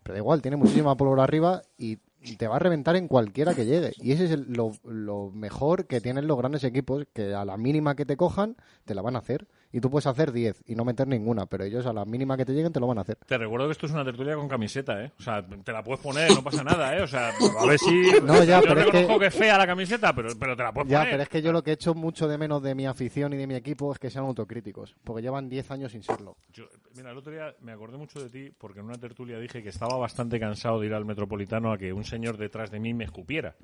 pero 0.04 0.14
da 0.14 0.20
igual, 0.20 0.42
tiene 0.42 0.58
muchísima 0.58 0.96
pólvora 0.96 1.24
arriba 1.24 1.62
y 1.78 1.98
te 2.38 2.48
va 2.48 2.56
a 2.58 2.60
reventar 2.60 2.96
en 2.96 3.08
cualquiera 3.08 3.54
que 3.56 3.66
llegue. 3.66 3.94
Y 3.98 4.12
ese 4.14 4.26
es 4.26 4.32
el- 4.32 4.54
lo, 4.54 4.72
lo 4.84 5.30
mejor 5.32 5.88
que 5.88 6.02
tienen 6.02 6.28
los 6.28 6.38
grandes 6.38 6.64
equipos, 6.64 7.06
que 7.14 7.34
a 7.34 7.46
la 7.46 7.58
mínima 7.58 7.96
que 7.96 8.06
te 8.06 8.18
cojan, 8.18 8.56
te 8.86 8.96
la 8.96 9.02
van 9.02 9.16
a 9.16 9.20
hacer. 9.20 9.48
Y 9.76 9.82
tú 9.82 9.90
puedes 9.90 10.06
hacer 10.08 10.32
10 10.32 10.64
y 10.68 10.76
no 10.76 10.86
meter 10.86 11.08
ninguna, 11.08 11.48
pero 11.48 11.64
ellos 11.64 11.86
a 11.88 11.92
la 11.94 12.06
mínima 12.06 12.38
que 12.38 12.46
te 12.46 12.54
lleguen 12.54 12.72
te 12.72 12.80
lo 12.80 12.86
van 12.88 13.00
a 13.00 13.02
hacer. 13.02 13.18
Te 13.26 13.38
recuerdo 13.40 13.66
que 13.66 13.72
esto 13.72 13.88
es 13.88 13.92
una 13.92 14.06
tertulia 14.06 14.36
con 14.36 14.48
camiseta, 14.48 15.04
¿eh? 15.04 15.12
O 15.20 15.22
sea, 15.24 15.44
te 15.46 15.72
la 15.74 15.84
puedes 15.84 16.00
poner, 16.00 16.30
no 16.32 16.44
pasa 16.44 16.64
nada, 16.64 16.96
¿eh? 16.96 17.02
O 17.02 17.08
sea, 17.08 17.30
a 17.60 17.66
ver 17.66 17.80
si... 17.80 18.12
No, 18.24 18.44
ya, 18.44 18.62
yo 18.62 18.68
pero 18.68 18.80
es 18.82 18.86
reconozco 18.86 19.14
que- 19.16 19.20
que... 19.20 19.26
es 19.26 19.36
fea 19.36 19.58
la 19.58 19.66
camiseta, 19.66 20.14
pero, 20.14 20.30
pero 20.40 20.56
te 20.56 20.62
la 20.64 20.72
puedes 20.72 20.92
Ya, 20.92 21.00
poner. 21.00 21.12
pero 21.14 21.24
es 21.24 21.30
que 21.30 21.42
yo 21.42 21.52
lo 21.52 21.64
que 21.64 21.72
he 21.72 21.74
hecho 21.74 21.96
mucho 21.96 22.28
de 22.28 22.38
menos 22.38 22.62
de 22.62 22.76
mi 22.76 22.86
afición 22.86 23.34
y 23.34 23.38
de 23.38 23.48
mi 23.48 23.56
equipo 23.56 23.92
es 23.92 23.98
que 23.98 24.12
sean 24.12 24.26
autocríticos, 24.26 24.96
porque 25.04 25.24
llevan 25.24 25.50
10 25.50 25.72
años 25.72 25.92
sin 25.92 26.04
serlo. 26.04 26.38
Yo- 26.54 26.66
mira, 26.96 27.10
el 27.10 27.18
otro 27.18 27.32
día 27.34 27.56
me 27.62 27.72
acordé 27.72 27.98
mucho 27.98 28.20
de 28.24 28.30
ti 28.30 28.54
porque 28.56 28.80
en 28.80 28.86
una 28.86 29.00
tertulia 29.00 29.40
dije 29.40 29.64
que 29.64 29.70
estaba 29.70 29.98
bastante 29.98 30.40
cansado 30.40 30.80
de 30.82 30.86
ir 30.86 30.94
al 30.94 31.04
Metropolitano 31.06 31.72
a 31.74 31.80
que 31.80 31.92
un 31.92 32.04
señor 32.04 32.38
detrás 32.38 32.70
de 32.70 32.80
mí 32.80 32.94
me 32.94 33.06
escupiera 33.06 33.56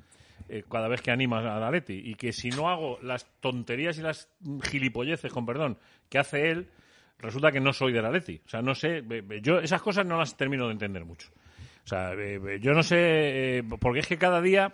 eh, 0.48 0.64
cada 0.72 0.88
vez 0.88 1.02
que 1.03 1.11
anima 1.11 1.40
a 1.56 1.60
Daleti 1.60 1.94
y 2.03 2.15
que 2.15 2.34
si 2.34 2.49
no 2.49 2.68
hago 2.69 2.98
las 3.03 3.27
tonterías 3.40 3.99
y 3.99 4.02
las 4.02 4.30
gilipolleces, 4.64 5.31
con 5.31 5.45
perdón, 5.45 5.77
que 6.10 6.19
hace 6.19 6.49
él, 6.49 6.68
resulta 7.19 7.52
que 7.52 7.60
no 7.60 7.73
soy 7.73 7.94
de 7.94 8.02
Daleti. 8.02 8.41
O 8.45 8.49
sea, 8.49 8.61
no 8.61 8.76
sé, 8.76 9.03
yo 9.41 9.60
esas 9.60 9.81
cosas 9.81 10.06
no 10.06 10.18
las 10.18 10.36
termino 10.36 10.65
de 10.68 10.73
entender 10.73 11.06
mucho. 11.06 11.30
O 11.84 11.88
sea, 11.88 12.11
yo 12.60 12.73
no 12.73 12.84
sé, 12.84 12.98
eh, 13.57 13.64
porque 13.80 13.99
es 13.99 14.07
que 14.07 14.18
cada 14.18 14.41
día 14.41 14.73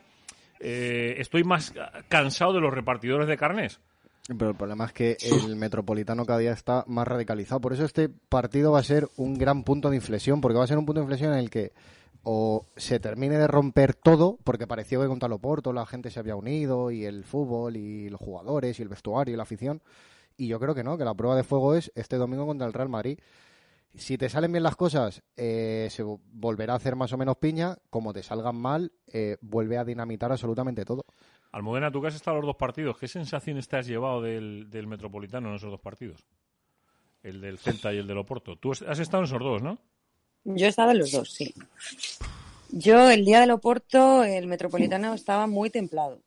eh, 0.60 1.16
estoy 1.18 1.44
más 1.44 1.74
cansado 2.08 2.54
de 2.54 2.62
los 2.62 2.74
repartidores 2.74 3.28
de 3.28 3.38
carnés. 3.38 3.80
Pero 4.28 4.50
el 4.50 4.56
problema 4.56 4.86
es 4.86 4.94
que 4.94 5.18
el 5.22 5.56
Metropolitano 5.56 6.26
cada 6.26 6.40
día 6.40 6.52
está 6.52 6.84
más 6.88 7.08
radicalizado. 7.08 7.62
Por 7.62 7.74
eso 7.74 7.86
este 7.86 8.10
partido 8.10 8.72
va 8.72 8.80
a 8.80 8.84
ser 8.84 9.08
un 9.18 9.38
gran 9.38 9.64
punto 9.64 9.90
de 9.90 9.98
inflexión, 9.98 10.42
porque 10.42 10.58
va 10.58 10.64
a 10.64 10.68
ser 10.68 10.80
un 10.80 10.86
punto 10.86 11.00
de 11.00 11.06
inflexión 11.06 11.34
en 11.34 11.40
el 11.40 11.50
que 11.50 11.74
o 12.28 12.66
se 12.76 13.00
termine 13.00 13.38
de 13.38 13.46
romper 13.46 13.94
todo, 13.94 14.40
porque 14.44 14.66
pareció 14.66 15.00
que 15.00 15.08
contra 15.08 15.30
Loporto 15.30 15.72
la 15.72 15.86
gente 15.86 16.10
se 16.10 16.20
había 16.20 16.36
unido, 16.36 16.90
y 16.90 17.06
el 17.06 17.24
fútbol, 17.24 17.78
y 17.78 18.10
los 18.10 18.20
jugadores, 18.20 18.80
y 18.80 18.82
el 18.82 18.90
vestuario, 18.90 19.36
y 19.36 19.38
la 19.38 19.44
afición. 19.44 19.80
Y 20.38 20.48
yo 20.48 20.60
creo 20.60 20.76
que 20.76 20.84
no, 20.84 20.98
que 20.98 21.06
la 21.06 21.14
prueba 21.14 21.36
de 21.36 21.44
fuego 21.44 21.76
es 21.76 21.92
este 21.96 22.18
domingo 22.18 22.46
contra 22.46 22.68
el 22.68 22.74
Real 22.74 22.90
Madrid. 22.90 23.20
Si 23.94 24.18
te 24.18 24.28
salen 24.28 24.52
bien 24.52 24.64
las 24.64 24.76
cosas, 24.76 25.24
eh, 25.38 25.88
se 25.90 26.04
vo- 26.04 26.20
volverá 26.34 26.74
a 26.74 26.76
hacer 26.76 26.98
más 26.98 27.14
o 27.14 27.18
menos 27.18 27.38
piña. 27.38 27.78
Como 27.90 28.12
te 28.12 28.24
salgan 28.24 28.58
mal, 28.58 28.92
eh, 29.08 29.38
vuelve 29.40 29.78
a 29.78 29.86
dinamitar 29.86 30.32
absolutamente 30.32 30.84
todo. 30.84 31.06
Almudena, 31.54 31.90
tú 31.92 32.02
que 32.02 32.10
has 32.10 32.16
estado 32.16 32.36
en 32.38 32.42
los 32.42 32.48
dos 32.48 32.58
partidos, 32.58 32.98
¿qué 32.98 33.08
sensaciones 33.08 33.70
te 33.70 33.78
has 33.78 33.88
llevado 33.88 34.22
del, 34.22 34.70
del 34.70 34.88
Metropolitano 34.88 35.48
en 35.50 35.56
esos 35.56 35.72
dos 35.72 35.80
partidos? 35.80 36.26
El 37.24 37.40
del 37.40 37.58
Celta 37.58 37.94
y 37.94 37.98
el 37.98 38.08
del 38.08 38.18
Oporto. 38.18 38.58
Tú 38.58 38.74
has 38.74 38.82
has 38.82 39.00
estado 39.00 39.24
en 39.24 39.28
esos 39.28 39.40
dos, 39.40 39.62
¿no? 39.62 39.80
Yo 40.44 40.66
he 40.66 40.70
estado 40.70 40.92
en 40.92 41.00
los 41.00 41.12
dos, 41.14 41.32
sí. 41.32 41.54
Yo 42.72 43.10
el 43.10 43.24
día 43.24 43.40
del 43.40 43.52
Oporto, 43.52 44.26
el 44.26 44.48
Metropolitano 44.48 45.14
estaba 45.14 45.48
muy 45.48 45.70
templado. 45.70 46.20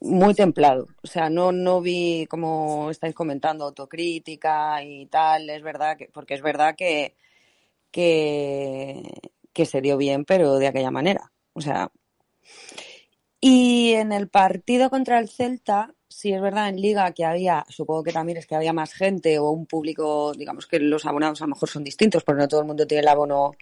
Muy 0.00 0.34
templado. 0.34 0.86
O 1.02 1.06
sea, 1.06 1.28
no, 1.28 1.50
no 1.52 1.80
vi, 1.80 2.26
como 2.26 2.90
estáis 2.90 3.14
comentando, 3.14 3.64
autocrítica 3.64 4.82
y 4.82 5.06
tal. 5.06 5.50
Es 5.50 5.62
verdad 5.62 5.96
que, 5.96 6.08
porque 6.12 6.34
es 6.34 6.42
verdad 6.42 6.76
que, 6.76 7.16
que, 7.90 9.02
que 9.52 9.66
se 9.66 9.80
dio 9.80 9.96
bien, 9.96 10.24
pero 10.24 10.56
de 10.58 10.68
aquella 10.68 10.90
manera. 10.90 11.32
O 11.52 11.60
sea, 11.60 11.90
y 13.40 13.92
en 13.92 14.12
el 14.12 14.28
partido 14.28 14.90
contra 14.90 15.18
el 15.20 15.28
Celta, 15.28 15.94
sí 16.08 16.32
es 16.32 16.40
verdad 16.40 16.68
en 16.68 16.80
Liga 16.80 17.12
que 17.12 17.24
había, 17.24 17.64
supongo 17.68 18.02
que 18.02 18.12
también 18.12 18.38
es 18.38 18.46
que 18.46 18.56
había 18.56 18.72
más 18.72 18.92
gente 18.92 19.38
o 19.38 19.50
un 19.50 19.66
público, 19.66 20.32
digamos 20.34 20.66
que 20.66 20.80
los 20.80 21.06
abonados 21.06 21.40
a 21.40 21.44
lo 21.44 21.50
mejor 21.50 21.68
son 21.68 21.84
distintos, 21.84 22.24
porque 22.24 22.40
no 22.42 22.48
todo 22.48 22.60
el 22.60 22.66
mundo 22.66 22.86
tiene 22.86 23.02
el 23.02 23.08
abono 23.08 23.52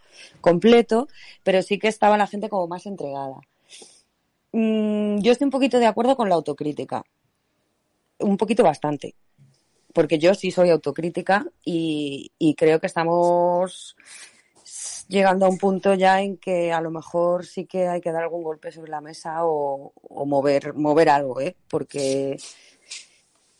completo, 0.40 1.08
pero 1.42 1.62
sí 1.62 1.78
que 1.78 1.88
estaba 1.88 2.16
la 2.16 2.26
gente 2.26 2.48
como 2.48 2.66
más 2.68 2.86
entregada. 2.86 3.40
Mm, 4.58 5.18
yo 5.20 5.32
estoy 5.32 5.44
un 5.44 5.50
poquito 5.50 5.78
de 5.78 5.84
acuerdo 5.84 6.16
con 6.16 6.30
la 6.30 6.34
autocrítica, 6.34 7.04
un 8.20 8.38
poquito 8.38 8.62
bastante, 8.62 9.14
porque 9.92 10.18
yo 10.18 10.34
sí 10.34 10.50
soy 10.50 10.70
autocrítica 10.70 11.46
y, 11.62 12.32
creo 12.56 12.80
que 12.80 12.86
estamos 12.86 13.96
llegando 15.08 15.44
a 15.44 15.50
un 15.50 15.58
punto 15.58 15.92
ya 15.92 16.22
en 16.22 16.38
que 16.38 16.72
a 16.72 16.80
lo 16.80 16.90
mejor 16.90 17.44
sí 17.44 17.66
que 17.66 17.86
hay 17.86 18.00
que 18.00 18.12
dar 18.12 18.22
algún 18.22 18.42
golpe 18.42 18.72
sobre 18.72 18.90
la 18.90 19.02
mesa 19.02 19.44
o, 19.44 19.92
o 19.94 20.24
mover, 20.24 20.72
mover 20.72 21.10
algo, 21.10 21.38
¿eh? 21.38 21.54
Porque 21.68 22.38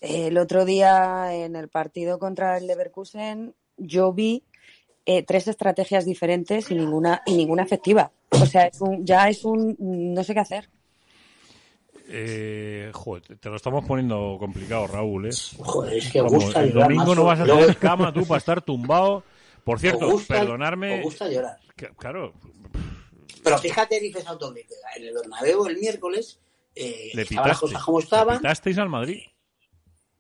el 0.00 0.38
otro 0.38 0.64
día 0.64 1.34
en 1.34 1.56
el 1.56 1.68
partido 1.68 2.18
contra 2.18 2.56
el 2.56 2.66
Leverkusen 2.66 3.54
yo 3.76 4.14
vi 4.14 4.44
eh, 5.04 5.24
tres 5.24 5.46
estrategias 5.46 6.06
diferentes 6.06 6.70
y 6.70 6.74
ninguna 6.74 7.22
y 7.26 7.36
ninguna 7.36 7.64
efectiva. 7.64 8.12
O 8.30 8.46
sea, 8.46 8.66
es 8.66 8.80
un, 8.80 9.04
ya 9.04 9.28
es 9.28 9.44
un 9.44 9.76
no 9.78 10.24
sé 10.24 10.32
qué 10.32 10.40
hacer. 10.40 10.70
Eh, 12.08 12.90
joder, 12.94 13.38
te- 13.38 13.48
lo 13.48 13.56
estamos 13.56 13.84
poniendo 13.84 14.36
complicado, 14.38 14.86
Raúl, 14.86 15.26
¿eh? 15.26 15.30
Joder, 15.58 15.94
es 15.98 16.10
que 16.12 16.20
Vamos, 16.20 16.44
gusta 16.44 16.62
el 16.62 16.72
llorar, 16.72 16.88
domingo 16.88 17.14
no 17.14 17.24
vas 17.24 17.40
a 17.40 17.44
Luego- 17.44 17.60
tener 17.62 17.76
cama 17.78 18.12
tú 18.12 18.24
para 18.26 18.38
estar 18.38 18.62
tumbado. 18.62 19.24
Por 19.64 19.80
cierto, 19.80 20.08
gusta- 20.10 20.34
perdonarme. 20.40 20.98
os 20.98 21.02
gusta 21.02 21.28
llorar. 21.28 21.58
que- 21.76 21.88
Claro, 21.96 22.32
Pero 23.42 23.58
fíjate, 23.58 24.00
dices 24.00 24.26
autocrítica. 24.26 24.74
En 24.96 25.04
el 25.04 25.14
Bernabéu 25.14 25.66
el 25.66 25.76
miércoles 25.78 26.40
eh, 26.74 27.10
le 27.14 27.22
estaban 27.22 27.48
las 27.48 27.58
cosas 27.60 27.82
como 27.82 27.98
le 27.98 28.04
estaban. 28.04 28.38
pitasteis 28.38 28.78
al 28.78 28.88
Madrid. 28.88 29.20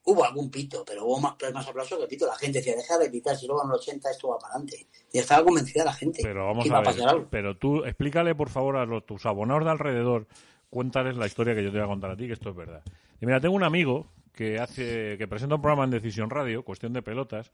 Hubo 0.04 0.24
algún 0.24 0.48
pito, 0.50 0.84
pero 0.86 1.04
hubo 1.04 1.18
más, 1.20 1.34
más 1.52 1.66
aplauso 1.66 1.98
que 1.98 2.06
pito. 2.06 2.26
La 2.26 2.36
gente 2.36 2.58
decía, 2.58 2.76
deja 2.76 2.96
de 2.98 3.10
pitar, 3.10 3.36
si 3.36 3.46
luego 3.48 3.62
en 3.64 3.70
los 3.70 3.80
80 3.80 4.10
esto 4.10 4.28
va 4.28 4.38
para 4.38 4.54
adelante. 4.54 4.86
Y 5.12 5.18
estaba 5.18 5.44
convencida 5.44 5.84
la 5.84 5.92
gente 5.92 6.20
Pero 6.22 6.46
vamos 6.46 6.62
que 6.62 6.68
iba 6.68 6.78
a 6.78 6.80
a 6.80 6.84
pasar 6.84 7.00
ver. 7.00 7.08
algo. 7.08 7.26
Pero 7.30 7.56
tú 7.56 7.84
explícale, 7.84 8.34
por 8.36 8.48
favor, 8.48 8.76
a 8.76 8.86
los, 8.86 9.04
tus 9.04 9.26
abonados 9.26 9.64
de 9.64 9.70
alrededor, 9.70 10.26
cuéntales 10.70 11.16
la 11.16 11.26
historia 11.26 11.54
que 11.54 11.62
yo 11.62 11.70
te 11.70 11.78
voy 11.78 11.84
a 11.84 11.88
contar 11.88 12.10
a 12.10 12.16
ti, 12.16 12.26
que 12.26 12.32
esto 12.34 12.50
es 12.50 12.56
verdad. 12.56 12.82
Y 13.20 13.26
mira, 13.26 13.40
tengo 13.40 13.54
un 13.54 13.64
amigo 13.64 14.10
que 14.32 14.58
hace 14.58 15.16
que 15.18 15.26
presenta 15.28 15.54
un 15.54 15.62
programa 15.62 15.84
en 15.84 15.90
Decisión 15.90 16.28
Radio, 16.30 16.62
Cuestión 16.62 16.92
de 16.92 17.02
Pelotas, 17.02 17.50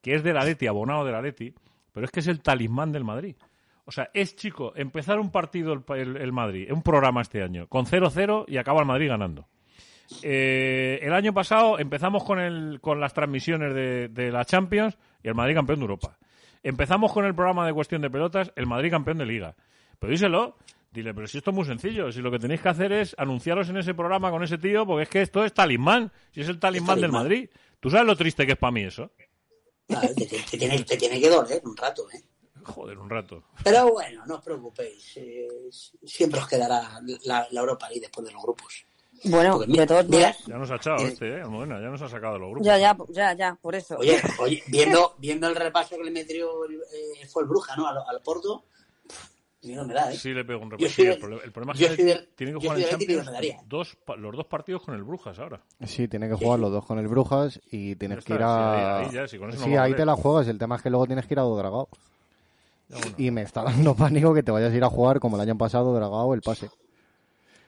que 0.00 0.14
es 0.14 0.22
de 0.22 0.32
la 0.32 0.44
Leti, 0.44 0.66
abonado 0.66 1.04
de 1.04 1.12
la 1.12 1.20
Leti, 1.22 1.52
pero 1.92 2.06
es 2.06 2.12
que 2.12 2.20
es 2.20 2.26
el 2.28 2.40
talismán 2.40 2.92
del 2.92 3.04
Madrid. 3.04 3.34
O 3.84 3.90
sea, 3.92 4.08
es 4.14 4.36
chico, 4.36 4.72
empezar 4.76 5.18
un 5.18 5.32
partido 5.32 5.72
el, 5.72 5.82
el- 5.96 6.16
el 6.18 6.32
Madrid, 6.32 6.70
un 6.72 6.82
programa 6.82 7.22
este 7.22 7.42
año, 7.42 7.66
con 7.66 7.86
0-0 7.86 8.44
y 8.46 8.56
acaba 8.58 8.80
el 8.80 8.86
Madrid 8.86 9.08
ganando. 9.08 9.48
Eh, 10.22 10.98
el 11.02 11.12
año 11.12 11.32
pasado 11.32 11.78
empezamos 11.78 12.24
con, 12.24 12.40
el, 12.40 12.80
con 12.80 13.00
las 13.00 13.14
transmisiones 13.14 13.74
de, 13.74 14.08
de 14.08 14.30
la 14.30 14.44
Champions 14.44 14.98
y 15.22 15.28
el 15.28 15.34
Madrid 15.34 15.54
campeón 15.54 15.78
de 15.80 15.84
Europa. 15.84 16.18
Empezamos 16.62 17.12
con 17.12 17.24
el 17.24 17.34
programa 17.34 17.66
de 17.66 17.72
cuestión 17.72 18.02
de 18.02 18.10
pelotas, 18.10 18.52
el 18.56 18.66
Madrid 18.66 18.90
campeón 18.90 19.18
de 19.18 19.26
Liga. 19.26 19.54
Pero 19.98 20.10
díselo, 20.10 20.56
dile, 20.90 21.14
pero 21.14 21.26
si 21.26 21.38
esto 21.38 21.50
es 21.50 21.56
muy 21.56 21.64
sencillo, 21.64 22.10
si 22.12 22.20
lo 22.20 22.30
que 22.30 22.38
tenéis 22.38 22.60
que 22.60 22.68
hacer 22.68 22.92
es 22.92 23.14
anunciaros 23.18 23.68
en 23.68 23.76
ese 23.76 23.94
programa 23.94 24.30
con 24.30 24.42
ese 24.42 24.58
tío, 24.58 24.86
porque 24.86 25.04
es 25.04 25.08
que 25.08 25.22
esto 25.22 25.44
es 25.44 25.52
talismán, 25.54 26.12
si 26.32 26.40
es 26.40 26.48
el 26.48 26.58
talismán, 26.58 26.96
del 27.00 27.10
talismán. 27.10 27.22
Madrid. 27.24 27.50
¿Tú 27.78 27.90
sabes 27.90 28.06
lo 28.06 28.16
triste 28.16 28.44
que 28.46 28.52
es 28.52 28.58
para 28.58 28.72
mí 28.72 28.82
eso? 28.82 29.10
Claro, 29.86 30.08
te, 30.14 30.26
te- 30.26 30.38
te 30.50 30.58
tiene, 30.58 30.82
te 30.84 30.96
tiene 30.96 31.20
que 31.20 31.28
doler 31.28 31.62
un 31.64 31.76
rato, 31.76 32.06
¿eh? 32.12 32.22
Joder, 32.62 32.98
un 32.98 33.08
rato. 33.08 33.42
Pero 33.64 33.90
bueno, 33.92 34.24
no 34.26 34.34
os 34.36 34.42
preocupéis. 34.44 35.16
eh, 35.16 35.48
siempre 36.04 36.40
os 36.40 36.46
quedará 36.46 37.00
la, 37.24 37.48
la 37.50 37.60
Europa 37.60 37.88
League 37.88 38.02
después 38.02 38.26
de 38.26 38.32
los 38.32 38.42
grupos. 38.42 38.84
Bueno, 39.24 39.52
Porque 39.54 39.70
mira- 39.70 39.82
de 39.82 39.86
todos 39.86 40.08
mira. 40.08 40.36
Ya 40.46 40.56
nos 40.58 40.70
ha 40.70 40.76
echado 40.76 40.96
este, 41.06 41.28
¿eh? 41.28 41.40
Almudena, 41.42 41.80
ya 41.80 41.88
nos 41.88 42.02
ha 42.02 42.08
sacado 42.08 42.34
de 42.34 42.40
los 42.40 42.50
grupos. 42.50 42.66
Ya, 42.66 42.78
ya, 42.78 42.96
ya, 43.10 43.32
ya, 43.34 43.54
por 43.60 43.74
eso. 43.74 43.96
Oye, 43.98 44.20
oye, 44.40 44.62
viendo, 44.68 45.14
viendo 45.18 45.46
el 45.48 45.56
repaso 45.56 45.96
que 45.96 46.04
le 46.04 46.10
metió 46.10 46.64
el, 46.66 46.74
eh, 46.74 47.26
fue 47.28 47.42
el 47.42 47.48
Bruja, 47.48 47.74
¿no? 47.76 47.86
Al, 47.88 47.96
al 47.98 48.20
Porto, 48.22 48.64
miedo 49.62 49.84
me 49.84 49.94
da, 49.94 50.10
¿eh? 50.10 50.16
Sí, 50.16 50.32
le 50.32 50.44
pego 50.44 50.60
un 50.62 50.70
soy 50.88 51.06
el, 51.06 51.18
problema, 51.18 51.42
el 51.44 51.52
problema 51.52 51.72
es 51.72 51.96
que 51.96 52.04
del- 52.04 52.28
tiene 52.34 52.52
que 52.52 52.58
jugar 52.58 52.78
en 52.78 52.88
Champions 52.88 53.30
dos, 53.68 53.98
los 54.18 54.36
dos 54.36 54.46
partidos 54.46 54.82
con 54.82 54.94
el 54.94 55.02
Brujas 55.04 55.38
ahora. 55.38 55.60
Sí, 55.84 56.08
tiene 56.08 56.28
que 56.28 56.34
jugar 56.34 56.58
los 56.58 56.70
dos 56.70 56.84
con 56.86 56.98
el 56.98 57.08
Brujas 57.08 57.60
y 57.70 57.96
tienes 57.96 58.24
que 58.24 58.34
ir 58.34 58.40
a... 58.42 59.08
sí, 59.10 59.16
ahí- 59.16 59.28
ya, 59.28 59.38
con 59.38 59.50
eso 59.50 59.64
Sí, 59.64 59.76
a 59.76 59.82
ahí 59.82 59.94
te 59.94 60.04
la 60.04 60.14
juegas. 60.16 60.48
El 60.48 60.58
tema 60.58 60.76
es 60.76 60.82
que 60.82 60.90
luego 60.90 61.06
tienes 61.06 61.26
que 61.26 61.34
ir 61.34 61.38
a 61.40 61.42
Dragao. 61.44 61.88
Y 63.18 63.30
me 63.30 63.42
está 63.42 63.62
dando 63.62 63.94
pánico 63.96 64.34
que 64.34 64.42
te 64.42 64.50
vayas 64.50 64.72
a 64.72 64.76
ir 64.76 64.84
a 64.84 64.88
jugar 64.90 65.20
como 65.20 65.36
el 65.36 65.42
año 65.42 65.56
pasado, 65.56 65.94
Dragao, 65.94 66.34
el 66.34 66.40
pase. 66.42 66.68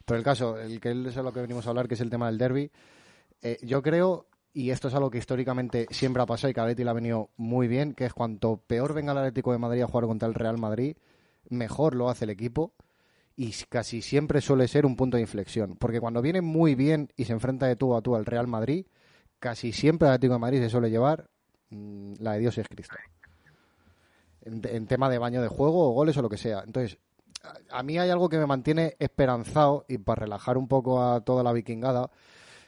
Pero 0.04 0.18
el 0.18 0.24
caso, 0.24 0.58
el 0.58 0.80
que 0.80 0.90
es 1.08 1.16
a 1.16 1.22
lo 1.22 1.32
que 1.32 1.40
venimos 1.40 1.66
a 1.66 1.70
hablar, 1.70 1.86
que 1.88 1.94
es 1.94 2.00
el 2.00 2.10
tema 2.10 2.26
del 2.26 2.38
derby, 2.38 2.70
eh, 3.42 3.58
yo 3.62 3.82
creo, 3.82 4.26
y 4.52 4.70
esto 4.70 4.88
es 4.88 4.94
algo 4.94 5.10
que 5.10 5.18
históricamente 5.18 5.86
siempre 5.90 6.22
ha 6.22 6.26
pasado 6.26 6.50
y 6.50 6.54
que 6.54 6.60
a 6.60 6.64
Atleti 6.64 6.82
le 6.84 6.90
ha 6.90 6.94
venido 6.94 7.30
muy 7.36 7.68
bien, 7.68 7.94
que 7.94 8.04
es 8.06 8.12
cuanto 8.12 8.56
peor 8.66 8.94
venga 8.94 9.12
el 9.12 9.18
Atlético 9.18 9.52
de 9.52 9.58
Madrid 9.58 9.82
a 9.82 9.86
jugar 9.86 10.06
contra 10.06 10.26
el 10.28 10.34
Real 10.34 10.58
Madrid, 10.58 10.96
mejor 11.52 11.94
lo 11.94 12.08
hace 12.08 12.24
el 12.24 12.30
equipo 12.30 12.72
y 13.36 13.52
casi 13.68 14.02
siempre 14.02 14.40
suele 14.40 14.68
ser 14.68 14.84
un 14.84 14.96
punto 14.96 15.16
de 15.16 15.22
inflexión. 15.22 15.76
Porque 15.76 16.00
cuando 16.00 16.22
viene 16.22 16.40
muy 16.40 16.74
bien 16.74 17.10
y 17.16 17.24
se 17.24 17.32
enfrenta 17.32 17.66
de 17.66 17.76
tú 17.76 17.94
a 17.94 18.02
tú 18.02 18.14
al 18.16 18.26
Real 18.26 18.46
Madrid, 18.46 18.86
casi 19.38 19.72
siempre 19.72 20.08
el 20.08 20.14
Atlético 20.14 20.34
de 20.34 20.40
Madrid 20.40 20.60
se 20.60 20.70
suele 20.70 20.90
llevar 20.90 21.28
mm, 21.70 22.14
la 22.18 22.32
de 22.32 22.40
Dios 22.40 22.58
es 22.58 22.68
Cristo. 22.68 22.96
En, 24.44 24.60
en 24.64 24.86
tema 24.86 25.08
de 25.08 25.18
baño 25.18 25.40
de 25.40 25.48
juego 25.48 25.88
o 25.88 25.92
goles 25.92 26.16
o 26.16 26.22
lo 26.22 26.28
que 26.28 26.36
sea. 26.36 26.62
Entonces, 26.66 26.98
a, 27.42 27.78
a 27.78 27.82
mí 27.82 27.98
hay 27.98 28.10
algo 28.10 28.28
que 28.28 28.38
me 28.38 28.46
mantiene 28.46 28.96
esperanzado 28.98 29.84
y 29.88 29.98
para 29.98 30.22
relajar 30.22 30.58
un 30.58 30.68
poco 30.68 31.02
a 31.02 31.20
toda 31.20 31.42
la 31.42 31.52
vikingada, 31.52 32.10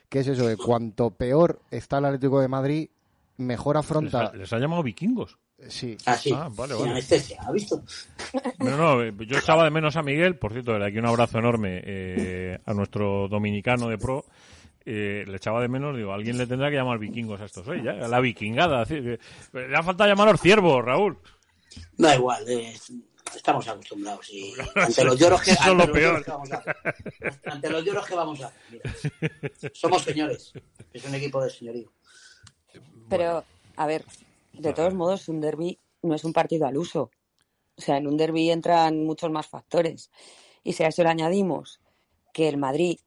que 0.09 0.21
es 0.21 0.29
eso 0.29 0.47
de 0.47 0.57
cuanto 0.57 1.11
peor 1.11 1.61
está 1.71 1.99
el 1.99 2.07
Atlético 2.07 2.41
de 2.41 2.49
Madrid, 2.49 2.89
mejor 3.37 3.77
Les 3.77 3.85
afronta... 3.85 4.27
ha, 4.27 4.33
les 4.35 4.53
ha 4.53 4.59
llamado 4.59 4.83
vikingos. 4.83 5.39
Sí. 5.69 5.97
Ah, 6.05 6.17
sí. 6.17 6.31
Ah, 6.35 6.49
vale, 6.53 6.73
Sin 6.75 6.81
vale. 6.83 6.93
anestesia, 6.93 7.41
¿ha 7.43 7.53
visto? 7.53 7.83
No, 8.59 8.77
no, 8.77 9.03
eh, 9.03 9.15
yo 9.27 9.39
echaba 9.39 9.65
de 9.65 9.71
menos 9.71 9.97
a 9.97 10.03
Miguel, 10.03 10.37
por 10.37 10.53
cierto, 10.53 10.73
de 10.79 10.85
aquí 10.87 10.99
un 10.99 11.07
abrazo 11.07 11.39
enorme 11.39 11.81
eh, 11.85 12.59
a 12.67 12.75
nuestro 12.75 13.29
dominicano 13.29 13.89
de 13.89 13.97
pro. 13.99 14.25
eh, 14.85 15.25
le 15.27 15.37
echaba 15.37 15.63
de 15.63 15.69
menos, 15.69 15.97
digo, 15.97 16.13
alguien 16.13 16.37
le 16.37 16.47
tendrá 16.47 16.69
que 16.71 16.77
llamar 16.77 16.99
vikingos 16.99 17.41
a 17.41 17.47
estos, 17.47 17.67
ya, 17.83 17.93
a 17.93 18.09
la 18.09 18.21
vikingada. 18.21 18.83
así 18.83 18.95
que- 18.97 19.19
le 19.53 19.77
ha 19.77 19.83
falta 19.83 20.07
llamar 20.07 20.29
a 20.29 20.33
los 20.33 20.41
ciervos, 20.41 20.85
Raúl. 20.85 21.17
Da 21.97 22.15
igual, 22.15 22.47
eh, 22.49 22.75
estamos 23.35 23.67
acostumbrados 23.67 24.29
y 24.31 24.53
ante 24.75 25.05
los 25.05 25.19
lloros 25.19 25.41
que, 25.41 25.53
Eso 25.53 25.63
es 25.63 25.67
ante 25.69 25.77
lo 25.79 25.87
los 25.87 25.97
peor. 25.97 26.13
lloros 26.13 26.25
que 26.25 26.31
vamos 26.31 26.53
a. 26.53 27.51
Ante 27.51 27.71
los 27.71 27.85
lloros 27.85 28.07
que 28.07 28.15
vamos 28.15 28.41
a 28.43 28.53
mira. 28.71 28.95
Somos 29.73 30.03
señores. 30.03 30.53
Es 30.93 31.05
un 31.05 31.15
equipo 31.15 31.43
de 31.43 31.49
señorío. 31.51 31.91
Pero, 33.09 33.45
a 33.77 33.87
ver, 33.87 34.05
de 34.59 34.73
todos 34.73 34.95
modos, 34.95 35.29
un 35.29 35.41
derby 35.41 35.79
no 36.03 36.15
es 36.15 36.25
un 36.25 36.33
partido 36.33 36.67
al 36.67 36.77
uso. 36.77 37.11
O 37.77 37.81
sea, 37.81 37.97
en 37.97 38.07
un 38.07 38.17
derby 38.17 38.51
entran 38.51 39.05
muchos 39.05 39.31
más 39.31 39.47
factores. 39.47 40.11
Y 40.63 40.73
si 40.73 40.85
a 40.85 40.89
eso 40.89 41.03
le 41.03 41.09
añadimos 41.11 41.81
que 42.33 42.49
el 42.49 42.57
Madrid 42.57 42.99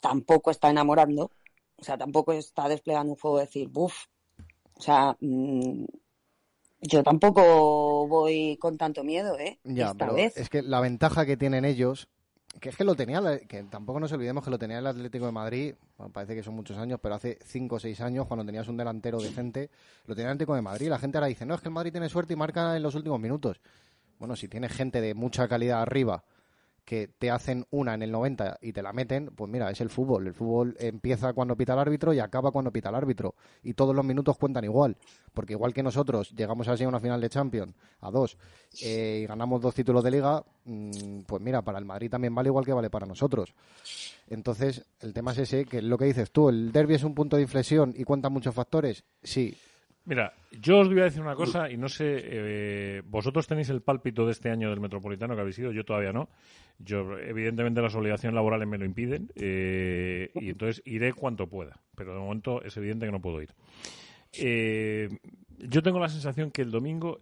tampoco 0.00 0.50
está 0.50 0.70
enamorando, 0.70 1.30
o 1.76 1.84
sea, 1.84 1.96
tampoco 1.96 2.32
está 2.32 2.68
desplegando 2.68 3.12
un 3.12 3.18
juego 3.18 3.38
de 3.38 3.44
decir, 3.44 3.68
buf, 3.68 3.94
o 4.74 4.80
sea, 4.80 5.16
mm, 5.20 5.84
yo 6.80 7.02
tampoco 7.02 8.06
voy 8.06 8.56
con 8.58 8.76
tanto 8.76 9.02
miedo, 9.02 9.38
¿eh? 9.38 9.58
Ya, 9.64 9.86
Esta 9.88 9.98
pero 9.98 10.14
vez. 10.14 10.36
es 10.36 10.48
que 10.48 10.62
la 10.62 10.80
ventaja 10.80 11.26
que 11.26 11.36
tienen 11.36 11.64
ellos, 11.64 12.08
que 12.60 12.70
es 12.70 12.76
que 12.76 12.84
lo 12.84 12.94
tenía, 12.94 13.38
que 13.40 13.62
tampoco 13.64 14.00
nos 14.00 14.10
olvidemos 14.12 14.42
que 14.42 14.50
lo 14.50 14.58
tenía 14.58 14.78
el 14.78 14.86
Atlético 14.86 15.26
de 15.26 15.32
Madrid, 15.32 15.74
bueno, 15.96 16.12
parece 16.12 16.34
que 16.34 16.42
son 16.42 16.54
muchos 16.54 16.76
años, 16.76 16.98
pero 17.02 17.14
hace 17.14 17.38
5 17.44 17.76
o 17.76 17.78
6 17.78 18.00
años, 18.00 18.26
cuando 18.26 18.44
tenías 18.44 18.66
un 18.68 18.76
delantero 18.76 19.20
decente, 19.20 19.70
lo 20.06 20.14
tenía 20.14 20.30
el 20.30 20.34
Atlético 20.34 20.54
de 20.54 20.62
Madrid. 20.62 20.88
La 20.88 20.98
gente 20.98 21.18
ahora 21.18 21.28
dice, 21.28 21.46
no, 21.46 21.54
es 21.54 21.60
que 21.60 21.68
el 21.68 21.74
Madrid 21.74 21.92
tiene 21.92 22.08
suerte 22.08 22.32
y 22.32 22.36
marca 22.36 22.76
en 22.76 22.82
los 22.82 22.94
últimos 22.94 23.20
minutos. 23.20 23.60
Bueno, 24.18 24.34
si 24.34 24.48
tienes 24.48 24.72
gente 24.72 25.00
de 25.00 25.14
mucha 25.14 25.46
calidad 25.46 25.82
arriba 25.82 26.24
que 26.88 27.06
te 27.06 27.30
hacen 27.30 27.66
una 27.68 27.92
en 27.92 28.00
el 28.00 28.10
90 28.10 28.60
y 28.62 28.72
te 28.72 28.80
la 28.80 28.94
meten, 28.94 29.26
pues 29.36 29.50
mira, 29.50 29.70
es 29.70 29.78
el 29.82 29.90
fútbol. 29.90 30.26
El 30.26 30.32
fútbol 30.32 30.74
empieza 30.80 31.34
cuando 31.34 31.54
pita 31.54 31.74
el 31.74 31.80
árbitro 31.80 32.14
y 32.14 32.18
acaba 32.18 32.50
cuando 32.50 32.72
pita 32.72 32.88
el 32.88 32.94
árbitro. 32.94 33.34
Y 33.62 33.74
todos 33.74 33.94
los 33.94 34.06
minutos 34.06 34.38
cuentan 34.38 34.64
igual. 34.64 34.96
Porque 35.34 35.52
igual 35.52 35.74
que 35.74 35.82
nosotros 35.82 36.30
llegamos 36.30 36.66
así 36.66 36.84
a 36.84 36.88
una 36.88 36.98
final 36.98 37.20
de 37.20 37.28
Champions, 37.28 37.74
a 38.00 38.10
dos, 38.10 38.38
eh, 38.82 39.20
y 39.22 39.26
ganamos 39.26 39.60
dos 39.60 39.74
títulos 39.74 40.02
de 40.02 40.12
liga, 40.12 40.42
mm, 40.64 41.24
pues 41.26 41.42
mira, 41.42 41.60
para 41.60 41.78
el 41.78 41.84
Madrid 41.84 42.08
también 42.10 42.34
vale 42.34 42.48
igual 42.48 42.64
que 42.64 42.72
vale 42.72 42.88
para 42.88 43.04
nosotros. 43.04 43.54
Entonces, 44.26 44.86
el 45.00 45.12
tema 45.12 45.32
es 45.32 45.38
ese, 45.40 45.66
que 45.66 45.78
es 45.78 45.84
lo 45.84 45.98
que 45.98 46.06
dices 46.06 46.30
tú, 46.30 46.48
el 46.48 46.72
derby 46.72 46.94
es 46.94 47.04
un 47.04 47.14
punto 47.14 47.36
de 47.36 47.42
inflexión 47.42 47.92
y 47.94 48.04
cuentan 48.04 48.32
muchos 48.32 48.54
factores. 48.54 49.04
Sí, 49.22 49.54
Mira, 50.08 50.32
yo 50.62 50.78
os 50.78 50.88
voy 50.88 51.00
a 51.00 51.04
decir 51.04 51.20
una 51.20 51.34
cosa 51.34 51.70
y 51.70 51.76
no 51.76 51.86
sé, 51.90 52.04
eh, 52.24 53.02
vosotros 53.04 53.46
tenéis 53.46 53.68
el 53.68 53.82
pálpito 53.82 54.24
de 54.24 54.32
este 54.32 54.48
año 54.50 54.70
del 54.70 54.80
Metropolitano 54.80 55.34
que 55.34 55.42
habéis 55.42 55.58
ido, 55.58 55.70
yo 55.70 55.84
todavía 55.84 56.14
no. 56.14 56.30
Yo, 56.78 57.18
evidentemente, 57.18 57.82
las 57.82 57.94
obligaciones 57.94 58.34
laborales 58.34 58.66
me 58.66 58.78
lo 58.78 58.86
impiden 58.86 59.30
eh, 59.34 60.30
y 60.36 60.48
entonces 60.48 60.80
iré 60.86 61.12
cuanto 61.12 61.46
pueda, 61.48 61.82
pero 61.94 62.14
de 62.14 62.20
momento 62.20 62.62
es 62.62 62.74
evidente 62.78 63.04
que 63.04 63.12
no 63.12 63.20
puedo 63.20 63.42
ir. 63.42 63.50
Eh, 64.32 65.10
yo 65.58 65.82
tengo 65.82 65.98
la 66.00 66.08
sensación 66.08 66.50
que 66.52 66.62
el 66.62 66.70
domingo 66.70 67.20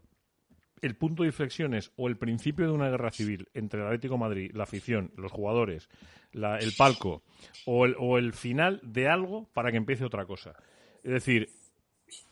el 0.83 0.95
punto 0.95 1.23
de 1.25 1.31
inflexión 1.31 1.75
es 1.75 1.91
o 1.97 2.07
el 2.07 2.17
principio 2.19 2.67
de 2.67 2.73
una 2.73 2.89
guerra 2.89 3.11
civil 3.11 3.49
entre 3.55 3.81
el 3.81 3.87
Atlético 3.87 4.17
Madrid, 4.17 4.53
la 4.55 4.63
afición, 4.63 5.11
los 5.17 5.33
jugadores, 5.33 5.89
la- 6.33 6.59
el 6.59 6.73
palco, 6.79 7.23
o 7.65 8.19
el 8.19 8.33
final 8.35 8.81
de 8.85 9.09
algo 9.09 9.49
para 9.55 9.73
que 9.73 9.79
empiece 9.79 10.05
otra 10.05 10.27
cosa. 10.27 10.55
Es 11.03 11.11
decir, 11.13 11.49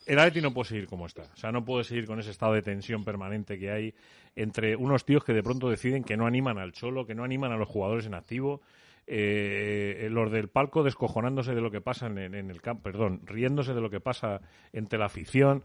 el 0.06 0.18
Atleti 0.18 0.40
no 0.40 0.52
puede 0.52 0.68
seguir 0.68 0.86
como 0.86 1.06
está. 1.06 1.22
O 1.32 1.36
sea, 1.36 1.50
no 1.52 1.64
puede 1.64 1.84
seguir 1.84 2.06
con 2.06 2.20
ese 2.20 2.30
estado 2.30 2.52
de 2.54 2.62
tensión 2.62 3.04
permanente 3.04 3.58
que 3.58 3.70
hay 3.70 3.94
entre 4.36 4.76
unos 4.76 5.04
tíos 5.04 5.24
que 5.24 5.32
de 5.32 5.42
pronto 5.42 5.68
deciden 5.70 6.04
que 6.04 6.16
no 6.16 6.26
animan 6.26 6.58
al 6.58 6.72
cholo, 6.72 7.06
que 7.06 7.14
no 7.14 7.24
animan 7.24 7.52
a 7.52 7.56
los 7.56 7.68
jugadores 7.68 8.06
en 8.06 8.14
activo, 8.14 8.60
eh, 9.06 10.08
los 10.10 10.30
del 10.32 10.48
palco 10.48 10.82
descojonándose 10.82 11.54
de 11.54 11.60
lo 11.60 11.70
que 11.70 11.80
pasa 11.80 12.06
en, 12.06 12.18
en 12.18 12.50
el 12.50 12.60
campo, 12.62 12.82
perdón, 12.82 13.20
riéndose 13.24 13.74
de 13.74 13.80
lo 13.80 13.90
que 13.90 14.00
pasa 14.00 14.40
entre 14.72 14.98
la 14.98 15.06
afición. 15.06 15.62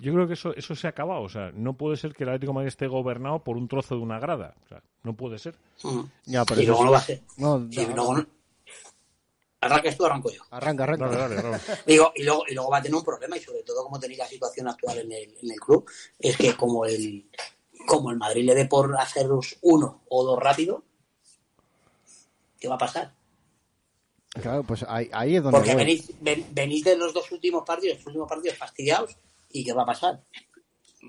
Yo 0.00 0.12
creo 0.14 0.26
que 0.26 0.34
eso, 0.34 0.54
eso 0.54 0.74
se 0.74 0.86
ha 0.86 0.90
acabado. 0.90 1.22
O 1.22 1.28
sea, 1.28 1.50
no 1.54 1.74
puede 1.74 1.96
ser 1.96 2.14
que 2.14 2.22
el 2.24 2.30
Atlético 2.30 2.52
de 2.52 2.54
Madrid 2.56 2.68
esté 2.68 2.86
gobernado 2.86 3.42
por 3.42 3.56
un 3.56 3.68
trozo 3.68 3.96
de 3.96 4.02
una 4.02 4.18
grada. 4.20 4.54
O 4.64 4.68
sea, 4.68 4.82
no 5.02 5.14
puede 5.14 5.38
ser. 5.38 5.54
Ya, 6.24 6.44
pero 6.44 6.60
y 6.60 6.64
eso 6.64 6.72
luego 6.72 6.82
es- 6.82 6.86
no 6.86 6.92
va 6.92 6.98
a 6.98 7.00
ser. 7.00 7.20
No, 7.36 7.68
Sí, 7.70 7.86
no, 7.88 7.96
luego 7.96 8.16
no- 8.18 8.26
Arrancas 9.62 9.96
tú, 9.96 10.04
arranco 10.04 10.30
yo. 10.30 10.42
Arranca, 10.50 10.84
arranca. 10.84 11.06
Dale, 11.08 11.34
dale, 11.36 11.42
dale. 11.50 11.58
Digo, 11.86 12.12
y 12.16 12.22
luego, 12.24 12.44
y 12.48 12.54
luego 12.54 12.70
va 12.70 12.78
a 12.78 12.82
tener 12.82 12.96
un 12.96 13.04
problema, 13.04 13.36
y 13.36 13.40
sobre 13.40 13.62
todo 13.62 13.84
como 13.84 13.98
tenéis 14.00 14.18
la 14.18 14.26
situación 14.26 14.68
actual 14.68 14.98
en 14.98 15.12
el, 15.12 15.36
en 15.40 15.50
el 15.50 15.60
club, 15.60 15.88
es 16.18 16.36
que 16.36 16.54
como 16.56 16.84
el, 16.84 17.28
como 17.86 18.10
el 18.10 18.16
Madrid 18.16 18.44
le 18.44 18.54
dé 18.54 18.66
por 18.66 18.94
haceros 18.98 19.56
uno 19.62 20.02
o 20.08 20.24
dos 20.24 20.38
rápido, 20.38 20.82
¿qué 22.60 22.68
va 22.68 22.74
a 22.74 22.78
pasar? 22.78 23.14
Claro, 24.40 24.62
pues 24.64 24.84
ahí, 24.88 25.08
ahí 25.12 25.36
es 25.36 25.42
donde 25.42 25.58
Porque 25.58 25.74
voy. 25.74 25.84
venís, 25.84 26.10
ven- 26.20 26.46
venís 26.52 26.84
de 26.84 26.96
los 26.96 27.12
dos 27.12 27.30
últimos 27.32 27.64
partidos, 27.64 27.98
los 27.98 28.06
últimos 28.06 28.28
partidos 28.28 28.56
fastidiados, 28.56 29.16
¿y 29.50 29.62
qué 29.64 29.72
va 29.72 29.82
a 29.82 29.86
pasar? 29.86 30.22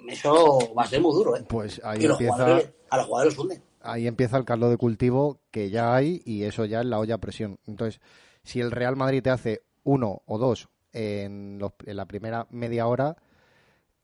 Eso 0.10 0.74
va 0.78 0.84
a 0.84 0.88
ser 0.88 1.02
muy 1.02 1.14
duro, 1.14 1.38
¿eh? 1.38 1.44
Pues 1.48 1.80
ahí 1.84 2.04
y 2.04 2.08
los 2.08 2.20
empieza, 2.20 2.34
jugadores, 2.34 2.70
a 2.90 2.98
los 2.98 3.06
jugadores 3.06 3.34
los 3.36 3.44
hunden. 3.44 3.64
ahí 3.82 4.08
empieza 4.08 4.38
el 4.38 4.46
caldo 4.46 4.70
de 4.70 4.78
cultivo 4.78 5.40
que 5.52 5.70
ya 5.70 5.96
hay 5.96 6.22
y 6.26 6.44
eso 6.44 6.66
ya 6.66 6.82
es 6.82 6.86
la 6.86 7.00
olla 7.00 7.16
a 7.16 7.20
presión. 7.20 7.58
Entonces, 7.68 8.02
si 8.44 8.60
el 8.60 8.72
Real 8.72 8.96
Madrid 8.96 9.22
te 9.24 9.30
hace 9.30 9.64
uno 9.84 10.22
o 10.26 10.38
dos 10.38 10.70
en, 10.92 11.58
los- 11.60 11.74
en 11.86 11.98
la 11.98 12.06
primera 12.06 12.48
media 12.52 12.88
hora, 12.88 13.16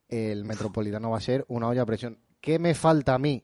el 0.07 0.43
Metropolitano 0.45 1.11
va 1.11 1.17
a 1.17 1.21
ser 1.21 1.45
una 1.47 1.67
olla 1.67 1.83
a 1.83 1.85
presión. 1.85 2.19
¿Qué 2.41 2.57
me 2.59 2.73
falta 2.73 3.13
a 3.15 3.19
mí? 3.19 3.43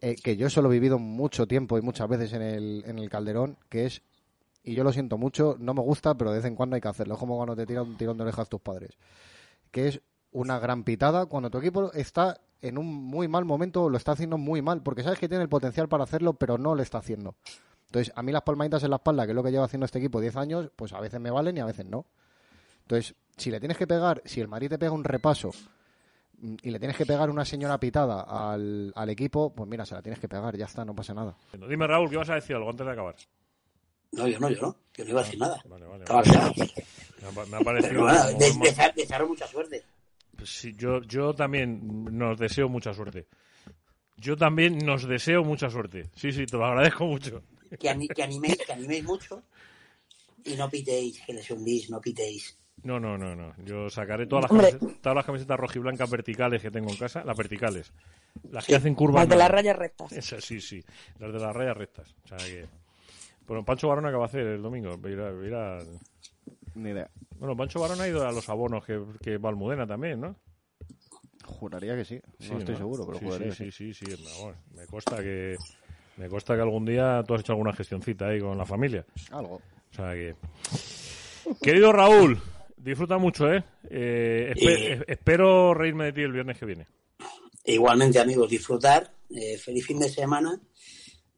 Eh, 0.00 0.14
que 0.22 0.36
yo 0.36 0.46
eso 0.46 0.62
lo 0.62 0.68
he 0.70 0.74
vivido 0.74 0.98
mucho 0.98 1.48
tiempo 1.48 1.76
y 1.76 1.82
muchas 1.82 2.08
veces 2.08 2.32
en 2.32 2.42
el, 2.42 2.84
en 2.86 2.98
el 3.00 3.10
Calderón, 3.10 3.58
que 3.68 3.86
es, 3.86 4.02
y 4.62 4.74
yo 4.74 4.84
lo 4.84 4.92
siento 4.92 5.18
mucho, 5.18 5.56
no 5.58 5.74
me 5.74 5.80
gusta, 5.82 6.14
pero 6.16 6.30
de 6.30 6.36
vez 6.36 6.44
en 6.46 6.54
cuando 6.54 6.76
hay 6.76 6.80
que 6.80 6.88
hacerlo. 6.88 7.14
Es 7.14 7.20
como 7.20 7.36
cuando 7.36 7.56
te 7.56 7.66
tiran 7.66 7.88
un 7.88 7.96
tirón 7.96 8.16
de 8.16 8.22
orejas 8.22 8.48
tus 8.48 8.60
padres. 8.60 8.96
Que 9.72 9.88
es 9.88 10.00
una 10.30 10.58
gran 10.60 10.84
pitada 10.84 11.26
cuando 11.26 11.50
tu 11.50 11.58
equipo 11.58 11.92
está 11.94 12.40
en 12.60 12.76
un 12.78 12.86
muy 12.86 13.28
mal 13.28 13.44
momento 13.44 13.88
lo 13.88 13.96
está 13.96 14.12
haciendo 14.12 14.36
muy 14.38 14.62
mal, 14.62 14.82
porque 14.82 15.02
sabes 15.02 15.18
que 15.18 15.28
tiene 15.28 15.42
el 15.42 15.48
potencial 15.48 15.88
para 15.88 16.04
hacerlo, 16.04 16.34
pero 16.34 16.58
no 16.58 16.74
lo 16.74 16.82
está 16.82 16.98
haciendo. 16.98 17.34
Entonces, 17.88 18.12
a 18.14 18.22
mí 18.22 18.32
las 18.32 18.42
palmaditas 18.42 18.82
en 18.84 18.90
la 18.90 18.96
espalda, 18.96 19.24
que 19.24 19.32
es 19.32 19.36
lo 19.36 19.42
que 19.42 19.50
lleva 19.50 19.64
haciendo 19.64 19.86
este 19.86 19.98
equipo 19.98 20.20
10 20.20 20.36
años, 20.36 20.70
pues 20.76 20.92
a 20.92 21.00
veces 21.00 21.18
me 21.20 21.30
valen 21.30 21.56
y 21.56 21.60
a 21.60 21.64
veces 21.64 21.86
no. 21.86 22.06
Entonces, 22.82 23.14
si 23.36 23.50
le 23.50 23.58
tienes 23.60 23.76
que 23.78 23.86
pegar, 23.86 24.22
si 24.24 24.40
el 24.40 24.48
Madrid 24.48 24.68
te 24.68 24.78
pega 24.78 24.92
un 24.92 25.04
repaso 25.04 25.50
mm, 26.38 26.56
y 26.62 26.70
le 26.70 26.78
tienes 26.78 26.96
que 26.96 27.06
pegar 27.06 27.30
una 27.30 27.44
señora 27.46 27.78
pitada 27.80 28.22
al, 28.22 28.92
al 28.94 29.08
equipo, 29.10 29.54
pues 29.54 29.68
mira, 29.68 29.86
se 29.86 29.94
la 29.94 30.02
tienes 30.02 30.20
que 30.20 30.28
pegar, 30.28 30.56
ya 30.56 30.66
está, 30.66 30.84
no 30.84 30.94
pasa 30.94 31.14
nada. 31.14 31.34
Dime, 31.68 31.86
Raúl, 31.86 32.10
¿qué 32.10 32.16
vas 32.18 32.28
a 32.30 32.34
decir 32.34 32.56
algo 32.56 32.68
antes 32.70 32.86
de 32.86 32.92
acabar? 32.92 33.16
No, 34.12 34.26
yo 34.28 34.38
no, 34.38 34.50
yo 34.50 34.60
no. 34.62 34.76
Yo 34.94 35.04
no 35.04 35.10
iba 35.10 35.20
a 35.20 35.24
decir 35.24 35.38
nada. 35.40 35.62
Vale, 35.66 35.86
vale, 35.86 36.04
vale. 36.08 36.30
Me 37.22 37.28
ha, 37.28 37.46
me 37.46 37.56
ha 37.56 37.60
parecido... 37.60 37.88
Pero 37.90 38.02
bueno, 38.04 38.22
como 38.52 38.64
desea- 38.64 39.26
mucha 39.26 39.46
suerte. 39.46 39.82
Pues 40.36 40.50
sí, 40.50 40.74
yo, 40.76 41.00
yo 41.02 41.34
también 41.34 42.16
nos 42.16 42.38
deseo 42.38 42.68
mucha 42.68 42.92
suerte. 42.94 43.26
Yo 44.16 44.36
también 44.36 44.78
nos 44.78 45.04
deseo 45.06 45.42
mucha 45.44 45.70
suerte. 45.70 46.10
Sí, 46.14 46.32
sí, 46.32 46.46
te 46.46 46.56
lo 46.56 46.64
agradezco 46.66 47.04
mucho. 47.06 47.42
Que, 47.76 47.90
ani- 47.90 48.08
que 48.08 48.22
animéis, 48.22 48.58
que 48.58 48.72
animéis 48.72 49.04
mucho 49.04 49.42
y 50.44 50.54
no 50.56 50.70
pitéis, 50.70 51.20
que 51.26 51.32
les 51.32 51.50
hundís, 51.50 51.90
no 51.90 52.00
pitéis. 52.00 52.56
No, 52.84 53.00
no, 53.00 53.18
no, 53.18 53.34
no. 53.34 53.54
Yo 53.64 53.90
sacaré 53.90 54.26
todas 54.26 54.42
las, 54.44 54.50
Hombre. 54.52 54.70
camisetas, 54.70 55.00
todas 55.02 55.16
las 55.16 55.24
camisetas 55.26 55.58
rojiblancas 55.60 56.08
verticales 56.10 56.62
que 56.62 56.70
tengo 56.70 56.90
en 56.90 56.96
casa, 56.96 57.24
las 57.24 57.36
verticales. 57.36 57.92
Las 58.50 58.66
que 58.66 58.76
hacen 58.76 58.94
curvas. 58.94 59.22
las 59.22 59.28
de 59.28 59.34
no. 59.34 59.38
las 59.40 59.50
rayas 59.50 59.76
rectas. 59.76 60.12
Esas, 60.12 60.44
sí, 60.44 60.60
sí. 60.60 60.82
Las 61.18 61.32
de 61.32 61.40
las 61.40 61.54
rayas 61.54 61.76
rectas. 61.76 62.14
O 62.24 62.28
sea 62.28 62.38
que... 62.38 62.66
Bueno, 63.46 63.64
Pancho 63.64 63.88
Barona, 63.88 64.10
¿qué 64.10 64.16
va 64.16 64.24
a 64.24 64.26
hacer 64.26 64.46
el 64.46 64.62
domingo? 64.62 65.00
Va 65.00 65.08
a 65.08 65.12
ir 65.12 65.20
a- 65.20 65.32
va 65.32 65.42
a 65.42 65.46
ir 65.46 65.54
a- 65.54 65.84
Ni 66.74 66.90
idea. 66.90 67.10
Bueno, 67.38 67.56
Pancho 67.56 67.80
Barona 67.80 68.04
ha 68.04 68.08
ido 68.08 68.26
a 68.26 68.30
los 68.30 68.48
abonos 68.48 68.84
que, 68.84 69.02
que 69.22 69.38
va 69.38 69.48
Almudena 69.48 69.86
también, 69.86 70.20
¿no? 70.20 70.36
Juraría 71.44 71.96
que 71.96 72.04
sí. 72.04 72.20
Sí, 72.38 72.50
no 72.52 72.58
estoy 72.58 72.74
¿no? 72.74 72.78
seguro, 72.78 73.06
pero 73.06 73.18
sí, 73.18 73.24
juraría 73.24 73.52
sí, 73.52 73.64
que 73.64 73.72
sí, 73.72 73.92
sí, 73.94 74.06
sí, 74.06 74.24
vamos, 74.24 74.56
me 74.74 74.86
consta 74.86 75.16
que 75.22 75.56
me 76.18 76.28
consta 76.28 76.54
que 76.54 76.62
algún 76.62 76.84
día 76.84 77.22
tú 77.26 77.34
has 77.34 77.40
hecho 77.40 77.52
alguna 77.52 77.72
gestioncita 77.72 78.26
ahí 78.26 78.40
con 78.40 78.58
la 78.58 78.66
familia. 78.66 79.06
Algo. 79.30 79.56
O 79.90 79.94
sea 79.94 80.12
que 80.12 80.34
querido 81.62 81.92
Raúl, 81.92 82.38
disfruta 82.76 83.18
mucho, 83.18 83.50
¿eh? 83.52 83.64
Eh, 83.88 85.02
espero 85.06 85.72
reírme 85.72 86.06
de 86.06 86.12
ti 86.12 86.20
el 86.22 86.32
viernes 86.32 86.58
que 86.58 86.66
viene. 86.66 86.86
Igualmente, 87.64 88.18
amigos, 88.18 88.50
disfrutar. 88.50 89.10
eh, 89.30 89.58
feliz 89.58 89.86
fin 89.86 89.98
de 89.98 90.08
semana 90.08 90.58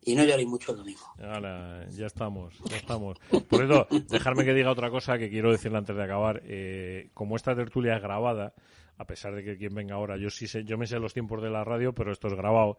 y 0.03 0.15
no 0.15 0.25
lloréis 0.25 0.49
mucho 0.49 0.73
el 0.73 0.79
domingo. 0.79 1.01
Hala, 1.19 1.87
ya 1.91 2.07
estamos, 2.07 2.55
ya 2.65 2.77
estamos. 2.77 3.19
Por 3.49 3.65
eso, 3.65 3.87
dejarme 4.09 4.45
que 4.45 4.55
diga 4.55 4.71
otra 4.71 4.91
cosa 4.91 5.19
que 5.19 5.29
quiero 5.29 5.53
decirle 5.53 5.79
antes 5.79 5.95
de 5.95 6.03
acabar. 6.03 6.41
Eh, 6.45 7.11
como 7.13 7.37
esta 7.37 7.55
tertulia 7.55 7.97
es 7.97 8.03
grabada, 8.03 8.55
a 9.01 9.07
pesar 9.07 9.35
de 9.35 9.43
que 9.43 9.57
quien 9.57 9.75
venga 9.75 9.95
ahora, 9.95 10.19
yo 10.19 10.29
sí 10.29 10.47
sé, 10.47 10.63
yo 10.63 10.77
me 10.77 10.87
sé 10.87 10.99
los 10.99 11.15
tiempos 11.15 11.41
de 11.41 11.49
la 11.49 11.65
radio, 11.65 11.95
pero 11.95 12.13
esto 12.13 12.29
es 12.29 12.35
grabado. 12.35 12.77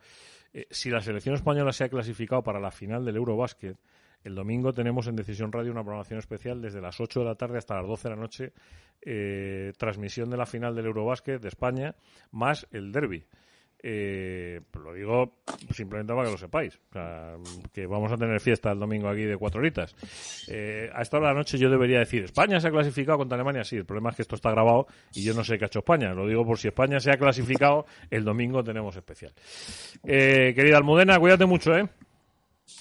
Eh, 0.53 0.67
si 0.69 0.91
la 0.91 1.01
selección 1.01 1.33
española 1.33 1.73
se 1.73 1.83
ha 1.83 1.89
clasificado 1.89 2.43
para 2.43 2.59
la 2.59 2.69
final 2.69 3.03
del 3.03 3.15
Eurobásquet, 3.15 3.75
el 4.23 4.35
domingo 4.35 4.71
tenemos 4.71 5.07
en 5.07 5.15
Decisión 5.15 5.51
Radio 5.51 5.71
una 5.71 5.81
programación 5.81 6.19
especial 6.19 6.61
desde 6.61 6.79
las 6.79 7.01
8 7.01 7.21
de 7.21 7.25
la 7.25 7.33
tarde 7.33 7.57
hasta 7.57 7.75
las 7.75 7.87
12 7.87 8.07
de 8.07 8.15
la 8.15 8.21
noche, 8.21 8.53
eh, 9.01 9.73
transmisión 9.79 10.29
de 10.29 10.37
la 10.37 10.45
final 10.45 10.75
del 10.75 10.85
Eurobásquet 10.85 11.41
de 11.41 11.47
España, 11.47 11.95
más 12.29 12.67
el 12.69 12.91
derby. 12.91 13.25
Eh, 13.83 14.61
pues 14.69 14.85
lo 14.85 14.93
digo 14.93 15.39
simplemente 15.73 16.13
para 16.13 16.25
que 16.25 16.31
lo 16.31 16.37
sepáis. 16.37 16.79
O 16.89 16.93
sea, 16.93 17.35
que 17.73 17.87
vamos 17.87 18.11
a 18.11 18.17
tener 18.17 18.39
fiesta 18.39 18.71
el 18.71 18.79
domingo 18.79 19.09
aquí 19.09 19.23
de 19.23 19.37
cuatro 19.37 19.59
horitas. 19.59 19.95
Eh, 20.47 20.89
a 20.93 21.01
esta 21.01 21.17
hora 21.17 21.29
de 21.29 21.33
la 21.33 21.39
noche 21.39 21.57
yo 21.57 21.69
debería 21.69 21.99
decir, 21.99 22.23
España 22.23 22.59
se 22.59 22.67
ha 22.67 22.71
clasificado 22.71 23.17
contra 23.17 23.35
Alemania. 23.35 23.63
Sí, 23.63 23.77
el 23.77 23.85
problema 23.85 24.11
es 24.11 24.17
que 24.17 24.21
esto 24.21 24.35
está 24.35 24.51
grabado 24.51 24.87
y 25.13 25.23
yo 25.23 25.33
no 25.33 25.43
sé 25.43 25.57
qué 25.57 25.65
ha 25.65 25.67
hecho 25.67 25.79
España. 25.79 26.13
Lo 26.13 26.27
digo 26.27 26.45
por 26.45 26.59
si 26.59 26.67
España 26.67 26.99
se 26.99 27.11
ha 27.11 27.17
clasificado, 27.17 27.85
el 28.09 28.23
domingo 28.23 28.63
tenemos 28.63 28.95
especial. 28.95 29.33
Eh, 30.05 30.53
querida 30.55 30.77
Almudena, 30.77 31.19
cuídate 31.19 31.45
mucho, 31.45 31.75
¿eh? 31.75 31.87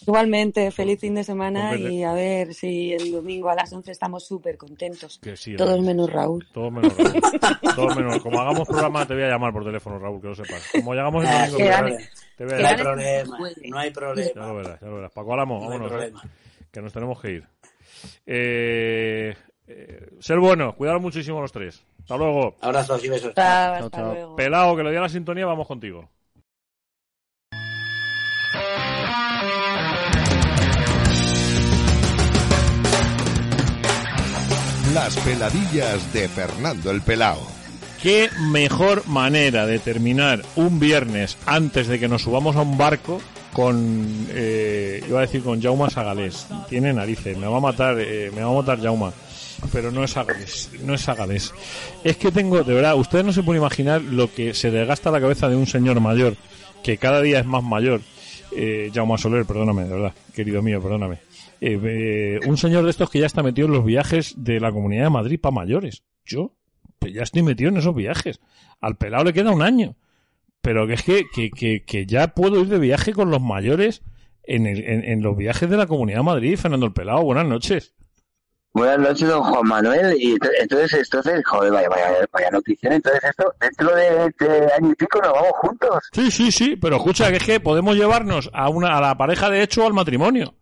Igualmente, 0.06 0.70
feliz 0.70 0.98
fin 1.00 1.14
de 1.14 1.22
semana 1.24 1.76
y 1.76 2.02
a 2.02 2.12
ver 2.14 2.54
si 2.54 2.92
el 2.92 3.12
domingo 3.12 3.50
a 3.50 3.54
las 3.54 3.72
11 3.72 3.90
estamos 3.92 4.24
súper 4.26 4.56
contentos. 4.56 5.18
Que 5.22 5.36
sí, 5.36 5.56
Todos 5.56 5.80
menos 5.82 6.10
Raúl. 6.10 6.46
Todos 6.52 6.72
menos 6.72 6.96
Raúl. 6.96 7.20
Todos 7.76 7.96
menos. 7.96 8.22
Como 8.22 8.40
hagamos 8.40 8.66
programa, 8.66 9.06
te 9.06 9.14
voy 9.14 9.24
a 9.24 9.28
llamar 9.28 9.52
por 9.52 9.64
teléfono, 9.64 9.98
Raúl, 9.98 10.20
que 10.20 10.28
lo 10.28 10.34
sepas. 10.34 10.62
Como 10.72 10.94
llegamos 10.94 11.24
el 11.24 11.30
Ah, 11.30 11.48
domingo, 11.48 11.96
te 12.36 12.44
voy 12.44 12.54
a 12.54 12.58
No 12.60 12.66
hay 12.68 12.76
llamar. 12.76 12.82
problema, 12.82 13.38
no 13.68 13.78
hay 13.78 13.88
Ya 13.88 13.94
problema. 13.94 14.46
lo 14.46 14.54
verás, 14.56 14.80
ya 14.80 14.86
lo 14.86 14.94
verás. 14.96 15.12
Paco 15.12 15.34
Álamo, 15.34 15.54
No 15.60 15.60
vámonos, 15.68 15.86
¿eh? 15.86 15.94
problema. 15.94 16.22
que 16.72 16.80
nos 16.82 16.92
tenemos 16.92 17.20
que 17.20 17.30
ir. 17.32 17.46
Eh, 18.26 19.34
eh, 19.68 20.08
ser 20.20 20.38
bueno, 20.38 20.74
cuidar 20.76 20.98
muchísimo 21.00 21.40
los 21.40 21.52
tres. 21.52 21.84
Hasta 22.00 22.16
luego. 22.16 22.56
Abrazos 22.60 23.04
y 23.04 23.08
besos. 23.08 23.34
Chao, 23.34 23.74
hasta 23.84 24.02
luego. 24.02 24.36
Pelao, 24.36 24.74
que 24.76 24.82
le 24.82 24.90
dio 24.90 25.00
la 25.00 25.08
sintonía, 25.08 25.46
vamos 25.46 25.66
contigo. 25.68 26.08
Las 35.10 35.24
peladillas 35.24 36.12
de 36.12 36.28
Fernando 36.28 36.92
el 36.92 37.02
Pelao. 37.02 37.40
Qué 38.00 38.30
mejor 38.52 39.04
manera 39.08 39.66
de 39.66 39.80
terminar 39.80 40.42
un 40.54 40.78
viernes 40.78 41.36
antes 41.46 41.88
de 41.88 41.98
que 41.98 42.06
nos 42.06 42.22
subamos 42.22 42.54
a 42.54 42.62
un 42.62 42.78
barco 42.78 43.20
con, 43.52 44.28
eh, 44.30 45.02
iba 45.08 45.18
a 45.18 45.22
decir 45.22 45.42
con 45.42 45.60
Jauma 45.60 45.90
Sagalés. 45.90 46.46
Tiene 46.68 46.92
narices, 46.92 47.36
me 47.36 47.48
va 47.48 47.56
a 47.56 47.60
matar, 47.60 47.98
eh, 47.98 48.30
me 48.32 48.44
va 48.44 48.52
a 48.52 48.62
matar 48.62 48.80
Jauma. 48.80 49.12
Pero 49.72 49.90
no 49.90 50.04
es 50.04 50.12
Sagalés, 50.12 50.70
no 50.84 50.94
es 50.94 51.00
Sagalés. 51.00 51.52
Es 52.04 52.16
que 52.16 52.30
tengo, 52.30 52.62
de 52.62 52.72
verdad, 52.72 52.94
ustedes 52.94 53.24
no 53.24 53.32
se 53.32 53.42
pueden 53.42 53.62
imaginar 53.62 54.02
lo 54.02 54.32
que 54.32 54.54
se 54.54 54.70
desgasta 54.70 55.10
la 55.10 55.20
cabeza 55.20 55.48
de 55.48 55.56
un 55.56 55.66
señor 55.66 55.98
mayor, 55.98 56.36
que 56.84 56.98
cada 56.98 57.20
día 57.20 57.40
es 57.40 57.46
más 57.46 57.64
mayor. 57.64 58.00
Eh, 58.56 58.92
Jaume 58.94 59.18
Soler, 59.18 59.44
perdóname, 59.44 59.86
de 59.86 59.90
verdad, 59.90 60.12
querido 60.32 60.62
mío, 60.62 60.80
perdóname. 60.80 61.18
Eh, 61.60 61.78
eh, 61.82 62.40
un 62.46 62.56
señor 62.56 62.84
de 62.84 62.90
estos 62.90 63.10
que 63.10 63.18
ya 63.20 63.26
está 63.26 63.42
metido 63.42 63.68
en 63.68 63.74
los 63.74 63.84
viajes 63.84 64.34
de 64.36 64.60
la 64.60 64.72
Comunidad 64.72 65.04
de 65.04 65.10
Madrid 65.10 65.38
para 65.40 65.54
mayores. 65.54 66.02
Yo, 66.24 66.54
pues 66.98 67.12
ya 67.12 67.22
estoy 67.22 67.42
metido 67.42 67.68
en 67.70 67.76
esos 67.76 67.94
viajes. 67.94 68.40
Al 68.80 68.96
pelado 68.96 69.24
le 69.24 69.32
queda 69.32 69.50
un 69.50 69.62
año. 69.62 69.96
Pero 70.62 70.86
que 70.86 70.94
es 70.94 71.02
que, 71.02 71.24
que, 71.34 71.50
que, 71.50 71.84
que 71.84 72.06
ya 72.06 72.28
puedo 72.28 72.60
ir 72.60 72.68
de 72.68 72.78
viaje 72.78 73.12
con 73.12 73.30
los 73.30 73.40
mayores 73.40 74.02
en, 74.42 74.66
el, 74.66 74.84
en, 74.84 75.04
en 75.04 75.22
los 75.22 75.36
viajes 75.36 75.68
de 75.70 75.76
la 75.76 75.86
Comunidad 75.86 76.18
de 76.18 76.24
Madrid. 76.24 76.56
Fernando 76.58 76.86
el 76.86 76.92
Pelado, 76.92 77.22
buenas 77.22 77.46
noches. 77.46 77.94
Buenas 78.72 78.98
noches, 79.00 79.28
don 79.28 79.42
Juan 79.42 79.66
Manuel. 79.66 80.16
Y 80.18 80.34
ent- 80.34 80.50
entonces, 80.60 80.92
entonces, 81.04 81.42
joder, 81.44 81.72
vaya, 81.72 81.88
vaya, 81.88 82.28
vaya 82.32 82.50
noticia. 82.50 82.88
Entonces, 82.94 83.24
esto, 83.24 83.52
dentro 83.60 83.94
de, 83.96 84.32
de 84.38 84.72
año 84.72 84.92
y 84.92 84.94
pico 84.94 85.20
nos 85.20 85.32
vamos 85.32 85.52
juntos. 85.60 85.90
Sí, 86.12 86.30
sí, 86.30 86.52
sí, 86.52 86.76
pero 86.76 86.96
escucha 86.96 87.30
que 87.30 87.36
es 87.38 87.44
que 87.44 87.58
podemos 87.60 87.96
llevarnos 87.96 88.50
a 88.52 88.68
una 88.68 88.96
a 88.96 89.00
la 89.00 89.16
pareja 89.18 89.50
de 89.50 89.62
hecho 89.62 89.86
al 89.86 89.92
matrimonio. 89.92 90.54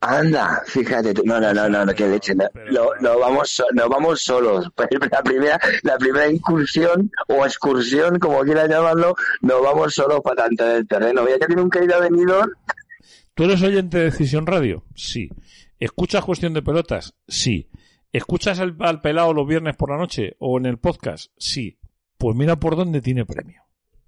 Anda, 0.00 0.62
fíjate 0.66 1.12
tú. 1.12 1.22
No, 1.24 1.40
no, 1.40 1.52
no, 1.52 1.68
no, 1.68 1.84
no 1.84 1.94
qué 1.94 2.06
leche. 2.06 2.34
No, 2.34 2.44
no, 2.70 2.90
no 3.00 3.18
vamos, 3.18 3.50
so- 3.50 3.66
no 3.72 3.88
vamos 3.88 4.22
solos. 4.22 4.68
La 5.10 5.22
primera, 5.22 5.58
la 5.82 5.98
primera 5.98 6.30
incursión 6.30 7.10
o 7.26 7.44
excursión, 7.44 8.18
como 8.20 8.40
quieras 8.42 8.68
llamarlo, 8.68 9.16
no 9.40 9.60
vamos 9.60 9.94
solos 9.94 10.20
para 10.22 10.44
tanto 10.44 10.64
en 10.70 10.76
el 10.76 10.86
terreno. 10.88 11.26
Ya 11.28 11.44
que 11.46 11.54
nunca 11.56 11.80
he 11.80 11.84
ido 11.84 11.96
a 11.96 12.00
Benidorm, 12.00 12.50
¿Tú 13.34 13.44
eres 13.44 13.62
oyente 13.62 13.98
de 13.98 14.04
Decisión 14.04 14.46
Radio? 14.46 14.84
Sí. 14.96 15.28
¿Escuchas 15.78 16.24
Cuestión 16.24 16.54
de 16.54 16.62
Pelotas? 16.62 17.14
Sí. 17.28 17.68
¿Escuchas 18.12 18.58
al, 18.58 18.76
al 18.80 19.00
pelado 19.00 19.32
los 19.32 19.46
viernes 19.46 19.76
por 19.76 19.90
la 19.90 19.96
noche 19.96 20.34
o 20.40 20.58
en 20.58 20.66
el 20.66 20.78
podcast? 20.78 21.30
Sí. 21.38 21.78
Pues 22.16 22.36
mira 22.36 22.56
por 22.56 22.74
dónde 22.76 23.00
tiene 23.00 23.24
premio. 23.24 23.62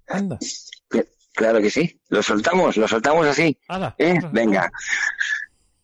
Anda. 0.07 0.37
Claro 1.33 1.61
que 1.61 1.69
sí. 1.69 1.97
Lo 2.09 2.21
soltamos, 2.21 2.75
lo 2.75 2.87
soltamos 2.89 3.25
así. 3.25 3.57
¿Eh? 3.97 4.19
Venga. 4.33 4.69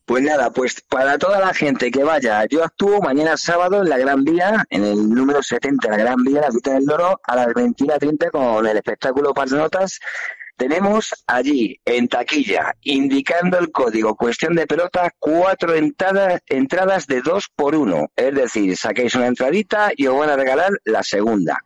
Pues 0.07 0.23
nada, 0.23 0.51
pues 0.51 0.81
para 0.87 1.17
toda 1.17 1.41
la 1.41 1.53
gente 1.53 1.91
que 1.91 2.01
vaya, 2.01 2.45
yo 2.45 2.63
actúo 2.63 3.01
mañana 3.01 3.35
sábado 3.35 3.81
en 3.81 3.89
la 3.89 3.97
Gran 3.97 4.23
Vía, 4.23 4.63
en 4.69 4.85
el 4.85 5.09
número 5.09 5.43
70, 5.43 5.89
la 5.89 5.97
Gran 5.97 6.23
Vía, 6.23 6.39
la 6.39 6.49
Cita 6.49 6.75
del 6.75 6.85
Loro, 6.85 7.19
a 7.21 7.35
las 7.35 7.47
21.30 7.47 8.31
con 8.31 8.65
el 8.65 8.77
espectáculo 8.77 9.33
Notas. 9.35 9.99
Tenemos 10.55 11.13
allí, 11.27 11.81
en 11.83 12.07
taquilla, 12.07 12.73
indicando 12.83 13.59
el 13.59 13.69
código 13.69 14.15
cuestión 14.15 14.55
de 14.55 14.65
pelota, 14.65 15.11
cuatro 15.19 15.75
entradas, 15.75 16.39
entradas 16.45 17.05
de 17.05 17.21
dos 17.21 17.49
por 17.53 17.75
uno. 17.75 18.07
Es 18.15 18.33
decir, 18.33 18.77
saquéis 18.77 19.13
una 19.13 19.27
entradita 19.27 19.91
y 19.93 20.07
os 20.07 20.17
van 20.17 20.29
a 20.29 20.37
regalar 20.37 20.71
la 20.85 21.03
segunda. 21.03 21.61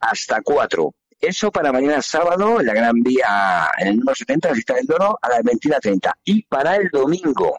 Hasta 0.00 0.42
cuatro. 0.42 0.92
Eso 1.20 1.50
para 1.50 1.72
mañana 1.72 2.02
sábado 2.02 2.60
en 2.60 2.66
la 2.66 2.74
Gran 2.74 3.02
Vía, 3.02 3.68
en 3.78 3.88
el 3.88 3.96
número 3.98 4.14
70, 4.14 4.48
la 4.48 4.54
Cita 4.54 4.74
del 4.74 4.86
Loro, 4.86 5.18
a 5.20 5.28
las 5.28 5.40
21.30. 5.40 6.12
Y 6.24 6.42
para 6.42 6.76
el 6.76 6.88
domingo, 6.90 7.58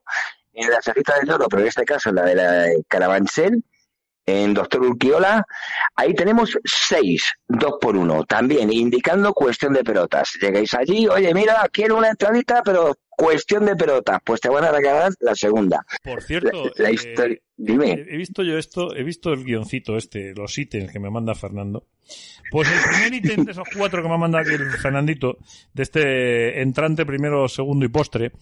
en 0.53 0.69
la 0.69 0.81
Cita 0.81 1.17
del 1.17 1.27
Loro, 1.27 1.47
pero 1.49 1.63
en 1.63 1.67
este 1.67 1.85
caso 1.85 2.11
la 2.11 2.23
de 2.23 2.35
la 2.35 2.65
Carabanchel, 2.88 3.63
en 4.27 4.53
Doctor 4.53 4.81
Urquiola, 4.81 5.47
ahí 5.95 6.13
tenemos 6.13 6.59
seis, 6.65 7.33
dos 7.47 7.75
por 7.79 7.95
uno, 7.95 8.25
también 8.25 8.71
indicando 8.71 9.33
cuestión 9.33 9.73
de 9.73 9.83
pelotas. 9.83 10.33
Llegáis 10.41 10.73
allí, 10.73 11.07
oye, 11.07 11.33
mira, 11.33 11.65
quiero 11.71 11.97
una 11.97 12.09
entradita, 12.09 12.61
pero 12.63 12.93
cuestión 13.09 13.65
de 13.65 13.75
pelotas, 13.77 14.19
pues 14.23 14.41
te 14.41 14.49
van 14.49 14.65
a 14.65 14.71
regalar 14.71 15.13
la 15.21 15.33
segunda. 15.33 15.85
Por 16.03 16.21
cierto, 16.21 16.71
la, 16.75 16.91
historia, 16.91 17.37
dime. 17.55 18.05
He 18.07 18.17
visto 18.17 18.43
yo 18.43 18.57
esto, 18.57 18.93
he 18.93 19.03
visto 19.03 19.31
el 19.31 19.45
guioncito 19.45 19.95
este, 19.95 20.33
los 20.35 20.57
ítems 20.57 20.91
que 20.91 20.99
me 20.99 21.09
manda 21.09 21.33
Fernando. 21.33 21.87
Pues 22.51 22.69
el 22.69 22.79
primer 22.91 23.13
ítem 23.13 23.45
de 23.45 23.51
esos 23.53 23.67
cuatro 23.75 24.01
que 24.01 24.09
me 24.09 24.15
ha 24.15 24.17
mandado 24.17 24.43
aquí 24.43 24.61
el 24.61 24.69
Fernandito, 24.71 25.37
de 25.73 25.83
este 25.83 26.61
entrante 26.61 27.05
primero, 27.05 27.47
segundo 27.47 27.85
y 27.85 27.89
postre, 27.89 28.33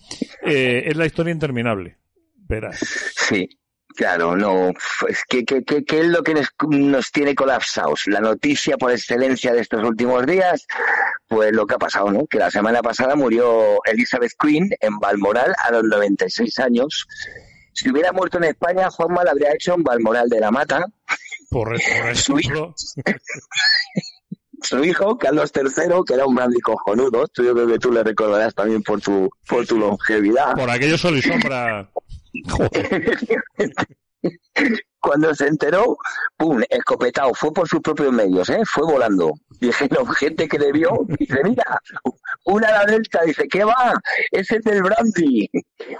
eh, 0.44 0.84
es 0.86 0.98
la 0.98 1.06
historia 1.06 1.32
interminable. 1.32 1.98
Verás. 2.48 2.80
Sí. 3.30 3.48
Claro, 3.96 4.36
no. 4.36 4.74
¿Qué, 5.30 5.46
qué, 5.46 5.64
qué, 5.64 5.86
qué 5.86 6.02
es 6.02 6.08
lo 6.08 6.22
que 6.22 6.34
nos, 6.34 6.50
nos, 6.70 7.12
tiene 7.12 7.34
colapsados? 7.34 8.04
La 8.08 8.20
noticia 8.20 8.78
por 8.78 8.92
excelencia 8.92 9.54
de 9.54 9.62
estos 9.62 9.84
últimos 9.84 10.26
días, 10.26 10.68
pues 11.28 11.54
lo 11.54 11.66
que 11.66 11.76
ha 11.76 11.80
pasado, 11.80 12.12
¿no? 12.12 12.26
Que 12.28 12.38
la 12.38 12.52
semana 12.52 12.82
pasada 12.82 13.16
murió 13.16 13.80
Elizabeth 13.86 14.34
Queen 14.38 14.70
en 14.82 15.00
Balmoral 15.00 15.56
a 15.64 15.72
los 15.72 15.84
96 15.84 16.60
años. 16.60 17.08
Si 17.74 17.90
hubiera 17.90 18.12
muerto 18.12 18.38
en 18.38 18.46
España, 18.46 18.90
Juanma 18.90 19.24
la 19.24 19.32
habría 19.32 19.54
hecho 19.54 19.76
en 19.76 19.84
Balmoral 19.84 20.28
de 20.30 20.40
la 20.40 20.52
Mata. 20.52 20.86
Por, 21.50 21.70
por 21.70 21.78
su 22.16 22.38
hijo. 22.40 22.76
su 24.62 24.84
hijo, 24.84 25.18
Carlos 25.18 25.54
III, 25.56 26.04
que 26.06 26.16
era 26.16 26.26
un 26.26 26.36
brandy 26.36 26.60
cojonudo, 26.60 27.28
yo 27.38 27.54
creo 27.54 27.68
que 27.68 27.80
tú 27.80 27.92
le 27.94 28.04
recordarás 28.04 28.54
también 28.54 28.84
por 28.84 29.00
tu, 29.00 29.30
por 29.48 29.66
tu 29.66 29.78
longevidad. 29.78 30.54
Por 30.54 30.70
aquello 30.70 30.98
sol 30.98 31.18
y 31.18 31.22
sombra. 31.22 31.90
Cuando 35.00 35.36
se 35.36 35.48
enteró, 35.48 35.98
pum, 36.36 36.64
escopetado, 36.68 37.34
fue 37.36 37.54
por 37.54 37.68
sus 37.68 37.80
propios 37.82 38.12
medios, 38.12 38.50
¿eh? 38.50 38.62
fue 38.66 38.84
volando. 38.86 39.34
Dijeron, 39.60 40.08
gente 40.16 40.48
que 40.48 40.58
le 40.58 40.72
vio, 40.72 40.90
dice, 41.20 41.44
mira, 41.44 41.80
una 42.46 42.72
la 42.72 42.86
delta, 42.86 43.22
dice, 43.24 43.48
¿qué 43.48 43.64
va? 43.64 43.94
Ese 44.32 44.56
es 44.58 44.64
del 44.64 44.82
brandy. 44.82 45.48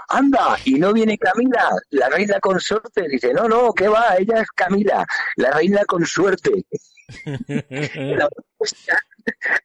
Anda, 0.08 0.56
y 0.64 0.74
no 0.74 0.92
viene 0.92 1.16
Camila, 1.18 1.70
la 1.90 2.08
reina 2.08 2.40
con 2.40 2.58
suerte. 2.58 3.06
Dice, 3.08 3.32
no, 3.32 3.46
no, 3.48 3.72
¿qué 3.72 3.86
va? 3.86 4.16
Ella 4.18 4.40
es 4.40 4.50
Camila, 4.50 5.06
la 5.36 5.52
reina 5.52 5.84
con 5.86 6.04
suerte. 6.04 6.64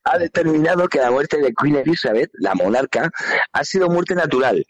ha 0.04 0.18
determinado 0.20 0.88
que 0.88 1.00
la 1.00 1.10
muerte 1.10 1.38
de 1.38 1.52
Queen 1.54 1.78
Elizabeth, 1.78 2.30
la 2.34 2.54
monarca, 2.54 3.10
ha 3.52 3.64
sido 3.64 3.90
muerte 3.90 4.14
natural 4.14 4.64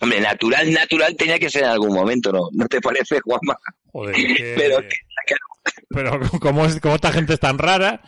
Hombre, 0.00 0.20
natural, 0.20 0.72
natural 0.72 1.16
tenía 1.16 1.38
que 1.38 1.50
ser 1.50 1.64
en 1.64 1.70
algún 1.70 1.94
momento, 1.94 2.32
¿no? 2.32 2.48
¿No 2.52 2.66
te 2.66 2.80
parece, 2.80 3.20
Juanma? 3.20 3.56
Joder, 3.92 4.14
Pero, 4.56 4.78
pero 5.88 6.20
como, 6.40 6.64
es, 6.64 6.80
como 6.80 6.94
esta 6.94 7.10
gente 7.12 7.34
es 7.34 7.40
tan 7.40 7.58
rara, 7.58 8.00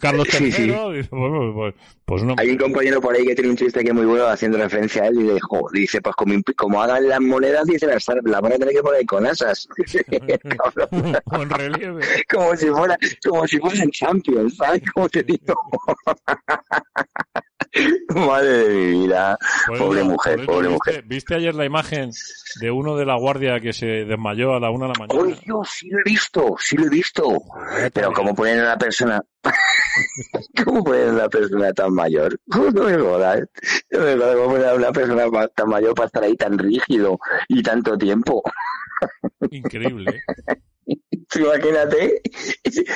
Carlos 0.00 0.26
III, 0.32 0.52
sí, 0.52 0.62
Dice, 0.62 1.08
pues, 1.10 1.52
pues, 1.54 1.74
pues, 2.04 2.22
no. 2.22 2.34
Hay 2.38 2.50
un 2.50 2.56
compañero 2.56 3.00
por 3.00 3.14
ahí 3.14 3.26
que 3.26 3.34
tiene 3.34 3.50
un 3.50 3.56
chiste 3.56 3.82
que 3.82 3.90
es 3.90 3.94
muy 3.94 4.06
bueno 4.06 4.26
haciendo 4.26 4.56
referencia 4.56 5.02
a 5.02 5.08
él 5.08 5.20
y 5.20 5.22
dice, 5.24 5.40
dice 5.72 6.00
pues 6.00 6.16
como, 6.16 6.34
como 6.56 6.82
hagan 6.82 7.06
las 7.08 7.20
monedas, 7.20 7.66
dice, 7.66 7.86
las 7.86 8.06
la 8.24 8.40
van 8.40 8.54
a 8.54 8.56
tener 8.56 8.74
que 8.74 8.82
poner 8.82 9.04
con 9.04 9.26
asas. 9.26 9.68
con 11.26 11.50
relieve. 11.50 12.02
Como 12.30 12.56
si 12.56 12.68
fuera, 12.68 12.98
como 13.22 13.46
si 13.46 13.58
fuesen 13.58 13.90
champions, 13.90 14.56
¿sabes? 14.56 14.82
Como 14.94 15.08
te 15.08 15.22
digo. 15.22 15.54
Madre 18.14 18.48
de 18.48 18.68
mi 18.74 19.00
vida. 19.00 19.38
pobre 19.78 20.02
mujer, 20.02 20.46
pobre 20.46 20.68
mujer. 20.68 21.04
¿Viste 21.06 21.34
ayer 21.34 21.54
la 21.54 21.64
imagen 21.64 22.10
de 22.60 22.70
uno 22.70 22.96
de 22.96 23.04
la 23.04 23.16
guardia 23.16 23.60
que 23.60 23.72
se 23.72 23.86
desmayó 23.86 24.54
a 24.54 24.60
la 24.60 24.70
una 24.70 24.86
de 24.86 24.92
la 24.92 25.06
mañana? 25.06 25.20
¡Uy, 25.20 25.38
Dios! 25.44 25.68
Sí 25.70 25.88
lo 25.90 25.98
he 25.98 26.02
visto, 26.04 26.56
sí 26.58 26.76
lo 26.76 26.86
he 26.86 26.90
visto. 26.90 27.24
Pero 27.92 28.12
¿cómo 28.12 28.34
ponen 28.34 28.60
a 28.60 28.62
una 28.62 28.78
persona... 28.78 29.22
¿Cómo 30.64 30.82
ponen 30.84 31.08
a 31.08 31.12
una 31.12 31.28
persona 31.28 31.72
tan 31.72 31.92
mayor? 31.92 32.38
No 32.46 32.84
me 32.84 32.98
jodas. 32.98 33.42
No 33.90 34.00
me 34.00 34.16
jodas 34.16 34.36
cómo 34.36 34.50
ponen 34.50 34.68
a 34.68 34.74
una 34.74 34.92
persona 34.92 35.48
tan 35.54 35.68
mayor 35.68 35.94
para 35.94 36.06
estar 36.06 36.22
ahí 36.22 36.36
tan 36.36 36.58
rígido 36.58 37.18
y 37.48 37.62
tanto 37.62 37.96
tiempo. 37.96 38.42
Increíble. 39.50 40.20
Imagínate, 40.86 42.22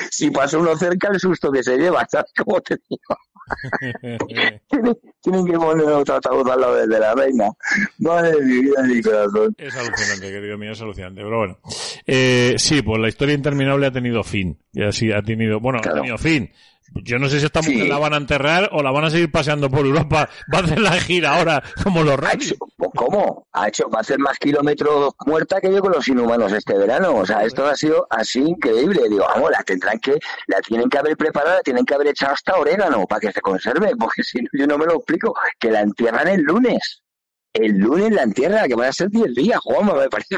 si 0.09 0.31
pasa 0.31 0.57
uno 0.57 0.75
cerca, 0.77 1.09
el 1.09 1.19
susto 1.19 1.51
que 1.51 1.63
se 1.63 1.77
lleva, 1.77 2.05
¿sabes 2.09 2.31
cómo 2.37 2.61
te 2.61 2.77
digo? 2.89 3.17
tienen, 5.21 5.45
que 5.45 5.53
poner 5.53 5.85
otro 5.87 6.15
ataúd 6.15 6.49
al 6.49 6.61
lado 6.61 6.75
de 6.75 6.99
la 6.99 7.13
reina. 7.13 7.49
Madre 7.99 8.31
de 8.31 8.41
mi 8.41 8.61
vida, 8.61 8.83
mi 8.83 9.01
corazón. 9.01 9.55
Es 9.57 9.75
alucinante, 9.75 10.31
querido 10.31 10.57
mío, 10.57 10.71
es 10.71 10.81
alucinante. 10.81 11.21
Pero 11.21 11.37
bueno, 11.37 11.59
eh, 12.05 12.55
sí, 12.57 12.81
pues 12.81 13.01
la 13.01 13.09
historia 13.09 13.35
interminable 13.35 13.87
ha 13.87 13.91
tenido 13.91 14.23
fin. 14.23 14.57
Y 14.71 14.83
así 14.83 15.11
ha 15.11 15.21
tenido, 15.21 15.59
bueno, 15.59 15.79
ha 15.79 15.93
tenido 15.93 16.17
fin. 16.17 16.49
Yo 16.93 17.17
no 17.19 17.29
sé 17.29 17.39
si 17.39 17.45
esta 17.45 17.61
mujer 17.61 17.87
la 17.87 17.97
van 17.97 18.13
a 18.13 18.17
enterrar 18.17 18.69
o 18.73 18.83
la 18.83 18.91
van 18.91 19.05
a 19.05 19.09
seguir 19.09 19.31
paseando 19.31 19.69
por 19.69 19.85
Europa. 19.85 20.29
Va 20.53 20.59
a 20.59 20.61
hacer 20.61 20.79
la 20.79 20.91
gira 20.99 21.37
ahora 21.37 21.63
como 21.83 22.03
los 22.03 22.19
reyes. 22.19 22.55
¿Cómo? 22.95 23.47
Ha 23.53 23.69
hecho, 23.69 23.89
va 23.89 23.99
a 23.99 24.01
hacer 24.01 24.19
más 24.19 24.37
kilómetros 24.37 25.13
muerta 25.25 25.61
que 25.61 25.71
yo 25.71 25.79
con 25.79 25.93
los 25.93 26.07
inhumanos 26.07 26.51
este 26.51 26.77
verano. 26.77 27.15
O 27.15 27.25
sea, 27.25 27.43
esto 27.43 27.65
ha 27.65 27.75
sido 27.75 28.07
así 28.09 28.39
increíble. 28.39 29.07
Digo, 29.09 29.25
vamos, 29.33 29.51
la 29.51 29.63
tendrán 29.63 29.99
que, 29.99 30.19
la 30.47 30.59
tienen 30.61 30.89
que 30.89 30.97
haber 30.97 31.15
preparado, 31.15 31.55
la 31.55 31.63
tienen 31.63 31.85
que 31.85 31.93
haber 31.93 32.07
echado 32.07 32.33
hasta 32.33 32.57
orégano 32.57 33.05
para 33.07 33.21
que 33.21 33.31
se 33.31 33.41
conserve, 33.41 33.95
porque 33.97 34.23
si 34.23 34.41
no, 34.41 34.49
yo 34.53 34.67
no 34.67 34.77
me 34.77 34.85
lo 34.85 34.95
explico. 34.95 35.33
Que 35.59 35.71
la 35.71 35.81
entierran 35.81 36.27
el 36.27 36.41
lunes. 36.41 37.01
El 37.53 37.77
lunes 37.77 38.11
la 38.11 38.23
entierran, 38.23 38.67
que 38.67 38.75
van 38.75 38.89
a 38.89 38.93
ser 38.93 39.09
10 39.09 39.33
días, 39.33 39.59
Juanma, 39.59 39.93
me 39.93 40.09
parece. 40.09 40.37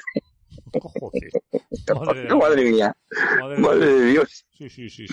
Madre, 2.36 2.72
mía. 2.72 2.96
Madre, 3.60 3.86
de 3.86 4.06
Dios. 4.12 4.46
Sí, 4.58 4.70
sí, 4.70 4.90
sí, 4.90 5.06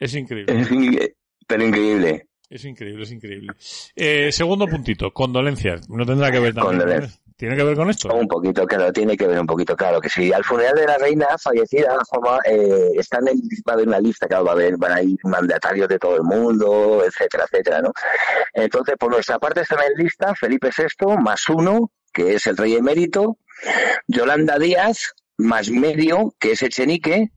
Es 0.00 0.14
increíble. 0.14 1.14
pero 1.46 1.64
increíble. 1.64 2.28
Es 2.50 2.64
increíble, 2.64 3.02
es 3.02 3.12
increíble. 3.12 3.52
Eh, 3.94 4.32
segundo 4.32 4.66
puntito, 4.66 5.12
condolencias. 5.12 5.88
No 5.90 6.06
tendrá 6.06 6.30
que 6.30 6.40
ver 6.40 6.54
también. 6.54 7.08
¿Tiene 7.38 7.54
que 7.54 7.62
ver 7.62 7.76
con 7.76 7.88
esto? 7.88 8.12
Un 8.12 8.26
poquito, 8.26 8.66
claro, 8.66 8.92
tiene 8.92 9.16
que 9.16 9.28
ver 9.28 9.38
un 9.38 9.46
poquito, 9.46 9.76
claro 9.76 10.00
que 10.00 10.08
sí. 10.08 10.32
Al 10.32 10.42
funeral 10.42 10.74
de 10.74 10.86
la 10.86 10.98
reina 10.98 11.26
fallecida, 11.38 11.96
eh, 12.44 12.90
están 12.96 13.28
en, 13.28 13.38
va 13.68 13.72
a 13.72 13.74
haber 13.74 13.86
una 13.86 14.00
lista, 14.00 14.26
claro, 14.26 14.46
va 14.46 14.50
a 14.50 14.54
haber, 14.54 14.76
van 14.76 14.90
a 14.90 15.02
ir 15.02 15.16
mandatarios 15.22 15.88
de 15.88 16.00
todo 16.00 16.16
el 16.16 16.24
mundo, 16.24 17.04
etcétera, 17.06 17.44
etcétera, 17.44 17.80
¿no? 17.80 17.92
Entonces, 18.54 18.96
por 18.98 19.12
nuestra 19.12 19.38
parte 19.38 19.60
están 19.60 19.78
en 19.78 20.02
lista 20.02 20.34
Felipe 20.34 20.70
VI 20.76 21.16
más 21.22 21.48
uno, 21.48 21.92
que 22.12 22.34
es 22.34 22.46
el 22.48 22.56
rey 22.56 22.74
emérito, 22.74 23.38
Yolanda 24.06 24.58
Díaz, 24.58 25.14
más 25.36 25.70
medio, 25.70 26.34
que 26.38 26.52
es 26.52 26.62
Echenique, 26.62 27.30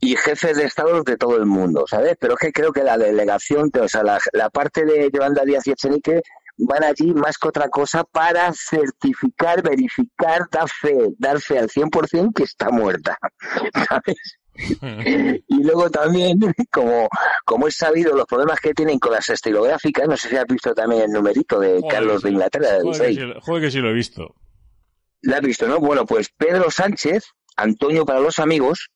y 0.00 0.16
jefes 0.16 0.56
de 0.56 0.64
estados 0.64 1.04
de 1.04 1.16
todo 1.16 1.36
el 1.36 1.46
mundo, 1.46 1.84
¿sabes? 1.88 2.16
Pero 2.20 2.34
es 2.34 2.40
que 2.40 2.52
creo 2.52 2.72
que 2.72 2.82
la 2.82 2.98
delegación, 2.98 3.70
o 3.80 3.88
sea, 3.88 4.02
la, 4.02 4.50
parte 4.50 4.84
de 4.84 5.10
Yolanda 5.12 5.44
Díaz 5.44 5.66
y 5.66 5.72
Echenique 5.72 6.22
van 6.58 6.84
allí 6.84 7.12
más 7.12 7.38
que 7.38 7.48
otra 7.48 7.68
cosa 7.68 8.04
para 8.04 8.52
certificar, 8.52 9.62
verificar, 9.62 10.42
dar 10.50 10.68
fe, 10.68 10.96
dar 11.18 11.40
fe 11.40 11.58
al 11.58 11.68
100% 11.68 12.32
que 12.34 12.44
está 12.44 12.70
muerta, 12.70 13.18
¿sabes? 13.88 14.38
y 15.48 15.62
luego 15.62 15.90
también, 15.90 16.38
como, 16.72 17.08
como 17.44 17.68
es 17.68 17.76
sabido, 17.76 18.14
los 18.14 18.26
problemas 18.26 18.58
que 18.60 18.72
tienen 18.72 18.98
con 18.98 19.12
las 19.12 19.28
estilográficas, 19.28 20.08
no 20.08 20.16
sé 20.16 20.30
si 20.30 20.36
has 20.36 20.46
visto 20.46 20.74
también 20.74 21.02
el 21.02 21.10
numerito 21.10 21.60
de 21.60 21.82
Carlos 21.88 22.22
de 22.22 22.30
Inglaterra. 22.30 22.78
Del 22.78 23.34
joder, 23.40 23.62
que 23.62 23.70
sí 23.70 23.80
lo 23.80 23.90
he 23.90 23.94
visto. 23.94 24.34
¿La 25.22 25.36
has 25.36 25.42
visto, 25.42 25.66
no? 25.66 25.80
Bueno, 25.80 26.06
pues 26.06 26.30
Pedro 26.36 26.70
Sánchez, 26.70 27.24
Antonio 27.56 28.04
para 28.04 28.20
los 28.20 28.38
amigos, 28.38 28.90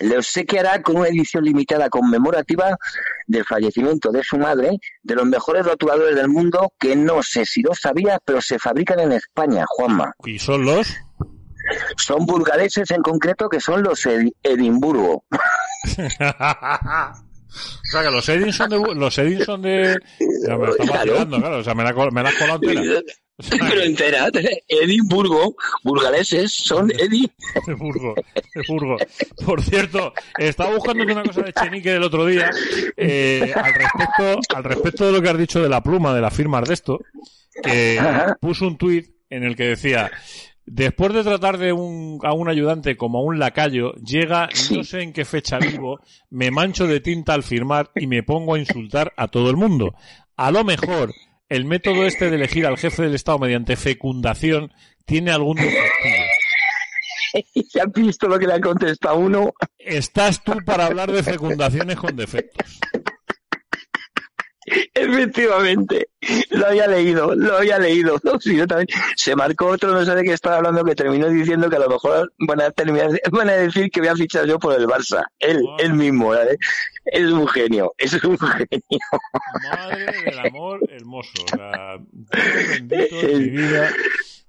le 0.00 0.18
obsequiará 0.18 0.82
con 0.82 0.96
una 0.96 1.08
edición 1.08 1.44
limitada 1.44 1.88
conmemorativa 1.88 2.76
del 3.26 3.44
fallecimiento 3.44 4.10
de 4.10 4.24
su 4.24 4.38
madre, 4.38 4.78
de 5.02 5.14
los 5.14 5.26
mejores 5.26 5.66
rotuladores 5.66 6.16
del 6.16 6.28
mundo, 6.28 6.72
que 6.78 6.96
no 6.96 7.22
sé 7.22 7.44
si 7.44 7.62
lo 7.62 7.74
sabía, 7.74 8.18
pero 8.24 8.40
se 8.40 8.58
fabrican 8.58 9.00
en 9.00 9.12
España, 9.12 9.64
Juanma. 9.68 10.14
¿Y 10.24 10.38
son 10.38 10.64
los? 10.64 10.88
Son 11.96 12.26
burgaleses 12.26 12.90
en 12.90 13.02
concreto, 13.02 13.48
que 13.48 13.60
son 13.60 13.82
los 13.82 14.06
Edimburgo. 14.42 15.24
O 17.54 17.90
sea, 17.92 18.02
que 18.02 18.10
los 18.10 18.26
Edins 18.30 18.56
son 18.56 18.70
de... 18.70 18.94
Los 18.94 19.18
Edins 19.18 19.44
son 19.44 19.60
de... 19.60 19.98
Ya 20.46 20.56
me 20.56 20.70
está 20.70 20.84
claro. 20.84 21.28
claro. 21.28 21.58
O 21.58 21.62
sea, 21.62 21.74
me 21.74 21.84
la, 21.84 21.92
me 21.92 22.22
la. 22.22 22.30
Pero 23.50 23.82
entera, 23.82 24.28
Edimburgo, 24.68 25.56
burgaleses, 25.82 26.52
son 26.52 26.90
Edimburgo, 26.90 28.14
Edimburgo. 28.54 28.96
Por 29.44 29.62
cierto, 29.62 30.12
estaba 30.38 30.74
buscando 30.74 31.02
una 31.04 31.22
cosa 31.22 31.42
de 31.42 31.52
Chenique 31.52 31.90
del 31.90 32.02
otro 32.02 32.26
día, 32.26 32.50
eh, 32.96 33.52
al 33.54 33.74
respecto, 33.74 34.56
al 34.56 34.64
respecto 34.64 35.06
de 35.06 35.12
lo 35.12 35.22
que 35.22 35.28
has 35.28 35.38
dicho 35.38 35.62
de 35.62 35.68
la 35.68 35.82
pluma, 35.82 36.14
de 36.14 36.20
la 36.20 36.30
firma 36.30 36.60
de 36.60 36.74
esto, 36.74 37.00
que 37.62 37.98
puso 38.40 38.66
un 38.66 38.78
tuit 38.78 39.10
en 39.30 39.44
el 39.44 39.56
que 39.56 39.64
decía, 39.64 40.10
Después 40.64 41.12
de 41.12 41.24
tratar 41.24 41.58
de 41.58 41.72
un, 41.72 42.20
a 42.22 42.32
un 42.32 42.48
ayudante 42.48 42.96
como 42.96 43.18
a 43.18 43.22
un 43.22 43.40
lacayo, 43.40 43.94
llega, 43.94 44.48
no 44.70 44.84
sé 44.84 45.02
en 45.02 45.12
qué 45.12 45.24
fecha 45.24 45.58
vivo, 45.58 45.98
me 46.30 46.52
mancho 46.52 46.86
de 46.86 47.00
tinta 47.00 47.34
al 47.34 47.42
firmar 47.42 47.90
y 47.96 48.06
me 48.06 48.22
pongo 48.22 48.54
a 48.54 48.60
insultar 48.60 49.12
a 49.16 49.26
todo 49.26 49.50
el 49.50 49.56
mundo. 49.56 49.94
A 50.36 50.52
lo 50.52 50.62
mejor, 50.62 51.12
el 51.52 51.66
método 51.66 52.06
este 52.06 52.30
de 52.30 52.36
elegir 52.36 52.66
al 52.66 52.78
jefe 52.78 53.02
del 53.02 53.14
Estado 53.14 53.38
mediante 53.38 53.76
fecundación 53.76 54.72
tiene 55.04 55.32
algún 55.32 55.56
defectivo. 55.56 56.24
¿Ya 57.74 57.82
has 57.82 57.92
visto 57.92 58.26
lo 58.26 58.38
que 58.38 58.46
le 58.46 58.54
ha 58.54 58.60
contestado 58.60 59.18
uno? 59.18 59.52
Estás 59.78 60.42
tú 60.42 60.54
para 60.64 60.86
hablar 60.86 61.12
de 61.12 61.22
fecundaciones 61.22 61.96
con 61.96 62.16
defectos. 62.16 62.80
Efectivamente, 64.94 66.08
lo 66.50 66.66
había 66.66 66.86
leído, 66.86 67.34
lo 67.34 67.56
había 67.56 67.78
leído. 67.78 68.18
No, 68.22 68.32
sí, 68.40 68.56
yo 68.56 68.66
también. 68.66 68.88
Se 69.16 69.34
marcó 69.34 69.66
otro, 69.66 69.92
no 69.92 70.04
sé 70.04 70.14
de 70.14 70.22
qué 70.22 70.32
estaba 70.32 70.56
hablando, 70.56 70.84
que 70.84 70.94
terminó 70.94 71.28
diciendo 71.28 71.68
que 71.68 71.76
a 71.76 71.80
lo 71.80 71.88
mejor 71.88 72.32
van 72.38 72.60
a 72.60 72.70
terminar, 72.70 73.10
van 73.32 73.48
a 73.48 73.54
decir 73.54 73.90
que 73.90 74.00
voy 74.00 74.08
a 74.08 74.16
fichar 74.16 74.46
yo 74.46 74.58
por 74.58 74.78
el 74.78 74.86
Barça. 74.86 75.24
Él, 75.38 75.62
él 75.78 75.94
mismo, 75.94 76.28
¿vale? 76.28 76.58
Es 77.04 77.24
un 77.24 77.48
genio, 77.48 77.92
es 77.98 78.12
un 78.24 78.38
genio. 78.38 78.80
Madre 79.70 80.06
del 80.24 80.38
amor 80.38 80.80
hermoso. 80.88 81.44
La... 81.58 81.98
bendito 82.20 83.16
mi 83.26 83.48
vida. 83.50 83.90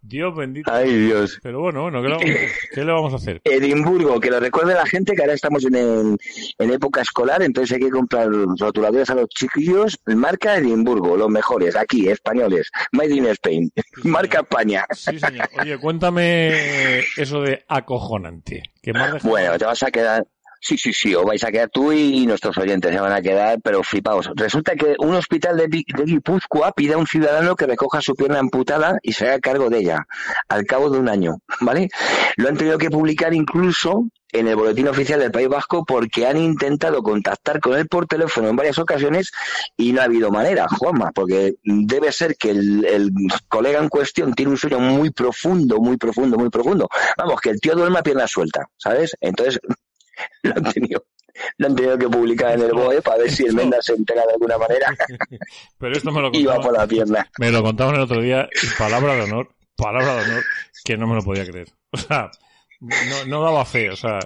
Dios 0.05 0.35
bendito. 0.35 0.69
Ay, 0.71 0.93
Dios. 0.93 1.39
Pero 1.41 1.61
bueno, 1.61 1.83
bueno, 1.83 2.01
¿qué 2.01 2.09
le, 2.09 2.13
vamos, 2.15 2.51
¿qué 2.73 2.83
le 2.83 2.91
vamos 2.91 3.13
a 3.13 3.15
hacer? 3.15 3.41
Edimburgo, 3.45 4.19
que 4.19 4.29
lo 4.29 4.39
recuerde 4.41 4.73
la 4.73 4.85
gente 4.85 5.15
que 5.15 5.21
ahora 5.21 5.33
estamos 5.33 5.63
en, 5.63 5.75
el, 5.75 6.17
en 6.59 6.71
época 6.71 7.01
escolar, 7.01 7.41
entonces 7.41 7.75
hay 7.75 7.83
que 7.83 7.89
comprar 7.89 8.27
rotuladores 8.29 9.09
a 9.09 9.15
los 9.15 9.29
chiquillos. 9.29 9.97
Marca 10.05 10.57
Edimburgo, 10.57 11.15
los 11.15 11.29
mejores, 11.29 11.62
aquí, 11.75 12.09
españoles. 12.09 12.69
Made 12.91 13.15
in 13.15 13.25
Spain. 13.27 13.71
Marca 14.03 14.39
España. 14.39 14.85
Sí, 14.91 15.19
señor. 15.19 15.49
Oye, 15.59 15.77
cuéntame 15.77 16.99
eso 17.17 17.41
de 17.41 17.63
acojonante. 17.67 18.63
Que 18.81 18.93
más 18.93 19.23
bueno, 19.23 19.57
te 19.57 19.65
vas 19.65 19.83
a 19.83 19.91
quedar. 19.91 20.25
Sí, 20.65 20.77
sí, 20.77 20.93
sí, 20.93 21.13
os 21.13 21.25
vais 21.25 21.43
a 21.43 21.51
quedar 21.51 21.69
tú 21.69 21.91
y 21.91 22.25
nuestros 22.25 22.57
oyentes 22.57 22.93
se 22.93 22.99
van 22.99 23.11
a 23.11 23.21
quedar, 23.21 23.59
pero 23.61 23.83
flipaos. 23.83 24.29
Resulta 24.33 24.75
que 24.75 24.95
un 24.97 25.13
hospital 25.13 25.57
de, 25.57 25.67
de 25.67 26.03
Guipúzcoa 26.05 26.71
pide 26.71 26.93
a 26.93 26.97
un 26.97 27.05
ciudadano 27.05 27.57
que 27.57 27.67
recoja 27.67 27.99
su 28.01 28.15
pierna 28.15 28.39
amputada 28.39 28.97
y 29.01 29.11
se 29.11 29.25
haga 29.27 29.39
cargo 29.39 29.69
de 29.69 29.79
ella 29.79 30.05
al 30.47 30.63
cabo 30.63 30.89
de 30.89 30.99
un 30.99 31.09
año, 31.09 31.39
¿vale? 31.59 31.89
Lo 32.37 32.47
han 32.47 32.55
tenido 32.55 32.77
que 32.77 32.89
publicar 32.89 33.33
incluso 33.33 34.05
en 34.33 34.47
el 34.47 34.55
boletín 34.55 34.87
oficial 34.87 35.19
del 35.19 35.31
País 35.31 35.47
Vasco 35.47 35.85
porque 35.85 36.25
han 36.27 36.37
intentado 36.37 37.01
contactar 37.01 37.59
con 37.59 37.77
él 37.77 37.87
por 37.87 38.07
teléfono 38.07 38.49
en 38.49 38.55
varias 38.55 38.77
ocasiones 38.79 39.31
y 39.77 39.93
no 39.93 40.01
ha 40.01 40.05
habido 40.05 40.31
manera, 40.31 40.67
Juanma, 40.67 41.11
porque 41.11 41.55
debe 41.63 42.11
ser 42.11 42.35
que 42.35 42.49
el, 42.49 42.85
el 42.85 43.11
colega 43.47 43.79
en 43.79 43.89
cuestión 43.89 44.33
tiene 44.33 44.51
un 44.51 44.57
sueño 44.57 44.79
muy 44.79 45.11
profundo, 45.11 45.79
muy 45.79 45.97
profundo, 45.97 46.37
muy 46.37 46.49
profundo. 46.49 46.89
Vamos, 47.17 47.39
que 47.39 47.51
el 47.51 47.61
tío 47.61 47.75
duerme 47.75 47.99
a 47.99 48.03
pierna 48.03 48.27
suelta, 48.27 48.67
¿sabes? 48.77 49.15
Entonces, 49.21 49.59
lo 50.43 50.53
han 50.55 50.63
tenido 50.63 51.05
lo 51.57 51.67
han 51.67 51.75
tenido 51.75 51.97
que 51.97 52.09
publicar 52.09 52.53
en 52.53 52.61
el 52.61 52.73
BOE 52.73 53.01
para 53.01 53.17
ver 53.17 53.31
si 53.31 53.45
el 53.45 53.53
Menda 53.53 53.81
se 53.81 53.93
entera 53.93 54.23
de 54.25 54.33
alguna 54.33 54.57
manera. 54.57 54.95
Pero 55.79 55.95
esto 55.95 56.11
me 56.11 56.21
lo 56.21 56.29
Iba 56.33 56.59
por 56.59 56.73
la 56.73 56.87
pierna. 56.87 57.27
Me 57.39 57.51
lo 57.51 57.63
contaban 57.63 57.95
el 57.95 58.01
otro 58.01 58.21
día, 58.21 58.47
palabra 58.77 59.15
de 59.15 59.21
honor, 59.21 59.49
palabra 59.75 60.15
de 60.15 60.31
honor, 60.31 60.43
que 60.83 60.97
no 60.97 61.07
me 61.07 61.15
lo 61.15 61.23
podía 61.23 61.45
creer. 61.45 61.69
O 61.91 61.97
sea, 61.97 62.31
no, 62.83 63.25
no 63.27 63.41
daba 63.43 63.65
fe, 63.65 63.89
o 63.89 63.95
sea, 63.95 64.19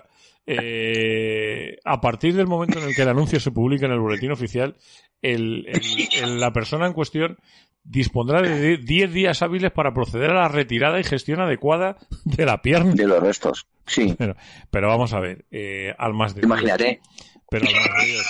eh, 0.45 1.77
a 1.83 2.01
partir 2.01 2.33
del 2.35 2.47
momento 2.47 2.79
en 2.79 2.87
el 2.87 2.95
que 2.95 3.01
el 3.01 3.09
anuncio 3.09 3.39
se 3.39 3.51
publica 3.51 3.85
en 3.85 3.91
el 3.91 3.99
boletín 3.99 4.31
oficial, 4.31 4.75
el, 5.21 5.65
el, 5.67 5.81
el, 6.23 6.39
la 6.39 6.53
persona 6.53 6.87
en 6.87 6.93
cuestión 6.93 7.37
dispondrá 7.83 8.41
de 8.41 8.77
10 8.77 9.13
días 9.13 9.41
hábiles 9.41 9.71
para 9.71 9.93
proceder 9.93 10.31
a 10.31 10.41
la 10.41 10.47
retirada 10.47 10.99
y 10.99 11.03
gestión 11.03 11.39
adecuada 11.39 11.97
de 12.25 12.45
la 12.45 12.61
pierna. 12.61 12.93
De 12.93 13.07
los 13.07 13.21
restos, 13.21 13.67
sí. 13.85 14.15
Pero, 14.17 14.35
pero 14.69 14.87
vamos 14.87 15.13
a 15.13 15.19
ver, 15.19 15.45
eh, 15.51 15.93
al 15.97 16.13
más 16.13 16.35
de 16.35 16.41
Imagínate. 16.43 17.01
Pero, 17.49 17.65
al 17.67 17.73
más 17.73 18.05
de 18.05 18.11
Dios. 18.11 18.25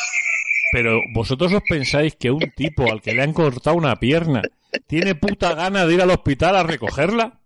pero 0.71 1.01
vosotros 1.13 1.53
os 1.53 1.63
pensáis 1.67 2.15
que 2.15 2.31
un 2.31 2.51
tipo 2.55 2.91
al 2.91 3.01
que 3.01 3.13
le 3.13 3.23
han 3.23 3.33
cortado 3.33 3.75
una 3.75 3.95
pierna 3.95 4.41
tiene 4.87 5.15
puta 5.15 5.53
gana 5.55 5.85
de 5.85 5.93
ir 5.93 6.01
al 6.01 6.11
hospital 6.11 6.55
a 6.55 6.63
recogerla? 6.63 7.39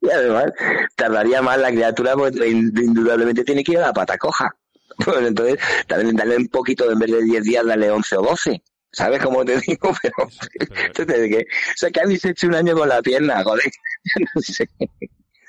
Y 0.00 0.10
además, 0.10 0.46
tardaría 0.96 1.42
más 1.42 1.58
la 1.58 1.70
criatura 1.70 2.14
porque 2.14 2.48
indudablemente 2.48 3.44
tiene 3.44 3.64
que 3.64 3.72
ir 3.72 3.78
a 3.78 3.86
la 3.88 3.92
pata 3.92 4.18
coja. 4.18 4.54
Bueno, 5.06 5.26
entonces, 5.26 5.58
también 5.88 6.14
dale 6.14 6.36
un 6.36 6.46
poquito, 6.46 6.88
en 6.88 6.98
vez 7.00 7.10
de 7.10 7.22
10 7.24 7.42
días, 7.42 7.66
dale 7.66 7.90
11 7.90 8.16
o 8.16 8.22
12. 8.22 8.62
¿Sabes 8.92 9.20
cómo 9.20 9.44
te 9.44 9.60
digo? 9.66 9.92
Pero, 10.00 10.14
entonces, 10.86 11.28
que, 11.28 11.38
o 11.38 11.76
sea, 11.76 11.90
que 11.90 12.00
habéis 12.00 12.24
hecho 12.24 12.46
un 12.46 12.54
año 12.54 12.76
con 12.76 12.88
la 12.88 13.02
pierna, 13.02 13.42
joder. 13.42 13.64
no 14.34 14.40
sé. 14.40 14.68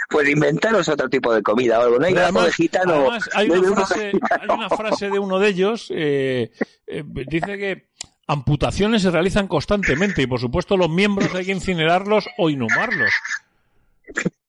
Pues 0.09 0.29
inventaros 0.29 0.87
otro 0.89 1.09
tipo 1.09 1.33
de 1.33 1.41
comida 1.41 1.79
o 1.79 1.83
algo. 1.83 1.99
No 1.99 2.05
hay 2.05 2.15
además, 2.15 2.45
de 2.45 2.53
gitano. 2.53 2.93
Además, 2.93 3.29
hay, 3.33 3.49
una 3.49 3.75
frase, 3.75 4.11
hay 4.29 4.49
una 4.49 4.69
frase 4.69 5.09
de 5.09 5.19
uno 5.19 5.39
de 5.39 5.47
ellos, 5.47 5.91
eh, 5.95 6.51
eh, 6.87 7.03
dice 7.27 7.57
que 7.57 7.89
amputaciones 8.27 9.01
se 9.01 9.11
realizan 9.11 9.47
constantemente 9.47 10.21
y 10.21 10.27
por 10.27 10.39
supuesto 10.39 10.77
los 10.77 10.89
miembros 10.89 11.33
hay 11.35 11.45
que 11.45 11.51
incinerarlos 11.51 12.27
o 12.37 12.49
inhumarlos. 12.49 13.11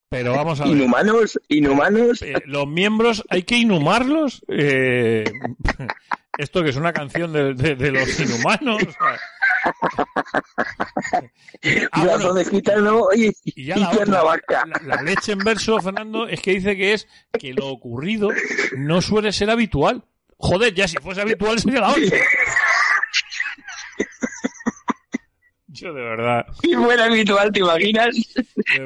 Pero 0.09 0.33
vamos 0.33 0.61
a 0.61 0.65
ver. 0.65 0.73
Inhumanos, 0.73 1.41
inhumanos. 1.49 2.23
Eh, 2.23 2.35
los 2.47 2.67
miembros 2.67 3.25
hay 3.29 3.43
que 3.43 3.57
inhumarlos. 3.57 4.45
Eh, 4.49 5.25
esto 6.39 6.63
que 6.63 6.71
es 6.71 6.77
una 6.77 6.93
canción 6.93 7.33
de, 7.33 7.55
de, 7.55 7.75
de 7.75 7.91
los 7.93 8.21
inhumanos. 8.21 8.83
Ah, 11.91 12.05
bueno, 12.05 12.35
de 12.35 12.45
gitano 12.45 13.09
y, 13.13 13.33
y, 13.43 13.65
ya 13.65 13.77
la, 13.77 13.91
otra, 13.91 14.05
la, 14.07 14.81
la, 14.85 15.03
leche 15.03 15.33
en 15.33 15.39
verso, 15.39 15.81
Fernando, 15.81 16.29
es 16.29 16.41
que 16.41 16.53
dice 16.53 16.77
que 16.77 16.93
es 16.93 17.09
que 17.37 17.53
lo 17.53 17.67
ocurrido 17.69 18.29
no 18.77 19.03
suele 19.03 19.33
ser 19.33 19.51
habitual. 19.51 20.05
Joder, 20.39 20.73
ya 20.73 20.87
si 20.87 20.99
fuese 20.99 21.23
habitual 21.23 21.59
sería 21.59 21.81
la 21.81 21.89
otra. 21.91 22.03
Yo 25.77 25.93
de 25.93 26.03
verdad. 26.03 26.47
Si 26.63 26.75
fuera 26.75 27.05
habitual, 27.05 27.53
¿te 27.53 27.61
imaginas? 27.61 28.17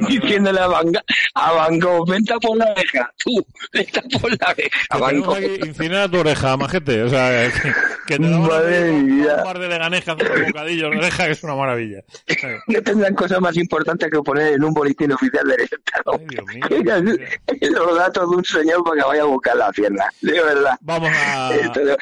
Diciéndole 0.08 0.60
a 0.60 0.66
Van, 0.66 0.86
a 1.34 1.52
Van 1.52 1.78
Gogh, 1.78 2.08
venta 2.08 2.38
por 2.38 2.56
la 2.56 2.72
oreja. 2.72 3.12
Tú, 3.16 3.46
venta 3.72 4.02
por 4.20 4.30
la 4.30 4.50
oreja. 4.50 4.98
Van 4.98 5.20
Gogh. 5.20 5.38
Incinera 5.64 6.08
tu 6.08 6.18
oreja, 6.18 6.56
majete. 6.56 7.02
O 7.02 7.08
sea, 7.08 7.50
que, 7.50 7.72
que 8.06 8.18
te 8.18 8.28
da 8.28 8.38
un 8.38 8.48
par 8.48 9.58
de 9.58 9.68
leganejas 9.68 10.16
un 10.20 10.46
bocadillo 10.46 10.90
de 10.90 10.96
oreja, 10.98 11.26
que 11.26 11.32
es 11.32 11.44
una 11.44 11.54
maravilla. 11.54 12.02
No 12.66 12.82
tendrán 12.82 13.14
cosas 13.14 13.40
más 13.40 13.56
importantes 13.56 14.10
que 14.10 14.22
poner 14.22 14.54
en 14.54 14.64
un 14.64 14.74
boletín 14.74 15.12
oficial 15.12 15.46
del 15.46 15.60
Estado. 15.60 16.20
Ay, 16.68 16.82
Dios 16.82 17.02
mío, 17.02 17.16
Los 17.72 17.96
datos 17.96 18.30
de 18.30 18.36
un 18.36 18.44
señor 18.44 18.82
para 18.84 19.02
que 19.02 19.08
vaya 19.08 19.22
a 19.22 19.26
buscar 19.26 19.56
la 19.56 19.70
pierna. 19.72 20.04
De 20.20 20.32
verdad. 20.32 20.76
Vamos 20.80 21.10
a... 21.14 21.54
Entonces, 21.54 21.96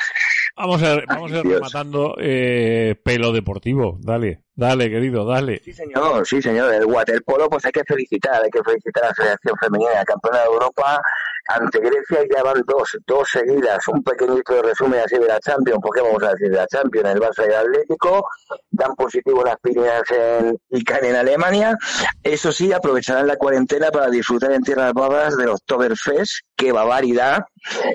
Vamos 0.59 0.83
a, 0.83 1.01
vamos 1.07 1.33
a 1.33 1.39
ir 1.39 1.45
rematando 1.47 2.17
eh, 2.19 2.97
pelo 3.05 3.33
deportivo. 3.33 3.97
Dale, 4.01 4.43
dale, 4.57 4.91
querido, 4.91 5.25
dale. 5.25 5.61
Sí, 5.65 5.73
señor, 5.73 6.27
sí, 6.27 6.43
señor. 6.43 6.75
El 6.75 6.87
waterpolo, 6.87 7.49
pues 7.49 7.65
hay 7.65 7.73
que 7.73 7.85
felicitar, 7.85 8.43
hay 8.43 8.51
que 8.51 8.63
felicitar 8.65 9.05
a 9.05 9.09
la 9.09 9.15
Federación 9.15 9.55
Femenina, 9.61 10.05
campeona 10.05 10.39
de 10.41 10.47
Europa, 10.47 11.01
ante 11.49 11.81
Grecia 11.81 12.21
ya 12.35 12.43
van 12.43 12.63
dos, 12.67 12.97
dos 13.07 13.29
seguidas. 13.31 13.87
Un 13.89 14.03
pequeñito 14.03 14.63
resumen 14.63 15.01
así 15.01 15.17
de 15.17 15.27
la 15.27 15.41
Champions, 15.41 15.81
¿por 15.83 15.95
qué 15.95 16.03
vamos 16.03 16.23
a 16.23 16.33
decir 16.33 16.51
de 16.51 16.57
la 16.57 16.67
Champions? 16.67 17.09
El 17.09 17.21
Barça 17.21 17.43
y 17.43 17.47
el 17.47 17.55
Atlético 17.55 18.29
dan 18.71 18.95
positivo 18.95 19.43
las 19.43 19.57
piñas 19.61 20.03
en 20.11 20.59
ICANN 20.71 21.07
en 21.07 21.17
Alemania. 21.17 21.77
Eso 22.23 22.53
sí, 22.53 22.73
aprovecharán 22.73 23.27
la 23.27 23.37
cuarentena 23.37 23.91
para 23.91 24.11
disfrutar 24.11 24.53
en 24.53 24.63
tierras 24.63 24.93
bajas 24.93 25.37
del 25.39 25.49
Oktoberfest. 25.49 26.33
¡Qué 26.55 26.71
barbaridad! 26.71 27.45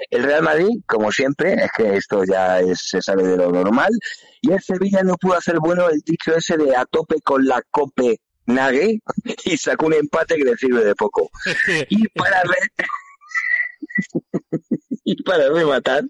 El 0.10 0.24
Real 0.24 0.42
Madrid, 0.42 0.82
como 0.88 1.12
siempre, 1.12 1.54
es 1.54 1.72
que 1.78 1.96
esto 1.96 2.24
ya 2.24 2.60
es, 2.60 2.80
se 2.90 3.02
sabe 3.02 3.24
de 3.24 3.38
lo 3.38 3.52
normal. 3.52 3.92
Y 4.42 4.52
el 4.52 4.62
Sevilla 4.62 5.04
no 5.04 5.16
pudo 5.16 5.36
hacer 5.36 5.60
bueno 5.60 5.90
el 5.90 6.02
dicho 6.02 6.36
ese 6.36 6.58
de 6.58 6.76
a 6.76 6.86
tope 6.86 7.22
con 7.22 7.46
la 7.46 7.62
cope 7.70 8.20
Nague 8.46 9.00
y 9.46 9.58
sacó 9.58 9.86
un 9.86 9.94
empate 9.94 10.36
que 10.36 10.44
le 10.44 10.58
sirve 10.58 10.84
de 10.84 10.96
poco. 10.96 11.30
y 11.90 12.08
para 12.10 12.42
ver 12.44 12.88
y 15.04 15.22
para 15.24 15.50
rematar, 15.50 16.04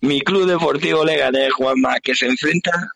mi 0.00 0.20
club 0.20 0.46
deportivo 0.46 1.04
Leganés, 1.04 1.52
Juanma, 1.52 2.00
que 2.00 2.14
se 2.14 2.26
enfrenta 2.26 2.90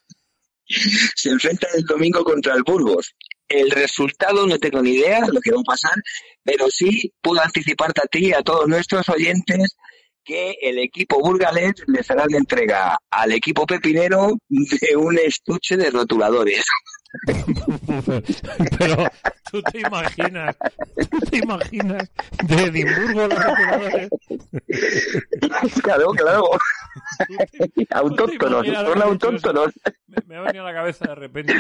se 0.67 1.31
enfrenta 1.31 1.69
el 1.75 1.85
domingo 1.85 2.25
contra 2.25 2.55
el 2.55 2.63
Burgos. 2.63 3.15
El 3.49 3.71
resultado 3.71 4.47
no 4.47 4.59
tengo 4.59 4.83
ni 4.83 4.93
idea 4.93 5.21
de 5.21 5.33
lo 5.33 5.41
que 5.41 5.53
va 5.53 5.61
a 5.61 5.65
pasar, 5.65 5.95
pero 6.43 6.71
sí 6.71 7.13
puedo 7.21 7.43
anticiparte 7.43 8.01
a 8.03 8.07
ti 8.07 8.29
y 8.29 8.33
a 8.33 8.43
todos 8.43 8.67
nuestros 8.67 9.09
oyentes 9.09 9.77
que 10.25 10.57
el 10.63 10.79
equipo 10.79 11.21
burgalés 11.21 11.75
les 11.87 12.11
hará 12.11 12.25
la 12.29 12.39
entrega 12.39 12.99
al 13.11 13.33
equipo 13.33 13.67
pepinero 13.67 14.39
de 14.49 14.97
un 14.97 15.19
estuche 15.19 15.77
de 15.77 15.91
rotuladores. 15.91 16.65
Pero 18.79 19.09
tú 19.51 19.63
te 19.63 19.81
imaginas, 19.81 20.57
tú 21.11 21.21
te 21.31 21.39
imaginas 21.39 22.11
de 22.47 22.63
Edimburgo 22.65 23.29
los. 23.29 23.39
Claro, 25.83 26.11
claro. 26.11 26.51
Autóctonos, 27.91 28.67
son 28.67 29.03
autóctonos. 29.03 29.73
Me, 30.07 30.17
me, 30.27 30.37
ha 30.37 30.41
venido 30.43 30.67
a 30.67 30.73
la 30.73 30.75
cabeza 30.75 31.07
de 31.09 31.15
repente. 31.15 31.55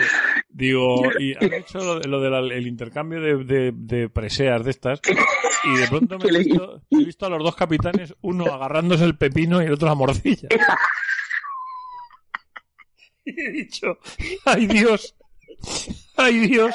Digo, 0.48 1.02
y 1.18 1.34
han 1.34 1.52
hecho 1.52 1.78
lo, 1.78 2.00
lo 2.00 2.20
del 2.20 2.48
de 2.48 2.68
intercambio 2.68 3.20
de, 3.20 3.44
de, 3.44 3.72
de, 3.74 4.08
preseas 4.08 4.64
de 4.64 4.70
estas. 4.70 5.00
Y 5.64 5.78
de 5.78 5.88
pronto 5.88 6.18
me 6.18 6.28
he 6.28 6.38
visto, 6.38 6.82
he 6.90 7.04
visto 7.04 7.26
a 7.26 7.30
los 7.30 7.42
dos 7.42 7.56
capitanes, 7.56 8.14
uno 8.20 8.46
agarrándose 8.46 9.04
el 9.04 9.16
pepino 9.16 9.62
y 9.62 9.66
el 9.66 9.72
otro 9.72 9.88
la 9.88 9.94
morcilla. 9.94 10.48
Y 13.26 13.40
he 13.40 13.52
dicho, 13.52 13.98
ay 14.44 14.66
Dios, 14.66 15.16
Ay 16.16 16.46
Dios, 16.48 16.74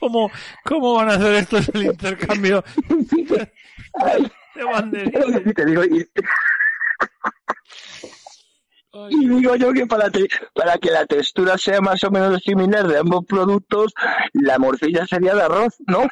¿cómo, 0.00 0.30
cómo 0.64 0.94
van 0.94 1.10
a 1.10 1.14
hacer 1.14 1.34
esto 1.34 1.58
el 1.74 1.84
intercambio 1.84 2.64
de 2.88 4.64
banderillas? 4.64 5.54
Te 5.54 5.64
digo, 5.66 5.84
y... 5.84 6.06
Y 9.10 9.28
digo 9.28 9.56
yo 9.56 9.72
que 9.72 9.86
para, 9.86 10.08
te- 10.08 10.28
para 10.54 10.78
que 10.78 10.88
la 10.90 11.04
textura 11.04 11.58
sea 11.58 11.80
más 11.80 12.04
o 12.04 12.10
menos 12.12 12.40
similar 12.44 12.86
de 12.86 12.98
ambos 12.98 13.24
productos, 13.26 13.92
la 14.34 14.56
morcilla 14.58 15.04
sería 15.06 15.34
de 15.34 15.42
arroz, 15.42 15.74
¿no? 15.88 16.02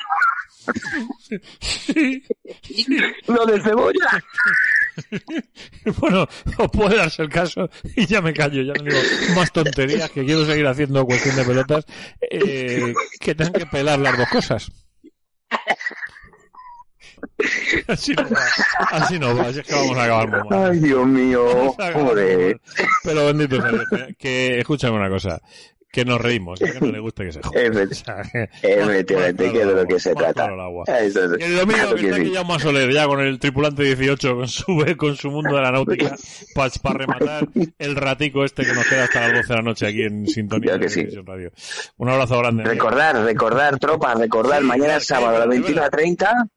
No 3.28 3.47
de 3.47 3.61
cebolla. 3.62 4.11
Bueno, 5.98 6.28
o 6.59 6.69
puede 6.69 6.97
darse 6.97 7.23
el 7.23 7.28
caso 7.28 7.69
y 7.97 8.06
ya 8.06 8.20
me 8.20 8.32
callo, 8.32 8.62
ya 8.62 8.73
no 8.74 8.85
digo 8.85 8.98
más 9.35 9.52
tonterías 9.52 10.10
que 10.10 10.24
quiero 10.24 10.44
seguir 10.44 10.66
haciendo 10.66 11.05
cuestión 11.05 11.36
de 11.36 11.44
pelotas 11.44 11.85
eh, 12.31 12.94
que 13.20 13.35
tengan 13.35 13.52
que 13.52 13.66
pelar 13.66 13.98
las 13.98 14.16
dos 14.16 14.28
cosas. 14.28 14.73
Así 17.86 18.14
no 18.14 18.28
va, 18.28 18.47
así 18.90 19.19
no 19.19 19.36
va, 19.36 19.48
así 19.48 19.60
es 19.60 19.66
que 19.66 19.74
vamos 19.74 19.97
a 19.97 20.05
acabar 20.05 20.28
muy 20.28 20.48
mal. 20.48 20.70
Ay, 20.73 20.78
Dios 20.81 21.06
mío, 21.06 21.74
mal. 21.78 22.60
Pero 23.05 23.27
bendito 23.27 23.60
sea 23.60 24.09
que 24.19 24.59
escúchame 24.59 24.97
una 24.97 25.09
cosa, 25.09 25.40
que 25.93 26.06
nos 26.06 26.20
reímos, 26.20 26.59
que 26.59 26.81
no 26.81 26.90
le 26.90 26.98
gusta 26.98 27.23
que 27.23 27.32
se 27.32 27.43
joda. 27.43 27.60
Efectivamente, 28.62 29.52
que 29.52 29.60
es 29.60 29.66
de 29.66 29.74
lo 29.74 29.86
que 29.86 30.01
se 30.01 30.14
trata. 30.14 30.51
Eso 31.01 31.35
es. 31.35 31.40
Y 31.40 31.44
el 31.44 31.56
domingo 31.56 31.94
que 31.94 32.05
está 32.06 32.16
sí. 32.16 32.23
aquí 32.23 32.35
Jaume 32.35 32.59
Soler, 32.59 32.90
ya 32.90 33.06
con 33.06 33.20
el 33.20 33.39
tripulante 33.39 33.82
18, 33.82 34.35
con 34.35 34.48
su, 34.48 34.64
con 34.97 35.16
su 35.16 35.31
mundo 35.31 35.55
de 35.55 35.62
la 35.62 35.70
náutica, 35.70 36.16
para 36.55 36.98
rematar 36.98 37.47
el 37.78 37.94
ratico 37.94 38.43
este 38.44 38.64
que 38.64 38.73
nos 38.73 38.86
queda 38.86 39.05
hasta 39.05 39.20
las 39.20 39.32
12 39.35 39.48
de 39.48 39.55
la 39.55 39.62
noche 39.62 39.86
aquí 39.86 40.02
en 40.02 40.27
Sintonía 40.27 40.73
Ya 40.73 40.78
que 40.78 40.86
de 40.86 40.89
sí. 40.89 41.06
Radio. 41.24 41.52
Un 41.98 42.09
abrazo 42.09 42.39
grande. 42.39 42.62
amigo. 42.62 42.73
Recordar, 42.73 43.16
recordar, 43.16 43.78
tropas, 43.78 44.19
recordar, 44.19 44.62
mañana 44.62 44.97
es 44.97 45.06
sábado 45.06 45.36
a 45.36 45.47
las 45.47 45.48
21.30 45.48 46.48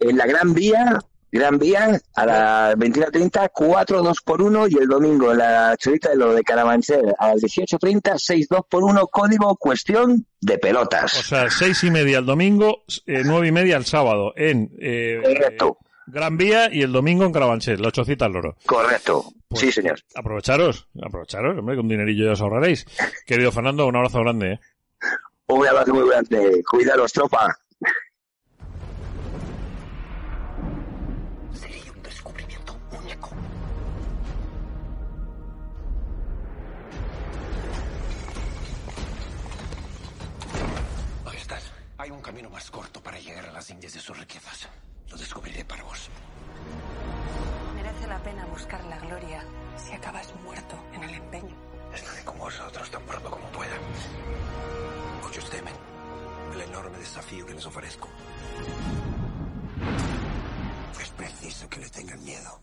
en 0.00 0.16
la 0.16 0.26
Gran 0.26 0.54
Vía, 0.54 0.98
Gran 1.32 1.58
Vía 1.58 1.98
a 2.14 2.26
las 2.26 2.76
21.30, 2.76 3.50
4 3.54 4.02
2 4.02 4.20
por 4.20 4.42
1 4.42 4.68
y 4.68 4.74
el 4.76 4.86
domingo 4.86 5.32
la 5.32 5.74
chorita 5.78 6.10
de 6.10 6.16
lo 6.16 6.34
de 6.34 6.42
Carabanchel 6.42 7.14
a 7.18 7.28
las 7.28 7.42
18.30, 7.42 8.14
6 8.18 8.48
2 8.50 8.60
por 8.68 8.84
1, 8.84 9.06
código 9.06 9.56
cuestión 9.56 10.26
de 10.42 10.54
O 10.54 10.60
pelotas. 10.60 11.10
sea, 11.12 11.48
seis 11.50 11.82
y 11.84 11.90
media 11.90 12.18
el 12.18 12.26
domingo, 12.26 12.84
eh, 13.06 13.22
nueve 13.24 13.48
y 13.48 13.52
media 13.52 13.78
el 13.78 13.86
sábado 13.86 14.34
en 14.36 14.70
eh, 14.78 15.20
Correcto. 15.24 15.78
Gran 16.06 16.36
Vía 16.36 16.68
y 16.70 16.82
el 16.82 16.92
domingo 16.92 17.24
en 17.24 17.32
Carabanchel, 17.32 17.80
la 17.80 17.88
ochocita 17.88 18.26
al 18.26 18.32
loro. 18.32 18.56
Correcto. 18.66 19.24
Pues 19.48 19.60
sí, 19.60 19.72
señor. 19.72 20.00
Aprovecharos, 20.14 20.88
aprovecharos, 21.02 21.56
hombre, 21.58 21.76
con 21.76 21.88
dinerillo 21.88 22.26
ya 22.26 22.32
os 22.32 22.40
ahorraréis. 22.42 22.84
Querido 23.24 23.52
Fernando, 23.52 23.86
un 23.86 23.96
abrazo 23.96 24.20
grande. 24.20 24.52
¿eh? 24.54 24.60
Un 25.46 25.66
abrazo 25.66 25.94
muy 25.94 26.08
grande. 26.08 26.62
Cuidaros, 26.68 27.12
tropa. 27.12 27.56
Camino 42.32 42.48
más 42.48 42.70
corto 42.70 43.02
para 43.02 43.18
llegar 43.20 43.44
a 43.44 43.52
las 43.52 43.68
Indias 43.68 43.92
de 43.92 44.00
sus 44.00 44.18
riquezas. 44.18 44.66
Lo 45.10 45.18
descubriré 45.18 45.66
para 45.66 45.82
vos. 45.82 46.08
Merece 47.74 48.06
la 48.06 48.22
pena 48.22 48.46
buscar 48.46 48.82
la 48.84 48.98
gloria 49.00 49.44
si 49.76 49.92
acabas 49.92 50.34
muerto 50.42 50.82
en 50.94 51.02
el 51.04 51.14
empeño. 51.14 51.54
Estaré 51.94 52.24
con 52.24 52.38
vosotros 52.38 52.90
tan 52.90 53.02
pronto 53.02 53.30
como 53.30 53.46
pueda. 53.48 53.76
Muchos 55.22 55.50
temen 55.50 55.74
el 56.54 56.62
enorme 56.62 56.96
desafío 56.96 57.44
que 57.44 57.52
les 57.52 57.66
ofrezco. 57.66 58.08
Es 61.02 61.10
preciso 61.10 61.68
que 61.68 61.80
le 61.80 61.90
tengan 61.90 62.24
miedo. 62.24 62.62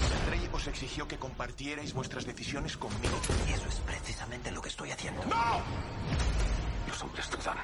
El 0.00 0.30
rey 0.30 0.48
os 0.50 0.66
exigió 0.66 1.06
que 1.06 1.18
compartierais 1.18 1.92
vuestras 1.92 2.24
decisiones 2.24 2.78
conmigo. 2.78 3.20
Y 3.50 3.52
eso 3.52 3.68
es 3.68 3.80
precisamente 3.80 4.50
lo 4.50 4.62
que 4.62 4.70
estoy 4.70 4.92
haciendo. 4.92 5.22
¡No! 5.26 6.53
Los 6.94 7.02
hombres 7.02 7.28
dudan 7.28 7.58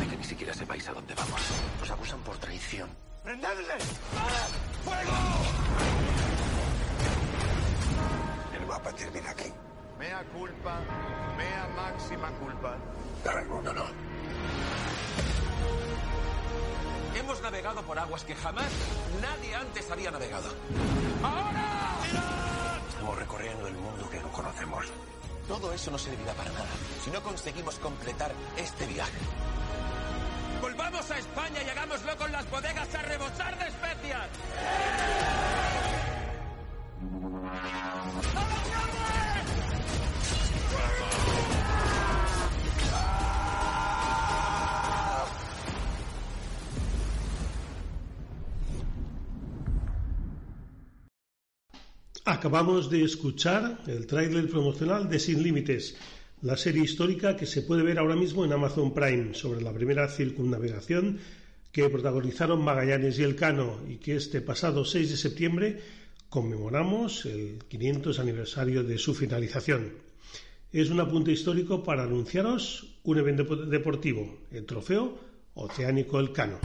de 0.00 0.06
que 0.08 0.16
ni 0.16 0.24
siquiera 0.24 0.52
sepáis 0.52 0.88
a 0.88 0.92
dónde 0.92 1.14
vamos. 1.14 1.40
Os 1.80 1.88
acusan 1.88 2.18
por 2.22 2.36
traición. 2.38 2.90
¡Prendedle! 3.22 3.78
¡Fuego! 4.84 5.12
El 8.58 8.66
mapa 8.66 8.92
termina 8.92 9.30
aquí. 9.30 9.52
Mea 10.00 10.24
culpa, 10.36 10.80
mea 11.36 11.68
máxima 11.76 12.28
culpa. 12.40 12.76
Pero 13.22 13.38
el 13.38 13.46
mundo 13.46 13.72
no. 13.72 13.84
Hemos 17.16 17.40
navegado 17.40 17.82
por 17.82 17.96
aguas 18.00 18.24
que 18.24 18.34
jamás 18.34 18.72
nadie 19.20 19.54
antes 19.54 19.88
había 19.92 20.10
navegado. 20.10 20.48
Estamos 22.88 23.16
recorriendo 23.16 23.68
el 23.68 23.74
mundo 23.74 24.10
que 24.10 24.18
no 24.18 24.32
conocemos. 24.32 24.86
Todo 25.48 25.72
eso 25.72 25.90
no 25.90 25.98
servirá 25.98 26.32
para 26.34 26.52
nada 26.52 26.70
si 27.02 27.10
no 27.10 27.22
conseguimos 27.22 27.76
completar 27.76 28.32
este 28.56 28.86
viaje. 28.86 29.18
Volvamos 30.60 31.10
a 31.10 31.18
España 31.18 31.62
y 31.66 31.68
hagámoslo 31.68 32.16
con 32.16 32.30
las 32.30 32.48
bodegas 32.48 32.94
a 32.94 33.02
rebosar 33.02 33.58
de 33.58 33.66
especias. 33.66 34.28
Acabamos 52.24 52.88
de 52.88 53.02
escuchar 53.02 53.80
el 53.88 54.06
tráiler 54.06 54.48
promocional 54.48 55.08
de 55.08 55.18
Sin 55.18 55.42
Límites, 55.42 55.96
la 56.40 56.56
serie 56.56 56.84
histórica 56.84 57.36
que 57.36 57.46
se 57.46 57.62
puede 57.62 57.82
ver 57.82 57.98
ahora 57.98 58.14
mismo 58.14 58.44
en 58.44 58.52
Amazon 58.52 58.94
Prime 58.94 59.34
sobre 59.34 59.60
la 59.60 59.72
primera 59.72 60.08
circunnavegación 60.08 61.18
que 61.72 61.88
protagonizaron 61.88 62.62
Magallanes 62.62 63.18
y 63.18 63.24
Elcano 63.24 63.80
y 63.88 63.96
que 63.96 64.14
este 64.14 64.40
pasado 64.40 64.84
6 64.84 65.10
de 65.10 65.16
septiembre 65.16 65.80
conmemoramos 66.28 67.26
el 67.26 67.58
500 67.68 68.20
aniversario 68.20 68.84
de 68.84 68.98
su 68.98 69.14
finalización. 69.14 69.90
Es 70.72 70.90
un 70.90 71.00
apunte 71.00 71.32
histórico 71.32 71.82
para 71.82 72.04
anunciaros 72.04 72.98
un 73.02 73.18
evento 73.18 73.56
deportivo, 73.56 74.38
el 74.52 74.64
Trofeo 74.64 75.18
Oceánico 75.54 76.20
Elcano. 76.20 76.60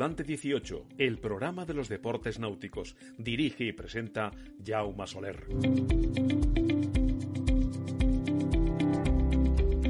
Tripulante 0.00 0.24
18, 0.24 0.86
el 0.96 1.18
programa 1.18 1.66
de 1.66 1.74
los 1.74 1.90
deportes 1.90 2.38
náuticos. 2.38 2.96
Dirige 3.18 3.64
y 3.64 3.72
presenta 3.74 4.32
Jaume 4.64 5.06
Soler. 5.06 5.46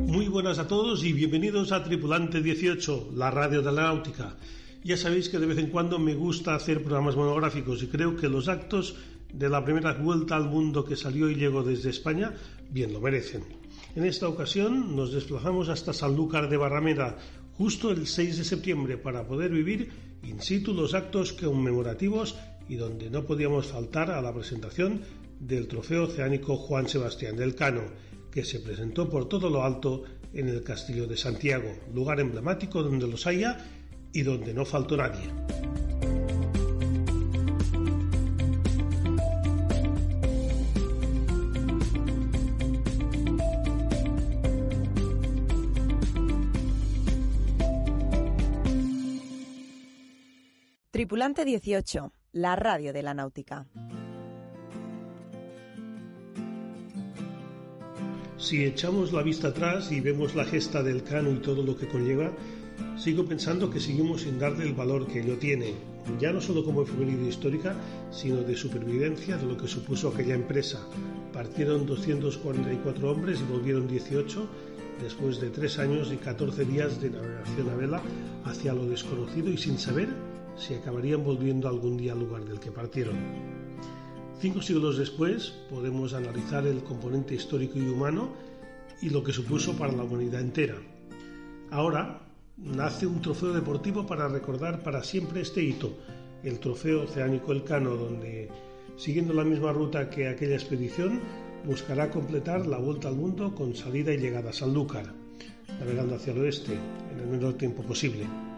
Muy 0.09 0.27
buenas 0.27 0.59
a 0.59 0.67
todos 0.67 1.05
y 1.05 1.13
bienvenidos 1.13 1.71
a 1.71 1.85
Tripulante 1.85 2.43
18, 2.43 3.13
la 3.15 3.31
radio 3.31 3.63
de 3.63 3.71
la 3.71 3.83
náutica. 3.83 4.37
Ya 4.83 4.97
sabéis 4.97 5.29
que 5.29 5.39
de 5.39 5.47
vez 5.47 5.59
en 5.59 5.71
cuando 5.71 6.01
me 6.01 6.17
gusta 6.17 6.57
hacer 6.57 6.83
programas 6.83 7.15
monográficos 7.15 7.81
y 7.85 7.87
creo 7.87 8.17
que 8.17 8.29
los 8.29 8.49
actos 8.49 8.97
de 9.33 9.49
la 9.49 9.65
primera 9.65 9.93
vuelta 9.93 10.35
al 10.35 10.51
mundo 10.51 10.85
que 10.85 10.97
salió 10.97 11.31
y 11.31 11.37
llegó 11.37 11.63
desde 11.63 11.91
España 11.91 12.35
bien 12.69 12.93
lo 12.93 13.01
merecen. 13.01 13.45
En 13.95 14.05
esta 14.05 14.29
ocasión 14.29 14.97
nos 14.97 15.13
desplazamos 15.13 15.69
hasta 15.69 15.93
Sanlúcar 15.93 16.49
de 16.49 16.57
Barrameda 16.57 17.17
justo 17.61 17.91
el 17.91 18.07
6 18.07 18.39
de 18.39 18.45
septiembre 18.45 18.97
para 18.97 19.29
poder 19.29 19.51
vivir 19.51 19.93
in 20.25 20.41
situ 20.41 20.73
los 20.73 20.95
actos 20.95 21.35
conmemorativos 21.35 22.35
y 22.71 22.77
donde 22.77 23.11
no 23.11 23.27
podíamos 23.27 23.67
faltar 23.67 24.11
a 24.11 24.23
la 24.23 24.33
presentación 24.33 25.03
del 25.39 25.69
Trofeo 25.69 26.05
Oceánico 26.05 26.57
Juan 26.57 26.89
Sebastián 26.89 27.37
del 27.37 27.55
Cano, 27.55 27.83
que 28.33 28.47
se 28.47 28.61
presentó 28.61 29.11
por 29.11 29.29
todo 29.29 29.51
lo 29.51 29.63
alto 29.63 30.05
en 30.33 30.49
el 30.49 30.63
Castillo 30.63 31.07
de 31.07 31.19
Santiago, 31.19 31.71
lugar 31.93 32.19
emblemático 32.21 32.83
donde 32.83 33.07
los 33.07 33.27
haya 33.27 33.59
y 34.11 34.23
donde 34.23 34.55
no 34.55 34.65
faltó 34.65 34.97
nadie. 34.97 35.29
Tripulante 51.01 51.47
18, 51.47 52.13
la 52.33 52.57
radio 52.57 52.93
de 52.93 53.03
la 53.03 53.15
náutica. 53.15 53.67
Si 58.37 58.63
echamos 58.67 59.11
la 59.11 59.23
vista 59.23 59.49
atrás 59.49 59.91
y 59.93 60.03
vemos 60.03 60.35
la 60.35 60.45
gesta 60.45 60.83
del 60.83 61.03
Cano 61.03 61.31
y 61.31 61.39
todo 61.39 61.63
lo 61.63 61.75
que 61.75 61.89
conlleva, 61.89 62.31
sigo 62.99 63.25
pensando 63.25 63.71
que 63.71 63.81
seguimos 63.81 64.21
sin 64.21 64.39
darle 64.39 64.65
el 64.65 64.75
valor 64.75 65.07
que 65.07 65.21
ello 65.21 65.39
tiene, 65.39 65.73
ya 66.19 66.33
no 66.33 66.41
solo 66.43 66.63
como 66.63 66.83
efeméride 66.83 67.29
histórica, 67.29 67.75
sino 68.11 68.43
de 68.43 68.55
supervivencia 68.55 69.39
de 69.39 69.47
lo 69.47 69.57
que 69.57 69.69
supuso 69.69 70.09
aquella 70.09 70.35
empresa. 70.35 70.87
Partieron 71.33 71.87
244 71.87 73.11
hombres 73.11 73.41
y 73.41 73.51
volvieron 73.51 73.89
18 73.89 74.47
después 75.01 75.41
de 75.41 75.49
tres 75.49 75.79
años 75.79 76.13
y 76.13 76.19
14 76.19 76.67
días 76.67 77.01
de 77.01 77.09
navegación 77.09 77.71
a 77.71 77.75
vela 77.77 78.03
hacia 78.45 78.75
lo 78.75 78.85
desconocido 78.85 79.49
y 79.49 79.57
sin 79.57 79.79
saber 79.79 80.30
si 80.61 80.75
acabarían 80.75 81.25
volviendo 81.25 81.69
algún 81.69 81.97
día 81.97 82.13
al 82.13 82.21
lugar 82.21 82.45
del 82.45 82.61
que 82.61 82.71
partieron. 82.71 83.17
Cinco 84.41 84.63
siglos 84.63 84.99
después 84.99 85.53
podemos 85.69 86.15
analizar 86.15 86.67
el 86.67 86.83
componente 86.83 87.35
histórico 87.35 87.79
y 87.79 87.89
humano 87.89 88.31
y 89.03 89.11
lo 89.11 89.25
que 89.25 89.33
supuso 89.33 89.77
para 89.77 89.93
la 89.93 90.05
humanidad 90.05 90.41
entera. 90.41 90.77
Ahora 91.71 92.21
nace 92.57 93.07
un 93.07 93.21
trofeo 93.21 93.53
deportivo 93.53 94.07
para 94.07 94.29
recordar 94.29 94.83
para 94.83 95.03
siempre 95.03 95.41
este 95.41 95.63
hito, 95.63 95.95
el 96.43 96.59
Trofeo 96.59 97.03
Oceánico 97.03 97.53
Elcano, 97.53 97.97
donde, 97.97 98.49
siguiendo 98.97 99.35
la 99.35 99.45
misma 99.45 99.73
ruta 99.73 100.11
que 100.11 100.29
aquella 100.29 100.55
expedición, 100.55 101.21
buscará 101.67 102.11
completar 102.11 102.67
la 102.67 102.79
vuelta 102.79 103.09
al 103.09 103.17
mundo 103.17 103.55
con 103.55 103.75
salida 103.75 104.13
y 104.13 104.19
llegada 104.19 104.51
a 104.51 104.55
Sanlúcar, 104.55 105.13
navegando 105.79 106.15
hacia 106.15 106.33
el 106.33 106.41
oeste 106.41 106.79
en 107.13 107.21
el 107.21 107.27
menor 107.27 107.55
tiempo 107.55 107.83
posible. 107.83 108.50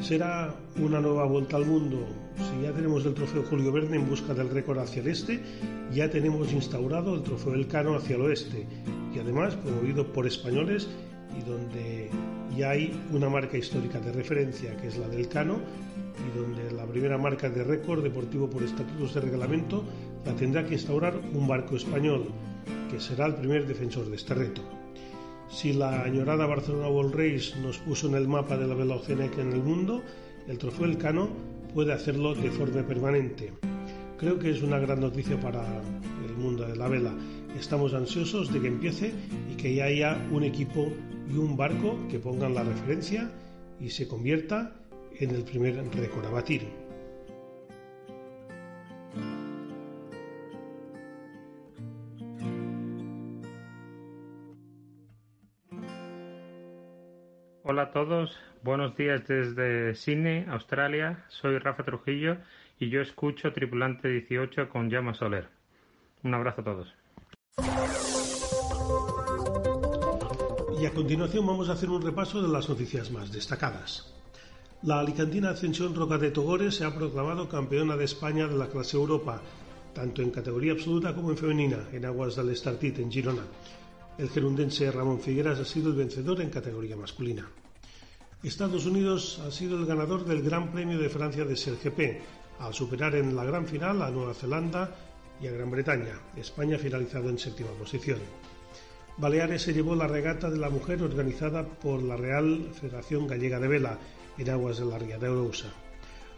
Será 0.00 0.54
una 0.80 1.00
nueva 1.00 1.26
vuelta 1.26 1.56
al 1.56 1.66
mundo. 1.66 2.06
Si 2.36 2.62
ya 2.62 2.72
tenemos 2.72 3.04
el 3.06 3.14
trofeo 3.14 3.44
Julio 3.44 3.70
Verne 3.70 3.96
en 3.96 4.08
busca 4.08 4.34
del 4.34 4.50
récord 4.50 4.78
hacia 4.78 5.02
el 5.02 5.08
este, 5.08 5.40
ya 5.92 6.10
tenemos 6.10 6.52
instaurado 6.52 7.14
el 7.14 7.22
trofeo 7.22 7.54
Elcano 7.54 7.94
hacia 7.94 8.16
el 8.16 8.22
oeste 8.22 8.66
y 9.14 9.18
además 9.18 9.54
promovido 9.56 10.12
por 10.12 10.26
españoles 10.26 10.88
y 11.38 11.48
donde 11.48 12.10
ya 12.56 12.70
hay 12.70 12.98
una 13.12 13.28
marca 13.28 13.56
histórica 13.56 14.00
de 14.00 14.12
referencia 14.12 14.76
que 14.76 14.88
es 14.88 14.98
la 14.98 15.08
del 15.08 15.28
Cano 15.28 15.58
y 16.18 16.38
donde 16.38 16.70
la 16.72 16.86
primera 16.86 17.18
marca 17.18 17.48
de 17.48 17.64
récord 17.64 18.02
deportivo 18.02 18.48
por 18.48 18.62
estatutos 18.62 19.14
de 19.14 19.20
reglamento 19.20 19.84
la 20.24 20.34
tendrá 20.34 20.64
que 20.66 20.74
instaurar 20.74 21.14
un 21.32 21.46
barco 21.46 21.76
español, 21.76 22.26
que 22.90 23.00
será 23.00 23.26
el 23.26 23.34
primer 23.36 23.66
defensor 23.66 24.08
de 24.08 24.16
este 24.16 24.34
reto. 24.34 24.81
Si 25.52 25.74
la 25.74 26.02
añorada 26.02 26.46
Barcelona 26.46 26.88
World 26.88 27.14
Race 27.14 27.52
nos 27.60 27.76
puso 27.76 28.08
en 28.08 28.14
el 28.14 28.26
mapa 28.26 28.56
de 28.56 28.66
la 28.66 28.74
vela 28.74 28.98
en 29.06 29.52
el 29.52 29.62
mundo, 29.62 30.02
el 30.48 30.56
trofeo 30.56 30.86
Elcano 30.86 31.28
puede 31.74 31.92
hacerlo 31.92 32.34
de 32.34 32.50
forma 32.50 32.82
permanente. 32.82 33.52
Creo 34.18 34.38
que 34.38 34.50
es 34.50 34.62
una 34.62 34.78
gran 34.78 35.00
noticia 35.00 35.38
para 35.38 35.62
el 36.26 36.36
mundo 36.38 36.66
de 36.66 36.74
la 36.74 36.88
vela. 36.88 37.12
Estamos 37.56 37.92
ansiosos 37.92 38.50
de 38.50 38.60
que 38.62 38.68
empiece 38.68 39.12
y 39.52 39.56
que 39.56 39.74
ya 39.74 39.84
haya 39.84 40.26
un 40.32 40.42
equipo 40.42 40.88
y 41.30 41.36
un 41.36 41.54
barco 41.54 41.98
que 42.10 42.18
pongan 42.18 42.54
la 42.54 42.64
referencia 42.64 43.30
y 43.78 43.90
se 43.90 44.08
convierta 44.08 44.72
en 45.20 45.30
el 45.30 45.42
primer 45.42 45.84
récord 45.92 46.24
a 46.24 46.30
batir. 46.30 46.81
Hola 57.72 57.84
a 57.84 57.90
todos, 57.90 58.36
buenos 58.62 58.94
días 58.98 59.26
desde 59.26 59.94
Sydney, 59.94 60.44
Australia. 60.50 61.24
Soy 61.28 61.56
Rafa 61.56 61.82
Trujillo 61.82 62.36
y 62.78 62.90
yo 62.90 63.00
escucho 63.00 63.50
Tripulante 63.54 64.08
18 64.08 64.68
con 64.68 64.90
Llama 64.90 65.14
Soler. 65.14 65.48
Un 66.22 66.34
abrazo 66.34 66.60
a 66.60 66.64
todos. 66.64 66.94
Y 70.78 70.84
a 70.84 70.90
continuación 70.90 71.46
vamos 71.46 71.70
a 71.70 71.72
hacer 71.72 71.88
un 71.88 72.02
repaso 72.02 72.42
de 72.42 72.52
las 72.52 72.68
noticias 72.68 73.10
más 73.10 73.32
destacadas. 73.32 74.14
La 74.82 75.00
alicantina 75.00 75.48
Ascensión 75.48 75.94
Roca 75.94 76.18
de 76.18 76.30
Togores 76.30 76.74
se 76.74 76.84
ha 76.84 76.94
proclamado 76.94 77.48
campeona 77.48 77.96
de 77.96 78.04
España 78.04 78.46
de 78.48 78.58
la 78.58 78.68
clase 78.68 78.98
Europa, 78.98 79.40
tanto 79.94 80.20
en 80.20 80.30
categoría 80.30 80.72
absoluta 80.72 81.14
como 81.14 81.30
en 81.30 81.38
femenina, 81.38 81.88
en 81.90 82.04
aguas 82.04 82.36
del 82.36 82.50
Estartit, 82.50 82.98
en 82.98 83.10
Girona. 83.10 83.44
El 84.18 84.28
gerundense 84.28 84.90
Ramón 84.92 85.20
Figueras 85.20 85.58
ha 85.58 85.64
sido 85.64 85.88
el 85.88 85.96
vencedor 85.96 86.42
en 86.42 86.50
categoría 86.50 86.96
masculina. 86.96 87.48
Estados 88.48 88.86
Unidos 88.86 89.40
ha 89.46 89.52
sido 89.52 89.78
el 89.78 89.86
ganador 89.86 90.24
del 90.24 90.42
Gran 90.42 90.72
Premio 90.72 90.98
de 90.98 91.08
Francia 91.08 91.44
de 91.44 91.56
SerGP, 91.56 92.20
al 92.58 92.74
superar 92.74 93.14
en 93.14 93.36
la 93.36 93.44
gran 93.44 93.66
final 93.66 94.02
a 94.02 94.10
Nueva 94.10 94.34
Zelanda 94.34 94.90
y 95.40 95.46
a 95.46 95.52
Gran 95.52 95.70
Bretaña. 95.70 96.18
España 96.36 96.74
ha 96.74 96.80
finalizado 96.80 97.28
en 97.28 97.38
séptima 97.38 97.70
posición. 97.78 98.18
Baleares 99.16 99.62
se 99.62 99.72
llevó 99.72 99.94
la 99.94 100.08
regata 100.08 100.50
de 100.50 100.58
la 100.58 100.70
mujer 100.70 101.04
organizada 101.04 101.62
por 101.62 102.02
la 102.02 102.16
Real 102.16 102.68
Federación 102.72 103.28
Gallega 103.28 103.60
de 103.60 103.68
Vela 103.68 103.98
en 104.36 104.50
aguas 104.50 104.78
de 104.78 104.86
la 104.86 104.98
Ría 104.98 105.18
de 105.18 105.28
Ourosa. 105.28 105.72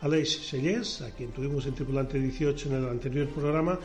Aleix 0.02 0.47
Sellés, 0.51 1.01
a 1.01 1.10
quien 1.12 1.31
tuvimos 1.31 1.64
en 1.64 1.74
tripulante 1.74 2.20
18 2.20 2.68
en 2.68 2.74
el 2.74 2.89
anterior 2.90 3.28
programa, 3.28 3.78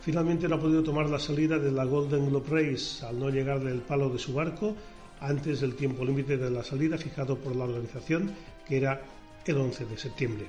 finalmente 0.00 0.48
no 0.48 0.56
ha 0.56 0.60
podido 0.60 0.82
tomar 0.82 1.08
la 1.08 1.20
salida 1.20 1.56
de 1.56 1.70
la 1.70 1.84
Golden 1.84 2.30
Globe 2.30 2.48
Race 2.50 3.06
al 3.06 3.16
no 3.16 3.30
llegar 3.30 3.62
del 3.62 3.78
palo 3.82 4.10
de 4.10 4.18
su 4.18 4.34
barco 4.34 4.74
antes 5.20 5.60
del 5.60 5.74
tiempo 5.74 6.04
límite 6.04 6.36
de 6.36 6.50
la 6.50 6.64
salida 6.64 6.98
fijado 6.98 7.36
por 7.36 7.54
la 7.54 7.64
organización, 7.64 8.32
que 8.66 8.78
era 8.78 9.02
el 9.44 9.56
11 9.56 9.86
de 9.86 9.98
septiembre. 9.98 10.46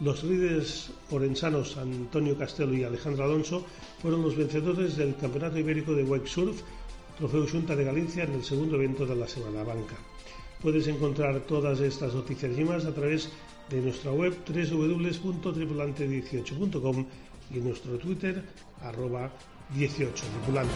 Los 0.00 0.24
líderes 0.24 0.90
orensanos 1.10 1.76
Antonio 1.76 2.38
Castelo 2.38 2.74
y 2.74 2.84
Alejandro 2.84 3.24
Alonso 3.24 3.66
fueron 4.00 4.22
los 4.22 4.36
vencedores 4.36 4.96
del 4.96 5.14
Campeonato 5.16 5.58
Ibérico 5.58 5.92
de 5.94 6.04
Wake 6.04 6.26
Surf 6.26 6.62
Trofeo 7.18 7.46
Junta 7.46 7.76
de 7.76 7.84
Galicia 7.84 8.24
en 8.24 8.32
el 8.32 8.42
segundo 8.42 8.76
evento 8.76 9.04
de 9.04 9.14
la 9.14 9.28
Semana 9.28 9.62
Banca. 9.62 9.96
Puedes 10.62 10.88
encontrar 10.88 11.40
todas 11.40 11.80
estas 11.80 12.14
noticias 12.14 12.58
y 12.58 12.64
más 12.64 12.86
a 12.86 12.94
través 12.94 13.28
de 13.68 13.82
nuestra 13.82 14.12
web 14.12 14.34
www.tripulante18.com 14.46 17.06
y 17.50 17.58
nuestro 17.58 17.98
Twitter 17.98 18.42
arroba 18.80 19.30
18tripulante. 19.76 20.70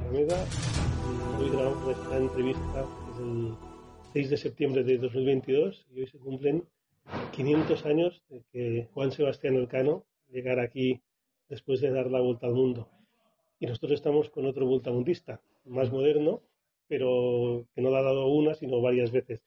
Barrameda. 0.00 0.44
Hoy 1.38 1.50
grabamos 1.50 1.96
esta 1.96 2.16
entrevista, 2.16 2.86
es 3.12 3.18
el 3.20 3.54
6 4.12 4.30
de 4.30 4.36
septiembre 4.36 4.84
de 4.84 4.98
2022 4.98 5.86
y 5.94 6.00
hoy 6.00 6.06
se 6.06 6.18
cumplen 6.18 6.64
500 7.32 7.86
años 7.86 8.22
de 8.28 8.42
que 8.52 8.88
Juan 8.94 9.12
Sebastián 9.12 9.56
Elcano 9.56 10.04
llegara 10.28 10.62
aquí 10.62 11.02
después 11.48 11.80
de 11.80 11.90
dar 11.90 12.10
la 12.10 12.20
vuelta 12.20 12.46
al 12.46 12.54
mundo. 12.54 12.88
Y 13.58 13.66
nosotros 13.66 13.92
estamos 13.92 14.30
con 14.30 14.46
otro 14.46 14.66
vueltamundista, 14.66 15.40
más 15.64 15.92
moderno, 15.92 16.42
pero 16.88 17.66
que 17.74 17.82
no 17.82 17.90
la 17.90 17.98
ha 17.98 18.02
dado 18.02 18.28
una, 18.28 18.54
sino 18.54 18.80
varias 18.80 19.10
veces. 19.10 19.42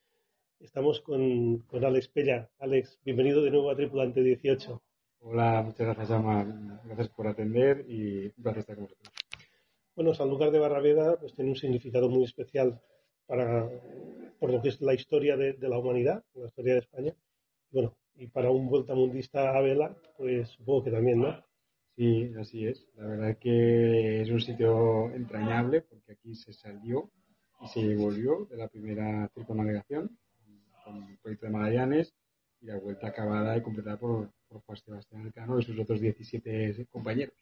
Estamos 0.59 1.01
con, 1.01 1.59
con 1.59 1.84
Alex 1.84 2.07
Pella. 2.09 2.49
Alex, 2.59 2.99
bienvenido 3.03 3.41
de 3.41 3.51
nuevo 3.51 3.71
a 3.71 3.75
Tripulante 3.75 4.21
18. 4.21 4.81
Hola, 5.21 5.63
muchas 5.65 5.88
gracias, 5.88 6.11
Ama. 6.11 6.81
Gracias 6.85 7.09
por 7.09 7.27
atender 7.27 7.85
y 7.88 8.30
placer 8.30 8.59
estar 8.59 8.75
con 8.75 8.85
vosotros. 8.85 9.23
Bueno, 9.95 10.15
San 10.15 10.30
Lugar 10.30 10.49
de 10.52 10.57
Barraveda 10.57 11.20
pues, 11.20 11.36
tiene 11.36 11.52
un 11.52 11.56
significado 11.56 12.10
muy 12.10 12.24
especial 12.24 12.82
para, 13.28 13.70
por 14.40 14.52
lo 14.52 14.61
que 14.61 14.70
es 14.70 14.82
la 14.82 14.95
historia 14.95 15.38
de, 15.38 15.56
la 15.60 15.78
humanidad, 15.78 16.24
la 16.34 16.48
historia 16.48 16.74
de 16.74 16.80
España. 16.80 17.14
Bueno, 17.70 17.95
y 18.15 18.28
para 18.28 18.49
un 18.49 18.68
vueltamundista 18.68 19.56
a 19.56 19.61
vela, 19.61 19.95
pues 20.18 20.49
supongo 20.49 20.86
que 20.86 20.91
también, 20.91 21.20
¿no? 21.20 21.44
Sí, 21.95 22.32
así 22.40 22.65
es. 22.65 22.88
La 22.95 23.06
verdad 23.06 23.30
es 23.32 23.38
que 23.38 24.22
es 24.22 24.30
un 24.32 24.41
sitio 24.41 25.11
entrañable 25.14 25.82
porque 25.82 26.14
aquí 26.14 26.34
se 26.34 26.53
salió 26.53 27.11
y 27.61 27.68
se 27.68 27.95
volvió 27.95 28.48
de 28.49 28.57
la 28.57 28.68
primera 28.68 29.30
circunnavegación 29.36 30.18
con 30.84 31.03
el 31.03 31.18
proyecto 31.20 31.45
de 31.45 31.52
Magallanes 31.52 32.15
y 32.61 32.65
la 32.65 32.80
vuelta 32.80 33.07
acabada 33.07 33.56
y 33.57 33.61
completada 33.61 33.98
por, 33.98 34.32
Juan 34.49 34.78
Sebastián 34.78 35.26
Elcano 35.26 35.60
y 35.60 35.64
sus 35.64 35.80
otros 35.80 35.99
17 35.99 36.88
compañeros. 36.91 37.36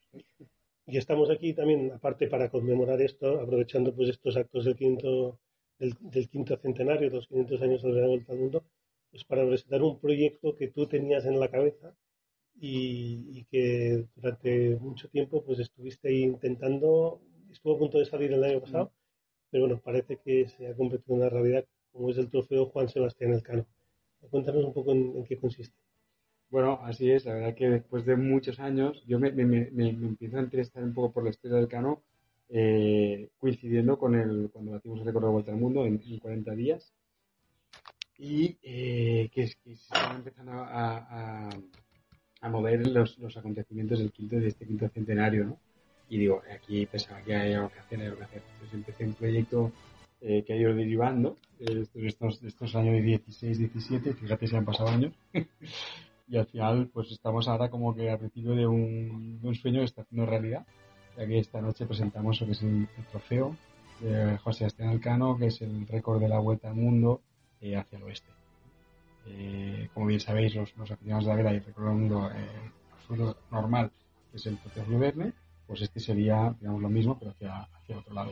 Y 0.86 0.98
estamos 0.98 1.30
aquí 1.30 1.53
también, 1.53 1.91
aparte 1.91 2.28
para 2.28 2.49
conmemorar 2.49 3.02
esto, 3.02 3.40
aprovechando 3.40 3.94
pues 3.95 4.10
estos 4.10 4.36
actos 4.36 4.66
del 4.66 4.76
quinto, 4.76 5.40
del, 5.80 6.30
quinto 6.30 6.58
centenario, 6.58 7.10
de 7.10 7.16
los 7.18 7.28
500 7.28 7.62
años 7.62 7.82
de 7.84 7.91
la 7.94 8.08
Vuelta 8.08 8.34
al 8.34 8.40
Mundo, 8.40 8.66
pues 9.10 9.24
para 9.26 9.45
presentar 9.45 9.82
un 9.84 9.99
proyecto 9.99 10.56
que 10.56 10.68
tú 10.70 10.88
tenías 10.88 11.26
en 11.26 11.40
la 11.40 11.49
cabeza 11.49 11.95
y, 12.56 13.45
que 13.45 14.06
durante 14.16 14.78
mucho 14.78 15.10
tiempo 15.10 15.44
pues 15.44 15.60
estuviste 15.60 16.10
ahí 16.10 16.24
intentando, 16.24 17.22
estuvo 17.52 17.76
a 17.76 17.80
punto 17.80 17.99
de 17.99 18.06
salir 18.06 18.32
el 18.34 18.44
año 18.44 18.62
pasado, 18.62 18.91
pero 19.49 19.66
bueno, 19.66 19.82
parece 19.84 20.18
que 20.18 20.48
se 20.49 20.68
ha 20.68 20.76
convertido 20.76 21.16
en 21.16 21.22
una 21.22 21.30
realidad 21.30 21.66
como 21.91 22.10
es 22.10 22.18
el 22.18 22.30
trofeo 22.30 22.68
Juan 22.68 22.90
Sebastián 22.90 23.34
Elcano. 23.34 23.66
Cuéntanos 24.30 24.64
un 24.66 24.74
poco 24.74 24.91
en, 24.91 25.24
qué 25.26 25.38
consiste. 25.38 25.76
Bueno, 26.52 26.82
así 26.84 27.10
es. 27.10 27.26
La 27.26 27.34
verdad 27.34 27.56
que 27.56 27.69
después 27.69 28.06
de 28.06 28.18
muchos 28.18 28.60
años 28.60 29.02
yo 29.07 29.19
me, 29.19 29.32
me, 29.32 29.45
me, 29.45 29.90
empiezo 29.90 30.38
a 30.38 30.41
interesar 30.41 30.84
un 30.84 30.94
poco 30.94 31.14
por 31.14 31.23
la 31.23 31.30
historia 31.30 31.57
del 31.57 31.69
cano, 31.69 32.03
eh, 32.49 33.30
coincidiendo 33.38 33.98
con 33.98 34.15
el 34.15 34.49
cuando 34.52 34.73
batimos 34.73 34.99
el 34.99 35.06
récord 35.06 35.23
de 35.23 35.32
vuelta 35.32 35.52
al 35.52 35.57
mundo 35.57 35.86
en, 35.86 35.98
40 36.19 36.52
días 36.52 36.94
y 38.18 38.57
eh, 38.61 39.30
que, 39.34 39.49
que, 39.64 39.76
se 39.76 39.94
están 39.94 40.18
empezando 40.18 40.52
a, 40.52 41.49
a, 42.41 42.49
mover 42.49 42.86
los, 42.88 43.18
los, 43.18 43.38
acontecimientos 43.38 43.99
del 43.99 44.11
quinto 44.11 44.36
de 44.36 44.48
este 44.48 44.68
quinto 44.68 44.90
centenario, 44.90 45.45
¿no? 45.45 45.57
Y 46.10 46.18
digo, 46.18 46.41
aquí 46.53 46.86
pensaba 46.86 47.22
que 47.22 47.34
hay 47.34 47.53
algo 47.53 47.69
que 47.69 47.80
hacer, 47.80 48.02
hay 48.02 48.07
algo 48.07 48.18
que 48.18 48.26
hacer. 48.26 48.44
Entonces 48.53 48.73
empecé 48.73 49.06
un 49.06 49.14
proyecto 49.14 49.72
eh, 50.19 50.44
que 50.45 50.53
ha 50.53 50.57
ido 50.57 50.76
derivando 50.76 51.38
de 51.60 51.88
estos, 52.07 52.44
estos 52.44 52.76
años 52.76 52.95
de 52.95 53.02
16, 53.02 53.57
17, 53.57 54.14
fíjate 54.15 54.48
si 54.48 54.56
han 54.57 54.65
pasado 54.65 54.90
años. 54.90 55.14
y 56.32 56.38
al 56.38 56.45
final, 56.45 56.90
pues 56.94 57.12
estamos 57.12 57.49
ahora 57.49 57.70
como 57.70 57.94
que 57.94 58.10
al 58.10 58.18
principio 58.18 58.56
de 58.56 58.66
un, 58.66 59.41
de 59.41 59.48
un 59.49 59.53
sueño 59.53 59.80
que 59.80 59.86
está 59.86 60.03
haciendo 60.03 60.26
realidad. 60.26 60.66
Ya 61.18 61.28
que 61.28 61.40
esta 61.40 61.60
noche 61.60 61.86
presentamos 61.86 62.40
lo 62.40 62.48
que 62.48 62.53
es 62.53 62.64
el, 62.64 62.88
trofeo 63.12 63.58
de 63.99 64.38
José 64.38 64.60
Sebastián 64.60 64.90
Alcano, 64.90 65.38
que 65.38 65.48
es 65.48 65.62
el 65.62 65.86
récord 65.88 66.22
de 66.22 66.30
la 66.30 66.40
vuelta 66.40 66.70
al 66.70 66.76
mundo 66.76 67.22
eh, 67.60 67.76
hacia 67.76 67.98
el 67.98 68.03
oeste. 68.06 68.30
Eh, 69.28 69.90
como 69.94 70.06
bien 70.06 70.22
sabéis, 70.22 70.56
los, 70.56 70.74
los 70.78 70.90
aficionados 70.90 71.26
de 71.26 71.32
la 71.32 71.36
vela 71.36 71.53
y 71.53 71.58
el 71.58 71.66
récord 71.66 71.88
del 71.88 71.95
mundo 71.95 72.32
eh, 72.34 73.34
normal, 73.52 73.91
que 74.32 74.38
es 74.38 74.45
el 74.45 74.58
trofeo 74.58 74.99
Verne, 74.99 75.34
pues 75.68 75.82
este 75.82 75.99
sería, 75.99 76.56
digamos, 76.62 76.82
lo 76.82 76.90
mismo, 76.90 77.20
pero 77.20 77.32
hacia, 77.32 77.64
hacia 77.64 77.98
otro 77.98 78.14
lado. 78.14 78.32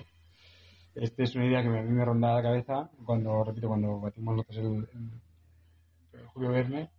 Esta 0.96 1.24
es 1.24 1.36
una 1.36 1.48
idea 1.48 1.62
que 1.62 1.68
a 1.68 1.82
mí 1.82 1.92
me 1.92 2.06
rondaba 2.06 2.36
la 2.36 2.44
cabeza 2.44 2.90
cuando, 3.06 3.44
repito, 3.44 3.68
cuando 3.68 4.00
batimos 4.00 4.38
lo 4.38 4.44
que 4.46 4.54
es 4.54 4.58
el, 4.60 4.88
Julio 6.34 6.50
Verne 6.52 6.90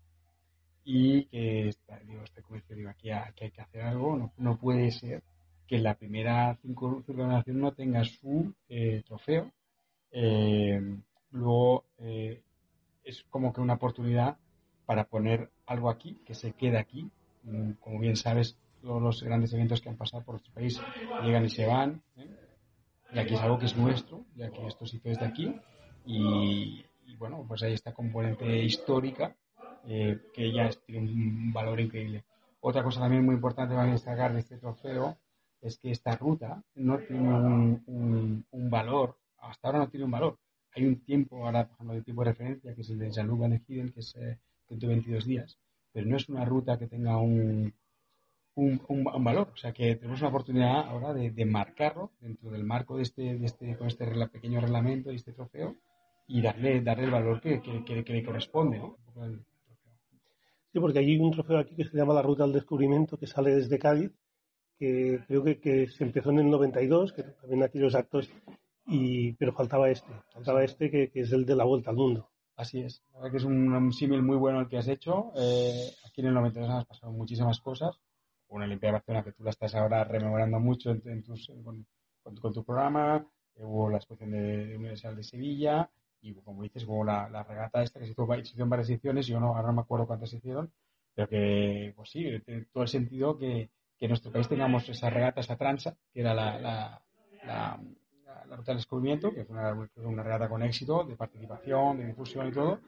y 0.92 1.26
que 1.26 1.68
está, 1.68 2.00
digo, 2.00 2.24
este 2.24 2.42
comercio, 2.42 2.74
digo, 2.74 2.90
aquí, 2.90 3.10
hay 3.10 3.32
que 3.32 3.60
hacer 3.60 3.82
algo, 3.82 4.16
no, 4.16 4.32
no 4.38 4.58
puede 4.58 4.90
ser 4.90 5.22
que 5.68 5.78
la 5.78 5.94
primera 5.94 6.58
cinco 6.60 7.04
nación 7.06 7.60
no 7.60 7.72
tenga 7.72 8.02
su 8.02 8.52
eh, 8.68 9.04
trofeo. 9.06 9.52
Eh, 10.10 10.80
luego 11.30 11.84
eh, 11.98 12.42
es 13.04 13.22
como 13.30 13.52
que 13.52 13.60
una 13.60 13.74
oportunidad 13.74 14.36
para 14.84 15.04
poner 15.04 15.52
algo 15.66 15.90
aquí, 15.90 16.18
que 16.26 16.34
se 16.34 16.54
quede 16.54 16.78
aquí. 16.78 17.08
Mm, 17.44 17.74
como 17.74 18.00
bien 18.00 18.16
sabes, 18.16 18.56
todos 18.82 19.00
los 19.00 19.22
grandes 19.22 19.52
eventos 19.52 19.80
que 19.80 19.90
han 19.90 19.96
pasado 19.96 20.24
por 20.24 20.34
nuestro 20.34 20.52
país 20.52 20.80
llegan 21.22 21.44
y 21.44 21.50
se 21.50 21.66
van. 21.66 22.02
¿eh? 22.16 22.26
Y 23.12 23.18
aquí 23.20 23.34
es 23.34 23.40
algo 23.40 23.60
que 23.60 23.66
es 23.66 23.76
nuestro, 23.76 24.24
ya 24.34 24.50
que 24.50 24.66
esto 24.66 24.86
se 24.86 24.96
hizo 24.96 25.08
desde 25.08 25.24
aquí. 25.24 25.54
Y, 26.04 26.84
bueno, 27.16 27.44
pues 27.46 27.62
hay 27.62 27.74
esta 27.74 27.94
componente 27.94 28.64
histórica 28.64 29.36
eh, 29.86 30.20
que 30.32 30.52
ya 30.52 30.68
tiene 30.86 31.10
un 31.10 31.52
valor 31.52 31.80
increíble. 31.80 32.24
Otra 32.60 32.82
cosa 32.82 33.00
también 33.00 33.24
muy 33.24 33.34
importante 33.34 33.74
para 33.74 33.90
destacar 33.90 34.32
de 34.32 34.40
este 34.40 34.58
trofeo 34.58 35.16
es 35.60 35.78
que 35.78 35.90
esta 35.90 36.16
ruta 36.16 36.62
no 36.74 36.98
tiene 36.98 37.28
un, 37.28 38.44
un, 38.50 38.70
valor, 38.70 39.16
hasta 39.38 39.68
ahora 39.68 39.80
no 39.80 39.88
tiene 39.88 40.04
un 40.04 40.10
valor. 40.10 40.38
Hay 40.74 40.84
un 40.84 41.00
tiempo, 41.00 41.44
ahora 41.44 41.66
por 41.66 41.74
ejemplo, 41.74 41.94
de 41.94 42.02
tiempo 42.02 42.24
de 42.24 42.30
referencia, 42.30 42.74
que 42.74 42.82
es 42.82 42.90
el 42.90 42.98
de 42.98 43.10
Jean-Luc 43.10 43.40
Van 43.40 43.58
que 43.66 43.92
es 43.96 44.14
eh, 44.16 44.38
122 44.68 45.24
días, 45.24 45.58
pero 45.92 46.06
no 46.06 46.16
es 46.16 46.28
una 46.28 46.44
ruta 46.44 46.78
que 46.78 46.86
tenga 46.86 47.18
un, 47.18 47.74
un, 48.54 49.24
valor. 49.24 49.50
O 49.52 49.56
sea 49.56 49.72
que 49.72 49.96
tenemos 49.96 50.20
una 50.20 50.28
oportunidad 50.28 50.88
ahora 50.88 51.12
de, 51.12 51.44
marcarlo 51.44 52.12
dentro 52.20 52.50
del 52.50 52.64
marco 52.64 52.96
de 52.96 53.02
este, 53.02 53.38
de 53.38 53.46
este, 53.46 53.76
con 53.76 53.88
este 53.88 54.06
pequeño 54.28 54.60
reglamento 54.60 55.10
y 55.10 55.16
este 55.16 55.32
trofeo 55.32 55.76
y 56.26 56.42
darle, 56.42 56.80
darle 56.80 57.04
el 57.04 57.10
valor 57.10 57.40
que, 57.40 57.60
que, 57.60 58.12
le 58.12 58.24
corresponde. 58.24 58.80
Sí, 60.72 60.78
porque 60.78 61.00
hay 61.00 61.18
un 61.18 61.32
trofeo 61.32 61.58
aquí 61.58 61.74
que 61.74 61.84
se 61.84 61.96
llama 61.96 62.14
la 62.14 62.22
Ruta 62.22 62.44
del 62.44 62.52
Descubrimiento 62.52 63.16
que 63.16 63.26
sale 63.26 63.54
desde 63.54 63.78
Cádiz, 63.78 64.12
que 64.78 65.20
creo 65.26 65.44
que, 65.44 65.88
se 65.88 66.04
empezó 66.04 66.30
en 66.30 66.38
el 66.40 66.50
92, 66.50 67.12
que 67.12 67.22
también 67.24 67.62
aquí 67.62 67.78
los 67.78 67.94
actos, 67.94 68.30
y, 68.86 69.32
pero 69.32 69.52
faltaba 69.52 69.90
este, 69.90 70.12
faltaba 70.32 70.64
este 70.64 70.90
que, 70.90 71.10
es 71.12 71.32
el 71.32 71.44
de 71.44 71.56
la 71.56 71.64
Vuelta 71.64 71.90
al 71.90 71.96
Mundo. 71.96 72.30
Así 72.56 72.80
es, 72.80 73.02
la 73.12 73.18
verdad 73.18 73.30
que 73.32 73.36
es 73.38 73.44
un, 73.44 73.92
símil 73.92 74.22
muy 74.22 74.36
bueno 74.36 74.60
el 74.60 74.68
que 74.68 74.78
has 74.78 74.88
hecho. 74.88 75.32
Eh, 75.36 75.90
aquí 76.06 76.20
en 76.20 76.28
el 76.28 76.34
92 76.34 76.70
han 76.70 76.84
pasado 76.84 77.12
muchísimas 77.12 77.60
cosas 77.60 77.98
una 78.50 78.64
Olimpiada 78.64 78.92
de 78.92 78.98
Barcelona 78.98 79.24
que 79.24 79.32
tú 79.32 79.44
la 79.44 79.50
estás 79.50 79.74
ahora 79.74 80.04
rememorando 80.04 80.60
mucho 80.60 80.90
en, 80.90 81.22
tus, 81.22 81.50
con, 81.62 81.86
tu 82.52 82.64
programa, 82.64 83.24
eh, 83.54 83.64
hubo 83.64 83.88
la 83.88 83.96
exposición 83.96 84.32
de, 84.32 84.76
Universidad 84.76 85.14
de 85.14 85.22
Sevilla 85.22 85.90
y 86.22 86.34
como 86.34 86.62
dices 86.62 86.84
hubo 86.86 87.04
la, 87.04 87.28
regata 87.44 87.82
esta 87.82 88.00
que 88.00 88.06
se 88.06 88.12
hizo, 88.12 88.26
en 88.62 88.68
varias 88.70 88.90
ediciones, 88.90 89.26
yo 89.26 89.40
no, 89.40 89.56
ahora 89.56 89.68
no 89.68 89.74
me 89.74 89.80
acuerdo 89.82 90.06
cuántas 90.06 90.30
se 90.30 90.36
hicieron, 90.36 90.72
pero 91.14 91.28
que 91.28 91.92
pues 91.96 92.10
sí, 92.10 92.24
tiene 92.44 92.66
todo 92.72 92.82
el 92.82 92.88
sentido 92.88 93.38
que, 93.38 93.70
que 93.98 94.06
en 94.06 94.10
nuestro 94.10 94.32
país 94.32 94.48
tengamos 94.48 94.88
esa 94.88 95.10
regata, 95.10 95.40
esa 95.40 95.56
tranza, 95.56 95.96
que 96.12 96.20
era 96.20 96.34
la, 96.34 96.58
la, 96.58 97.02
la, 97.44 97.80
ruta 98.56 98.72
del 98.72 98.78
descubrimiento, 98.78 99.32
que 99.32 99.44
fue 99.44 99.56
una, 99.56 99.88
una 99.96 100.22
regata 100.22 100.48
con 100.48 100.62
éxito 100.62 101.04
de 101.04 101.16
participación, 101.16 101.98
de 101.98 102.06
difusión 102.06 102.48
y 102.48 102.52
todo, 102.52 102.80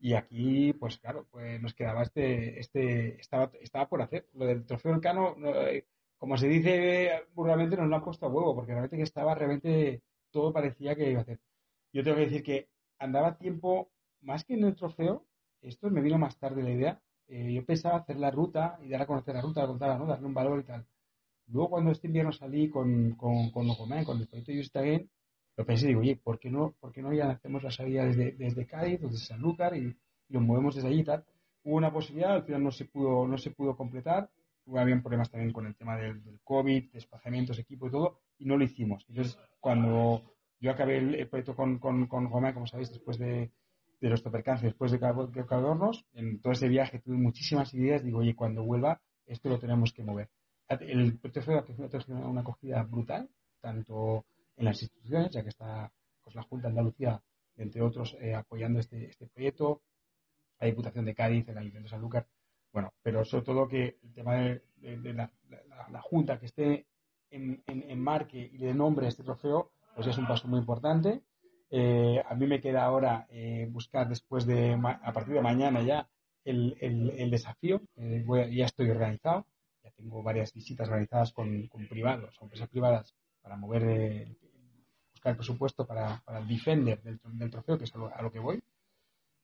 y 0.00 0.14
aquí, 0.14 0.72
pues 0.72 0.98
claro, 0.98 1.26
pues 1.30 1.60
nos 1.60 1.74
quedaba 1.74 2.02
este, 2.02 2.58
este, 2.58 3.20
estaba, 3.20 3.50
estaba 3.60 3.86
por 3.86 4.00
hacer. 4.00 4.26
Lo 4.32 4.46
del 4.46 4.64
trofeo 4.64 4.98
Cano, 4.98 5.36
eh, 5.44 5.84
como 6.16 6.38
se 6.38 6.48
dice 6.48 7.24
burlamente, 7.34 7.76
nos 7.76 7.86
lo 7.86 7.96
han 7.96 8.04
puesto 8.04 8.24
a 8.24 8.30
huevo, 8.30 8.54
porque 8.54 8.72
realmente 8.72 8.96
que 8.96 9.02
estaba, 9.02 9.34
realmente 9.34 10.02
todo 10.30 10.52
parecía 10.54 10.96
que 10.96 11.10
iba 11.10 11.20
a 11.20 11.22
hacer. 11.22 11.38
Yo 11.92 12.02
tengo 12.02 12.16
que 12.16 12.24
decir 12.24 12.42
que 12.42 12.68
andaba 13.00 13.36
tiempo, 13.36 13.90
más 14.20 14.44
que 14.44 14.54
en 14.54 14.64
el 14.64 14.76
trofeo, 14.76 15.26
esto 15.62 15.90
me 15.90 16.00
vino 16.00 16.18
más 16.18 16.38
tarde 16.38 16.62
la 16.62 16.70
idea. 16.70 17.02
Eh, 17.26 17.52
yo 17.52 17.64
pensaba 17.64 17.98
hacer 17.98 18.16
la 18.16 18.30
ruta 18.30 18.78
y 18.82 18.88
dar 18.88 19.02
a 19.02 19.06
conocer 19.06 19.34
la 19.34 19.42
ruta, 19.42 19.66
contar, 19.66 19.98
¿no? 19.98 20.06
darle 20.06 20.26
un 20.26 20.34
valor 20.34 20.60
y 20.60 20.64
tal. 20.64 20.86
Luego, 21.48 21.70
cuando 21.70 21.90
este 21.90 22.06
invierno 22.06 22.32
salí 22.32 22.70
con, 22.70 23.16
con, 23.16 23.50
con, 23.50 23.74
con 23.74 23.92
el 23.92 24.04
proyecto 24.04 24.52
Just 24.52 24.76
Again, 24.76 25.10
lo 25.56 25.66
pensé 25.66 25.86
y 25.86 25.88
digo, 25.88 26.00
oye, 26.00 26.16
¿por 26.16 26.38
qué 26.38 26.50
no, 26.50 26.74
por 26.78 26.92
qué 26.92 27.02
no 27.02 27.12
ya 27.12 27.28
hacemos 27.30 27.62
la 27.62 27.70
salida 27.70 28.04
desde, 28.04 28.32
desde 28.32 28.66
Cádiz 28.66 29.02
o 29.02 29.08
desde 29.08 29.26
Sanlúcar 29.26 29.76
y, 29.76 29.88
y 30.28 30.32
lo 30.32 30.40
movemos 30.40 30.76
desde 30.76 30.88
allí 30.88 31.00
y 31.00 31.04
tal? 31.04 31.24
Hubo 31.64 31.76
una 31.76 31.92
posibilidad, 31.92 32.32
al 32.32 32.44
final 32.44 32.62
no 32.62 32.70
se 32.70 32.84
pudo, 32.84 33.26
no 33.26 33.36
se 33.36 33.50
pudo 33.50 33.76
completar, 33.76 34.30
había 34.78 35.00
problemas 35.00 35.30
también 35.30 35.52
con 35.52 35.66
el 35.66 35.74
tema 35.74 35.96
del, 35.96 36.22
COVID, 36.44 36.92
desplazamientos, 36.92 37.58
equipo 37.58 37.88
y 37.88 37.90
todo, 37.90 38.20
y 38.38 38.44
no 38.44 38.56
lo 38.56 38.64
hicimos. 38.64 39.04
Entonces, 39.08 39.38
cuando 39.58 40.22
yo 40.60 40.70
acabé 40.70 40.98
el, 40.98 41.28
proyecto 41.28 41.56
con, 41.56 41.78
con, 41.78 42.06
con 42.06 42.28
como 42.28 42.66
sabéis, 42.66 42.90
después 42.90 43.18
de, 43.18 43.50
de 44.00 44.08
los 44.08 44.22
percances, 44.22 44.64
después 44.64 44.92
de 44.92 44.98
Cadornos, 44.98 46.06
en 46.14 46.40
todo 46.40 46.52
ese 46.52 46.68
viaje 46.68 47.00
tuve 47.00 47.16
muchísimas 47.16 47.72
ideas, 47.74 48.02
digo, 48.02 48.18
oye, 48.18 48.34
cuando 48.34 48.64
vuelva, 48.64 49.00
esto 49.26 49.48
lo 49.48 49.58
tenemos 49.58 49.92
que 49.92 50.04
mover. 50.04 50.28
El 50.68 51.18
proyecto 51.18 51.42
fue 51.42 52.14
una 52.14 52.40
acogida 52.40 52.82
brutal, 52.82 53.28
tanto 53.60 54.24
en 54.56 54.64
las 54.64 54.80
instituciones, 54.82 55.32
ya 55.32 55.42
que 55.42 55.48
está 55.48 55.90
pues, 56.22 56.34
la 56.36 56.42
Junta 56.42 56.68
de 56.68 56.72
Andalucía, 56.72 57.20
entre 57.56 57.82
otros, 57.82 58.16
eh, 58.20 58.34
apoyando 58.34 58.78
este, 58.78 59.08
este 59.08 59.26
proyecto, 59.26 59.82
la 60.60 60.66
Diputación 60.66 61.04
de 61.04 61.14
Cádiz, 61.14 61.48
el 61.48 61.58
Ayuntamiento 61.58 61.86
de 61.86 61.90
Sanlúcar, 61.90 62.26
bueno, 62.72 62.92
pero 63.02 63.24
sobre 63.24 63.44
todo 63.44 63.68
que 63.68 63.98
el 64.02 64.14
tema 64.14 64.36
de, 64.36 64.62
la, 65.12 65.30
Junta 66.02 66.38
que 66.38 66.46
esté 66.46 66.86
en, 67.30 67.62
en, 67.66 68.00
marque 68.00 68.38
y 68.38 68.58
le 68.58 68.72
nombre 68.72 69.08
este 69.08 69.24
trofeo, 69.24 69.72
pues 69.94 70.06
es 70.06 70.18
un 70.18 70.26
paso 70.26 70.48
muy 70.48 70.60
importante. 70.60 71.22
Eh, 71.70 72.20
a 72.28 72.34
mí 72.34 72.46
me 72.46 72.60
queda 72.60 72.84
ahora 72.84 73.26
eh, 73.30 73.68
buscar 73.70 74.08
después 74.08 74.44
de, 74.44 74.72
a 74.72 75.12
partir 75.12 75.34
de 75.34 75.42
mañana 75.42 75.82
ya, 75.82 76.08
el, 76.44 76.76
el, 76.80 77.30
desafío. 77.30 77.80
ya 77.96 78.66
estoy 78.66 78.90
organizado, 78.90 79.46
ya 79.84 79.90
tengo 79.92 80.22
varias 80.22 80.52
visitas 80.52 80.88
organizadas 80.88 81.32
con, 81.32 81.68
con 81.68 81.86
privados, 81.86 82.36
con 82.38 82.46
empresas 82.46 82.68
privadas, 82.68 83.14
para 83.40 83.56
mover 83.56 83.82
el, 83.84 84.36
buscar 85.12 85.32
el 85.32 85.36
presupuesto 85.36 85.86
para, 85.86 86.22
para 86.24 86.38
el 86.38 86.48
Defender 86.48 87.02
del, 87.02 87.20
del, 87.22 87.50
trofeo, 87.50 87.78
que 87.78 87.84
es 87.84 87.94
a 87.94 88.22
lo, 88.22 88.32
que 88.32 88.38
voy. 88.38 88.62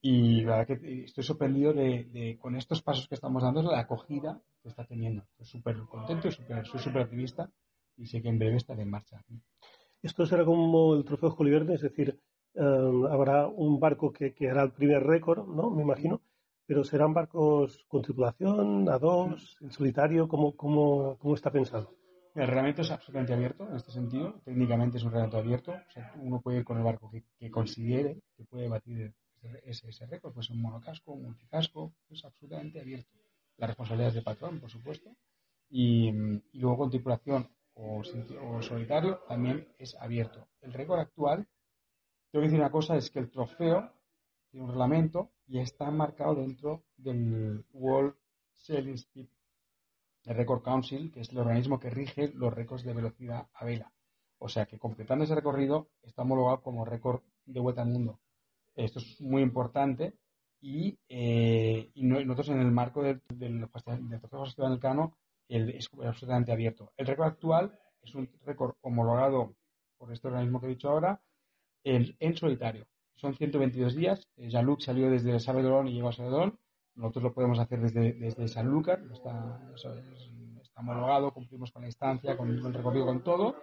Y 0.01 0.43
la 0.43 0.59
verdad 0.59 0.79
que 0.79 1.05
estoy 1.05 1.25
sorprendido 1.25 1.73
de, 1.73 2.39
con 2.41 2.57
estos 2.57 2.83
pasos 2.83 3.07
que 3.09 3.15
estamos 3.15 3.43
dando, 3.43 3.63
la 3.63 3.81
acogida 3.81 4.41
que 4.63 4.69
está 4.69 4.85
teniendo. 4.85 5.23
Estoy 5.33 5.47
súper 5.47 5.79
contento, 5.85 6.31
soy 6.31 6.81
súper 6.81 7.03
optimista 7.03 7.51
y 7.97 8.07
sé 8.07 8.23
que 8.23 8.29
en 8.29 8.39
breve 8.39 8.57
estaré 8.57 8.83
en 8.83 8.91
marcha. 8.91 9.23
Esto 10.03 10.27
será 10.27 10.45
como 10.45 10.95
el 10.95 11.05
trofeo 11.05 11.31
Julio 11.31 11.55
Verne, 11.55 11.75
es 11.75 11.83
decir, 11.83 12.21
eh, 12.55 12.61
habrá 13.11 13.47
un 13.47 13.81
barco 13.81 14.13
que, 14.13 14.35
que, 14.35 14.51
hará 14.51 14.63
el 14.63 14.73
primer 14.73 15.03
récord, 15.03 15.47
¿no? 15.47 15.71
Me 15.71 15.83
imagino, 15.83 16.23
pero 16.67 16.85
serán 16.85 17.15
barcos 17.15 17.85
con 17.89 18.03
tripulación, 18.03 18.89
a 18.89 18.99
dos, 18.99 19.57
en 19.61 19.71
solitario, 19.71 20.29
¿cómo, 20.29 20.57
cómo, 20.57 21.17
cómo 21.19 21.35
está 21.35 21.51
pensado? 21.51 21.95
El 22.37 22.49
reglamento 22.49 22.83
es 22.83 22.91
absolutamente 22.91 23.33
abierto 23.33 23.67
en 23.67 23.77
este 23.77 23.91
sentido. 23.93 24.43
Técnicamente 24.45 24.99
es 24.99 25.05
un 25.05 25.11
reglamento 25.11 25.39
abierto. 25.39 25.75
uno 26.17 26.43
puede 26.43 26.59
ir 26.59 26.65
con 26.65 26.77
el 26.77 26.85
barco 26.85 27.11
que, 27.11 27.51
considere 27.51 28.21
que 28.37 28.45
puede 28.45 28.69
batir 28.69 29.15
ese, 29.65 29.89
ese 29.89 30.07
récord. 30.07 30.35
Pues 30.35 30.51
un 30.51 30.61
monocasco, 30.61 31.13
un 31.13 31.23
multicasco. 31.23 31.95
Es 32.11 32.23
absolutamente 32.27 32.79
abierto. 32.79 33.11
La 33.57 33.69
responsabilidad 33.69 34.09
es 34.09 34.17
de 34.17 34.23
patrón, 34.23 34.61
por 34.61 34.71
supuesto. 34.71 35.17
Y, 35.71 36.13
luego 36.53 36.77
con 36.77 36.91
tripulación 36.91 37.49
o, 37.77 38.03
solitario 38.63 39.19
también 39.29 39.69
es 39.79 39.95
abierto. 39.97 40.49
El 40.61 40.73
récord 40.73 41.01
actual, 41.01 41.47
tengo 42.31 42.43
que 42.43 42.49
decir 42.49 42.61
una 42.61 42.71
cosa, 42.71 42.97
es 42.97 43.11
que 43.11 43.19
el 43.19 43.31
trofeo 43.31 43.93
tiene 44.51 44.65
un 44.65 44.71
reglamento 44.71 45.31
y 45.47 45.59
está 45.61 45.91
marcado 45.91 46.37
dentro 46.37 46.85
del 46.97 47.65
World 47.73 48.15
Sailing 48.53 48.95
Speed 48.95 49.29
Record 50.25 50.63
Council, 50.63 51.13
que 51.13 51.21
es 51.21 51.31
el 51.31 51.39
organismo 51.39 51.79
que 51.79 51.91
rige 51.91 52.29
los 52.35 52.53
récords 52.53 52.83
de 52.83 52.95
velocidad 52.95 53.49
a 53.53 53.65
vela. 53.65 53.93
O 54.39 54.49
sea 54.49 54.67
que 54.67 54.79
completando 54.79 55.25
ese 55.25 55.35
recorrido 55.35 55.91
está 56.03 56.23
homologado 56.23 56.63
como 56.63 56.85
récord 56.85 57.23
de 57.45 57.61
vuelta 57.61 57.83
al 57.83 57.89
mundo. 57.89 58.19
Esto 58.75 58.99
es 58.99 59.21
muy 59.21 59.43
importante 59.43 60.19
y, 60.61 60.99
eh, 61.09 61.93
nosotros 61.95 62.49
en 62.49 62.61
el 62.61 62.73
marco 62.73 63.03
del, 63.03 63.23
del, 63.29 63.61
del 63.61 63.69
Festival 64.21 64.71
del 64.73 64.81
Cano 64.81 65.17
el, 65.49 65.71
es 65.71 65.89
absolutamente 66.05 66.53
abierto. 66.53 66.93
El 66.97 67.07
récord 67.07 67.29
actual 67.29 67.79
es 68.03 68.15
un 68.15 68.31
récord 68.45 68.75
homologado 68.81 69.55
por 69.99 70.13
este 70.13 70.29
organismo 70.29 70.61
que 70.61 70.67
he 70.67 70.71
dicho 70.71 70.89
ahora 70.89 71.21
en, 71.85 72.17
en 72.19 72.37
solitario. 72.37 72.87
Son 73.17 73.35
122 73.35 73.95
días. 73.95 74.29
Eh, 74.37 74.49
Jean-Luc 74.51 74.81
salió 74.81 75.11
desde 75.11 75.39
Sabedolón 75.41 75.89
y 75.89 75.95
llegó 75.95 76.09
a 76.09 76.13
Sabedolón. 76.13 76.59
Nosotros 76.95 77.25
lo 77.25 77.35
podemos 77.35 77.59
hacer 77.59 77.81
desde, 77.81 78.13
desde 78.15 78.49
Sanlúcar. 78.49 79.03
Está, 79.13 79.61
está 80.63 80.81
homologado, 80.81 81.33
cumplimos 81.33 81.71
con 81.73 81.83
la 81.83 81.89
instancia, 81.89 82.37
con, 82.37 82.49
el 82.49 82.75
recorrido, 82.75 83.07
con 83.07 83.23
todo. 83.23 83.57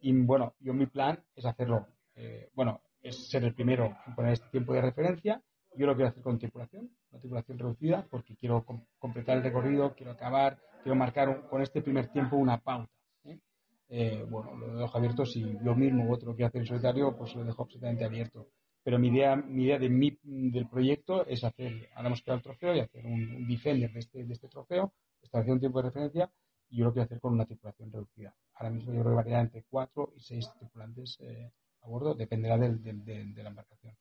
Y 0.00 0.12
bueno, 0.12 0.54
yo 0.60 0.74
mi 0.74 0.86
plan 0.86 1.22
es 1.34 1.44
hacerlo. 1.44 1.86
Eh, 2.14 2.50
bueno, 2.54 2.80
es 3.02 3.28
ser 3.28 3.44
el 3.44 3.54
primero 3.54 3.96
en 4.06 4.14
poner 4.14 4.32
este 4.32 4.48
tiempo 4.48 4.72
de 4.72 4.82
referencia. 4.82 5.42
Yo 5.74 5.86
lo 5.86 5.94
quiero 5.94 6.08
hacer 6.08 6.22
con 6.22 6.38
tripulación, 6.38 6.90
una 7.10 7.20
tripulación 7.20 7.58
reducida, 7.58 8.06
porque 8.10 8.34
quiero 8.36 8.64
completar 8.98 9.36
el 9.36 9.42
recorrido, 9.42 9.94
quiero 9.94 10.12
acabar, 10.12 10.58
quiero 10.86 10.94
marcar 10.94 11.48
con 11.48 11.62
este 11.62 11.82
primer 11.82 12.06
tiempo 12.12 12.36
una 12.36 12.58
pauta. 12.58 12.92
¿eh? 13.24 13.40
Eh, 13.88 14.24
bueno, 14.30 14.54
lo 14.54 14.78
dejo 14.78 14.96
abierto. 14.96 15.26
Si 15.26 15.40
yo 15.42 15.74
mismo 15.74 16.04
u 16.04 16.12
otro 16.12 16.28
lo 16.28 16.36
quiero 16.36 16.46
hacer 16.46 16.60
en 16.60 16.66
solitario, 16.68 17.16
pues 17.16 17.34
lo 17.34 17.42
dejo 17.42 17.64
absolutamente 17.64 18.04
abierto. 18.04 18.46
Pero 18.84 18.96
mi 19.00 19.08
idea, 19.08 19.34
mi 19.34 19.64
idea 19.64 19.80
de 19.80 19.88
mi, 19.88 20.16
del 20.22 20.68
proyecto 20.68 21.26
es 21.26 21.42
hacer, 21.42 21.88
ahora 21.96 22.06
hemos 22.06 22.22
creado 22.22 22.36
el 22.36 22.44
trofeo 22.44 22.76
y 22.76 22.78
hacer 22.78 23.04
un, 23.04 23.48
defender 23.48 23.92
de 23.92 23.98
este, 23.98 24.24
de 24.24 24.32
este 24.32 24.46
trofeo, 24.46 24.92
establecer 25.20 25.54
un 25.54 25.58
tiempo 25.58 25.82
de 25.82 25.88
referencia 25.88 26.30
y 26.68 26.76
yo 26.76 26.84
lo 26.84 26.92
quiero 26.92 27.06
hacer 27.06 27.18
con 27.18 27.32
una 27.32 27.46
tripulación 27.46 27.90
reducida. 27.90 28.32
Ahora 28.54 28.70
mismo 28.70 28.92
yo 28.92 29.00
creo 29.00 29.10
que 29.10 29.16
variará 29.16 29.42
entre 29.42 29.64
cuatro 29.64 30.12
y 30.14 30.20
seis 30.20 30.48
tripulantes 30.56 31.18
eh, 31.18 31.50
a 31.80 31.88
bordo, 31.88 32.14
dependerá 32.14 32.58
del, 32.58 32.80
de 32.80 33.42
la 33.42 33.48
embarcación. 33.48 33.96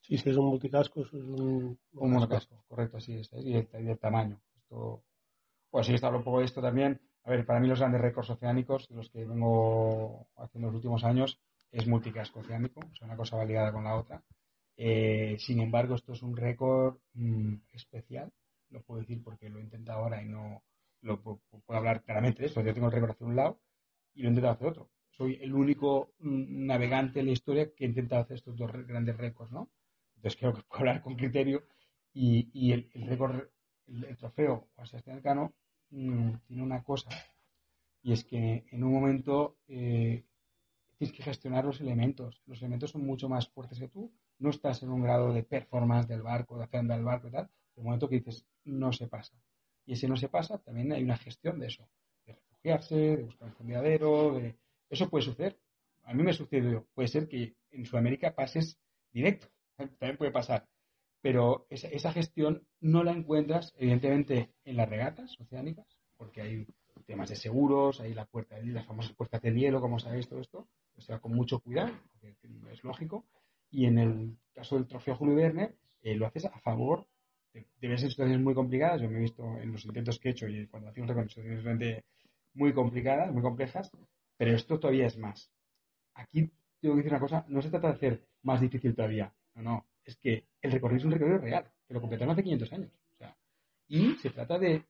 Sí, 0.00 0.16
si 0.16 0.30
es 0.30 0.36
un 0.36 0.46
multicasco, 0.46 1.00
es 1.00 1.12
un, 1.12 1.76
un 1.94 2.12
multicasco, 2.12 2.64
correcto, 2.68 2.98
así 2.98 3.14
es, 3.14 3.30
y 3.32 3.54
el, 3.54 3.68
y 3.80 3.88
el 3.88 3.98
tamaño. 3.98 4.40
Esto, 4.56 5.02
pues 5.70 5.86
sí, 5.86 5.94
está 5.94 6.10
un 6.10 6.24
poco 6.24 6.40
de 6.40 6.46
esto 6.46 6.60
también. 6.60 7.00
A 7.24 7.30
ver, 7.30 7.46
para 7.46 7.60
mí 7.60 7.68
los 7.68 7.78
grandes 7.78 8.00
récords 8.00 8.30
oceánicos, 8.30 8.88
de 8.88 8.96
los 8.96 9.10
que 9.10 9.24
vengo 9.24 10.28
haciendo 10.36 10.68
los 10.68 10.76
últimos 10.76 11.04
años, 11.04 11.40
es 11.70 11.86
multicasco 11.86 12.40
oceánico, 12.40 12.80
o 12.80 12.94
sea, 12.94 13.06
una 13.06 13.16
cosa 13.16 13.36
va 13.36 13.44
ligada 13.44 13.72
con 13.72 13.84
la 13.84 13.96
otra. 13.96 14.22
Eh, 14.76 15.36
sin 15.38 15.60
embargo, 15.60 15.94
esto 15.94 16.12
es 16.12 16.22
un 16.22 16.36
récord 16.36 16.98
mm, 17.14 17.54
especial, 17.72 18.32
lo 18.70 18.82
puedo 18.82 19.00
decir 19.00 19.22
porque 19.22 19.48
lo 19.48 19.58
he 19.58 19.62
intentado 19.62 20.00
ahora 20.00 20.22
y 20.22 20.26
no 20.26 20.62
lo 21.02 21.20
puedo, 21.20 21.40
hablar 21.68 22.02
claramente 22.02 22.42
de 22.42 22.48
esto. 22.48 22.62
Yo 22.62 22.74
tengo 22.74 22.86
el 22.86 22.92
récord 22.92 23.10
hacia 23.10 23.26
un 23.26 23.36
lado 23.36 23.60
y 24.14 24.22
lo 24.22 24.28
he 24.28 24.30
intentado 24.30 24.54
hacer 24.54 24.68
otro. 24.68 24.90
Soy 25.10 25.38
el 25.42 25.54
único 25.54 26.14
mm, 26.18 26.66
navegante 26.66 27.20
en 27.20 27.26
la 27.26 27.32
historia 27.32 27.72
que 27.74 27.84
he 27.84 27.88
intentado 27.88 28.22
hacer 28.22 28.36
estos 28.36 28.56
dos 28.56 28.70
grandes 28.86 29.16
récords, 29.16 29.52
¿no? 29.52 29.70
Entonces 30.16 30.38
creo 30.38 30.54
que 30.54 30.62
puedo 30.62 30.80
hablar 30.80 31.02
con 31.02 31.16
criterio 31.16 31.64
y, 32.12 32.72
el, 32.72 32.90
récord, 33.06 33.48
el, 33.90 34.16
trofeo 34.16 34.68
o 34.76 34.86
Sebastián 34.86 35.20
Cano 35.20 35.52
Mm, 35.90 36.34
tiene 36.46 36.62
una 36.62 36.82
cosa, 36.84 37.10
y 38.02 38.12
es 38.12 38.24
que 38.24 38.64
en 38.70 38.84
un 38.84 38.92
momento 38.92 39.58
eh, 39.68 40.24
tienes 40.96 41.16
que 41.16 41.22
gestionar 41.22 41.64
los 41.64 41.80
elementos. 41.80 42.42
Los 42.46 42.60
elementos 42.60 42.92
son 42.92 43.04
mucho 43.04 43.28
más 43.28 43.48
fuertes 43.48 43.78
que 43.78 43.88
tú. 43.88 44.12
No 44.38 44.50
estás 44.50 44.82
en 44.82 44.90
un 44.90 45.02
grado 45.02 45.32
de 45.32 45.42
performance 45.42 46.08
del 46.08 46.22
barco, 46.22 46.56
de 46.58 46.64
hacer 46.64 46.80
andar 46.80 46.98
el 46.98 47.04
barco 47.04 47.28
y 47.28 47.32
tal. 47.32 47.50
El 47.76 47.84
momento 47.84 48.08
que 48.08 48.16
dices, 48.16 48.46
no 48.64 48.92
se 48.92 49.08
pasa. 49.08 49.34
Y 49.86 49.94
ese 49.94 50.08
no 50.08 50.16
se 50.16 50.28
pasa, 50.28 50.58
también 50.58 50.92
hay 50.92 51.02
una 51.02 51.16
gestión 51.16 51.58
de 51.58 51.66
eso. 51.66 51.88
De 52.26 52.34
refugiarse, 52.34 52.94
de 52.96 53.22
buscar 53.24 53.48
un 53.48 53.54
fondeadero, 53.54 54.34
de... 54.34 54.56
Eso 54.88 55.08
puede 55.08 55.24
suceder. 55.24 55.58
A 56.04 56.14
mí 56.14 56.22
me 56.22 56.32
sucedió. 56.32 56.86
Puede 56.94 57.08
ser 57.08 57.28
que 57.28 57.56
en 57.70 57.84
Sudamérica 57.84 58.34
pases 58.34 58.78
directo. 59.12 59.48
También 59.76 60.16
puede 60.16 60.30
pasar 60.30 60.68
pero 61.22 61.66
esa, 61.70 61.88
esa, 61.88 62.12
gestión 62.12 62.66
no 62.80 63.04
la 63.04 63.12
encuentras, 63.12 63.74
evidentemente, 63.76 64.50
en 64.64 64.76
las 64.76 64.88
regatas 64.88 65.38
oceánicas, 65.40 65.86
porque 66.16 66.40
hay 66.40 66.66
temas 67.06 67.28
de 67.28 67.36
seguros, 67.36 68.00
hay 68.00 68.14
la 68.14 68.26
puerta, 68.26 68.56
las 68.62 68.86
famosas 68.86 69.12
puertas 69.12 69.42
de 69.42 69.52
hielo, 69.52 69.80
como 69.80 69.98
sabéis, 69.98 70.28
todo 70.28 70.40
esto, 70.40 70.68
o 70.96 71.00
sea, 71.00 71.18
con 71.18 71.32
mucho 71.32 71.60
cuidado, 71.60 71.92
porque 72.12 72.36
es 72.70 72.84
lógico, 72.84 73.26
y 73.70 73.86
en 73.86 73.98
el 73.98 74.36
caso 74.54 74.76
del 74.76 74.86
trofeo 74.86 75.16
Julio 75.16 75.34
Verne, 75.34 75.74
eh, 76.02 76.14
lo 76.14 76.26
haces 76.26 76.46
a 76.46 76.58
favor 76.60 77.06
de, 77.52 77.66
de 77.80 77.98
ser 77.98 78.10
situaciones 78.10 78.42
muy 78.42 78.54
complicadas, 78.54 79.00
yo 79.00 79.10
me 79.10 79.18
he 79.18 79.22
visto 79.22 79.42
en 79.58 79.72
los 79.72 79.84
intentos 79.84 80.18
que 80.18 80.28
he 80.28 80.32
hecho 80.32 80.48
y 80.48 80.66
cuando 80.68 80.88
hacemos 80.88 81.10
situaciones 81.10 81.64
realmente 81.64 82.04
muy 82.54 82.72
complicadas, 82.72 83.32
muy 83.32 83.42
complejas, 83.42 83.90
pero 84.36 84.54
esto 84.54 84.78
todavía 84.78 85.06
es 85.06 85.18
más. 85.18 85.50
Aquí 86.14 86.50
tengo 86.80 86.94
que 86.94 87.02
decir 87.02 87.12
una 87.12 87.20
cosa, 87.20 87.44
no 87.48 87.60
se 87.60 87.70
trata 87.70 87.88
de 87.88 87.94
hacer 87.94 88.26
más 88.42 88.60
difícil 88.60 88.94
todavía, 88.94 89.32
no, 89.54 89.62
no, 89.62 89.86
es 90.10 90.16
que 90.18 90.44
el 90.60 90.72
recorrido 90.72 90.98
es 90.98 91.04
un 91.04 91.12
recorrido 91.12 91.38
real, 91.38 91.70
que 91.86 91.94
lo 91.94 92.00
completaron 92.00 92.32
hace 92.32 92.42
500 92.42 92.72
años. 92.72 92.90
y 93.88 94.14
se 94.16 94.30
trata 94.30 94.58
de, 94.58 94.84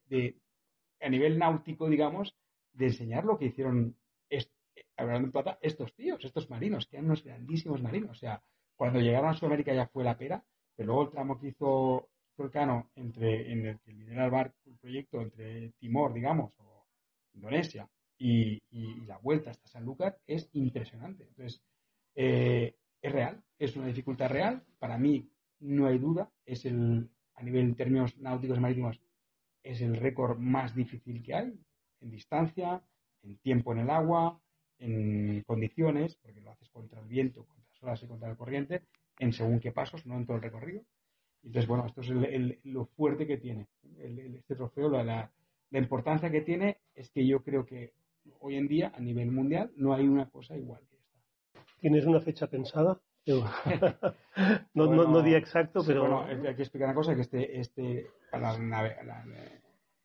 a 1.00 1.08
nivel 1.08 1.38
náutico, 1.38 1.88
digamos, 1.88 2.36
de 2.72 2.86
enseñar 2.86 3.24
lo 3.24 3.38
que 3.38 3.46
hicieron, 3.46 3.96
hablando 4.96 5.26
en 5.26 5.32
plata, 5.32 5.58
estos 5.62 5.94
tíos, 5.94 6.22
estos 6.24 6.50
marinos, 6.50 6.86
que 6.86 6.96
eran 6.96 7.06
unos 7.06 7.24
grandísimos 7.24 7.82
marinos. 7.82 8.10
O 8.10 8.14
sea, 8.14 8.42
cuando 8.76 9.00
llegaron 9.00 9.30
a 9.30 9.34
Sudamérica 9.34 9.72
ya 9.72 9.86
fue 9.86 10.04
la 10.04 10.18
pera, 10.18 10.44
pero 10.76 10.88
luego 10.88 11.04
el 11.04 11.10
tramo 11.10 11.38
que 11.38 11.48
hizo 11.48 12.10
Volcano 12.36 12.90
entre, 12.94 13.52
en 13.52 13.66
el 13.66 13.80
que 13.80 13.92
lidera 13.92 14.24
el 14.24 14.30
barco, 14.30 14.56
el 14.66 14.78
proyecto 14.78 15.20
entre 15.20 15.72
Timor, 15.78 16.14
digamos, 16.14 16.52
o 16.58 16.86
Indonesia, 17.34 17.88
y, 18.18 18.60
la 19.06 19.18
vuelta 19.18 19.50
hasta 19.50 19.66
Sanlúcar 19.68 20.18
es 20.26 20.48
impresionante. 20.52 21.24
Entonces, 21.24 21.62
eh, 22.14 22.76
es 23.02 23.12
real, 23.12 23.42
es 23.58 23.76
una 23.76 23.86
dificultad 23.86 24.30
real. 24.30 24.62
Para 24.78 24.98
mí, 24.98 25.28
no 25.60 25.86
hay 25.86 25.98
duda, 25.98 26.30
es 26.46 26.64
el, 26.64 27.08
a 27.34 27.42
nivel 27.42 27.62
en 27.62 27.74
términos 27.74 28.16
náuticos 28.18 28.60
marítimos, 28.60 29.00
es 29.62 29.80
el 29.82 29.96
récord 29.96 30.38
más 30.38 30.74
difícil 30.74 31.22
que 31.22 31.34
hay, 31.34 31.60
en 32.00 32.10
distancia, 32.10 32.82
en 33.22 33.36
tiempo 33.38 33.72
en 33.72 33.80
el 33.80 33.90
agua, 33.90 34.40
en 34.78 35.42
condiciones, 35.42 36.16
porque 36.16 36.40
lo 36.40 36.50
haces 36.50 36.70
contra 36.70 37.00
el 37.00 37.06
viento, 37.06 37.44
contra 37.44 37.68
las 37.68 37.82
olas 37.82 38.02
y 38.02 38.06
contra 38.06 38.28
la 38.28 38.36
corriente, 38.36 38.82
en 39.18 39.32
según 39.32 39.60
qué 39.60 39.72
pasos, 39.72 40.06
no 40.06 40.16
en 40.16 40.26
todo 40.26 40.36
el 40.36 40.42
recorrido. 40.42 40.82
Entonces, 41.42 41.68
bueno, 41.68 41.86
esto 41.86 42.00
es 42.00 42.10
lo 42.64 42.86
fuerte 42.86 43.26
que 43.26 43.38
tiene 43.38 43.66
este 43.98 44.54
trofeo, 44.54 44.90
la, 44.90 45.30
la 45.70 45.78
importancia 45.78 46.30
que 46.30 46.40
tiene 46.40 46.78
es 46.94 47.10
que 47.10 47.26
yo 47.26 47.42
creo 47.42 47.64
que 47.64 47.92
hoy 48.40 48.56
en 48.56 48.68
día, 48.68 48.92
a 48.94 49.00
nivel 49.00 49.30
mundial, 49.30 49.70
no 49.76 49.94
hay 49.94 50.08
una 50.08 50.28
cosa 50.28 50.56
igual. 50.56 50.82
¿Tienes 51.80 52.04
una 52.04 52.20
fecha 52.20 52.46
pensada? 52.46 53.00
no, 54.74 54.86
no, 54.86 55.22
día 55.22 55.38
exacto, 55.38 55.82
pero... 55.86 56.02
bueno, 56.02 56.24
hay 56.24 56.54
que 56.54 56.62
explicar 56.62 56.88
una 56.88 56.94
cosa, 56.94 57.14
que 57.14 57.22
este, 57.22 57.60
este 57.60 58.10
para, 58.30 58.56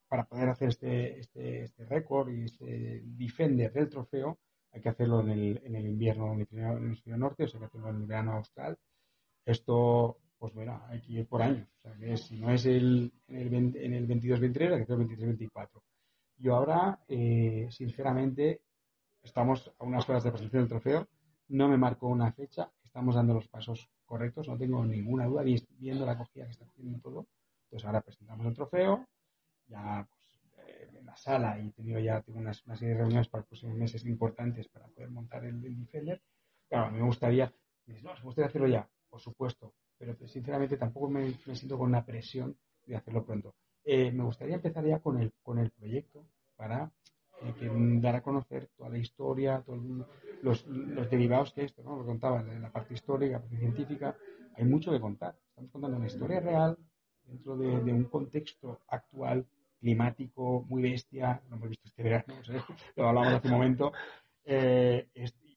para 0.08 0.26
poder 0.26 0.50
hacer 0.50 0.70
este, 0.70 1.20
este, 1.20 1.64
este 1.64 1.86
récord 1.86 2.30
y 2.30 2.46
este 2.46 3.02
defender 3.04 3.72
del 3.74 3.90
trofeo, 3.90 4.38
hay 4.72 4.82
que 4.82 4.90
hacerlo 4.90 5.22
en 5.22 5.30
el, 5.30 5.62
en 5.64 5.76
el 5.76 5.86
invierno 5.86 6.34
en 6.34 6.42
el 6.42 6.78
hemisferio 6.78 7.18
norte, 7.18 7.46
o 7.46 7.48
sea, 7.48 7.60
que 7.60 7.66
hacerlo 7.68 7.90
en 7.90 7.96
el 7.98 8.06
verano 8.06 8.34
austral. 8.34 8.78
Esto, 9.46 10.18
pues 10.38 10.54
bueno, 10.54 10.82
hay 10.88 11.02
que 11.02 11.14
ir 11.14 11.28
por 11.28 11.42
años. 11.42 11.68
O 11.80 11.82
sea, 11.82 11.98
que 11.98 12.18
si 12.18 12.38
no 12.38 12.52
es 12.52 12.66
el, 12.66 13.14
en 13.28 13.54
el, 13.54 13.78
en 13.78 13.94
el 13.94 14.08
22-23, 14.08 14.72
hay 14.72 14.78
que 14.78 14.94
hacer 14.94 15.00
el 15.00 15.08
23-24. 15.08 15.82
Yo 16.38 16.56
ahora, 16.56 17.00
eh, 17.08 17.68
sinceramente, 17.72 18.62
estamos 19.24 19.72
a 19.80 19.86
unas 19.86 20.08
horas 20.10 20.24
de 20.24 20.32
presentación 20.32 20.64
del 20.64 20.70
trofeo 20.70 21.08
no 21.50 21.68
me 21.68 21.78
marco 21.78 22.08
una 22.08 22.32
fecha, 22.32 22.72
estamos 22.84 23.16
dando 23.16 23.34
los 23.34 23.48
pasos 23.48 23.90
correctos, 24.06 24.48
no 24.48 24.58
tengo 24.58 24.86
ninguna 24.86 25.26
duda, 25.26 25.44
viendo 25.78 26.06
la 26.06 26.14
acogida 26.14 26.46
que 26.46 26.52
está 26.52 26.66
haciendo 26.66 27.00
todo. 27.00 27.28
Entonces 27.66 27.86
ahora 27.86 28.02
presentamos 28.02 28.46
el 28.46 28.54
trofeo, 28.54 29.06
ya 29.68 30.08
pues, 30.10 30.68
eh, 30.68 30.90
en 30.98 31.06
la 31.06 31.18
sala 31.18 31.60
y 31.60 31.74
he 31.78 32.04
ya 32.04 32.22
tengo 32.22 32.40
una 32.40 32.54
serie 32.54 32.90
de 32.90 33.00
reuniones 33.00 33.28
para 33.28 33.42
los 33.42 33.48
próximos 33.50 33.76
meses 33.76 34.06
importantes 34.06 34.68
para 34.68 34.88
poder 34.88 35.10
montar 35.10 35.44
el, 35.46 35.62
Defender. 35.62 36.22
Claro, 36.70 36.86
a 36.86 36.92
mí 36.92 37.00
me 37.00 37.06
gustaría, 37.06 37.52
no, 37.88 38.14
me 38.14 38.22
gustaría 38.22 38.48
hacerlo 38.48 38.68
ya, 38.68 38.88
por 39.10 39.20
supuesto, 39.20 39.74
pero 39.98 40.16
sinceramente 40.28 40.78
tampoco 40.78 41.10
me, 41.10 41.32
siento 41.34 41.78
con 41.78 41.90
una 41.90 42.06
presión 42.06 42.58
de 42.86 42.96
hacerlo 42.96 43.26
pronto. 43.26 43.56
Eh, 43.84 44.12
me 44.12 44.24
gustaría 44.24 44.56
empezar 44.56 44.86
ya 44.86 45.00
con 45.00 45.20
el, 45.20 45.32
con 45.44 45.60
el 45.60 45.70
proyecto 45.72 46.26
para 46.56 46.92
que 47.60 47.70
dar 48.00 48.16
a 48.16 48.24
conocer 48.24 48.70
toda 48.76 48.90
la 48.90 48.98
historia, 48.98 49.62
todos 49.66 49.82
los, 50.46 51.10
derivados 51.10 51.52
que 51.54 51.64
esto, 51.64 51.84
¿no? 51.84 51.98
Lo 51.98 52.06
contaba 52.06 52.40
en 52.42 52.62
la 52.62 52.72
parte 52.72 52.94
histórica, 52.94 53.34
la 53.34 53.42
parte 53.42 53.58
científica, 53.58 54.16
hay 54.56 54.64
mucho 54.64 54.92
que 54.92 55.00
contar. 55.00 55.36
Estamos 55.50 55.72
contando 55.72 55.98
una 55.98 56.06
historia 56.06 56.40
real 56.40 56.78
dentro 57.26 57.58
de, 57.58 57.68
un 57.68 58.06
contexto 58.06 58.80
actual, 58.88 59.46
climático, 59.80 60.64
muy 60.70 60.84
bestia, 60.84 61.42
lo 61.50 61.56
hemos 61.56 61.70
visto 61.70 61.88
este 61.88 62.04
verano, 62.04 62.36
lo 62.96 63.08
hablamos 63.08 63.34
hace 63.34 63.48
un 63.48 63.54
momento, 63.54 63.92
eh, 64.46 65.10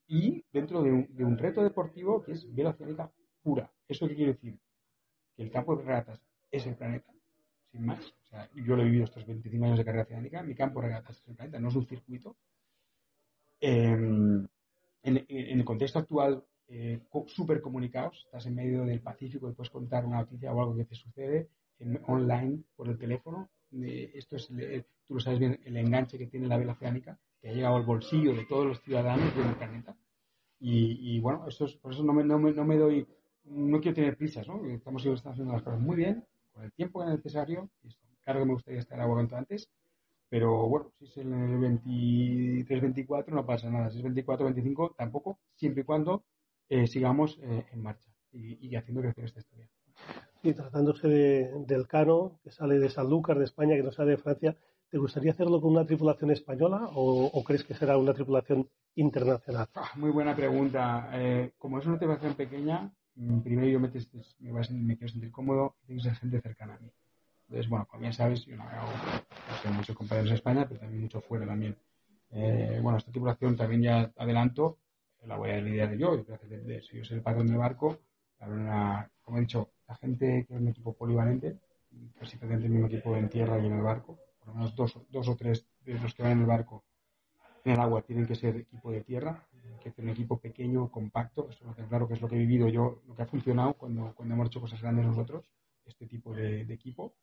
y 0.07 0.43
dentro 0.51 0.83
de 0.83 0.91
un, 0.91 1.07
de 1.15 1.37
reto 1.37 1.63
deportivo 1.63 2.23
que 2.23 2.33
es 2.33 2.53
velocidad 2.55 3.11
pura. 3.43 3.71
¿Eso 3.87 4.09
qué 4.09 4.15
quiere 4.15 4.33
decir? 4.33 4.59
que 5.37 5.45
el 5.45 5.53
campo 5.53 5.77
de 5.77 5.85
regatas 5.85 6.21
es 6.51 6.67
el 6.67 6.75
planeta, 6.75 7.13
sin 7.71 7.87
más. 7.87 8.13
Yo 8.55 8.75
lo 8.75 8.83
he 8.83 8.87
vivido 8.87 9.05
estos 9.05 9.25
25 9.25 9.67
años 9.67 9.79
de 9.79 9.85
carrera 9.85 10.03
oceánica, 10.03 10.43
mi 10.43 10.55
campo 10.55 10.81
de 10.81 10.89
regatas 10.89 11.21
es 11.21 11.29
el 11.29 11.37
planeta, 11.37 11.61
no 11.61 11.69
es 11.69 11.77
un 11.77 11.87
circuito. 11.87 12.37
Em, 13.61 14.49
en, 15.09 15.59
el 15.59 15.65
contexto 15.65 15.99
actual, 15.99 16.45
eh, 16.69 17.01
súper 17.27 17.61
comunicados, 17.61 18.23
estás 18.27 18.47
en 18.47 18.55
medio 18.55 18.85
del 18.85 19.01
Pacífico 19.01 19.49
y 19.49 19.55
puedes 19.55 19.71
contar 19.71 20.05
una 20.05 20.19
noticia 20.19 20.53
o 20.53 20.61
algo 20.61 20.77
que 20.77 20.85
te 20.85 20.95
sucede 20.95 21.49
en, 21.79 22.01
online 22.07 22.63
por 22.77 22.89
el 22.89 22.99
teléfono. 22.99 23.49
esto 23.73 24.37
es, 24.37 24.49
tú 25.07 25.15
lo 25.15 25.21
sabes 25.21 25.39
bien, 25.39 25.61
el 25.65 25.77
enganche 25.77 26.19
que 26.19 26.27
tiene 26.27 26.47
la 26.47 26.59
vela 26.59 26.73
oceánica, 26.73 27.19
que 27.41 27.49
ha 27.49 27.53
llegado 27.53 27.77
al 27.77 27.85
bolsillo 27.85 28.35
de 28.35 28.45
todos 28.45 28.67
los 28.67 28.83
ciudadanos 28.83 29.35
del 29.37 29.55
planeta. 29.55 29.97
Y, 30.61 31.21
bueno, 31.21 31.47
eso 31.47 31.67
por 31.81 31.93
eso 31.93 32.03
no 32.03 32.13
me, 32.13 32.25
no, 32.25 32.39
me, 32.39 32.53
no 32.53 32.65
me 32.65 32.77
doy, 32.77 33.07
no 33.45 33.81
quiero 33.81 33.95
tener 33.95 34.17
prisas, 34.17 34.49
¿no? 34.49 34.65
Estamos 34.67 35.07
haciendo 35.07 35.53
las 35.53 35.63
cosas 35.63 35.81
muy 35.81 35.97
bien, 35.97 36.25
con 36.53 36.65
el 36.65 36.73
tiempo 36.73 37.05
necesario. 37.05 37.71
Y 37.83 37.89
esto, 37.89 38.05
claro 38.25 38.41
que 38.41 38.47
me 38.47 38.53
gustaría 38.55 38.81
estar 38.81 39.01
agua 39.01 39.17
cuanto 39.17 39.37
antes, 39.37 39.71
pero 40.29 40.69
bueno, 40.69 40.93
si 40.99 41.07
es 41.07 41.17
el 41.19 41.29
23-24 41.29 43.29
no 43.29 43.47
pasa 43.47 43.71
nada. 43.71 43.91
Si 43.91 43.99
es 43.99 44.05
24-25 44.05 44.95
tampoco, 44.97 45.39
siempre 45.55 45.83
y 45.83 45.85
cuando 45.85 46.25
eh, 46.69 46.87
sigamos 46.87 47.39
eh, 47.43 47.67
en 47.73 47.83
marcha 47.83 48.11
y, 48.33 48.75
haciendo 48.77 49.01
crecer 49.01 49.25
esta 49.25 49.41
historia. 49.41 49.69
Y 50.43 50.53
tratándose 50.53 51.09
del 51.09 51.89
Cano, 51.89 52.39
que 52.45 52.51
sale 52.51 52.79
de 52.79 52.91
Sanlúcar, 52.91 53.39
de 53.39 53.47
España, 53.47 53.75
que 53.75 53.83
no 53.83 53.91
sale 53.91 54.13
de 54.13 54.19
Francia, 54.19 54.57
¿te 54.89 54.99
gustaría 54.99 55.33
hacerlo 55.33 55.61
con 55.61 55.73
una 55.73 55.87
tripulación 55.87 56.31
española 56.31 56.91
o, 56.95 57.43
crees 57.45 57.65
que 57.65 57.75
será 57.75 57.97
una 57.97 58.15
tripulación 58.15 58.69
internacional? 58.95 59.69
Ah, 59.75 59.91
muy 59.97 60.11
buena 60.11 60.37
pregunta. 60.37 61.11
Eh, 61.15 61.53
como 61.59 61.79
es 61.79 61.87
una 61.87 61.99
tripulación 61.99 62.35
pequeña, 62.35 62.93
mm, 63.17 63.41
primero 63.41 63.69
yo 63.69 63.81
me, 63.81 63.89
me, 63.89 64.97
quiero 64.97 65.09
sentir 65.09 65.33
cómodo 65.33 65.77
y 65.83 65.87
tengo 65.87 66.03
que 66.03 66.09
ser 66.09 66.17
gente 66.17 66.41
cercana 66.41 66.75
a 66.75 66.79
mí. 66.79 66.93
Entonces, 67.49 67.71
bueno, 67.71 67.87
como 67.87 68.03
bien 68.03 68.13
sabes, 68.13 68.45
yo 68.45 68.57
no 68.57 68.63
hago 68.65 68.93
no 69.65 69.73
muchos 69.73 69.97
compañeros 69.97 70.31
en 70.31 70.37
España, 70.37 70.67
pero 70.69 70.81
también 70.81 71.03
mucho 71.03 71.21
fuera 71.21 71.47
también. 71.47 71.77
bueno, 72.83 72.99
esta 72.99 73.11
tripulación 73.11 73.57
también 73.57 73.83
ya 73.83 74.13
adelanto, 74.17 74.79
la 75.25 75.37
voy 75.37 75.51
a 75.51 75.61
lidiar 75.61 75.97
yo, 75.97 76.17
de, 76.17 76.83
si 76.83 76.99
yo 76.99 77.05
soy 77.05 77.17
el 77.17 77.23
patrón 77.23 77.47
del 77.47 77.57
barco, 77.57 78.01
como 78.39 79.39
he 79.39 79.41
dicho, 79.41 79.71
la 79.89 79.97
gente 79.97 80.45
que 80.47 80.55
es 80.55 80.61
un 80.61 80.69
equipo 80.69 80.93
polivalente, 80.95 81.59
casi 82.19 82.37
presente 82.37 82.67
el 82.67 82.73
mismo 82.73 82.87
equipo 82.87 83.17
en 83.17 83.29
tierra 83.29 83.59
y 83.59 83.67
en 83.67 83.73
el 83.73 83.83
barco, 83.83 84.19
por 84.39 84.49
lo 84.49 84.55
menos 84.55 84.77
dos, 84.77 84.99
dos 85.09 85.29
o 85.29 85.37
tres 85.37 85.67
de 85.81 85.99
los 85.99 86.15
que 86.15 86.23
van 86.23 86.33
en 86.33 86.41
el 86.41 86.47
barco 86.47 86.85
en 87.65 87.73
el 87.73 87.81
agua 87.81 88.03
tienen 88.03 88.27
que 88.27 88.35
ser 88.35 88.57
equipo 88.57 88.91
de 88.91 89.03
tierra, 89.03 89.47
que 89.83 89.91
es 89.91 89.99
un 89.99 90.09
equipo 90.09 90.39
pequeño, 90.39 90.91
compacto, 90.91 91.49
eso 91.51 91.65
lo 91.65 91.75
claro 91.89 92.09
que 92.09 92.15
es 92.15 92.21
lo 92.21 92.29
que 92.29 92.37
he 92.37 92.39
vivido 92.39 92.69
yo, 92.69 93.03
lo 93.07 93.15
que 93.15 93.23
ha 93.23 93.27
funcionado 93.27 93.75
cuando, 93.75 94.15
cuando 94.15 94.35
hemos 94.35 94.49
hecho 94.49 94.61
cosas 94.61 94.81
grandes 94.81 95.07
nosotros, 95.07 95.45
este 95.85 96.07
tipo 96.07 96.35
de, 96.35 96.63
equipo. 96.63 97.15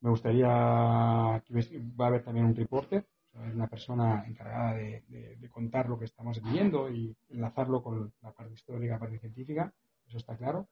Me 0.00 0.10
gustaría 0.10 1.42
que 1.44 1.80
va 2.00 2.04
a 2.04 2.08
haber 2.08 2.22
también 2.22 2.46
un 2.46 2.54
reporter, 2.54 3.04
una 3.34 3.66
persona 3.66 4.24
encargada 4.26 4.74
de, 4.74 5.48
contar 5.50 5.88
lo 5.88 5.98
que 5.98 6.04
estamos 6.04 6.42
viviendo 6.42 6.90
y 6.90 7.16
enlazarlo 7.30 7.82
con 7.82 8.12
la 8.22 8.32
parte 8.32 8.54
histórica, 8.54 8.94
la 8.94 9.00
parte 9.00 9.18
científica, 9.18 9.72
eso 10.06 10.18
está 10.18 10.36
claro. 10.36 10.68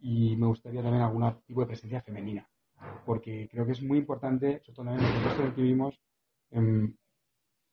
Y 0.00 0.36
me 0.36 0.46
gustaría 0.46 0.82
también 0.82 1.02
algún 1.02 1.24
tipo 1.46 1.60
de 1.60 1.66
presencia 1.66 2.00
femenina, 2.00 2.48
porque 3.04 3.48
creo 3.50 3.66
que 3.66 3.72
es 3.72 3.82
muy 3.82 3.98
importante, 3.98 4.60
sobre 4.64 4.74
todo 4.74 4.88
en 4.88 5.04
el 5.04 5.12
contexto 5.12 5.42
en 5.42 5.48
el 5.48 5.54
que 5.54 5.62
vivimos, 5.62 6.00
em, 6.50 6.94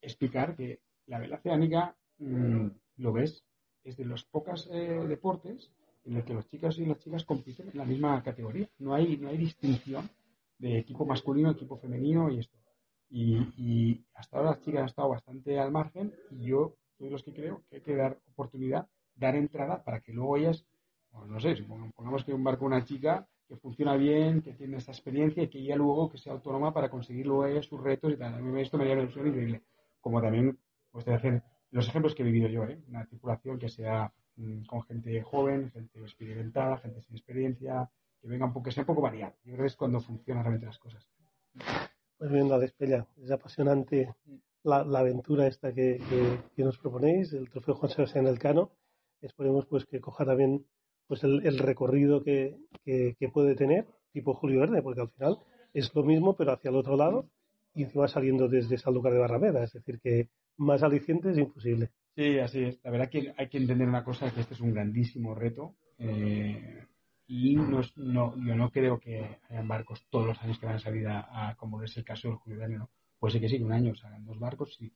explicar 0.02 0.56
que 0.56 0.82
la 1.08 1.20
vela 1.20 1.38
oceánica, 1.38 1.96
mm, 2.20 2.68
lo 2.98 3.14
ves, 3.14 3.44
es 3.84 3.98
de 3.98 4.06
los 4.06 4.26
pocos 4.26 4.70
eh, 4.72 5.06
deportes 5.08 5.72
en 6.06 6.16
los 6.16 6.24
que 6.24 6.34
los 6.34 6.48
chicos 6.48 6.78
y 6.78 6.86
las 6.86 7.00
chicas 7.00 7.26
compiten 7.26 7.70
en 7.70 7.78
la 7.78 7.86
misma 7.86 8.22
categoría. 8.22 8.70
No 8.80 8.94
hay, 8.94 9.18
no 9.18 9.30
hay 9.30 9.38
distinción 9.38 10.10
de 10.60 10.78
equipo 10.78 11.06
masculino, 11.06 11.52
equipo 11.52 11.78
femenino 11.78 12.30
y 12.30 12.40
esto. 12.40 12.58
Y, 13.10 14.06
hasta 14.14 14.38
ahora 14.38 14.52
las 14.52 14.62
chicas 14.62 14.82
han 14.82 14.86
estado 14.86 15.10
bastante 15.10 15.60
al 15.60 15.72
margen 15.72 16.14
y 16.30 16.46
yo 16.46 16.76
soy 16.98 17.08
de 17.08 17.12
los 17.12 17.24
que 17.24 17.34
creo 17.34 17.64
que 17.70 17.78
hay 17.78 17.82
que 17.82 17.96
dar 17.96 18.20
oportunidad, 18.32 18.88
dar 19.16 19.36
entrada 19.36 19.84
para 19.84 20.02
que 20.02 20.14
luego 20.14 20.38
ellas, 20.38 20.66
no 21.28 21.40
sé, 21.40 21.56
pongamos 21.96 22.24
que 22.24 22.34
un 22.34 22.44
barco 22.44 22.66
una 22.66 22.84
chica 22.84 23.28
que 23.48 23.56
funciona 23.58 23.96
bien, 23.96 24.42
que 24.42 24.54
tiene 24.54 24.78
esta 24.78 24.92
experiencia 24.92 25.42
y 25.42 25.48
que 25.48 25.58
ella 25.58 25.76
luego 25.76 26.10
que 26.10 26.20
sea 26.20 26.34
autónoma 26.34 26.72
para 26.72 26.90
conseguir 26.90 27.26
luego 27.26 27.48
ella 27.48 27.64
sus 27.64 27.82
retos 27.82 28.14
y 28.14 28.18
tal. 28.18 28.36
A 28.36 28.40
mí 28.40 28.62
esto 28.62 28.78
me 28.78 28.84
haría 28.84 28.94
una 28.94 29.04
ilusión 29.04 29.28
increíble. 29.28 29.64
Como 30.00 30.22
también 30.22 30.60
pues, 30.92 31.06
de 31.06 31.16
hacer 31.16 31.44
los 31.72 31.88
ejemplos 31.88 32.14
que 32.14 32.22
he 32.22 32.26
vivido 32.26 32.48
yo, 32.48 32.64
¿eh? 32.66 32.80
una 32.88 33.06
tripulación 33.06 33.58
que 33.58 33.70
sea 33.70 34.14
mm, 34.36 34.66
con 34.66 34.84
gente 34.84 35.22
joven, 35.24 35.72
gente 35.72 36.00
experimentada, 36.00 36.78
gente 36.78 37.02
sin 37.02 37.16
experiencia, 37.16 37.90
que 38.22 38.28
venga 38.28 38.46
un 38.46 38.54
poco, 38.54 38.66
que 38.66 38.72
sea 38.72 38.84
un 38.84 38.88
poco 38.88 39.02
variada. 39.02 39.36
Yo 39.44 39.54
creo 39.54 39.64
que 39.64 39.68
es 39.68 39.76
cuando 39.76 40.02
funcionan 40.02 40.44
realmente 40.44 40.68
las 40.68 40.80
cosas. 40.80 41.08
Pues 42.18 42.32
bien, 42.32 42.50
la 42.50 42.60
despella. 42.60 43.08
Es 43.18 43.32
apasionante 43.32 44.14
la, 44.64 44.82
aventura 44.82 45.48
esta 45.48 45.74
que, 45.74 46.00
nos 46.58 46.78
proponéis, 46.78 47.34
el 47.34 47.50
trofeo 47.50 47.76
Juan 47.76 47.92
Sebastián 47.92 48.28
Elcano. 48.28 48.72
Esperemos 49.22 49.66
pues 49.66 49.86
que 49.86 50.00
coja 50.00 50.26
también 50.26 50.66
pues 51.08 51.24
el, 51.24 51.58
recorrido 51.58 52.24
que, 52.24 52.58
puede 53.34 53.56
tener, 53.56 53.88
tipo 54.12 54.34
Julio 54.34 54.60
Verde, 54.60 54.82
porque 54.82 55.02
al 55.02 55.10
final 55.10 55.40
es 55.74 55.94
lo 55.96 56.04
mismo, 56.04 56.36
pero 56.36 56.52
hacia 56.52 56.70
el 56.70 56.76
otro 56.76 56.96
lado, 56.96 57.30
y 57.74 57.84
encima 57.84 58.08
saliendo 58.08 58.48
desde 58.48 58.78
Sanlúcar 58.78 59.14
de 59.14 59.20
Barrameda. 59.20 59.64
Es 59.64 59.74
decir, 59.74 60.00
que 60.00 60.30
más 60.58 60.84
aliciente 60.84 61.32
es 61.32 61.38
imposible. 61.38 61.92
Sí, 62.16 62.38
así 62.40 62.64
es. 62.64 62.80
La 62.84 62.92
verdad 62.92 63.10
que 63.10 63.34
hay 63.38 63.48
que 63.48 63.58
entender 63.58 63.88
una 63.88 64.04
cosa, 64.04 64.32
que 64.34 64.42
este 64.42 64.54
es 64.54 64.60
un 64.60 64.74
grandísimo 64.74 65.34
reto. 65.36 65.76
Eh, 65.98 66.86
y 67.32 67.56
no, 67.56 67.84
yo 67.96 68.56
no 68.56 68.72
creo 68.72 69.00
que 69.00 69.38
hayan 69.50 69.68
barcos 69.68 70.04
todos 70.10 70.26
los 70.26 70.42
años 70.42 70.58
que 70.58 70.66
van 70.66 70.78
a 70.78 70.80
salir 70.80 71.08
a, 71.08 71.56
como 71.60 71.84
es 71.84 71.96
el 71.96 72.04
caso 72.04 72.28
del 72.28 72.38
Julio 72.38 72.58
Verne, 72.58 72.78
¿no? 72.80 72.90
Puede 73.20 73.34
ser 73.34 73.42
que 73.42 73.50
sí, 73.50 73.62
un 73.62 73.72
año 73.72 73.94
salgan 73.94 74.26
dos 74.26 74.40
barcos. 74.40 74.74
Si, 74.74 74.92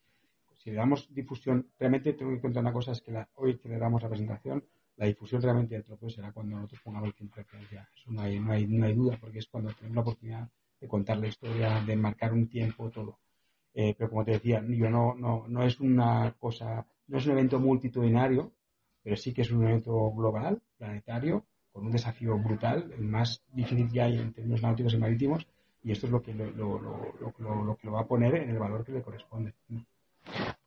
si 0.56 0.72
le 0.72 0.78
damos 0.78 1.14
difusión, 1.14 1.70
realmente 1.78 2.14
tengo 2.14 2.32
que 2.32 2.42
contar 2.42 2.64
una 2.64 2.74
cosa, 2.74 2.94
es 2.94 3.02
que 3.02 3.12
la, 3.12 3.30
hoy 3.36 3.60
que 3.60 3.70
le 3.70 3.78
damos 3.78 4.02
la 4.02 4.10
presentación, 4.10 4.66
la 4.98 5.06
difusión 5.06 5.44
realmente 5.44 5.76
del 5.76 5.84
trofeo 5.84 6.10
será 6.10 6.32
cuando 6.32 6.56
nosotros 6.56 6.82
pongamos 6.84 7.10
el 7.10 7.14
tiempo 7.14 7.36
de. 7.36 7.44
Eso 7.46 8.12
no 8.12 8.22
hay, 8.22 8.40
no, 8.40 8.52
hay, 8.52 8.66
no 8.66 8.86
hay 8.88 8.96
duda, 8.96 9.16
porque 9.22 9.38
es 9.38 9.46
cuando 9.46 9.72
tenemos 9.74 9.96
la 9.96 10.02
oportunidad 10.02 10.50
de 10.82 10.88
contar 10.88 11.20
la 11.20 11.28
historia, 11.28 11.84
de 11.86 11.96
marcar 11.96 12.34
un 12.34 12.48
tiempo, 12.48 12.90
todo. 12.90 13.20
Eh, 13.76 13.94
pero 13.96 14.10
como 14.10 14.26
te 14.26 14.32
decía, 14.32 14.64
yo 14.68 14.90
no, 14.90 15.14
no, 15.14 15.46
no 15.48 15.64
es 15.64 15.80
una 15.80 16.36
cosa, 16.40 16.84
no 17.06 17.20
es 17.20 17.28
un 17.28 17.34
evento 17.34 17.60
multitudinario, 17.60 18.52
pero 19.04 19.16
sí 19.18 19.36
que 19.36 19.44
es 19.44 19.52
un 19.52 19.68
evento 19.68 20.12
global, 20.12 20.64
planetario, 20.80 21.46
con 21.74 21.86
un 21.86 21.92
desafío 21.92 22.38
brutal, 22.38 22.94
el 22.98 23.04
más 23.04 23.44
difícil 23.52 23.92
que 23.92 24.02
hay 24.02 24.20
en 24.20 24.32
términos 24.32 24.62
náuticos 24.62 24.94
y 24.94 24.98
marítimos, 24.98 25.48
y 25.84 25.92
esto 25.92 26.06
es 26.06 26.12
lo 26.12 26.22
que 26.22 26.34
lo, 26.34 26.50
lo, 26.52 26.80
lo, 26.80 27.64
lo 27.66 27.76
que 27.76 27.88
lo 27.88 27.94
va 27.94 28.02
a 28.02 28.08
poner 28.08 28.36
en 28.36 28.52
el 28.52 28.60
valor 28.60 28.86
que 28.86 28.94
le 28.94 29.02
corresponde. 29.02 29.54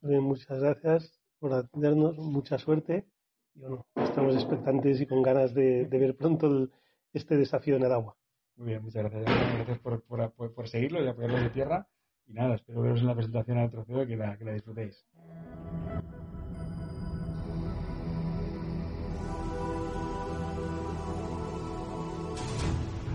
muchas 0.02 0.60
gracias 0.60 1.18
por 1.38 1.54
atendernos, 1.54 2.18
mucha 2.18 2.58
suerte. 2.58 3.06
Y 3.54 3.60
bueno, 3.60 3.86
estamos 3.96 4.34
expectantes 4.34 5.00
y 5.00 5.06
con 5.06 5.22
ganas 5.22 5.54
de, 5.54 5.84
ver 5.84 6.16
pronto 6.16 6.68
este 7.12 7.36
desafío 7.36 7.76
en 7.76 7.84
el 7.84 7.92
agua. 7.92 8.16
Muy 8.56 8.68
bien, 8.68 8.82
muchas 8.82 9.04
gracias. 9.04 9.24
Gracias 9.24 9.78
por, 9.78 10.02
por, 10.02 10.52
por, 10.52 10.68
seguirlo 10.68 11.02
y 11.02 11.08
apoyarlo 11.08 11.38
de 11.38 11.50
tierra. 11.50 11.88
Y 12.26 12.32
nada, 12.32 12.56
espero 12.56 12.82
veros 12.82 13.00
en 13.00 13.06
la 13.06 13.14
presentación 13.14 13.58
al 13.58 13.70
trofeo 13.70 14.02
y 14.02 14.08
que 14.08 14.16
la, 14.16 14.36
que 14.36 14.44
la 14.44 14.52
disfrutéis. 14.52 15.06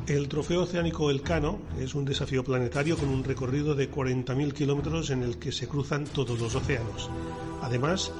El 0.07 0.27
Trofeo 0.27 0.63
Oceánico 0.63 1.11
Elcano 1.11 1.59
es 1.79 1.93
un 1.93 2.05
desafío 2.05 2.43
planetario 2.43 2.97
con 2.97 3.09
un 3.09 3.23
recorrido 3.23 3.75
de 3.75 3.89
40.000 3.89 4.51
kilómetros 4.51 5.11
en 5.11 5.21
el 5.21 5.37
que 5.37 5.51
se 5.51 5.67
cruzan 5.67 6.05
todos 6.05 6.39
los 6.39 6.55
océanos. 6.55 7.09
Además, 7.61 8.11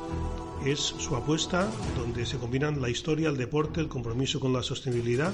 es 0.64 0.80
su 0.80 1.16
apuesta 1.16 1.72
donde 1.98 2.28
se 2.28 2.38
combinan 2.38 2.82
la 2.82 2.90
historia, 2.90 3.30
el 3.30 3.38
deporte, 3.38 3.82
el 3.82 3.88
compromiso 3.88 4.40
con 4.40 4.54
la 4.54 4.62
sostenibilidad 4.62 5.34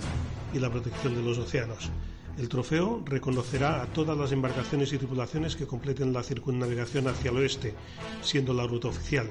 y 0.53 0.59
la 0.59 0.71
protección 0.71 1.15
de 1.15 1.21
los 1.21 1.37
océanos. 1.37 1.91
El 2.37 2.47
trofeo 2.47 3.03
reconocerá 3.05 3.81
a 3.81 3.87
todas 3.87 4.17
las 4.17 4.31
embarcaciones 4.31 4.93
y 4.93 4.97
tripulaciones 4.97 5.57
que 5.57 5.67
completen 5.67 6.13
la 6.13 6.23
circunnavegación 6.23 7.09
hacia 7.09 7.31
el 7.31 7.37
oeste, 7.37 7.73
siendo 8.21 8.53
la 8.53 8.65
ruta 8.65 8.87
oficial. 8.87 9.27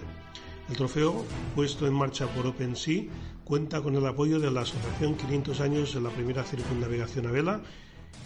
El 0.68 0.76
trofeo, 0.76 1.24
puesto 1.54 1.86
en 1.86 1.94
marcha 1.94 2.26
por 2.26 2.46
OpenSea, 2.46 3.04
cuenta 3.46 3.80
con 3.80 3.94
el 3.94 4.04
apoyo 4.04 4.40
de 4.40 4.50
la 4.50 4.62
Asociación 4.62 5.14
500 5.14 5.60
años 5.60 5.94
de 5.94 6.00
la 6.00 6.10
primera 6.10 6.42
circunnavegación 6.42 7.28
a 7.28 7.30
vela 7.30 7.60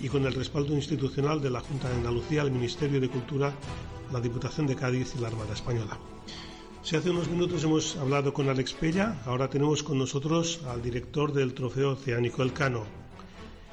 y 0.01 0.09
con 0.09 0.25
el 0.25 0.33
respaldo 0.33 0.73
institucional 0.73 1.43
de 1.43 1.51
la 1.51 1.61
Junta 1.61 1.91
de 1.91 1.97
Andalucía, 1.97 2.41
el 2.41 2.51
Ministerio 2.51 3.03
de 3.03 3.11
Cultura, 3.11 3.53
la 4.11 4.19
Diputación 4.19 4.67
de 4.67 4.77
Cádiz 4.77 5.15
y 5.15 5.21
la 5.21 5.29
Armada 5.29 5.53
Española. 5.53 5.99
Si 6.83 6.97
hace 6.97 7.11
unos 7.11 7.29
minutos 7.29 7.63
hemos 7.65 7.97
hablado 7.97 8.33
con 8.33 8.49
Alex 8.49 8.73
Pella, 8.73 9.21
ahora 9.27 9.51
tenemos 9.51 9.83
con 9.83 9.99
nosotros 9.99 10.63
al 10.67 10.81
director 10.81 11.35
del 11.35 11.53
Trofeo 11.53 11.91
Oceánico 11.91 12.43
Elcano. 12.43 12.85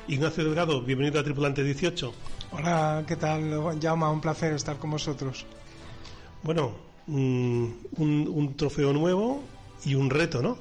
Ignacio 0.10 0.44
Delgado, 0.44 0.82
bienvenido 0.82 1.18
a 1.18 1.24
Tripulante 1.24 1.64
18. 1.64 2.14
Hola, 2.52 3.06
¿qué 3.08 3.16
tal, 3.16 3.80
Jaume? 3.82 4.06
Un 4.08 4.20
placer 4.20 4.52
estar 4.52 4.78
con 4.78 4.92
vosotros. 4.92 5.46
Bueno, 6.44 6.74
un, 7.08 8.54
trofeo 8.58 8.92
nuevo 8.92 9.42
y 9.86 9.96
un 9.96 10.10
reto, 10.10 10.42
¿no? 10.42 10.58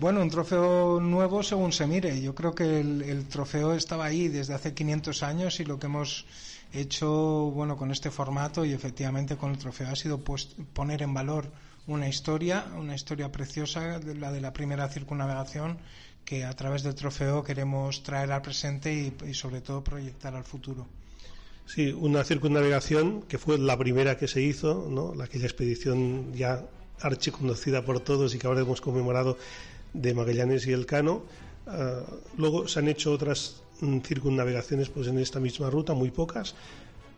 Bueno, 0.00 0.22
un 0.22 0.30
trofeo 0.30 1.00
nuevo 1.00 1.42
según 1.42 1.72
se 1.72 1.84
mire. 1.88 2.20
Yo 2.22 2.32
creo 2.32 2.54
que 2.54 2.80
el, 2.80 3.26
trofeo 3.26 3.74
estaba 3.74 4.04
ahí 4.04 4.28
desde 4.28 4.54
hace 4.54 4.72
500 4.72 5.24
años 5.24 5.58
y 5.58 5.64
lo 5.64 5.80
que 5.80 5.86
hemos 5.86 6.24
hecho, 6.72 7.50
bueno, 7.52 7.76
con 7.76 7.90
este 7.90 8.12
formato 8.12 8.64
y 8.64 8.72
efectivamente 8.72 9.36
con 9.36 9.50
el 9.50 9.58
trofeo 9.58 9.88
ha 9.88 9.96
sido 9.96 10.18
pues, 10.18 10.50
poner 10.72 11.02
en 11.02 11.14
valor 11.14 11.50
una 11.88 12.08
historia, 12.08 12.66
una 12.76 12.94
historia 12.94 13.32
preciosa, 13.32 13.98
la 13.98 14.30
de 14.30 14.40
la 14.40 14.52
primera 14.52 14.88
circunnavegación, 14.88 15.78
que 16.24 16.44
a 16.44 16.52
través 16.52 16.84
del 16.84 16.94
trofeo 16.94 17.42
queremos 17.42 18.04
traer 18.04 18.30
al 18.30 18.42
presente 18.42 18.94
y, 18.94 19.12
y 19.28 19.34
sobre 19.34 19.62
todo 19.62 19.82
proyectar 19.82 20.36
al 20.36 20.44
futuro. 20.44 20.86
Sí, 21.66 21.90
una 21.90 22.22
circunnavegación 22.22 23.22
que 23.22 23.36
fue 23.36 23.58
la 23.58 23.76
primera 23.76 24.16
que 24.16 24.28
se 24.28 24.42
hizo, 24.42 24.86
¿no? 24.88 25.20
aquella 25.20 25.46
expedición 25.46 26.32
ya 26.34 26.64
archiconocida 27.00 27.84
por 27.84 28.00
todos 28.00 28.34
y 28.34 28.38
que 28.38 28.46
ahora 28.46 28.60
hemos 28.60 28.80
conmemorado 28.80 29.36
de 29.92 30.14
Magallanes 30.14 30.66
y 30.66 30.72
Elcano. 30.72 31.22
Uh, 31.66 32.40
luego 32.40 32.66
se 32.66 32.78
han 32.78 32.88
hecho 32.88 33.12
otras 33.12 33.62
mm, 33.80 33.98
circunnavegaciones 34.00 34.88
pues 34.88 35.06
en 35.08 35.18
esta 35.18 35.38
misma 35.40 35.68
ruta, 35.68 35.92
muy 35.92 36.10
pocas, 36.10 36.54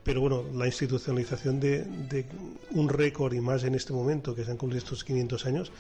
pero 0.03 0.21
bueno, 0.21 0.45
la 0.55 0.67
institucionalización 0.67 1.61
de, 1.61 2.27
un 2.71 2.89
récord 2.89 3.33
y 3.35 3.41
más 3.41 3.65
en 3.65 3.75
este 3.75 3.93
momento 3.93 4.35
que 4.35 4.45
se 4.45 4.51
han 4.51 4.57
cumplido 4.57 4.83
estos 4.83 5.05
500 5.05 5.47
años, 5.47 5.73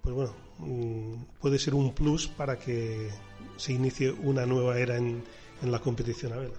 pues 0.00 0.14
bueno, 0.14 0.32
mm, 0.58 1.38
puede 1.40 1.58
ser 1.58 1.74
un 1.74 1.92
plus 1.92 2.28
para 2.28 2.58
que 2.58 3.10
se 3.56 3.72
inicie 3.72 4.10
una 4.10 4.46
nueva 4.46 4.78
era 4.78 4.96
en, 4.96 5.22
la 5.62 5.78
competición 5.78 6.32
a 6.34 6.36
vela. 6.36 6.54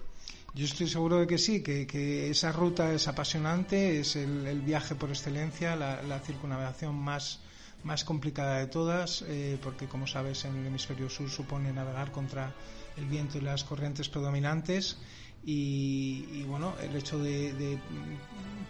Yo 0.56 0.66
estoy 0.66 0.88
seguro 0.88 1.20
de 1.20 1.28
que 1.28 1.38
sí, 1.38 1.62
que, 1.62 2.30
esa 2.30 2.52
ruta 2.52 2.91
es 2.91 3.07
apasionante, 3.07 3.99
es 3.99 4.16
el, 4.16 4.62
viaje 4.62 4.95
por 4.95 5.10
excelencia, 5.10 5.76
la, 5.76 6.02
la 6.02 6.22
más 6.91 7.40
más 7.86 8.03
complicada 8.03 8.57
de 8.57 8.68
todas, 8.68 9.24
eh, 9.28 9.57
porque 9.62 9.88
como 9.88 10.07
sabes 10.07 10.44
en 10.44 10.56
el 10.57 10.66
hemisferio 10.66 11.07
sur 11.07 11.30
supone 11.30 11.72
navegar 11.72 12.12
contra 12.12 12.53
el 12.98 13.06
viento 13.06 13.38
y 13.38 13.41
las 13.41 13.64
corrientes 13.64 14.10
predominantes. 14.10 14.98
Y, 15.48 16.41
bueno, 16.48 16.74
el 16.82 16.95
hecho 16.95 17.20
de, 17.20 17.78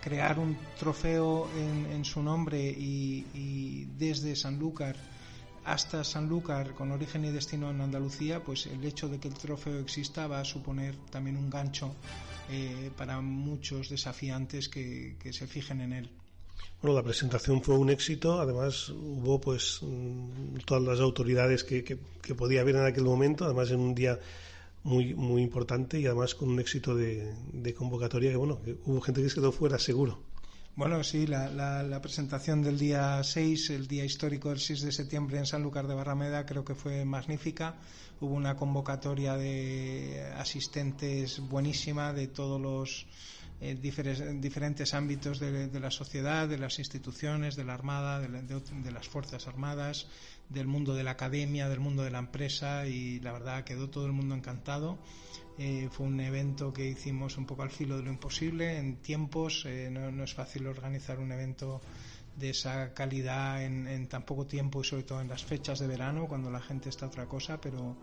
crear 0.02 0.38
un 0.38 0.58
trofeo 0.78 1.48
en, 1.56 2.04
su 2.04 2.22
nombre 2.22 2.60
y, 2.60 3.88
desde 3.98 4.36
Sanlúcar 4.36 4.98
hasta 5.64 6.04
Sanlúcar 6.04 6.76
con 6.76 6.92
origen 6.92 7.24
y 7.24 7.32
destino 7.32 7.72
en 7.72 7.80
Andalucía, 7.80 8.44
pues 8.44 8.66
el 8.68 8.84
hecho 8.84 9.08
de 9.08 9.20
que 9.20 9.30
el 9.30 9.36
trofeo 9.36 9.80
exista 9.80 10.28
va 10.28 10.42
a 10.42 10.46
suponer 10.46 10.96
también 11.10 11.38
un 11.38 11.50
gancho 11.50 11.96
eh, 12.52 12.92
para 12.98 13.22
muchos 13.22 13.90
desafiantes 13.90 14.68
que 14.68 15.16
se 15.32 15.48
fijen 15.48 15.80
en 15.80 15.94
él. 15.94 16.10
La 16.94 17.04
presentación 17.04 17.62
fue 17.62 17.78
un 17.78 17.90
éxito, 17.90 18.40
además 18.40 18.90
hubo 18.90 19.40
pues 19.40 19.80
mm, 19.82 20.58
todas 20.66 20.84
las 20.84 21.00
autoridades 21.00 21.64
que, 21.64 21.84
que, 21.84 22.36
podía 22.36 22.62
haber 22.62 22.76
en 22.76 22.86
aquel 22.86 23.04
momento, 23.04 23.46
además 23.46 23.72
en 23.72 23.80
un 23.80 23.96
día 23.96 24.20
muy 24.84 25.14
muy 25.16 25.42
importante 25.42 26.00
y 26.00 26.06
además 26.06 26.36
con 26.36 26.50
un 26.50 26.60
éxito 26.60 26.96
de, 26.96 27.34
convocatoria 27.76 28.32
que 28.32 28.38
bueno, 28.38 28.62
que 28.62 28.78
hubo 28.86 29.02
gente 29.02 29.22
que 29.22 29.30
se 29.30 29.36
quedó 29.36 29.52
fuera 29.52 29.80
seguro. 29.80 30.20
Bueno, 30.76 31.04
sí, 31.06 31.26
la, 31.26 31.50
la, 31.50 31.84
la, 31.84 32.02
presentación 32.02 32.62
del 32.62 32.78
día 32.78 33.24
6, 33.24 33.70
el 33.70 33.88
día 33.88 34.04
histórico 34.04 34.50
del 34.50 34.60
6 34.60 34.82
de 34.82 34.92
septiembre 34.92 35.38
en 35.38 35.46
Sanlúcar 35.46 35.88
de 35.88 35.96
Barrameda, 35.96 36.46
creo 36.46 36.66
que 36.66 36.76
fue 36.76 37.06
magnífica. 37.06 37.76
Hubo 38.20 38.34
una 38.34 38.58
convocatoria 38.58 39.38
de 39.38 40.22
asistentes 40.36 41.40
buenísima 41.40 42.12
de 42.12 42.28
todos 42.28 42.60
los 42.60 43.08
eh, 43.62 43.76
diferentes 43.76 44.94
ámbitos 44.94 45.40
de, 45.40 45.80
la 45.80 45.90
sociedad, 45.90 46.48
de 46.48 46.58
las 46.58 46.78
instituciones, 46.78 47.56
de 47.56 47.64
la 47.64 47.74
Armada, 47.74 48.20
de, 48.20 48.92
las 48.92 49.08
Fuerzas 49.08 49.48
Armadas, 49.48 50.08
del 50.50 50.68
mundo 50.68 50.94
de 50.94 51.04
la 51.04 51.12
academia, 51.12 51.70
del 51.70 51.80
mundo 51.80 52.04
de 52.04 52.12
la 52.12 52.20
empresa 52.20 52.86
y 52.86 53.20
la 53.22 53.32
verdad 53.32 53.64
quedó 53.64 53.90
todo 53.90 54.08
el 54.08 54.12
mundo 54.12 54.36
encantado. 54.36 55.00
Eh, 55.58 55.88
fue 55.90 56.06
un 56.06 56.20
evento 56.20 56.74
que 56.74 56.90
hicimos 56.90 57.38
un 57.38 57.46
poco 57.46 57.64
al 57.64 57.72
filo 57.72 57.96
de 57.96 58.04
lo 58.04 58.12
imposible 58.12 58.78
en 58.78 58.98
tiempos. 58.98 59.64
Eh, 59.66 59.90
no, 59.90 60.24
es 60.24 60.34
fácil 60.34 60.68
organizar 60.68 61.20
un 61.20 61.32
evento 61.32 61.80
de 62.36 62.50
esa 62.50 62.94
calidad 62.94 63.64
en, 63.64 63.88
en, 63.88 64.08
tan 64.08 64.24
poco 64.24 64.46
tiempo 64.46 64.82
y 64.82 64.84
sobre 64.84 65.04
todo 65.04 65.22
en 65.22 65.30
las 65.30 65.46
fechas 65.46 65.80
de 65.80 65.88
verano 65.88 66.28
cuando 66.28 66.52
la 66.52 66.60
gente 66.60 66.90
está 66.90 67.06
otra 67.08 67.26
cosa, 67.28 67.62
pero 67.62 67.96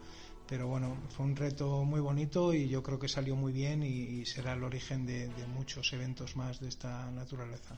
pero 0.49 0.67
bueno, 0.67 0.97
fue 1.17 1.27
un 1.27 1.37
reto 1.37 1.85
muy 1.85 2.01
bonito 2.01 2.53
y 2.53 2.69
yo 2.69 2.83
creo 2.83 2.99
que 2.99 3.09
salió 3.09 3.37
muy 3.37 3.53
bien 3.53 3.83
y, 3.83 4.25
será 4.27 4.53
el 4.55 4.65
origen 4.65 5.07
de, 5.07 5.31
muchos 5.55 5.93
eventos 5.93 6.37
más 6.37 6.61
de 6.61 6.69
esta 6.69 7.11
naturaleza. 7.11 7.77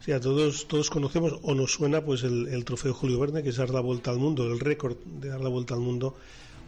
Sí, 0.00 0.12
a 0.12 0.20
todos, 0.20 0.68
todos 0.68 0.90
conocemos 0.90 1.38
o 1.42 1.54
nos 1.54 1.72
suena 1.72 2.04
pues 2.04 2.22
el, 2.22 2.64
trofeo 2.64 2.94
Julio 2.94 3.18
Verne, 3.18 3.42
que 3.42 3.50
es 3.50 3.56
dar 3.56 3.70
la 3.70 3.80
vuelta 3.80 4.10
al 4.10 4.18
mundo, 4.18 4.50
el 4.50 4.60
récord 4.60 4.96
de 5.04 5.28
dar 5.28 5.40
la 5.40 5.48
vuelta 5.48 5.74
al 5.74 5.80
mundo 5.80 6.16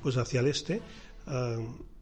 pues 0.02 0.16
hacia 0.16 0.40
el 0.40 0.48
este. 0.48 0.80
Ah, 1.26 1.58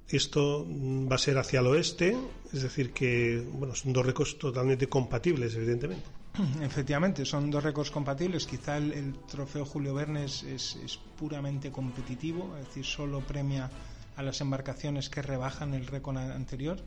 esto 0.09 0.66
va 0.68 1.16
a 1.16 1.18
ser 1.18 1.36
hacia 1.36 1.60
el 1.60 1.66
oeste, 1.66 2.16
es 2.52 2.62
decir 2.62 2.92
que 2.92 3.44
bueno, 3.52 3.74
son 3.74 3.92
dos 3.92 4.06
récords 4.06 4.38
totalmente 4.38 4.88
compatibles, 4.88 5.55
evidentemente. 5.55 6.17
Efectivamente, 6.62 7.24
son 7.24 7.51
dos 7.51 7.62
récords 7.62 7.90
compatibles. 7.90 8.47
Quizá 8.47 8.77
el, 8.77 9.15
trofeo 9.27 9.65
Julio 9.65 9.94
Verne 9.94 10.24
es, 10.24 11.01
puramente 11.19 11.70
competitivo, 11.73 12.56
es 12.59 12.66
decir, 12.66 12.85
solo 12.85 13.20
premia 13.20 13.70
a 14.16 14.23
las 14.23 14.40
embarcaciones 14.40 15.09
que 15.09 15.23
rebajan 15.23 15.74
el 15.74 15.86
récord 15.86 16.19
anterior. 16.19 16.78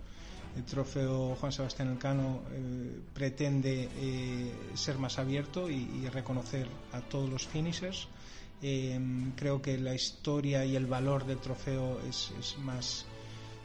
El 0.56 0.64
trofeo 0.65 1.36
Juan 1.36 1.52
Sebastián 1.52 1.90
Elcano 1.90 2.41
eh, 2.52 2.99
pretende 3.14 3.88
eh, 3.95 4.53
ser 4.73 4.98
más 4.98 5.18
abierto 5.18 5.69
y, 5.69 6.07
reconocer 6.10 6.68
a 6.91 7.02
todos 7.02 7.30
los 7.30 7.48
finishers. 7.48 8.07
Eh, 8.61 8.99
creo 9.36 9.61
que 9.61 9.78
la 9.78 9.95
historia 9.95 10.65
y 10.65 10.76
el 10.76 10.86
valor 10.86 11.26
del 11.26 11.40
trofeo 11.40 11.99
es 12.07 12.32
más 12.60 13.06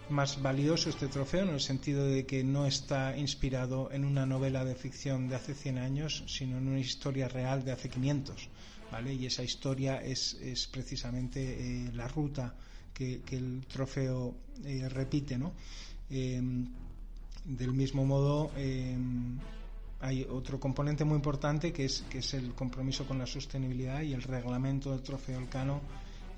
más 0.08 0.40
valioso 0.40 0.88
este 0.90 1.08
trofeo 1.08 1.42
en 1.42 1.50
el 1.50 1.60
sentido 1.60 2.06
de 2.06 2.26
que 2.26 2.44
no 2.44 2.66
está 2.66 3.16
inspirado 3.16 3.90
en 3.92 4.04
una 4.04 4.26
novela 4.26 4.64
de 4.64 4.74
ficción 4.74 5.28
de 5.28 5.36
hace 5.36 5.54
100 5.54 5.78
años, 5.78 6.24
sino 6.26 6.58
en 6.58 6.68
una 6.68 6.78
historia 6.78 7.28
real 7.28 7.64
de 7.64 7.72
hace 7.72 7.88
500. 7.88 8.48
¿vale? 8.92 9.14
Y 9.14 9.26
esa 9.26 9.42
historia 9.42 9.96
es, 10.02 10.34
es 10.34 10.66
precisamente 10.68 11.40
eh, 11.40 11.90
la 11.92 12.08
ruta 12.08 12.54
que, 12.94 13.20
el 13.30 13.64
trofeo 13.66 14.34
eh, 14.64 14.88
repite. 14.88 15.36
¿no? 15.38 15.52
Em, 16.10 16.66
del 17.44 17.72
mismo 17.72 18.04
modo, 18.04 18.50
em, 18.56 19.38
hay 20.00 20.26
otro 20.30 20.60
componente 20.60 21.04
muy 21.04 21.16
importante 21.16 21.72
que 21.72 21.84
es, 21.86 22.04
que 22.10 22.18
es 22.18 22.34
el 22.34 22.54
compromiso 22.54 23.06
con 23.06 23.18
la 23.18 23.26
sostenibilidad 23.26 24.02
y 24.02 24.12
el 24.12 24.22
reglamento 24.22 24.90
del 24.92 25.02
trofeo 25.02 25.38
Elcano 25.38 25.80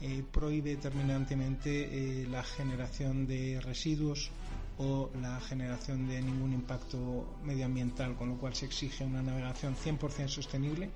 eh, 0.00 0.22
prohíbe 0.30 0.76
terminantemente 0.76 1.70
eh, 2.22 2.26
la 2.30 2.42
generación 2.42 3.26
de 3.26 3.60
residuos 3.60 4.30
o 4.78 5.10
la 5.20 5.40
generación 5.40 6.06
de 6.06 6.22
ningún 6.22 6.52
impacto 6.52 7.38
medioambiental, 7.42 8.14
con 8.14 8.28
lo 8.28 8.36
cual 8.36 8.54
se 8.54 8.66
exige 8.66 9.04
una 9.04 9.22
navegación 9.22 9.74
100% 9.74 10.28
sostenible, 10.28 10.90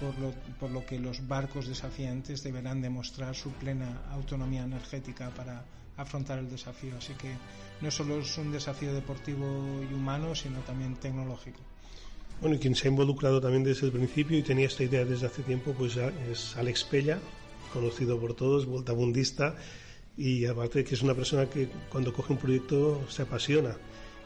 por 0.00 0.18
lo, 0.18 0.32
por 0.58 0.70
lo 0.70 0.84
que 0.84 0.98
los 0.98 1.28
barcos 1.28 1.68
desafiantes 1.68 2.42
deberán 2.42 2.82
demostrar 2.82 3.36
su 3.36 3.50
plena 3.52 4.02
autonomía 4.10 4.64
energética 4.64 5.30
para 5.30 5.64
afrontar 5.96 6.40
el 6.40 6.50
desafío. 6.50 6.96
Así 6.98 7.12
que 7.14 7.30
no 7.80 7.90
solo 7.92 8.18
es 8.18 8.38
un 8.38 8.50
desafío 8.50 8.92
deportivo 8.92 9.46
y 9.88 9.94
humano, 9.94 10.34
sino 10.34 10.58
también 10.60 10.96
tecnológico. 10.96 11.60
Bueno, 12.40 12.56
y 12.56 12.58
quien 12.58 12.74
se 12.74 12.88
ha 12.88 12.90
involucrado 12.90 13.40
también 13.40 13.62
desde 13.62 13.86
el 13.86 13.92
principio 13.92 14.36
y 14.36 14.42
tenía 14.42 14.66
esta 14.66 14.82
idea 14.82 15.04
desde 15.04 15.26
hace 15.26 15.44
tiempo, 15.44 15.72
pues 15.78 15.96
es 15.96 16.56
Alex 16.56 16.82
Pella, 16.82 17.20
conocido 17.72 18.18
por 18.18 18.34
todos, 18.34 18.66
voltabundista, 18.66 19.56
y 20.16 20.44
aparte 20.46 20.84
que 20.84 20.94
es 20.94 21.02
una 21.02 21.14
persona 21.14 21.48
que 21.48 21.68
cuando 21.90 22.12
coge 22.12 22.32
un 22.34 22.38
proyecto 22.38 23.02
se 23.08 23.22
apasiona 23.22 23.76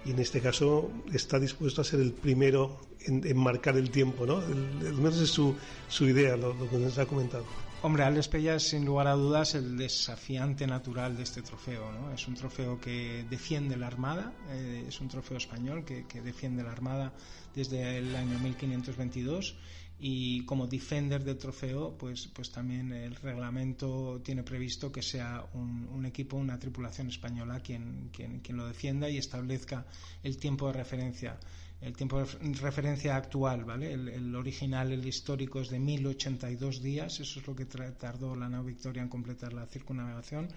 y 0.06 0.12
en 0.12 0.20
este 0.20 0.40
caso 0.40 0.90
está 1.12 1.38
dispuesto 1.38 1.80
a 1.80 1.84
ser 1.84 2.00
el 2.00 2.12
primero 2.12 2.80
en, 3.00 3.36
marcar 3.36 3.76
el 3.76 3.90
tiempo, 3.90 4.24
¿no? 4.24 4.38
Al 4.38 4.94
menos 4.94 5.18
es 5.18 5.30
su, 5.30 5.54
su 5.88 6.06
idea, 6.06 6.36
lo, 6.36 6.56
que 6.68 6.76
nos 6.76 6.96
ha 6.98 7.06
comentado. 7.06 7.44
Hombre, 7.82 8.04
Alex 8.04 8.28
Pella 8.28 8.56
es 8.56 8.68
sin 8.68 8.84
lugar 8.84 9.06
a 9.06 9.12
dudas 9.12 9.54
el 9.54 9.76
desafiante 9.76 10.66
natural 10.66 11.16
de 11.16 11.22
este 11.24 11.42
trofeo. 11.42 11.92
¿no? 11.92 12.12
Es 12.12 12.26
un 12.26 12.34
trofeo 12.34 12.80
que 12.80 13.24
defiende 13.28 13.76
la 13.76 13.86
Armada, 13.86 14.32
eh, 14.50 14.86
es 14.88 15.00
un 15.00 15.08
trofeo 15.08 15.36
español 15.36 15.84
que, 15.84 16.06
que, 16.06 16.20
defiende 16.20 16.62
la 16.62 16.72
Armada 16.72 17.12
desde 17.54 17.98
el 17.98 18.14
año 18.16 18.38
1522 18.38 19.56
y 19.98 20.44
como 20.44 20.66
defender 20.66 21.24
del 21.24 21.38
trofeo 21.38 21.96
pues 21.96 22.28
pues 22.28 22.50
también 22.50 22.92
el 22.92 23.14
reglamento 23.16 24.20
tiene 24.22 24.42
previsto 24.42 24.92
que 24.92 25.02
sea 25.02 25.46
un, 25.54 26.04
equipo 26.04 26.36
una 26.36 26.58
tripulación 26.58 27.08
española 27.08 27.60
quien, 27.60 28.10
quien, 28.12 28.40
quien 28.40 28.58
lo 28.58 28.66
defienda 28.66 29.08
y 29.08 29.16
establezca 29.16 29.86
el 30.22 30.36
tiempo 30.36 30.66
de 30.66 30.74
referencia 30.74 31.38
el 31.80 31.94
tiempo 31.94 32.18
de 32.18 32.54
referencia 32.54 33.16
actual, 33.16 33.64
¿vale? 33.64 33.92
El, 33.92 34.34
original, 34.34 34.92
el 34.92 35.06
histórico 35.06 35.60
es 35.60 35.68
de 35.68 35.78
1082 35.78 36.82
días, 36.82 37.20
eso 37.20 37.38
es 37.38 37.46
lo 37.46 37.54
que 37.54 37.66
tardó 37.66 38.34
la 38.34 38.48
nave 38.48 38.68
Victoria 38.68 39.02
en 39.02 39.08
completar 39.08 39.52
la 39.52 39.66
circunnavegación 39.66 40.48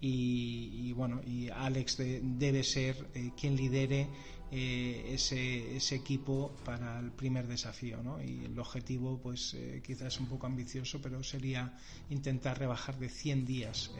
y, 0.00 0.92
bueno, 0.92 1.20
y 1.26 1.50
Alex 1.50 1.98
debe 2.22 2.62
ser 2.62 3.08
eh, 3.14 3.32
quien 3.38 3.56
lidere 3.56 4.08
eh, 4.52 5.12
ese, 5.14 5.76
ese, 5.76 5.94
equipo 5.94 6.52
para 6.64 6.98
el 6.98 7.12
primer 7.12 7.46
desafío. 7.46 8.02
¿no? 8.02 8.22
Y 8.22 8.44
el 8.44 8.58
objetivo, 8.58 9.18
pues 9.18 9.54
eh, 9.54 9.80
quizás 9.84 10.18
un 10.20 10.26
poco 10.26 10.46
ambicioso, 10.46 11.00
pero 11.00 11.22
sería 11.22 11.76
intentar 12.08 12.58
rebajar 12.58 12.98
de 12.98 13.08
100 13.08 13.46
días 13.46 13.92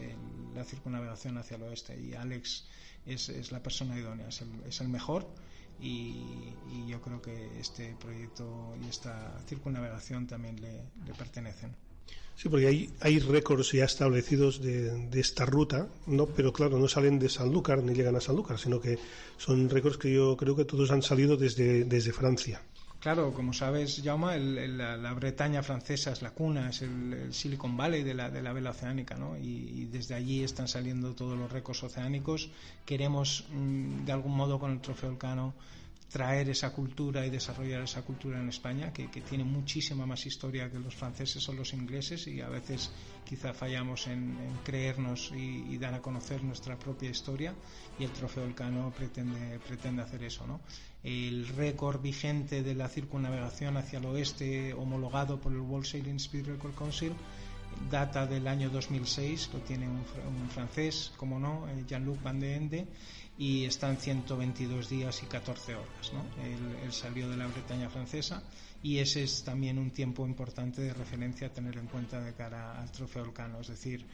la 0.53 0.63
circunnavegación 0.65 1.37
hacia 1.37 1.57
el 1.57 1.63
oeste. 1.63 1.99
Y 1.99 2.13
Alex 2.13 2.65
es, 3.05 3.29
es 3.29 3.51
la 3.51 3.63
persona 3.63 3.97
idónea, 3.97 4.27
es 4.27 4.41
el, 4.41 4.49
es 4.65 4.81
el 4.81 4.89
mejor. 4.89 5.27
Y, 5.79 6.53
yo 6.87 7.01
creo 7.01 7.21
que 7.21 7.59
este 7.59 7.95
proyecto 7.95 8.75
y 8.83 8.89
esta 8.89 9.39
circunnavegación 9.47 10.27
también 10.27 10.59
le, 10.59 10.83
le 11.05 11.13
pertenecen. 11.13 11.73
Sí, 12.35 12.49
porque 12.49 12.67
hay, 12.67 12.89
hay 13.01 13.19
récords 13.19 13.71
ya 13.71 13.85
establecidos 13.85 14.61
de, 14.61 15.07
de, 15.09 15.19
esta 15.19 15.45
ruta, 15.45 15.87
no, 16.07 16.25
pero 16.25 16.51
claro, 16.51 16.79
no 16.79 16.87
salen 16.87 17.19
de 17.19 17.29
Sanlúcar 17.29 17.83
ni 17.83 17.93
llegan 17.93 18.15
a 18.15 18.21
Sanlúcar, 18.21 18.57
sino 18.57 18.81
que 18.81 18.97
son 19.37 19.69
récords 19.69 19.97
que 19.97 20.11
yo 20.11 20.35
creo 20.37 20.55
que 20.55 20.65
todos 20.65 20.89
han 20.89 21.03
salido 21.03 21.37
desde, 21.37 21.83
desde 21.83 22.11
Francia. 22.11 22.61
Claro, 23.01 23.33
como 23.33 23.51
sabes, 23.51 23.99
Jaume, 24.03 24.35
el, 24.35 24.77
la, 24.77 25.13
Bretaña 25.13 25.63
francesa 25.63 26.11
es 26.11 26.21
la 26.21 26.29
cuna, 26.31 26.69
es 26.69 26.83
el, 26.83 27.33
Silicon 27.33 27.75
Valley 27.75 28.03
de 28.03 28.13
la, 28.13 28.29
de 28.29 28.43
la 28.43 28.53
vela 28.53 28.69
oceánica, 28.69 29.15
¿no? 29.15 29.35
Y, 29.37 29.85
desde 29.91 30.13
allí 30.13 30.43
están 30.43 30.67
saliendo 30.67 31.15
todos 31.15 31.35
los 31.35 31.51
récords 31.51 31.81
oceánicos. 31.81 32.51
Queremos, 32.85 33.45
mm, 33.49 34.05
de 34.05 34.11
algún 34.11 34.35
modo, 34.35 34.59
con 34.59 34.71
el 34.71 34.81
Trofeo 34.81 35.09
Elcano, 35.09 35.55
traer 36.11 36.49
esa 36.49 36.71
cultura 36.71 37.25
y 37.25 37.29
desarrollar 37.29 37.83
esa 37.83 38.01
cultura 38.01 38.39
en 38.39 38.49
España, 38.49 38.91
que, 38.91 39.07
tiene 39.07 39.45
muchísima 39.45 40.05
más 40.05 40.25
historia 40.25 40.69
que 40.69 40.77
los 40.77 40.93
franceses 40.93 41.47
o 41.47 41.53
los 41.53 41.73
ingleses 41.73 42.27
y 42.27 42.41
a 42.41 42.49
veces 42.49 42.91
quizá 43.23 43.53
fallamos 43.53 44.07
en, 44.07 44.35
creernos 44.63 45.31
y, 45.33 45.77
dar 45.77 45.93
a 45.93 46.01
conocer 46.01 46.43
nuestra 46.43 46.77
propia 46.77 47.09
historia 47.09 47.55
y 47.97 48.03
el 48.03 48.11
Trofeo 48.11 48.43
Elcano 48.43 48.91
pretende, 48.91 49.59
pretende 49.59 50.01
hacer 50.01 50.23
eso. 50.23 50.45
¿no? 50.45 50.59
El 51.03 51.47
récord 51.47 52.01
vigente 52.01 52.61
de 52.61 52.75
la 52.75 52.89
circunnavegación 52.89 53.77
hacia 53.77 53.99
el 53.99 54.05
oeste 54.05 54.73
homologado 54.73 55.39
por 55.39 55.53
el 55.53 55.59
World 55.59 55.85
Sailing 55.85 56.17
Speed 56.17 56.47
Record 56.47 56.75
Council 56.75 57.13
data 57.89 58.25
del 58.25 58.47
año 58.47 58.69
2006, 58.69 59.49
lo 59.53 59.59
tiene 59.59 59.87
un, 59.87 60.03
francés, 60.49 61.11
como 61.17 61.39
no, 61.39 61.67
eh, 61.69 61.83
Jean-Luc 61.87 62.21
Van 62.21 62.39
de 62.39 62.55
Ende, 62.55 62.87
y 63.41 63.65
están 63.65 63.97
122 63.97 64.87
días 64.87 65.23
y 65.23 65.25
14 65.25 65.73
horas. 65.73 66.13
¿no? 66.13 66.23
Él, 66.45 66.93
salió 66.93 67.27
de 67.27 67.37
la 67.37 67.47
Bretaña 67.47 67.89
francesa 67.89 68.43
y 68.83 68.99
ese 68.99 69.23
es 69.23 69.43
también 69.43 69.79
un 69.79 69.89
tiempo 69.89 70.27
importante 70.27 70.83
de 70.83 70.93
referencia 70.93 71.47
a 71.47 71.49
tener 71.49 71.75
en 71.77 71.87
cuenta 71.87 72.21
de 72.21 72.33
cara 72.33 72.79
al 72.79 72.91
trofeo 72.91 73.25
Volcano. 73.25 73.59
Es 73.61 73.69
decir, 73.69 74.05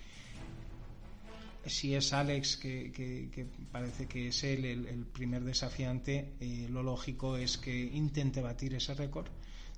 si 1.66 1.94
es 1.94 2.14
Alex, 2.14 2.56
que, 2.56 3.46
parece 3.70 4.06
que 4.06 4.30
es 4.30 4.46
él 4.46 4.64
el, 4.64 5.06
primer 5.06 5.44
desafiante, 5.44 6.32
eh, 6.40 6.68
lo 6.72 6.82
lógico 6.82 7.36
es 7.36 7.58
que 7.58 7.78
intente 7.78 8.42
batir 8.42 8.76
ese 8.76 8.94
récord, 8.94 9.28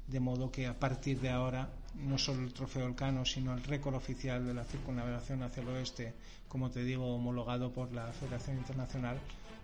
de 0.05 0.19
modo 0.19 0.51
que 0.51 0.67
a 0.67 0.77
partir 0.77 1.21
de 1.21 1.29
ahora 1.29 1.73
no 1.95 2.19
solo 2.19 2.43
el 2.43 2.53
trofeo 2.53 2.83
Volcano, 2.83 3.25
sino 3.25 3.55
el 3.55 3.63
récord 3.63 3.95
oficial 3.95 4.45
de 4.45 4.53
la 4.53 4.63
circunnavegación 4.63 5.41
hacia 5.41 5.63
el 5.63 5.69
oeste, 5.69 6.13
como 6.47 6.69
te 6.69 6.83
digo, 6.83 7.15
homologado 7.15 7.73
por 7.73 7.91
la 7.93 8.13
Federación 8.13 8.57
Internacional, 8.57 9.19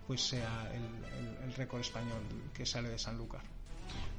pues 0.06 0.22
sea 0.22 0.72
el, 0.74 1.52
récord 1.56 1.80
español 1.80 2.20
que 2.52 2.66
sale 2.66 2.88
de 2.88 2.98
Sanlúcar. 2.98 3.40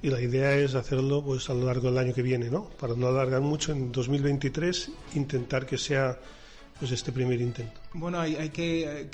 Y 0.02 0.10
la 0.10 0.22
idea 0.22 0.56
es 0.56 0.76
hacerlo 0.76 1.24
pues 1.24 1.50
a 1.50 1.54
lo 1.54 1.66
largo 1.66 1.90
del 1.90 1.98
año 1.98 2.14
que 2.14 2.22
viene, 2.22 2.50
¿no? 2.50 2.70
Para 2.80 2.96
no 2.96 3.08
alargar 3.08 3.42
mucho, 3.42 3.74
en 3.74 3.92
2023 3.92 4.92
intentar 5.16 5.66
que 5.66 5.78
sea 5.78 6.18
pues 6.80 6.92
este 6.92 7.12
primer 7.12 7.42
intento. 7.42 7.80
Bueno, 7.94 8.20
hay, 8.20 8.36
hay, 8.36 8.50
que, 8.50 9.08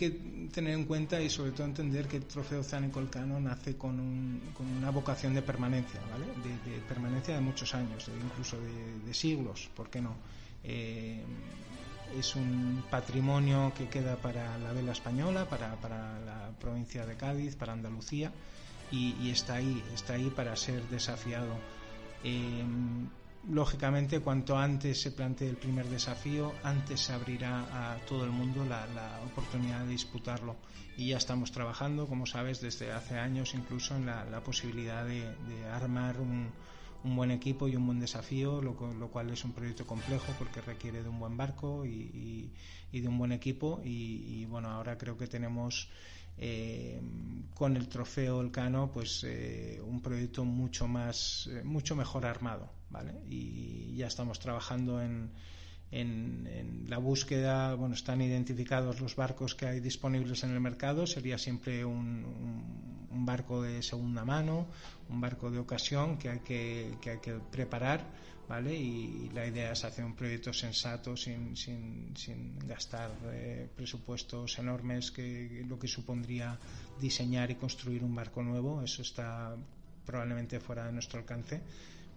tener 0.53 0.73
en 0.73 0.85
cuenta 0.85 1.21
y 1.21 1.29
sobre 1.29 1.51
todo 1.51 1.65
entender 1.65 2.07
que 2.07 2.17
el 2.17 2.25
Trofeo 2.25 2.59
Oceánico 2.59 2.99
Elcano 2.99 3.39
nace 3.39 3.75
con, 3.77 3.99
una 4.77 4.91
vocación 4.91 5.33
de 5.33 5.41
permanencia, 5.41 5.99
¿vale? 6.11 6.25
De, 6.25 6.79
permanencia 6.87 7.35
de 7.35 7.41
muchos 7.41 7.73
años, 7.73 8.09
incluso 8.23 8.57
de, 9.05 9.13
siglos, 9.13 9.69
¿por 9.75 9.89
qué 9.89 10.01
no? 10.01 10.15
Eh, 10.63 11.23
es 12.17 12.35
un 12.35 12.83
patrimonio 12.89 13.73
que 13.77 13.87
queda 13.87 14.15
para 14.17 14.57
la 14.57 14.71
vela 14.73 14.91
española, 14.91 15.47
para, 15.49 15.75
para 15.75 16.19
la 16.21 16.51
provincia 16.59 17.05
de 17.05 17.15
Cádiz, 17.15 17.55
para 17.55 17.73
Andalucía 17.73 18.31
y, 18.93 19.29
está 19.31 19.55
ahí, 19.55 19.83
está 19.93 20.13
ahí 20.13 20.29
para 20.29 20.55
ser 20.55 20.83
desafiado. 20.89 21.55
Eh, 22.23 22.63
lógicamente, 23.49 24.19
cuanto 24.19 24.57
antes 24.57 25.01
se 25.01 25.11
plantee 25.11 25.49
el 25.49 25.57
primer 25.57 25.87
desafío, 25.87 26.53
antes 26.63 27.01
se 27.01 27.13
abrirá 27.13 27.93
a 27.93 27.97
todo 28.05 28.23
el 28.23 28.31
mundo 28.31 28.65
la, 28.65 29.19
oportunidad 29.25 29.81
de 29.81 29.89
disputarlo. 29.89 30.55
Y 30.95 31.09
ya 31.09 31.17
estamos 31.17 31.51
trabajando, 31.51 32.05
como 32.07 32.27
sabes, 32.27 32.61
desde 32.61 32.91
hace 32.91 33.17
años 33.17 33.55
incluso 33.55 33.95
en 33.95 34.05
la, 34.05 34.41
posibilidad 34.43 35.05
de, 35.05 35.25
armar 35.71 36.19
un, 36.19 36.51
buen 37.03 37.31
equipo 37.31 37.67
y 37.67 37.75
un 37.75 37.85
buen 37.85 37.99
desafío, 37.99 38.61
lo, 38.61 38.75
cual 38.75 39.29
es 39.29 39.43
un 39.43 39.51
proyecto 39.51 39.85
complejo 39.85 40.33
porque 40.39 40.61
requiere 40.61 41.03
de 41.03 41.09
un 41.09 41.19
buen 41.19 41.35
barco 41.35 41.85
y, 41.85 42.51
de 42.91 43.07
un 43.07 43.17
buen 43.17 43.31
equipo. 43.31 43.81
Y, 43.83 44.45
bueno, 44.45 44.69
ahora 44.69 44.97
creo 44.97 45.17
que 45.17 45.27
tenemos 45.27 45.89
eh, 46.37 46.99
con 47.53 47.77
el 47.77 47.87
trofeo 47.87 48.41
Elcano 48.41 48.91
pues 48.91 49.23
eh, 49.23 49.79
un 49.85 50.01
proyecto 50.01 50.45
mucho 50.45 50.87
más, 50.87 51.47
eh, 51.51 51.61
mucho 51.63 51.95
mejor 51.95 52.25
armado. 52.25 52.71
Y 53.29 53.95
ya 53.95 54.07
estamos 54.07 54.39
trabajando 54.39 55.01
en, 55.01 55.31
en, 55.91 56.85
la 56.87 56.97
búsqueda, 56.97 57.75
bueno, 57.75 57.95
están 57.95 58.21
identificados 58.21 58.99
los 58.99 59.15
barcos 59.15 59.55
que 59.55 59.67
hay 59.67 59.79
disponibles 59.79 60.43
en 60.43 60.51
el 60.51 60.59
mercado, 60.59 61.05
sería 61.07 61.37
siempre 61.37 61.85
un, 61.85 62.25
un, 62.25 62.92
barco 63.25 63.61
de 63.61 63.81
segunda 63.81 64.25
mano, 64.25 64.65
un 65.09 65.21
barco 65.21 65.51
de 65.51 65.59
ocasión 65.59 66.17
que 66.17 66.29
hay 66.29 66.39
que, 66.39 66.97
que, 67.01 67.11
hay 67.11 67.19
que 67.19 67.33
preparar, 67.33 68.05
¿vale? 68.49 68.75
Y, 68.75 69.29
la 69.33 69.45
idea 69.45 69.71
es 69.71 69.83
hacer 69.83 70.05
un 70.05 70.15
proyecto 70.15 70.53
sensato 70.53 71.15
sin, 71.17 71.55
sin, 71.55 72.15
sin 72.15 72.59
gastar 72.67 73.11
eh, 73.31 73.67
presupuestos 73.75 74.57
enormes, 74.59 75.11
que 75.11 75.63
lo 75.67 75.77
que 75.77 75.87
supondría 75.87 76.57
diseñar 76.99 77.51
y 77.51 77.55
construir 77.55 78.03
un 78.03 78.15
barco 78.15 78.43
nuevo, 78.43 78.81
eso 78.81 79.01
está 79.01 79.55
probablemente 80.05 80.59
fuera 80.59 80.85
de 80.85 80.91
nuestro 80.91 81.19
alcance 81.19 81.61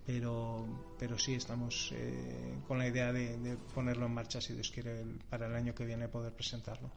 pero, 0.07 0.65
pero 0.99 1.19
sí 1.19 1.35
estamos 1.35 1.91
eh, 1.93 2.55
con 2.69 2.79
la 2.79 2.87
idea 2.87 3.13
de, 3.13 3.59
ponerlo 3.75 4.07
en 4.07 4.15
marcha, 4.15 4.41
si 4.41 4.53
Dios 4.53 4.71
quiere, 4.71 5.05
para 5.29 5.47
el 5.49 5.55
año 5.55 5.75
que 5.75 5.85
viene 5.85 6.07
poder 6.07 6.33
presentarlo. 6.33 6.91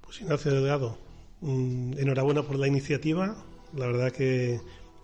Pues 0.00 0.22
Ignacio 0.22 0.52
Delgado, 0.52 0.96
enhorabuena 1.42 2.42
por 2.42 2.56
la 2.58 2.66
iniciativa. 2.66 3.36
La 3.74 3.86
verdad 3.86 4.12
que, 4.12 4.60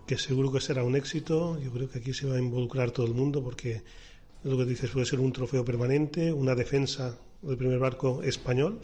que, 0.07 0.19
seguro 0.19 0.53
que 0.53 0.61
será 0.61 0.85
un 0.85 0.97
éxito. 0.97 1.61
Yo 1.61 1.71
creo 1.71 1.89
que 1.89 1.99
aquí 1.99 2.13
se 2.13 2.27
va 2.27 2.37
a 2.37 2.39
involucrar 2.39 2.91
todo 2.91 3.07
el 3.07 3.15
mundo 3.15 3.43
porque 3.43 3.83
lo 4.43 4.57
que 4.59 4.65
dices 4.65 4.91
puede 4.91 5.07
ser 5.07 5.21
un 5.21 5.33
trofeo 5.33 5.65
permanente, 5.65 6.33
una 6.33 6.55
defensa 6.55 7.19
del 7.43 7.57
primer 7.57 7.79
barco 7.79 8.23
español 8.23 8.81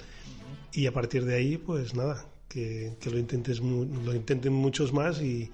y 0.72 0.86
a 0.86 0.92
partir 0.92 1.24
de 1.24 1.34
ahí, 1.34 1.56
pues 1.56 1.94
nada, 1.94 2.26
que, 2.48 2.96
que 3.00 3.10
lo, 3.10 3.18
intentes, 3.18 3.60
lo 3.60 4.14
intenten 4.14 4.52
muchos 4.52 4.92
más 4.92 5.20
y, 5.20 5.50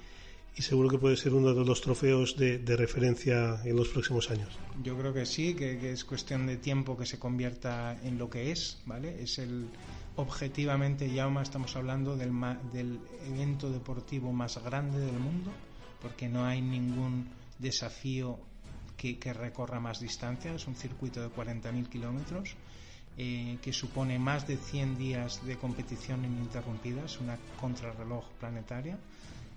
y 0.57 0.63
seguro 0.63 0.89
que 0.89 0.99
puede 0.99 1.17
ser 1.17 1.35
uno 1.35 1.53
de 1.53 1.65
los 1.65 1.83
trofeos 1.83 2.37
de, 2.37 2.59
referencia 2.77 3.61
en 3.65 3.77
los 3.77 3.89
próximos 3.89 4.31
años. 4.31 4.49
Yo 4.83 4.97
creo 4.97 5.13
que 5.13 5.27
sí, 5.27 5.55
que, 5.55 5.93
es 5.93 6.05
cuestión 6.05 6.47
de 6.47 6.57
tiempo 6.57 6.97
que 6.97 7.05
se 7.05 7.19
convierta 7.19 8.01
en 8.03 8.17
lo 8.17 8.31
que 8.31 8.51
es, 8.51 8.79
¿vale? 8.87 9.23
Es 9.23 9.39
el 9.39 9.67
objetivamente, 10.17 11.11
ya 11.11 11.29
más 11.29 11.49
estamos 11.49 11.77
hablando 11.77 12.17
del, 12.17 12.33
del 12.73 13.01
evento 13.27 13.71
deportivo 13.71 14.33
más 14.33 14.63
grande 14.63 14.99
del 14.99 15.19
mundo, 15.19 15.51
porque 16.01 16.29
no 16.29 16.45
hay 16.45 16.61
ningún 16.61 17.29
desafío 17.59 18.39
que, 18.97 19.33
recorra 19.33 19.79
más 19.79 20.01
distancia, 20.01 20.55
es 20.55 20.67
un 20.67 20.75
circuito 20.75 21.21
de 21.21 21.29
40.000 21.29 21.89
kilómetros. 21.89 22.57
Eh, 23.19 23.57
que 23.63 23.73
supone 23.73 24.19
más 24.19 24.47
de 24.47 24.59
100 24.59 24.99
días 24.99 25.41
de 25.47 25.57
competición 25.57 26.23
ininterrumpida, 26.23 27.07
es 27.07 27.19
una 27.19 27.39
contrarreloj 27.59 28.29
planetaria 28.39 28.99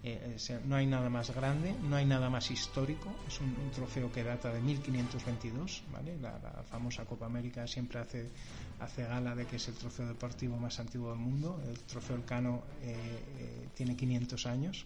eh, 0.01 0.37
no 0.65 0.77
hay 0.77 0.85
nada 0.85 1.09
más 1.09 1.35
grande, 1.35 1.75
no 1.83 1.97
hay 1.97 2.05
nada 2.05 2.29
más 2.29 2.49
histórico. 2.51 3.13
Es 3.27 3.39
un, 3.41 3.53
trofeo 3.71 4.11
que 4.11 4.23
data 4.23 4.51
de 4.51 4.61
1522, 4.61 5.83
¿vale? 5.91 6.17
La, 6.19 6.39
famosa 6.69 7.05
Copa 7.05 7.25
América 7.25 7.67
siempre 7.67 7.99
hace, 7.99 8.29
hace 8.79 9.03
gala 9.03 9.35
de 9.35 9.45
que 9.45 9.57
es 9.57 9.67
el 9.67 9.75
trofeo 9.75 10.07
deportivo 10.07 10.57
más 10.57 10.79
antiguo 10.79 11.09
del 11.11 11.19
mundo. 11.19 11.61
El 11.67 11.79
trofeo 11.79 12.15
Elcano 12.15 12.63
eh, 12.81 12.95
eh, 13.39 13.67
tiene 13.75 13.95
500 13.95 14.45
años, 14.45 14.85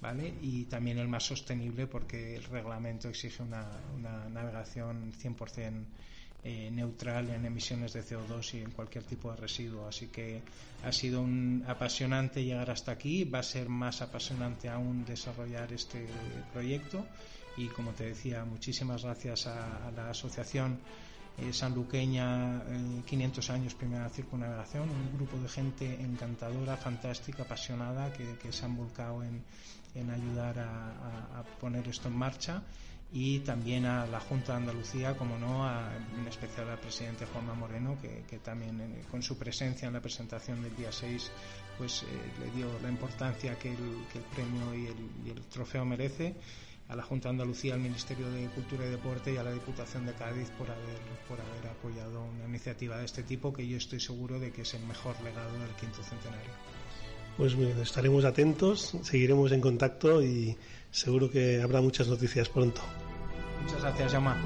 ¿vale? 0.00 0.34
Y 0.42 0.64
también 0.64 0.98
el 0.98 1.08
más 1.08 1.24
sostenible 1.24 1.86
porque 1.86 2.36
el 2.36 2.44
reglamento 2.44 3.08
exige 3.08 3.42
una, 3.42 3.66
una 3.96 4.28
navegación 4.28 5.12
100% 5.12 5.84
eh, 6.46 6.70
neutral 6.70 7.30
en 7.30 7.46
emisiones 7.46 7.94
de 7.94 8.04
CO2 8.04 8.54
y 8.54 8.58
en 8.60 8.70
cualquier 8.72 9.04
tipo 9.04 9.30
de 9.30 9.36
residuo. 9.36 9.88
Así 9.88 10.08
que 10.08 10.42
ha 10.84 10.92
sido 10.92 11.22
un 11.22 11.64
apasionante 11.66 12.44
llegar 12.44 12.70
hasta 12.70 12.92
aquí, 12.92 13.24
va 13.24 13.38
a 13.38 13.42
ser 13.42 13.70
más 13.70 14.02
apasionante 14.02 14.68
aún 14.68 15.06
desarrollar 15.06 15.72
este 15.72 16.06
proyecto 16.52 17.06
y 17.56 17.68
como 17.68 17.92
te 17.92 18.04
decía, 18.04 18.44
muchísimas 18.44 19.04
gracias 19.04 19.46
a, 19.46 19.90
la 19.96 20.10
asociación 20.10 20.78
eh, 21.36 21.52
sanluqueña, 21.52 22.62
500 23.04 23.50
años 23.50 23.74
primera 23.74 24.08
circunnavegación, 24.08 24.88
un 24.88 25.16
grupo 25.16 25.36
de 25.38 25.48
gente 25.48 26.00
encantadora, 26.00 26.76
fantástica, 26.76 27.42
apasionada, 27.42 28.12
que, 28.12 28.52
se 28.52 28.64
han 28.64 28.76
volcado 28.76 29.22
en, 29.24 30.10
ayudar 30.10 30.58
a, 30.60 31.42
poner 31.60 31.88
esto 31.88 32.08
en 32.08 32.16
marcha. 32.16 32.62
Y 33.12 33.40
también 33.40 33.84
a 33.84 34.06
la 34.06 34.18
Junta 34.18 34.52
de 34.52 34.58
Andalucía, 34.58 35.16
como 35.16 35.38
no, 35.38 35.68
en 36.18 36.26
especial 36.26 36.68
al 36.68 36.80
presidente 36.80 37.26
Juanma 37.26 37.54
Moreno, 37.54 37.96
que, 38.00 38.38
también 38.38 39.02
con 39.10 39.22
su 39.22 39.38
presencia 39.38 39.86
en 39.86 39.94
la 39.94 40.00
presentación 40.00 40.62
del 40.62 40.74
día 40.74 40.90
6 40.90 41.30
pues 41.78 42.04
le 42.40 42.50
dio 42.52 42.66
la 42.80 42.88
importancia 42.88 43.58
que 43.58 43.72
el, 43.72 44.06
premio 44.34 44.74
y 44.74 45.30
el 45.30 45.42
trofeo 45.42 45.84
merece 45.84 46.36
a 46.88 46.96
la 46.96 47.02
Junta 47.02 47.28
de 47.28 47.34
Andalucía, 47.34 47.74
al 47.74 47.80
Ministerio 47.80 48.30
de 48.30 48.46
Cultura 48.48 48.86
y 48.86 48.90
Deporte 48.90 49.32
y 49.32 49.36
a 49.36 49.42
la 49.42 49.52
Diputación 49.52 50.06
de 50.06 50.12
Cádiz 50.12 50.50
por 50.50 50.70
haber, 50.70 50.98
por 51.28 51.38
haber 51.40 51.70
apoyado 51.70 52.24
una 52.24 52.44
iniciativa 52.46 52.98
de 52.98 53.04
este 53.04 53.22
tipo 53.22 53.52
que 53.52 53.66
yo 53.66 53.76
estoy 53.76 54.00
seguro 54.00 54.38
de 54.38 54.52
que 54.52 54.62
es 54.62 54.74
el 54.74 54.84
mejor 54.84 55.14
legado 55.22 55.52
del 55.58 55.70
quinto 55.80 56.02
centenario. 56.02 56.52
Pues 57.36 57.56
bien, 57.56 57.78
estaremos 57.80 58.24
atentos, 58.24 58.96
seguiremos 59.02 59.50
en 59.52 59.60
contacto 59.60 60.22
y 60.22 60.56
seguro 60.90 61.30
que 61.30 61.60
habrá 61.60 61.80
muchas 61.80 62.06
noticias 62.06 62.48
pronto. 62.48 62.80
Muchas 63.62 63.80
gracias, 63.82 64.12
Yama. 64.12 64.36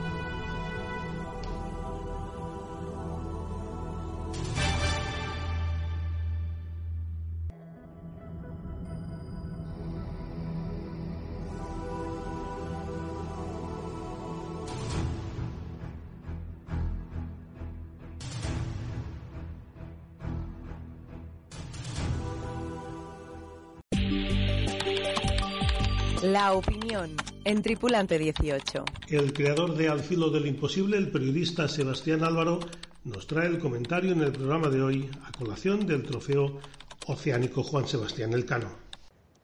Opinión 26.99 27.16
en 27.45 27.62
Tripulante 27.62 28.19
18. 28.19 28.85
El 29.09 29.33
creador 29.33 29.77
de 29.77 29.89
Al 29.89 30.01
filo 30.01 30.31
del 30.31 30.47
imposible, 30.47 30.97
el 30.97 31.11
periodista 31.11 31.69
Sebastián 31.69 32.25
Álvaro, 32.25 32.61
nos 33.05 33.27
trae 33.27 33.47
el 33.47 33.59
comentario 33.59 34.12
en 34.12 34.20
el 34.20 34.33
programa 34.33 34.69
de 34.69 34.83
hoy 34.83 35.11
a 35.25 35.33
colación 35.33 35.87
del 35.87 36.03
trofeo 36.03 36.61
oceánico 37.07 37.62
Juan 37.62 37.87
Sebastián 37.87 38.33
Elcano. 38.33 38.70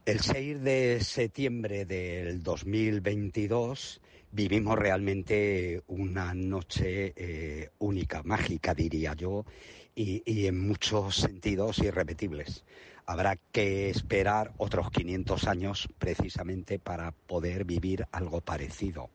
El 0.05 0.21
6 0.21 0.63
de 0.63 0.99
septiembre 1.01 1.87
del 1.87 2.43
2022 2.43 4.01
vivimos 4.33 4.79
realmente 4.79 5.83
una 5.87 6.35
noche 6.35 7.15
eh, 7.17 7.71
única, 7.79 8.23
mágica 8.23 8.75
diría 8.75 9.15
yo, 9.15 9.47
y 9.97 10.47
en 10.47 10.67
muchos 10.67 11.15
sentidos 11.15 11.79
irrepetibles 11.79 12.65
habrá 13.07 13.37
que 13.53 13.91
esperar 13.91 14.53
otros 14.59 14.91
500 14.91 15.47
años 15.47 15.89
precisamente 15.99 16.79
para 16.79 17.13
poder 17.13 17.65
vivir 17.65 18.07
algo 18.13 18.41
parecido. 18.41 19.11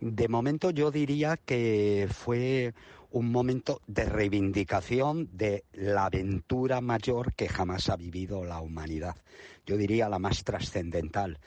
De 0.00 0.28
momento 0.28 0.70
yo 0.70 0.90
diría 0.90 1.36
que 1.36 2.08
fue 2.10 2.74
un 3.10 3.30
momento 3.32 3.80
de 3.86 4.04
reivindicación 4.04 5.30
de 5.32 5.64
la 5.72 6.06
aventura 6.06 6.80
mayor 6.80 7.32
que 7.32 7.48
jamás 7.48 7.88
ha 7.88 7.96
vivido 7.96 8.44
la 8.44 8.60
humanidad. 8.60 9.16
Yo 9.64 9.76
diría 9.76 10.08
la 10.08 10.18
más 10.18 10.44
trascendental 10.44 11.38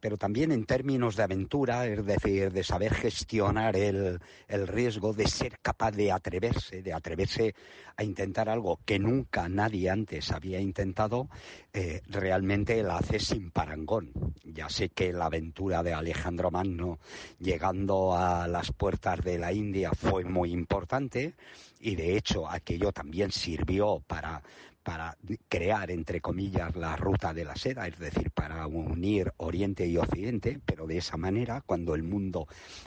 pero 0.00 0.16
también 0.16 0.52
en 0.52 0.64
términos 0.64 1.16
de 1.16 1.22
aventura, 1.22 1.86
es 1.86 2.04
decir, 2.04 2.52
de 2.52 2.62
saber 2.62 2.94
gestionar 2.94 3.76
el, 3.76 4.20
riesgo, 4.48 5.12
de 5.12 5.26
ser 5.26 5.58
capaz 5.60 5.92
de 5.92 6.12
atreverse, 6.12 6.82
de 6.82 6.92
atreverse 6.92 7.54
a 7.96 8.04
intentar 8.04 8.48
algo 8.48 8.78
que 8.84 8.98
nunca 8.98 9.48
nadie 9.48 9.90
antes 9.90 10.30
había 10.30 10.60
intentado, 10.60 11.28
eh, 11.72 12.02
realmente 12.08 12.82
la 12.82 12.98
hace 12.98 13.18
sin 13.18 13.50
parangón. 13.50 14.12
Ya 14.44 14.68
sé 14.68 14.90
que 14.90 15.12
la 15.12 15.26
aventura 15.26 15.82
de 15.82 15.94
Alejandro 15.94 16.50
Magno 16.50 16.98
llegando 17.40 18.14
a 18.14 18.46
las 18.48 18.72
puertas 18.72 19.22
de 19.22 19.38
la 19.38 19.52
India 19.52 19.92
fue 19.92 20.24
muy 20.24 20.52
importante 20.52 21.34
y 21.80 21.94
de 21.94 22.16
hecho 22.16 22.48
aquello 22.48 22.92
también 22.92 23.30
sirvió 23.30 24.02
para, 24.06 24.42
para 24.86 25.16
crear, 25.48 25.90
entre 25.90 26.20
comillas, 26.20 26.76
la 26.76 26.94
ruta 26.94 27.34
de 27.34 27.44
la 27.44 27.56
seda, 27.56 27.88
es 27.88 27.98
decir, 27.98 28.30
para 28.30 28.68
unir 28.68 29.32
Oriente 29.38 29.84
y 29.84 29.96
Occidente, 29.96 30.60
pero 30.64 30.86
de 30.86 30.98
esa 30.98 31.16
manera, 31.16 31.60
cuando 31.66 31.96
el 31.96 32.04
mundo 32.04 32.46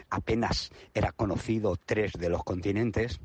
apenas 0.09 0.71
era 0.93 1.11
conocido 1.11 1.75
tres 1.75 2.13
de 2.13 2.29
los 2.29 2.45
continentes, 2.45 3.19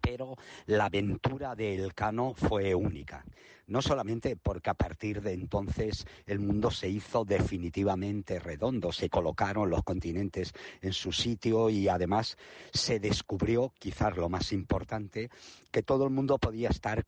pero 0.00 0.36
la 0.66 0.86
aventura 0.86 1.54
de 1.54 1.74
Elcano 1.74 2.34
fue 2.34 2.74
única. 2.74 3.24
No 3.66 3.80
solamente 3.80 4.36
porque 4.36 4.68
a 4.68 4.74
partir 4.74 5.22
de 5.22 5.32
entonces 5.32 6.06
el 6.26 6.38
mundo 6.38 6.70
se 6.70 6.88
hizo 6.88 7.24
definitivamente 7.24 8.38
redondo, 8.38 8.92
se 8.92 9.08
colocaron 9.08 9.70
los 9.70 9.82
continentes 9.82 10.52
en 10.82 10.92
su 10.92 11.12
sitio 11.12 11.70
y 11.70 11.88
además 11.88 12.36
se 12.74 13.00
descubrió, 13.00 13.72
quizás 13.78 14.16
lo 14.16 14.28
más 14.28 14.52
importante, 14.52 15.30
que 15.70 15.82
todo 15.82 16.04
el 16.04 16.10
mundo 16.10 16.36
podía 16.36 16.68
estar 16.68 17.06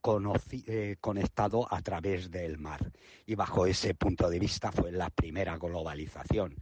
eh, 0.51 0.95
conectado 0.99 1.71
a 1.71 1.81
través 1.81 2.31
del 2.31 2.57
mar. 2.57 2.91
Y 3.27 3.35
bajo 3.35 3.67
ese 3.67 3.93
punto 3.93 4.27
de 4.27 4.39
vista 4.39 4.71
fue 4.71 4.91
la 4.91 5.11
primera 5.11 5.57
globalización 5.57 6.55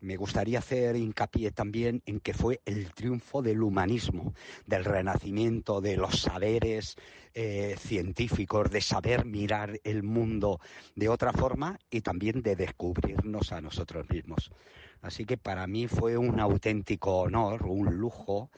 me 0.00 0.16
gustaría 0.16 0.58
hacer 0.58 0.96
hincapié 0.96 1.50
también 1.50 2.02
en 2.06 2.20
que 2.20 2.34
fue 2.34 2.60
el 2.64 2.92
triunfo 2.92 3.42
del 3.42 3.62
humanismo, 3.62 4.34
del 4.66 4.84
renacimiento, 4.84 5.80
de 5.80 5.96
los 5.96 6.20
saberes 6.20 6.96
eh, 7.34 7.76
científicos, 7.78 8.70
de 8.70 8.80
saber 8.80 9.24
mirar 9.24 9.80
el 9.84 10.02
mundo 10.02 10.60
de 10.96 11.08
otra 11.08 11.32
forma 11.32 11.78
y 11.90 12.00
también 12.00 12.42
de 12.42 12.56
descubrirnos 12.56 13.52
a 13.52 13.60
nosotros 13.60 14.08
mismos. 14.10 14.50
Así 15.02 15.24
que 15.24 15.36
para 15.36 15.66
mí 15.66 15.86
fue 15.86 16.16
un 16.16 16.40
auténtico 16.40 17.20
honor, 17.20 17.66
un 17.66 17.96
lujo, 17.96 18.50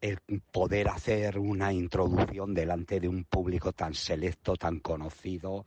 el 0.00 0.18
poder 0.50 0.88
hacer 0.88 1.38
una 1.38 1.72
introducción 1.72 2.54
delante 2.54 3.00
de 3.00 3.08
un 3.08 3.24
público 3.24 3.72
tan 3.72 3.94
selecto, 3.94 4.56
tan 4.56 4.80
conocido, 4.80 5.66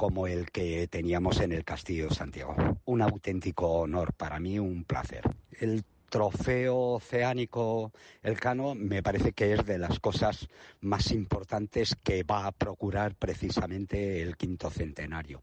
como 0.00 0.26
el 0.26 0.50
que 0.50 0.88
teníamos 0.88 1.40
en 1.40 1.52
el 1.52 1.62
Castillo 1.62 2.08
de 2.08 2.14
Santiago. 2.14 2.56
Un 2.86 3.02
auténtico 3.02 3.70
honor, 3.80 4.14
para 4.14 4.40
mí 4.40 4.58
un 4.58 4.84
placer. 4.84 5.20
El 5.52 5.84
trofeo 6.08 6.94
oceánico 6.94 7.92
Elcano 8.22 8.74
me 8.74 9.02
parece 9.02 9.32
que 9.32 9.52
es 9.52 9.66
de 9.66 9.76
las 9.76 10.00
cosas 10.00 10.48
más 10.80 11.10
importantes 11.10 11.94
que 12.02 12.22
va 12.22 12.46
a 12.46 12.52
procurar 12.52 13.14
precisamente 13.14 14.22
el 14.22 14.38
quinto 14.38 14.70
centenario. 14.70 15.42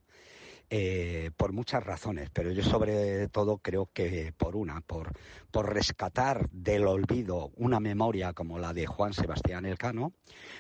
Eh, 0.70 1.32
por 1.38 1.54
muchas 1.54 1.82
razones, 1.82 2.30
pero 2.34 2.52
yo 2.52 2.62
sobre 2.62 3.30
todo 3.30 3.60
creo 3.60 3.90
que 3.94 4.34
por 4.36 4.58
una, 4.58 4.82
por, 4.82 5.14
por 5.50 5.74
rescatar 5.74 6.50
del 6.50 6.88
olvido 6.88 7.52
una 7.56 7.80
memoria 7.80 8.34
como 8.34 8.60
la 8.60 8.74
de 8.74 8.86
Juan 8.86 9.14
Sebastián 9.14 9.66
Elcano, 9.66 10.12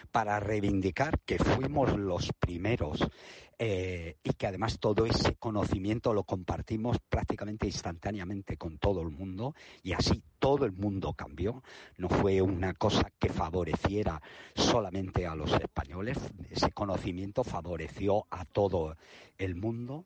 para 0.10 0.40
reivindicar 0.40 1.19
que 1.26 1.38
fuimos 1.40 1.98
los 1.98 2.32
primeros 2.40 3.06
eh, 3.59 4.17
y 4.23 4.34
que 4.34 4.47
además 4.47 4.77
todo 4.79 5.05
ese 5.05 5.35
conocimiento 5.35 6.13
lo 6.13 6.23
compartimos 6.23 6.97
prácticamente 7.09 7.65
instantáneamente 7.65 8.55
con 8.55 8.77
todo 8.77 9.01
el 9.01 9.09
mundo 9.09 9.56
y 9.82 9.93
así 9.93 10.22
todo 10.38 10.65
el 10.65 10.73
mundo 10.73 11.14
cambió. 11.14 11.64
No 11.98 12.07
fue 12.09 12.41
una 12.41 12.73
cosa 12.73 13.11
que 13.17 13.30
favoreciera 13.30 14.22
solamente 14.56 15.25
a 15.25 15.35
los 15.35 15.51
españoles, 15.53 16.17
ese 16.51 16.72
conocimiento 16.72 17.43
favoreció 17.43 18.27
a 18.30 18.45
todo 18.45 18.95
el 19.38 19.56
mundo 19.56 20.06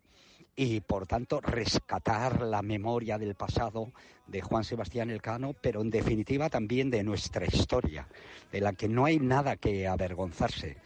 y 0.55 0.81
por 0.81 1.07
tanto 1.07 1.41
rescatar 1.41 2.41
la 2.41 2.61
memoria 2.61 3.17
del 3.17 3.35
pasado 3.35 3.91
de 4.27 4.41
Juan 4.41 4.63
Sebastián 4.63 5.09
Elcano, 5.09 5.53
pero 5.59 5.81
en 5.81 5.89
definitiva 5.89 6.49
también 6.49 6.89
de 6.89 7.03
nuestra 7.03 7.45
historia, 7.45 8.07
de 8.51 8.61
la 8.61 8.73
que 8.73 8.87
no 8.87 9.05
hay 9.05 9.19
nada 9.19 9.55
que 9.55 9.87
avergonzarse. 9.87 10.77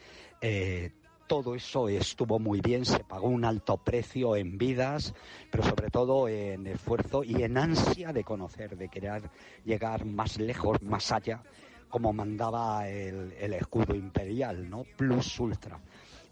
Eh, 0.41 0.91
todo 1.27 1.55
eso 1.55 1.89
estuvo 1.89 2.39
muy 2.39 2.61
bien, 2.61 2.85
se 2.85 3.03
pagó 3.03 3.27
un 3.27 3.45
alto 3.45 3.77
precio 3.77 4.35
en 4.35 4.57
vidas, 4.57 5.13
pero 5.49 5.63
sobre 5.63 5.89
todo 5.89 6.27
en 6.27 6.67
esfuerzo 6.67 7.23
y 7.23 7.43
en 7.43 7.57
ansia 7.57 8.13
de 8.13 8.23
conocer, 8.23 8.77
de 8.77 8.89
querer 8.89 9.29
llegar 9.63 10.05
más 10.05 10.37
lejos, 10.37 10.81
más 10.83 11.11
allá, 11.11 11.41
como 11.89 12.13
mandaba 12.13 12.87
el, 12.87 13.53
escudo 13.53 13.95
imperial, 13.95 14.69
¿no? 14.69 14.83
Plus 14.97 15.39
ultra. 15.39 15.79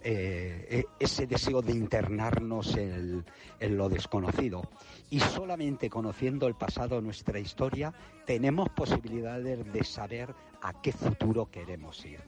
Eh, 0.05 0.67
e, 0.69 0.85
ese 0.99 1.27
deseo 1.27 1.61
de 1.61 1.72
internarnos 1.72 2.75
en, 2.75 3.23
en, 3.59 3.77
lo 3.77 3.88
desconocido. 3.88 4.61
Y 5.09 5.22
solamente 5.22 5.89
conociendo 5.89 6.47
el 6.47 6.55
pasado, 6.55 6.99
nuestra 6.99 7.39
historia, 7.39 7.93
tenemos 8.25 8.69
posibilidades 8.69 9.72
de 9.72 9.83
saber 9.85 10.35
a 10.61 10.81
qué 10.81 10.91
futuro 10.91 11.49
queremos 11.49 12.03
ir. 12.05 12.19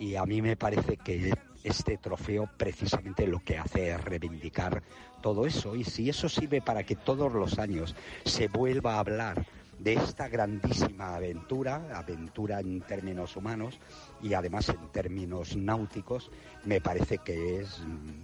Y 0.00 0.16
a 0.16 0.24
mí 0.24 0.42
me 0.42 0.56
parece 0.56 0.96
que 0.96 1.32
este 1.64 1.96
trofeo 1.96 2.48
precisamente 2.56 3.26
lo 3.26 3.40
que 3.40 3.58
hace 3.58 3.90
es 3.90 4.00
reivindicar 4.02 4.82
todo 5.20 5.46
eso. 5.46 5.76
Y 5.76 5.84
si 5.84 6.08
eso 6.08 6.28
sirve 6.28 6.60
para 6.60 6.84
que 6.84 6.96
todos 6.96 7.32
los 7.32 7.58
años 7.58 7.94
se 8.24 8.48
vuelva 8.48 8.94
a 8.94 9.00
hablar 9.00 9.46
de 9.78 9.94
esta 9.94 10.28
grandísima 10.28 11.16
aventura, 11.16 11.88
aventura 11.94 12.60
en 12.60 12.80
términos 12.82 13.36
humanos 13.36 13.78
y 14.22 14.34
además 14.34 14.68
en 14.68 14.88
términos 14.92 15.56
náuticos, 15.56 16.30
me 16.64 16.80
parece 16.80 17.18
que 17.18 17.60
es 17.60 17.80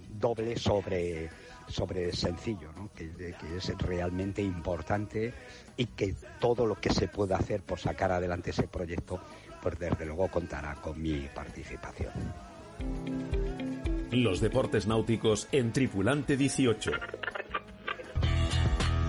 doble 0.09 0.57
sobre, 0.57 1.29
sobre 1.67 2.13
sencillo, 2.13 2.71
¿no? 2.73 2.89
que 2.93 3.35
es 3.57 3.77
realmente 3.79 4.41
importante 4.41 5.33
y 5.75 5.85
que 5.87 6.15
todo 6.39 6.65
lo 6.65 6.75
que 6.75 6.91
se 6.91 7.09
pueda 7.09 7.37
hacer 7.37 7.61
por 7.61 7.79
sacar 7.79 8.11
adelante 8.11 8.51
ese 8.51 8.67
proyecto, 8.67 9.19
pues 9.61 9.77
desde 9.77 10.05
luego 10.05 10.29
contará 10.29 10.75
con 10.75 11.01
mi 11.01 11.27
participación. 11.35 12.48
Los 14.11 14.41
deportes 14.41 14.87
náuticos 14.87 15.47
en 15.51 15.71
Tripulante 15.71 16.35
18. 16.35 16.91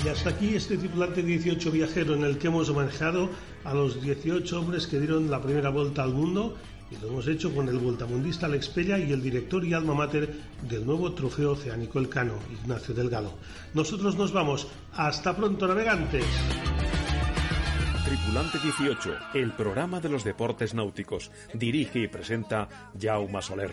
Y 0.04 0.08
hasta 0.08 0.30
aquí 0.30 0.54
este 0.54 0.78
tripulante 0.78 1.22
18 1.22 1.70
viajero 1.70 2.14
en 2.14 2.24
el 2.24 2.38
que 2.38 2.46
hemos 2.46 2.74
manejado 2.74 3.28
a 3.64 3.74
los 3.74 4.00
18 4.02 4.58
hombres 4.58 4.86
que 4.86 4.98
dieron 4.98 5.30
la 5.30 5.42
primera 5.42 5.68
vuelta 5.68 6.02
al 6.02 6.14
mundo 6.14 6.56
y 6.90 6.96
lo 7.00 7.08
hemos 7.08 7.28
hecho 7.28 7.54
con 7.54 7.68
el 7.68 7.78
vueltamundista 7.78 8.46
Alex 8.46 8.68
Pella 8.68 8.98
y 8.98 9.12
el 9.12 9.22
director 9.22 9.64
y 9.64 9.74
alma 9.74 9.94
mater 9.94 10.34
del 10.68 10.84
nuevo 10.84 11.12
trofeo 11.12 11.52
oceánico 11.52 11.98
Elcano, 11.98 12.34
Ignacio 12.50 12.94
Delgado. 12.94 13.32
Nosotros 13.74 14.16
nos 14.16 14.32
vamos. 14.32 14.66
Hasta 14.94 15.36
pronto, 15.36 15.68
navegantes. 15.68 16.24
Tripulante 18.10 18.58
18, 18.58 19.16
el 19.34 19.52
programa 19.52 20.00
de 20.00 20.08
los 20.08 20.24
deportes 20.24 20.74
náuticos. 20.74 21.30
Dirige 21.54 22.00
y 22.00 22.08
presenta 22.08 22.68
Jaume 23.00 23.40
Soler. 23.40 23.70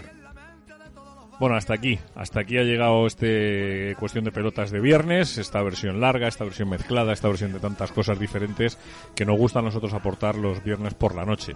Bueno, 1.40 1.56
hasta 1.56 1.74
aquí. 1.74 1.98
Hasta 2.14 2.42
aquí 2.42 2.60
ha 2.60 2.62
llegado 2.62 3.08
este 3.08 3.96
cuestión 3.98 4.26
de 4.26 4.32
pelotas 4.32 4.70
de 4.70 4.80
viernes, 4.80 5.40
esta 5.40 5.64
versión 5.64 6.00
larga, 6.00 6.28
esta 6.28 6.44
versión 6.44 6.70
mezclada, 6.70 7.14
esta 7.14 7.30
versión 7.30 7.52
de 7.52 7.60
tantas 7.60 7.92
cosas 7.92 8.20
diferentes 8.20 8.78
que 9.16 9.26
nos 9.26 9.40
gusta 9.40 9.58
a 9.58 9.64
nosotros 9.64 9.96
aportar 9.96 10.36
los 10.36 10.64
viernes 10.64 10.94
por 10.94 11.16
la 11.16 11.26
noche. 11.26 11.56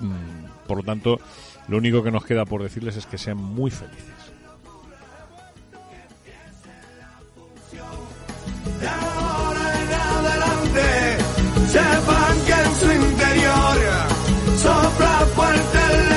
Mm, 0.00 0.66
por 0.66 0.78
lo 0.78 0.82
tanto, 0.82 1.20
lo 1.68 1.76
único 1.76 2.02
que 2.02 2.10
nos 2.10 2.24
queda 2.24 2.44
por 2.44 2.64
decirles 2.64 2.96
es 2.96 3.06
que 3.06 3.18
sean 3.18 3.36
muy 3.36 3.70
felices 3.70 4.32
sepan 11.72 12.34
que 12.46 12.52
en 12.52 12.74
su 12.80 12.92
interior 12.92 13.76
sopla 14.62 15.26
fuerte 15.34 15.78
el 15.94 16.11